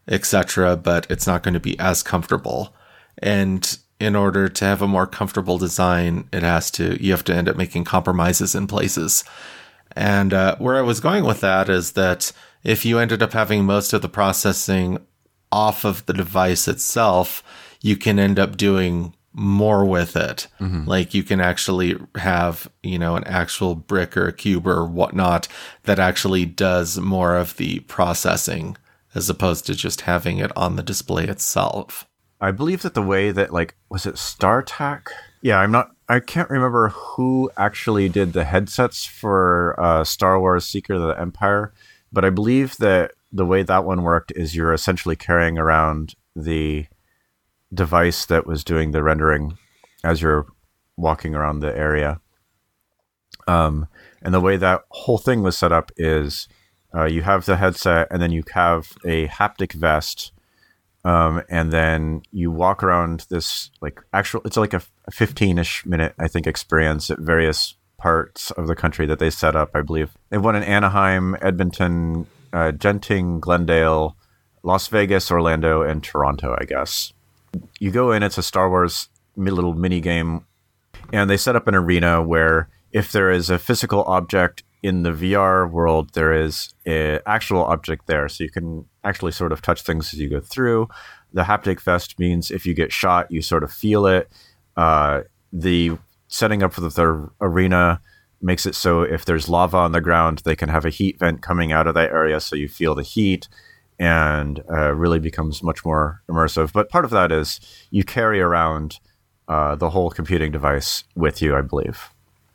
etc., 0.08 0.76
but 0.76 1.06
it's 1.10 1.26
not 1.26 1.42
going 1.42 1.54
to 1.54 1.60
be 1.60 1.78
as 1.78 2.02
comfortable. 2.02 2.74
And 3.18 3.78
in 4.00 4.16
order 4.16 4.48
to 4.48 4.64
have 4.64 4.80
a 4.80 4.88
more 4.88 5.06
comfortable 5.06 5.58
design, 5.58 6.28
it 6.32 6.42
has 6.42 6.70
to 6.72 7.02
you 7.02 7.12
have 7.12 7.24
to 7.24 7.34
end 7.34 7.48
up 7.48 7.56
making 7.56 7.84
compromises 7.84 8.54
in 8.54 8.66
places. 8.66 9.24
And 9.92 10.32
uh, 10.32 10.56
where 10.56 10.76
I 10.76 10.82
was 10.82 11.00
going 11.00 11.24
with 11.24 11.40
that 11.40 11.68
is 11.68 11.92
that 11.92 12.32
if 12.62 12.84
you 12.84 12.98
ended 12.98 13.22
up 13.22 13.32
having 13.32 13.64
most 13.64 13.92
of 13.92 14.02
the 14.02 14.08
processing 14.08 14.98
off 15.50 15.84
of 15.84 16.04
the 16.06 16.12
device 16.12 16.68
itself, 16.68 17.42
you 17.80 17.96
can 17.96 18.18
end 18.18 18.38
up 18.38 18.56
doing 18.56 19.14
more 19.32 19.84
with 19.84 20.16
it. 20.16 20.48
Mm-hmm. 20.60 20.84
Like 20.86 21.14
you 21.14 21.22
can 21.22 21.40
actually 21.40 21.96
have, 22.16 22.68
you 22.82 22.98
know, 22.98 23.16
an 23.16 23.24
actual 23.24 23.74
brick 23.74 24.16
or 24.16 24.26
a 24.26 24.32
cube 24.32 24.66
or 24.66 24.84
whatnot 24.84 25.48
that 25.84 25.98
actually 25.98 26.44
does 26.44 26.98
more 26.98 27.36
of 27.36 27.56
the 27.56 27.80
processing 27.80 28.76
as 29.14 29.30
opposed 29.30 29.66
to 29.66 29.74
just 29.74 30.02
having 30.02 30.38
it 30.38 30.54
on 30.56 30.76
the 30.76 30.82
display 30.82 31.24
itself. 31.24 32.06
I 32.40 32.50
believe 32.50 32.82
that 32.82 32.94
the 32.94 33.02
way 33.02 33.30
that 33.30 33.52
like 33.52 33.74
was 33.88 34.06
it 34.06 34.14
StarTAC? 34.14 35.08
Yeah, 35.42 35.58
I'm 35.58 35.70
not 35.70 35.90
I 36.08 36.20
can't 36.20 36.50
remember 36.50 36.88
who 36.88 37.50
actually 37.56 38.08
did 38.08 38.32
the 38.32 38.44
headsets 38.44 39.04
for 39.04 39.78
uh, 39.78 40.04
Star 40.04 40.40
Wars 40.40 40.64
Secrets 40.64 41.00
of 41.00 41.08
the 41.08 41.20
Empire, 41.20 41.72
but 42.12 42.24
I 42.24 42.30
believe 42.30 42.76
that 42.78 43.12
the 43.32 43.46
way 43.46 43.62
that 43.62 43.84
one 43.84 44.02
worked 44.02 44.32
is 44.34 44.54
you're 44.54 44.72
essentially 44.72 45.16
carrying 45.16 45.58
around 45.58 46.14
the 46.34 46.86
device 47.72 48.24
that 48.26 48.46
was 48.46 48.64
doing 48.64 48.90
the 48.90 49.02
rendering 49.02 49.58
as 50.02 50.22
you're 50.22 50.46
walking 50.96 51.34
around 51.34 51.60
the 51.60 51.76
area. 51.76 52.20
Um, 53.46 53.88
and 54.22 54.34
the 54.34 54.40
way 54.40 54.56
that 54.56 54.82
whole 54.90 55.18
thing 55.18 55.42
was 55.42 55.56
set 55.56 55.72
up 55.72 55.90
is 55.96 56.48
uh, 56.94 57.04
you 57.04 57.22
have 57.22 57.44
the 57.44 57.56
headset 57.56 58.08
and 58.10 58.20
then 58.20 58.32
you 58.32 58.42
have 58.52 58.92
a 59.04 59.28
haptic 59.28 59.72
vest. 59.72 60.32
Um, 61.04 61.42
and 61.48 61.72
then 61.72 62.22
you 62.32 62.50
walk 62.50 62.82
around 62.82 63.26
this 63.30 63.70
like 63.80 64.00
actual, 64.12 64.42
it's 64.44 64.56
like 64.56 64.74
a 64.74 64.82
15 65.10 65.58
ish 65.58 65.86
minute, 65.86 66.14
I 66.18 66.28
think, 66.28 66.46
experience 66.46 67.10
at 67.10 67.18
various 67.18 67.76
parts 67.98 68.50
of 68.52 68.66
the 68.66 68.76
country 68.76 69.06
that 69.06 69.18
they 69.18 69.30
set 69.30 69.56
up. 69.56 69.70
I 69.74 69.82
believe 69.82 70.16
they 70.30 70.38
won 70.38 70.56
in 70.56 70.62
Anaheim, 70.62 71.36
Edmonton, 71.40 72.26
uh, 72.52 72.72
Genting, 72.72 73.40
Glendale, 73.40 74.16
Las 74.62 74.88
Vegas, 74.88 75.30
Orlando, 75.30 75.82
and 75.82 76.02
Toronto, 76.02 76.56
I 76.60 76.64
guess. 76.64 77.12
You 77.78 77.90
go 77.90 78.12
in, 78.12 78.22
it's 78.22 78.38
a 78.38 78.42
Star 78.42 78.68
Wars 78.68 79.08
little 79.36 79.74
mini 79.74 80.00
game, 80.00 80.44
and 81.12 81.30
they 81.30 81.36
set 81.36 81.56
up 81.56 81.68
an 81.68 81.74
arena 81.74 82.22
where 82.22 82.68
if 82.92 83.12
there 83.12 83.30
is 83.30 83.50
a 83.50 83.58
physical 83.58 84.04
object 84.04 84.62
in 84.82 85.02
the 85.02 85.10
VR 85.10 85.70
world, 85.70 86.12
there 86.14 86.32
is 86.32 86.74
an 86.86 87.20
actual 87.26 87.64
object 87.64 88.06
there. 88.06 88.28
So 88.28 88.44
you 88.44 88.50
can 88.50 88.86
actually 89.04 89.32
sort 89.32 89.52
of 89.52 89.62
touch 89.62 89.82
things 89.82 90.12
as 90.12 90.20
you 90.20 90.28
go 90.28 90.40
through. 90.40 90.88
The 91.32 91.42
haptic 91.42 91.80
vest 91.80 92.18
means 92.18 92.50
if 92.50 92.64
you 92.64 92.74
get 92.74 92.92
shot, 92.92 93.30
you 93.30 93.42
sort 93.42 93.64
of 93.64 93.72
feel 93.72 94.06
it. 94.06 94.30
Uh, 94.76 95.22
the 95.52 95.98
setting 96.28 96.62
up 96.62 96.72
for 96.72 96.80
the, 96.80 96.88
the 96.88 97.30
arena 97.40 98.00
makes 98.40 98.66
it 98.66 98.74
so 98.74 99.02
if 99.02 99.24
there's 99.24 99.48
lava 99.48 99.76
on 99.76 99.92
the 99.92 100.00
ground, 100.00 100.42
they 100.44 100.56
can 100.56 100.68
have 100.68 100.84
a 100.84 100.90
heat 100.90 101.18
vent 101.18 101.42
coming 101.42 101.72
out 101.72 101.86
of 101.86 101.94
that 101.94 102.10
area 102.10 102.40
so 102.40 102.56
you 102.56 102.68
feel 102.68 102.94
the 102.94 103.02
heat 103.02 103.48
and 103.98 104.62
uh, 104.70 104.94
really 104.94 105.18
becomes 105.18 105.62
much 105.62 105.84
more 105.84 106.22
immersive. 106.28 106.72
But 106.72 106.88
part 106.88 107.04
of 107.04 107.10
that 107.10 107.32
is 107.32 107.60
you 107.90 108.04
carry 108.04 108.40
around 108.40 109.00
uh, 109.48 109.74
the 109.74 109.90
whole 109.90 110.10
computing 110.10 110.52
device 110.52 111.04
with 111.16 111.42
you, 111.42 111.56
I 111.56 111.62
believe. 111.62 112.10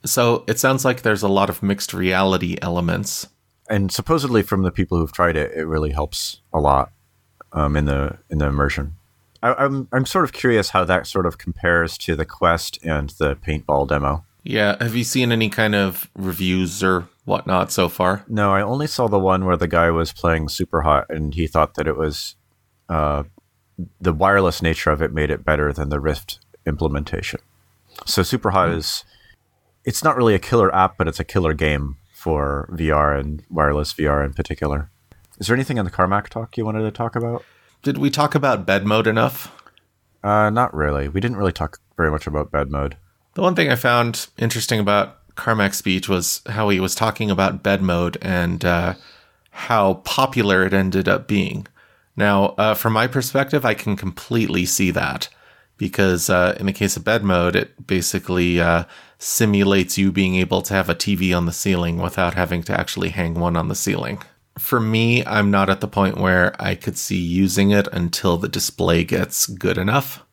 So 0.06 0.44
it 0.48 0.60
sounds 0.60 0.86
like 0.86 1.02
there's 1.02 1.24
a 1.24 1.28
lot 1.28 1.50
of 1.50 1.64
mixed 1.64 1.94
reality 1.94 2.58
elements. 2.62 3.28
And 3.70 3.92
supposedly, 3.92 4.42
from 4.42 4.64
the 4.64 4.72
people 4.72 4.98
who've 4.98 5.12
tried 5.12 5.38
it, 5.38 5.52
it 5.56 5.66
really 5.66 5.92
helps 5.92 6.42
a 6.54 6.60
lot 6.60 6.92
um, 7.54 7.76
in 7.76 7.86
the 7.86 8.18
in 8.30 8.38
the 8.38 8.46
immersion. 8.48 8.96
I, 9.42 9.54
I'm 9.54 9.88
I'm 9.92 10.06
sort 10.06 10.26
of 10.26 10.34
curious 10.34 10.72
how 10.72 10.84
that 10.86 11.08
sort 11.08 11.26
of 11.26 11.38
compares 11.38 11.98
to 12.00 12.16
the 12.16 12.26
Quest 12.26 12.78
and 12.84 13.10
the 13.12 13.36
paintball 13.36 13.88
demo. 13.88 14.26
Yeah. 14.44 14.76
Have 14.82 14.96
you 14.96 15.04
seen 15.04 15.32
any 15.32 15.50
kind 15.50 15.74
of 15.74 16.10
reviews 16.16 16.84
or 16.84 17.08
whatnot 17.26 17.72
so 17.72 17.90
far? 17.90 18.26
No, 18.28 18.52
I 18.52 18.62
only 18.62 18.88
saw 18.88 19.08
the 19.08 19.20
one 19.20 19.46
where 19.46 19.58
the 19.58 19.68
guy 19.68 19.90
was 19.90 20.12
playing 20.12 20.48
Superhot 20.48 21.06
and 21.10 21.34
he 21.34 21.48
thought 21.48 21.76
that 21.76 21.88
it 21.88 21.98
was 21.98 22.36
uh, 22.90 23.24
the 24.00 24.14
wireless 24.14 24.62
nature 24.62 24.92
of 24.92 25.02
it 25.02 25.14
made 25.14 25.32
it 25.32 25.46
better 25.46 25.72
than 25.72 25.90
the 25.90 26.00
Rift 26.00 26.40
implementation. 26.66 27.40
So 28.06 28.22
Superhot 28.22 28.70
mm. 28.70 28.78
is 28.78 29.04
it's 29.86 30.04
not 30.04 30.16
really 30.16 30.36
a 30.36 30.40
killer 30.40 30.74
app, 30.74 30.98
but 30.98 31.08
it's 31.08 31.20
a 31.20 31.26
killer 31.26 31.54
game 31.54 31.98
for 32.12 32.70
VR 32.72 33.20
and 33.20 33.44
wireless 33.50 33.94
VR 33.94 34.26
in 34.26 34.34
particular. 34.34 34.90
Is 35.40 35.48
there 35.48 35.56
anything 35.56 35.78
in 35.78 35.86
the 35.86 35.92
Carmack 35.92 36.30
talk 36.30 36.56
you 36.58 36.66
wanted 36.66 36.84
to 36.84 36.92
talk 36.92 37.16
about? 37.16 37.44
Did 37.82 37.98
we 37.98 38.10
talk 38.10 38.34
about 38.34 38.66
bed 38.66 38.86
mode 38.86 39.08
enough? 39.08 39.52
Uh, 40.24 40.50
not 40.50 40.74
really. 40.74 41.10
We 41.10 41.20
didn't 41.20 41.38
really 41.38 41.52
talk 41.52 41.80
very 41.98 42.10
much 42.10 42.28
about 42.28 42.52
bed 42.52 42.72
mode. 42.72 42.96
The 43.34 43.42
one 43.42 43.56
thing 43.56 43.72
I 43.72 43.76
found 43.76 44.28
interesting 44.38 44.80
about 44.80 45.20
Carmack's 45.36 45.78
speech 45.78 46.08
was 46.08 46.42
how 46.48 46.70
he 46.70 46.80
was 46.80 46.94
talking 46.94 47.32
about 47.32 47.64
bed 47.64 47.82
mode 47.82 48.18
and 48.22 48.64
uh, 48.64 48.94
how 49.50 49.96
popular 49.96 50.66
it 50.66 50.74
ended 50.74 51.08
up 51.08 51.28
being. 51.28 51.68
Now, 52.16 52.48
uh, 52.58 52.76
from 52.76 52.94
my 52.94 53.08
perspective, 53.08 53.66
I 53.66 53.74
can 53.74 53.96
completely 53.96 54.66
see 54.66 54.92
that 54.92 55.30
because 55.78 56.30
uh, 56.30 56.56
in 56.60 56.68
the 56.68 56.74
case 56.74 56.96
of 56.96 57.04
bed 57.04 57.24
mode, 57.24 57.56
it 57.56 57.88
basically 57.88 58.62
uh, 58.62 58.84
simulates 59.18 59.98
you 59.98 60.12
being 60.12 60.36
able 60.36 60.62
to 60.62 60.74
have 60.76 60.90
a 60.90 60.96
TV 60.96 61.36
on 61.36 61.48
the 61.48 61.52
ceiling 61.52 61.98
without 61.98 62.36
having 62.36 62.62
to 62.64 62.80
actually 62.80 63.10
hang 63.10 63.34
one 63.34 63.58
on 63.58 63.68
the 63.68 63.76
ceiling. 63.76 64.22
For 64.60 64.80
me, 64.80 65.26
I'm 65.26 65.50
not 65.50 65.72
at 65.72 65.82
the 65.82 65.88
point 65.88 66.18
where 66.18 66.56
I 66.62 66.76
could 66.76 66.98
see 66.98 67.18
using 67.18 67.72
it 67.72 67.88
until 67.92 68.38
the 68.38 68.48
display 68.48 69.04
gets 69.04 69.48
good 69.48 69.80
enough. 69.80 70.24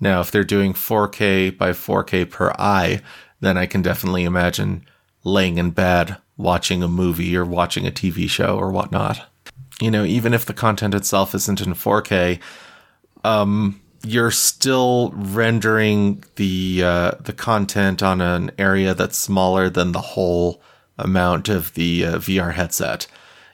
Now, 0.00 0.20
if 0.20 0.30
they're 0.30 0.44
doing 0.44 0.72
4K 0.72 1.56
by 1.56 1.70
4K 1.70 2.30
per 2.30 2.52
eye, 2.58 3.00
then 3.40 3.56
I 3.56 3.66
can 3.66 3.82
definitely 3.82 4.24
imagine 4.24 4.84
laying 5.22 5.58
in 5.58 5.70
bed 5.70 6.16
watching 6.36 6.82
a 6.82 6.88
movie 6.88 7.36
or 7.36 7.44
watching 7.44 7.86
a 7.86 7.90
TV 7.90 8.28
show 8.28 8.58
or 8.58 8.70
whatnot. 8.70 9.28
You 9.80 9.90
know, 9.90 10.04
even 10.04 10.34
if 10.34 10.44
the 10.44 10.54
content 10.54 10.94
itself 10.94 11.34
isn't 11.34 11.60
in 11.60 11.74
4K, 11.74 12.40
um, 13.24 13.80
you're 14.04 14.30
still 14.30 15.12
rendering 15.14 16.22
the 16.36 16.82
uh, 16.84 17.12
the 17.20 17.32
content 17.32 18.02
on 18.02 18.20
an 18.20 18.50
area 18.58 18.94
that's 18.94 19.16
smaller 19.16 19.70
than 19.70 19.92
the 19.92 20.00
whole 20.00 20.62
amount 20.98 21.48
of 21.48 21.72
the 21.74 22.04
uh, 22.04 22.18
VR 22.18 22.52
headset. 22.52 23.06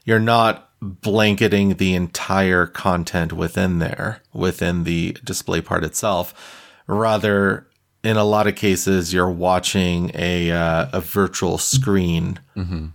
You're 0.04 0.18
not 0.18 0.69
blanketing 0.82 1.74
the 1.76 1.94
entire 1.94 2.66
content 2.66 3.32
within 3.32 3.78
there, 3.78 4.22
within 4.32 4.84
the 4.84 5.16
display 5.24 5.60
part 5.60 5.84
itself. 5.84 6.66
Rather, 6.86 7.66
in 8.02 8.16
a 8.16 8.24
lot 8.24 8.46
of 8.46 8.54
cases, 8.56 9.12
you're 9.12 9.30
watching 9.30 10.10
a 10.14 10.50
uh, 10.50 10.88
a 10.92 11.00
virtual 11.00 11.58
screen 11.58 12.38
Mm-hmm. 12.56 12.86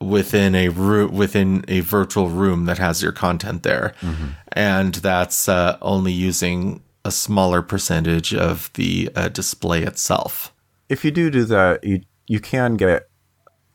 within 0.00 0.54
a 0.54 0.68
room 0.68 1.14
within 1.14 1.64
a 1.68 1.80
virtual 1.80 2.28
room 2.28 2.64
that 2.66 2.78
has 2.78 3.02
your 3.02 3.12
content 3.12 3.62
there, 3.62 3.94
Mm-hmm. 4.00 4.26
and 4.52 4.94
that's 4.96 5.48
uh, 5.48 5.78
only 5.80 6.12
using 6.12 6.82
a 7.04 7.10
smaller 7.10 7.62
percentage 7.62 8.32
of 8.34 8.70
the 8.74 9.10
uh, 9.16 9.28
display 9.28 9.82
itself. 9.82 10.52
If 10.88 11.04
you 11.04 11.10
do 11.10 11.30
do 11.30 11.44
that, 11.44 11.84
you 11.84 12.00
you 12.26 12.40
can 12.40 12.76
get 12.76 13.08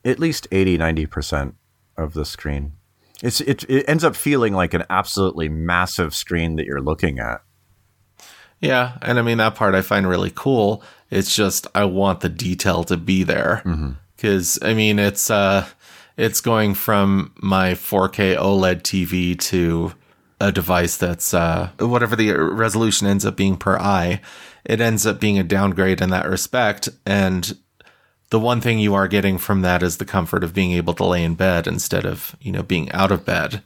at 0.06 0.20
least 0.20 0.48
80 0.52 0.78
90% 0.78 1.54
of 1.98 2.14
the 2.14 2.24
screen. 2.26 2.74
It's 3.24 3.42
it, 3.42 3.64
it 3.70 3.86
ends 3.88 4.04
up 4.04 4.16
feeling 4.16 4.54
like 4.54 4.74
an 4.74 4.84
absolutely 4.90 5.50
massive 5.50 6.14
screen 6.14 6.56
that 6.56 6.66
you're 6.66 6.82
looking 6.82 7.20
at. 7.20 7.42
Yeah, 8.60 8.98
and 9.02 9.20
I 9.20 9.22
mean 9.22 9.38
that 9.38 9.56
part 9.56 9.76
I 9.76 9.82
find 9.82 10.08
really 10.08 10.32
cool. 10.34 10.84
It's 11.10 11.36
just 11.36 11.68
I 11.76 11.86
want 11.86 12.22
the 12.22 12.30
detail 12.30 12.84
to 12.86 12.98
be 12.98 13.24
there 13.24 13.62
because 14.16 14.60
I 14.62 14.74
mean 14.74 15.00
it's 15.00 15.30
uh 15.30 15.68
it's 16.16 16.42
going 16.42 16.74
from 16.74 17.34
my 17.38 17.74
4K 17.74 18.36
OLED 18.38 18.82
TV 18.82 19.40
to 19.40 19.94
a 20.40 20.52
device 20.52 20.98
that's 20.98 21.34
uh 21.34 21.70
whatever 21.80 22.16
the 22.16 22.32
resolution 22.32 23.08
ends 23.08 23.26
up 23.26 23.36
being 23.36 23.58
per 23.58 23.78
eye. 23.78 24.22
It 24.66 24.82
ends 24.82 25.06
up 25.06 25.20
being 25.20 25.40
a 25.40 25.44
downgrade 25.44 26.02
in 26.02 26.10
that 26.10 26.28
respect, 26.28 26.90
and 27.06 27.58
the 28.30 28.40
one 28.40 28.60
thing 28.62 28.80
you 28.80 28.94
are 28.94 29.08
getting 29.08 29.38
from 29.38 29.62
that 29.62 29.82
is 29.84 29.98
the 29.98 30.06
comfort 30.06 30.44
of 30.44 30.54
being 30.54 30.72
able 30.74 30.94
to 30.96 31.06
lay 31.06 31.24
in 31.24 31.36
bed 31.36 31.68
instead 31.68 32.06
of 32.06 32.36
you 32.42 32.52
know 32.52 32.64
being 32.64 32.92
out 32.92 33.12
of 33.12 33.26
bed. 33.26 33.62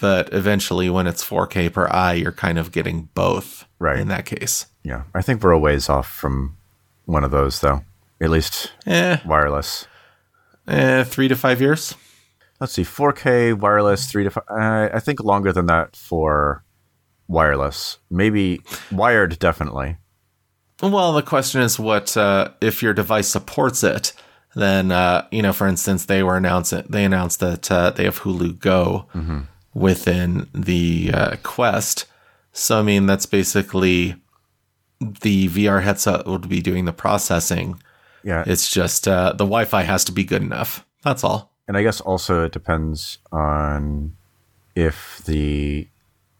But 0.00 0.32
eventually, 0.32 0.88
when 0.88 1.08
it's 1.08 1.24
4K 1.28 1.72
per 1.72 1.88
eye, 1.88 2.12
you're 2.14 2.30
kind 2.30 2.56
of 2.56 2.70
getting 2.70 3.08
both. 3.14 3.66
Right. 3.80 3.98
In 3.98 4.06
that 4.08 4.26
case, 4.26 4.66
Yeah, 4.84 5.02
I 5.12 5.22
think 5.22 5.42
we're 5.42 5.50
a 5.50 5.58
ways 5.58 5.88
off 5.88 6.08
from 6.08 6.56
one 7.04 7.24
of 7.24 7.32
those 7.32 7.60
though. 7.60 7.82
At 8.20 8.30
least 8.30 8.70
eh, 8.86 9.18
wireless. 9.26 9.88
eh 10.68 11.02
three 11.04 11.26
to 11.28 11.34
five 11.34 11.60
years. 11.60 11.96
Let's 12.60 12.74
see, 12.74 12.84
4K 12.84 13.58
wireless, 13.58 14.06
three 14.08 14.22
to 14.22 14.30
five. 14.30 14.44
Uh, 14.48 14.88
I 14.94 15.00
think 15.00 15.18
longer 15.24 15.52
than 15.52 15.66
that 15.66 15.96
for 15.96 16.62
wireless. 17.26 17.98
Maybe 18.08 18.60
wired, 18.92 19.40
definitely. 19.40 19.96
Well, 20.82 21.12
the 21.12 21.22
question 21.22 21.60
is, 21.60 21.78
what 21.78 22.16
uh, 22.16 22.50
if 22.60 22.82
your 22.82 22.92
device 22.92 23.28
supports 23.28 23.84
it? 23.84 24.12
Then, 24.54 24.90
uh, 24.92 25.26
you 25.30 25.40
know, 25.40 25.52
for 25.52 25.66
instance, 25.66 26.04
they 26.06 26.22
were 26.22 26.36
announcing 26.36 26.84
they 26.88 27.04
announced 27.04 27.40
that 27.40 27.70
uh, 27.70 27.90
they 27.90 28.04
have 28.04 28.20
Hulu 28.20 28.58
Go 28.58 29.06
within 29.72 30.48
the 30.52 31.10
uh, 31.14 31.36
Quest. 31.42 32.06
So, 32.52 32.80
I 32.80 32.82
mean, 32.82 33.06
that's 33.06 33.24
basically 33.26 34.16
the 35.00 35.48
VR 35.48 35.82
headset 35.82 36.26
would 36.26 36.48
be 36.48 36.60
doing 36.60 36.84
the 36.84 36.92
processing. 36.92 37.80
Yeah, 38.24 38.44
It's 38.46 38.70
just 38.70 39.08
uh, 39.08 39.30
the 39.32 39.44
Wi-Fi 39.44 39.82
has 39.82 40.04
to 40.04 40.12
be 40.12 40.22
good 40.22 40.42
enough. 40.42 40.84
That's 41.02 41.24
all. 41.24 41.50
and 41.66 41.76
I 41.76 41.82
guess 41.82 42.00
also 42.00 42.44
it 42.44 42.52
depends 42.52 43.18
on 43.32 44.16
if 44.76 45.22
the 45.24 45.88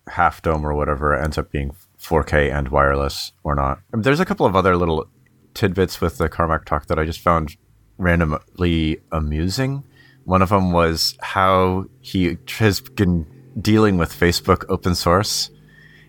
half 0.09 0.43
dome 0.43 0.67
or 0.67 0.75
whatever 0.75 1.15
ends 1.15 1.39
up 1.39 1.51
being 1.51 1.75
4K 2.01 2.53
and 2.53 2.69
wireless 2.69 3.33
or 3.45 3.55
not. 3.55 3.79
I 3.93 3.97
mean, 3.97 4.03
there's 4.03 4.21
a 4.21 4.25
couple 4.25 4.47
of 4.47 4.57
other 4.57 4.77
little 4.77 5.07
tidbits 5.55 6.01
with 6.01 6.19
the 6.19 6.29
Carmack 6.29 6.65
talk 6.65 6.87
that 6.87 6.99
I 6.99 7.05
just 7.05 7.21
found 7.21 7.57
randomly 7.99 9.01
amusing. 9.13 9.85
One 10.25 10.43
of 10.43 10.49
them 10.51 10.73
was 10.73 11.17
how 11.21 11.87
he 12.01 12.39
has 12.59 12.81
been 12.81 13.27
dealing 13.61 13.99
with 13.99 14.13
Facebook 14.13 14.65
open 14.69 14.95
source 14.95 15.51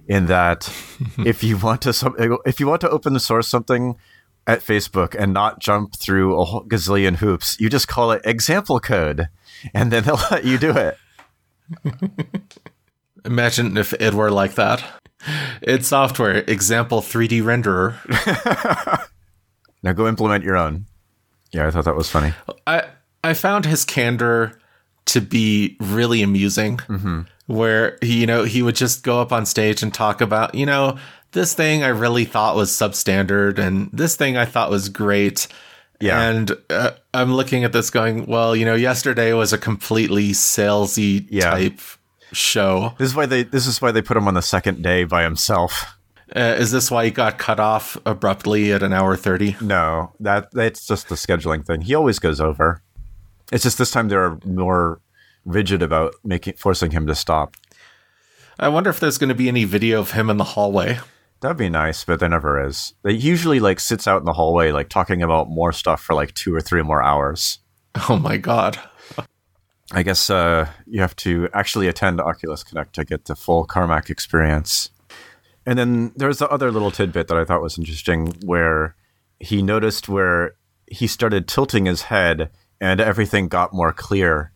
in 0.08 0.28
that 0.28 0.72
if 1.26 1.44
you 1.44 1.58
want 1.58 1.82
to 1.82 2.40
if 2.46 2.60
you 2.60 2.68
want 2.68 2.82
to 2.82 2.90
open 2.90 3.18
source 3.20 3.48
something 3.48 3.96
at 4.46 4.60
Facebook 4.60 5.16
and 5.18 5.34
not 5.34 5.60
jump 5.60 5.96
through 5.96 6.40
a 6.40 6.46
whole 6.46 6.64
gazillion 6.66 7.16
hoops, 7.18 7.60
you 7.60 7.70
just 7.70 7.88
call 7.88 8.12
it 8.12 8.22
example 8.26 8.80
code, 8.80 9.30
and 9.74 9.92
then 9.92 10.04
they'll 10.04 10.20
let 10.32 10.46
you 10.46 10.58
do 10.58 10.72
it. 10.72 10.98
Imagine 13.26 13.78
if 13.78 13.94
it 13.94 14.14
were 14.14 14.32
like 14.32 14.56
that. 14.56 14.84
It's 15.62 15.88
software. 15.88 16.44
Example 16.48 17.02
3D 17.02 17.42
renderer. 17.44 17.96
Now 19.84 19.92
go 19.92 20.08
implement 20.08 20.46
your 20.46 20.56
own. 20.56 20.86
Yeah, 21.52 21.68
I 21.68 21.72
thought 21.72 21.84
that 21.86 21.96
was 21.98 22.10
funny. 22.10 22.34
I 22.66 22.84
I 23.22 23.34
found 23.34 23.66
his 23.66 23.84
candor 23.84 24.58
to 25.08 25.20
be 25.20 25.76
really 25.82 26.22
amusing. 26.24 26.80
Where 27.48 27.98
he, 28.02 28.22
you 28.22 28.26
know, 28.26 28.46
he 28.46 28.62
would 28.62 28.78
just 28.78 29.04
go 29.04 29.20
up 29.20 29.34
on 29.34 29.46
stage 29.46 29.84
and 29.84 29.94
talk 29.94 30.22
about, 30.22 30.56
you 30.56 30.66
know, 30.66 30.98
this 31.34 31.54
thing 31.54 31.84
I 31.84 31.90
really 31.90 32.24
thought 32.24 32.56
was 32.56 32.72
substandard, 32.72 33.60
and 33.60 33.90
this 33.92 34.16
thing 34.16 34.38
I 34.38 34.46
thought 34.46 34.70
was 34.72 34.88
great. 34.88 35.50
Yeah. 36.00 36.22
And 36.30 36.54
uh, 36.70 36.92
I'm 37.14 37.34
looking 37.34 37.66
at 37.66 37.74
this 37.74 37.90
going, 37.90 38.26
well, 38.28 38.56
you 38.56 38.64
know, 38.64 38.76
yesterday 38.76 39.34
was 39.34 39.52
a 39.52 39.58
completely 39.58 40.30
salesy 40.32 41.28
Yeah. 41.30 41.50
type 41.50 41.82
show. 42.34 42.94
This 42.98 43.10
is 43.10 43.16
why 43.16 43.26
they 43.26 43.44
this 43.44 43.68
is 43.68 43.82
why 43.82 43.92
they 43.92 44.02
put 44.02 44.18
him 44.18 44.28
on 44.28 44.34
the 44.34 44.42
second 44.42 44.82
day 44.82 45.04
by 45.04 45.24
himself. 45.24 45.98
Uh, 46.36 46.56
is 46.58 46.72
this 46.72 46.90
why 46.90 47.06
he 47.06 47.12
got 47.12 47.38
cut 47.38 47.60
off 47.60 47.96
abruptly 48.06 48.74
at 48.74 48.82
an 48.82 48.92
hour 48.92 49.16
30? 49.16 49.58
No, 49.62 50.14
that 50.20 50.52
that's 50.52 50.88
just 50.88 51.10
the 51.10 51.16
scheduling 51.16 51.66
thing. 51.66 51.82
He 51.82 51.94
always 51.94 52.20
goes 52.20 52.42
over. 52.42 52.82
It's 53.52 53.64
just 53.64 53.78
this 53.78 53.92
time 53.92 54.10
they're 54.10 54.40
more 54.46 55.00
rigid 55.46 55.84
about 55.84 56.16
making 56.24 56.56
forcing 56.56 56.92
him 56.92 57.06
to 57.08 57.16
stop. 57.16 57.56
I 58.60 58.70
wonder 58.70 58.90
if 58.90 59.00
there's 59.00 59.18
going 59.18 59.30
to 59.30 59.36
be 59.36 59.48
any 59.48 59.66
video 59.66 60.00
of 60.00 60.12
him 60.12 60.30
in 60.30 60.38
the 60.38 60.44
hallway. 60.44 61.00
That'd 61.42 61.58
be 61.58 61.70
nice, 61.70 62.06
but 62.06 62.20
there 62.20 62.30
never 62.30 62.66
is. 62.66 62.94
They 63.04 63.12
usually 63.12 63.60
like 63.60 63.80
sits 63.80 64.08
out 64.08 64.22
in 64.22 64.26
the 64.26 64.34
hallway 64.34 64.72
like 64.72 64.90
talking 64.90 65.22
about 65.22 65.50
more 65.50 65.74
stuff 65.74 66.02
for 66.02 66.14
like 66.14 66.34
two 66.34 66.56
or 66.56 66.62
three 66.62 66.82
more 66.82 67.02
hours. 67.02 67.60
Oh 68.10 68.18
my 68.18 68.38
god. 68.38 68.80
I 69.96 70.02
guess 70.02 70.30
uh, 70.32 70.68
you 70.88 71.02
have 71.02 71.16
to 71.18 71.50
actually 71.54 71.88
attend 71.88 72.20
Oculus 72.20 72.64
Connect 72.64 72.94
to 72.96 73.06
get 73.06 73.26
the 73.26 73.36
full 73.36 73.64
Carmack 73.64 74.10
experience. 74.10 74.90
And 75.68 75.78
then 75.78 76.12
there's 76.16 76.40
the 76.40 76.50
other 76.50 76.72
little 76.72 76.90
tidbit 76.90 77.28
that 77.28 77.38
I 77.38 77.46
thought 77.46 77.62
was 77.62 77.78
interesting 77.78 78.34
where 78.44 78.96
he 79.40 79.62
noticed 79.62 80.10
where 80.10 80.56
he 80.88 81.06
started 81.06 81.48
tilting 81.48 81.86
his 81.86 82.04
head 82.04 82.50
and 82.82 83.00
everything 83.00 83.48
got 83.48 83.72
more 83.72 83.94
clear 83.94 84.52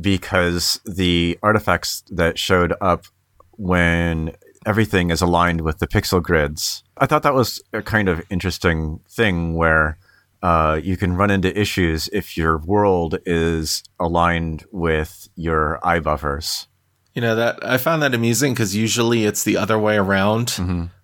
because 0.00 0.80
the 0.84 1.38
artifacts 1.40 2.02
that 2.10 2.36
showed 2.36 2.74
up 2.80 3.04
when 3.52 4.34
everything 4.66 5.10
is 5.10 5.22
aligned 5.22 5.60
with 5.60 5.78
the 5.78 5.86
pixel 5.86 6.20
grids. 6.20 6.82
I 6.96 7.06
thought 7.06 7.22
that 7.22 7.34
was 7.34 7.62
a 7.72 7.80
kind 7.80 8.08
of 8.08 8.22
interesting 8.28 9.00
thing 9.08 9.54
where 9.54 9.98
uh, 10.42 10.80
you 10.82 10.96
can 10.96 11.14
run 11.14 11.30
into 11.30 11.58
issues 11.58 12.08
if 12.12 12.36
your 12.36 12.58
world 12.58 13.18
is 13.26 13.82
aligned 13.98 14.64
with 14.72 15.28
your 15.36 15.78
eye 15.86 16.00
buffers. 16.00 16.66
You 17.14 17.22
know 17.22 17.34
that 17.34 17.64
I 17.66 17.76
found 17.76 18.02
that 18.02 18.14
amusing 18.14 18.54
because 18.54 18.74
usually 18.74 19.24
it's 19.24 19.44
the 19.44 19.56
other 19.56 19.78
way 19.78 19.96
around. 19.96 20.56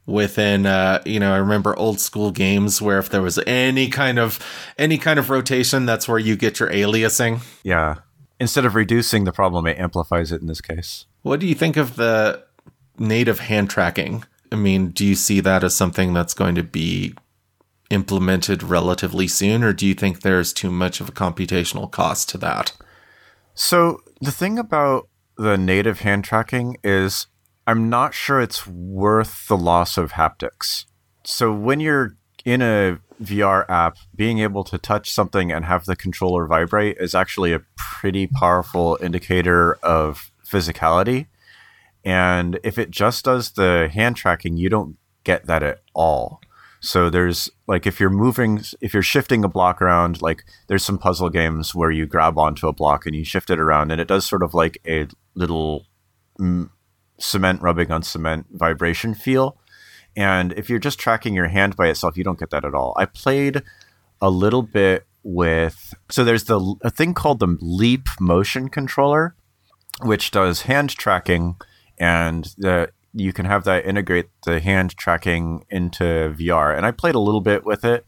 Within, 0.06 0.66
uh, 0.66 1.02
you 1.04 1.18
know, 1.18 1.34
I 1.34 1.38
remember 1.38 1.76
old 1.76 1.98
school 1.98 2.30
games 2.30 2.80
where 2.80 3.00
if 3.00 3.08
there 3.08 3.22
was 3.22 3.40
any 3.44 3.88
kind 3.88 4.20
of 4.20 4.38
any 4.78 4.98
kind 4.98 5.18
of 5.18 5.30
rotation, 5.30 5.84
that's 5.84 6.06
where 6.06 6.18
you 6.18 6.36
get 6.36 6.60
your 6.60 6.70
aliasing. 6.70 7.40
Yeah. 7.64 7.96
Instead 8.38 8.64
of 8.64 8.76
reducing 8.76 9.24
the 9.24 9.32
problem, 9.32 9.66
it 9.66 9.78
amplifies 9.80 10.30
it 10.30 10.40
in 10.40 10.46
this 10.46 10.60
case. 10.60 11.06
What 11.22 11.40
do 11.40 11.46
you 11.46 11.56
think 11.56 11.76
of 11.76 11.96
the 11.96 12.44
native 12.98 13.40
hand 13.40 13.68
tracking? 13.68 14.22
I 14.52 14.56
mean, 14.56 14.90
do 14.90 15.04
you 15.04 15.16
see 15.16 15.40
that 15.40 15.64
as 15.64 15.74
something 15.74 16.12
that's 16.12 16.34
going 16.34 16.54
to 16.54 16.62
be 16.62 17.14
implemented 17.90 18.62
relatively 18.62 19.28
soon, 19.28 19.62
or 19.62 19.72
do 19.72 19.86
you 19.86 19.94
think 19.94 20.20
there's 20.20 20.52
too 20.52 20.70
much 20.70 21.00
of 21.00 21.08
a 21.08 21.12
computational 21.12 21.90
cost 21.90 22.28
to 22.30 22.38
that? 22.38 22.72
So 23.54 24.02
the 24.20 24.32
thing 24.32 24.58
about 24.58 25.08
the 25.36 25.56
native 25.56 26.00
hand 26.00 26.24
tracking 26.24 26.76
is 26.82 27.26
I'm 27.66 27.88
not 27.88 28.14
sure 28.14 28.40
it's 28.40 28.66
worth 28.66 29.48
the 29.48 29.56
loss 29.56 29.96
of 29.96 30.12
haptics. 30.12 30.84
So 31.24 31.52
when 31.52 31.80
you're 31.80 32.16
in 32.44 32.62
a 32.62 32.98
VR 33.22 33.68
app, 33.68 33.96
being 34.14 34.38
able 34.38 34.62
to 34.64 34.78
touch 34.78 35.10
something 35.10 35.50
and 35.50 35.64
have 35.64 35.84
the 35.84 35.96
controller 35.96 36.46
vibrate 36.46 36.96
is 37.00 37.14
actually 37.14 37.52
a 37.52 37.62
pretty 37.76 38.26
powerful 38.26 38.98
indicator 39.02 39.74
of 39.82 40.30
physicality. 40.46 41.26
And 42.04 42.60
if 42.62 42.78
it 42.78 42.90
just 42.90 43.24
does 43.24 43.52
the 43.52 43.88
hand 43.92 44.16
tracking, 44.16 44.56
you 44.56 44.68
don't 44.68 44.96
get 45.24 45.46
that 45.46 45.64
at 45.64 45.80
all. 45.92 46.40
So 46.80 47.10
there's 47.10 47.50
like 47.66 47.86
if 47.86 47.98
you're 48.00 48.10
moving, 48.10 48.62
if 48.80 48.92
you're 48.94 49.02
shifting 49.02 49.44
a 49.44 49.48
block 49.48 49.80
around, 49.80 50.22
like 50.22 50.44
there's 50.68 50.84
some 50.84 50.98
puzzle 50.98 51.30
games 51.30 51.74
where 51.74 51.90
you 51.90 52.06
grab 52.06 52.38
onto 52.38 52.68
a 52.68 52.72
block 52.72 53.06
and 53.06 53.14
you 53.14 53.24
shift 53.24 53.50
it 53.50 53.58
around, 53.58 53.90
and 53.90 54.00
it 54.00 54.08
does 54.08 54.26
sort 54.26 54.42
of 54.42 54.54
like 54.54 54.78
a 54.86 55.08
little 55.34 55.86
mm, 56.38 56.70
cement 57.18 57.62
rubbing 57.62 57.90
on 57.90 58.02
cement 58.02 58.46
vibration 58.52 59.14
feel. 59.14 59.58
And 60.16 60.52
if 60.54 60.70
you're 60.70 60.78
just 60.78 60.98
tracking 60.98 61.34
your 61.34 61.48
hand 61.48 61.76
by 61.76 61.88
itself, 61.88 62.16
you 62.16 62.24
don't 62.24 62.38
get 62.38 62.50
that 62.50 62.64
at 62.64 62.74
all. 62.74 62.94
I 62.96 63.04
played 63.04 63.62
a 64.20 64.30
little 64.30 64.62
bit 64.62 65.06
with 65.22 65.92
so 66.08 66.24
there's 66.24 66.44
the 66.44 66.76
a 66.82 66.90
thing 66.90 67.12
called 67.12 67.40
the 67.40 67.58
Leap 67.60 68.08
motion 68.20 68.68
controller, 68.68 69.34
which 70.02 70.30
does 70.30 70.62
hand 70.62 70.90
tracking, 70.90 71.56
and 71.98 72.44
the 72.58 72.90
you 73.16 73.32
can 73.32 73.46
have 73.46 73.64
that 73.64 73.86
integrate 73.86 74.26
the 74.44 74.60
hand 74.60 74.96
tracking 74.96 75.64
into 75.70 76.04
VR. 76.38 76.76
And 76.76 76.84
I 76.84 76.90
played 76.90 77.14
a 77.14 77.20
little 77.20 77.40
bit 77.40 77.64
with 77.64 77.84
it, 77.84 78.06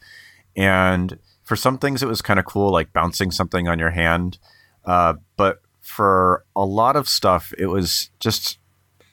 and 0.57 1.19
for 1.45 1.57
some 1.57 1.79
things 1.79 2.03
it 2.03 2.09
was 2.09 2.23
kind 2.23 2.39
of 2.39 2.45
cool, 2.45 2.71
like 2.71 2.93
bouncing 2.93 3.31
something 3.31 3.69
on 3.69 3.79
your 3.79 3.91
hand. 3.91 4.39
Uh, 4.85 5.15
but 5.37 5.61
for 5.81 6.45
a 6.55 6.65
lot 6.65 6.97
of 6.97 7.09
stuff, 7.09 7.53
it 7.59 7.67
was 7.67 8.11
just 8.21 8.59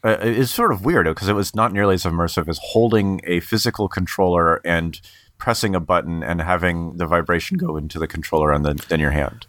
uh, 0.04 0.18
it's 0.22 0.52
sort 0.52 0.72
of 0.72 0.86
weird 0.86 1.08
because 1.08 1.28
it 1.28 1.34
was 1.34 1.56
not 1.56 1.74
nearly 1.74 1.96
as 1.96 2.04
immersive 2.04 2.48
as 2.48 2.60
holding 2.62 3.22
a 3.24 3.40
physical 3.40 3.88
controller 3.88 4.62
and 4.64 5.02
pressing 5.38 5.74
a 5.74 5.80
button 5.80 6.22
and 6.22 6.42
having 6.42 6.98
the 6.98 7.08
vibration 7.08 7.58
go 7.58 7.76
into 7.76 7.98
the 7.98 8.08
controller 8.08 8.52
and 8.52 8.64
then, 8.64 8.78
then 8.88 9.00
your 9.00 9.12
hand. 9.12 9.48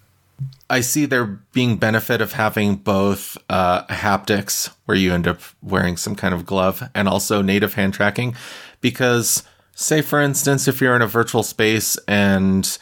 I 0.68 0.80
see 0.80 1.06
there 1.06 1.24
being 1.52 1.76
benefit 1.76 2.20
of 2.20 2.32
having 2.32 2.76
both 2.76 3.38
uh, 3.48 3.86
haptics, 3.86 4.70
where 4.84 4.96
you 4.96 5.12
end 5.12 5.28
up 5.28 5.40
wearing 5.62 5.96
some 5.96 6.16
kind 6.16 6.34
of 6.34 6.44
glove, 6.44 6.82
and 6.94 7.08
also 7.08 7.42
native 7.42 7.74
hand 7.74 7.94
tracking, 7.94 8.34
because 8.80 9.42
say 9.74 10.02
for 10.02 10.20
instance, 10.20 10.66
if 10.66 10.80
you're 10.80 10.96
in 10.96 11.02
a 11.02 11.06
virtual 11.06 11.42
space 11.42 11.96
and 12.08 12.78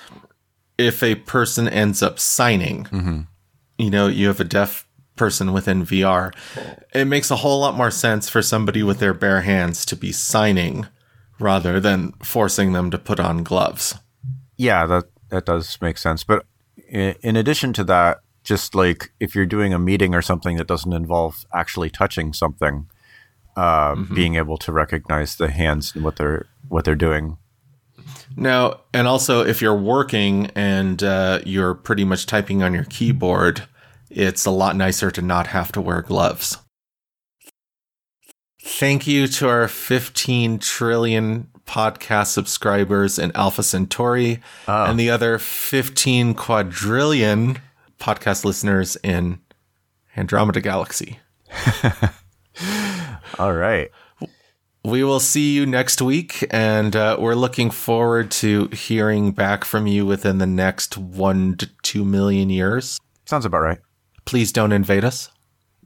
if 0.79 1.03
a 1.03 1.17
person 1.17 1.69
ends 1.69 2.03
up 2.03 2.19
signing, 2.19 2.85
mm-hmm. 2.85 3.21
you 3.79 3.91
know, 3.91 4.07
you 4.07 4.29
have 4.29 4.41
a 4.41 4.45
deaf 4.45 4.87
person 5.17 5.53
within 5.53 5.85
VR, 5.85 6.33
it 6.95 7.05
makes 7.05 7.31
a 7.31 7.37
whole 7.37 7.61
lot 7.61 7.77
more 7.77 7.91
sense 7.91 8.29
for 8.29 8.43
somebody 8.43 8.83
with 8.83 8.99
their 8.99 9.15
bare 9.15 9.43
hands 9.43 9.85
to 9.87 9.97
be 9.97 10.11
signing 10.11 10.87
rather 11.39 11.79
than 11.81 12.13
forcing 12.23 12.73
them 12.73 12.91
to 12.91 12.99
put 12.99 13.21
on 13.21 13.43
gloves. 13.43 13.95
Yeah, 14.57 14.87
that 14.87 15.05
that 15.31 15.47
does 15.47 15.79
make 15.81 15.99
sense. 15.99 16.25
But 16.25 16.47
in, 16.95 17.37
addition 17.37 17.73
to 17.75 17.85
that, 17.85 18.21
just 18.45 18.75
like 18.75 19.13
if 19.19 19.35
you're 19.35 19.47
doing 19.47 19.75
a 19.75 19.79
meeting 19.79 20.15
or 20.15 20.23
something 20.23 20.57
that 20.57 20.67
doesn't 20.67 20.93
involve 20.93 21.45
actually 21.53 21.91
touching 21.91 22.33
something, 22.33 22.89
uh, 23.57 23.95
mm-hmm. 23.95 24.15
being 24.15 24.37
able 24.37 24.57
to 24.59 24.73
recognize 24.73 25.37
the 25.37 25.51
hands 25.51 25.93
and 25.95 26.05
what 26.05 26.17
they're 26.17 26.47
what 26.69 26.85
they're 26.85 26.95
doing. 26.95 27.39
Now, 28.37 28.81
and 28.93 29.07
also 29.07 29.45
if 29.45 29.61
you're 29.61 29.75
working 29.75 30.51
and 30.55 31.03
uh, 31.03 31.41
you're 31.45 31.75
pretty 31.75 32.05
much 32.05 32.27
typing 32.27 32.63
on 32.63 32.75
your 32.75 32.85
keyboard, 32.85 33.65
it's 34.11 34.45
a 34.45 34.51
lot 34.51 34.77
nicer 34.77 35.11
to 35.11 35.23
not 35.23 35.49
have 35.49 35.73
to 35.73 35.81
wear 35.81 36.03
gloves. 36.03 36.59
Thank 38.63 39.07
you 39.07 39.27
to 39.27 39.49
our 39.49 39.69
15 39.69 40.59
trillion 40.59 41.49
podcast 41.67 42.27
subscribers 42.29 43.19
in 43.19 43.33
Alpha 43.35 43.63
Centauri 43.63 44.41
oh. 44.69 44.85
and 44.85 44.99
the 44.99 45.11
other 45.11 45.39
15 45.39 46.35
quadrillion 46.35 47.59
podcast 47.99 48.45
listeners 48.45 48.97
in 49.03 49.41
Andromeda 50.17 50.61
Galaxy. 50.61 51.19
All 53.39 53.55
right. 53.55 53.91
We 54.85 55.03
will 55.03 55.21
see 55.21 55.55
you 55.55 55.65
next 55.65 56.03
week, 56.03 56.47
and 56.51 56.95
uh, 56.95 57.17
we're 57.19 57.35
looking 57.35 57.71
forward 57.71 58.31
to 58.33 58.69
hearing 58.69 59.33
back 59.33 59.65
from 59.65 59.87
you 59.87 60.05
within 60.05 60.37
the 60.37 60.47
next 60.47 60.99
one 60.99 61.57
to 61.57 61.71
two 61.83 62.05
million 62.05 62.51
years. 62.51 63.01
Sounds 63.25 63.47
about 63.47 63.63
right. 63.63 63.79
Please 64.27 64.53
don't 64.53 64.73
invade 64.73 65.05
us. 65.05 65.31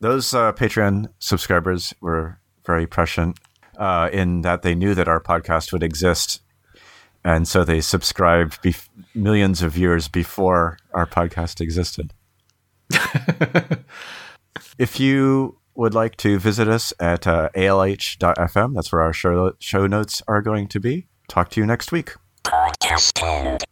Those 0.00 0.34
uh, 0.34 0.52
Patreon 0.52 1.12
subscribers 1.20 1.94
were 2.00 2.40
very 2.66 2.88
prescient 2.88 3.38
uh, 3.78 4.10
in 4.12 4.42
that 4.42 4.62
they 4.62 4.74
knew 4.74 4.94
that 4.94 5.08
our 5.08 5.20
podcast 5.20 5.72
would 5.72 5.82
exist. 5.82 6.42
And 7.24 7.48
so 7.48 7.64
they 7.64 7.80
subscribed 7.80 8.62
bef- 8.62 8.88
millions 9.14 9.62
of 9.62 9.76
years 9.76 10.08
before 10.08 10.78
our 10.92 11.06
podcast 11.06 11.60
existed. 11.60 12.12
if 14.78 14.98
you 15.00 15.58
would 15.74 15.94
like 15.94 16.16
to 16.16 16.38
visit 16.38 16.68
us 16.68 16.92
at 16.98 17.26
uh, 17.26 17.48
alh.fm, 17.54 18.74
that's 18.74 18.92
where 18.92 19.02
our 19.02 19.12
show, 19.12 19.52
show 19.58 19.86
notes 19.86 20.22
are 20.26 20.42
going 20.42 20.68
to 20.68 20.80
be. 20.80 21.06
Talk 21.28 21.50
to 21.50 21.60
you 21.60 21.66
next 21.66 21.92
week. 21.92 22.14
Podcast 22.44 23.68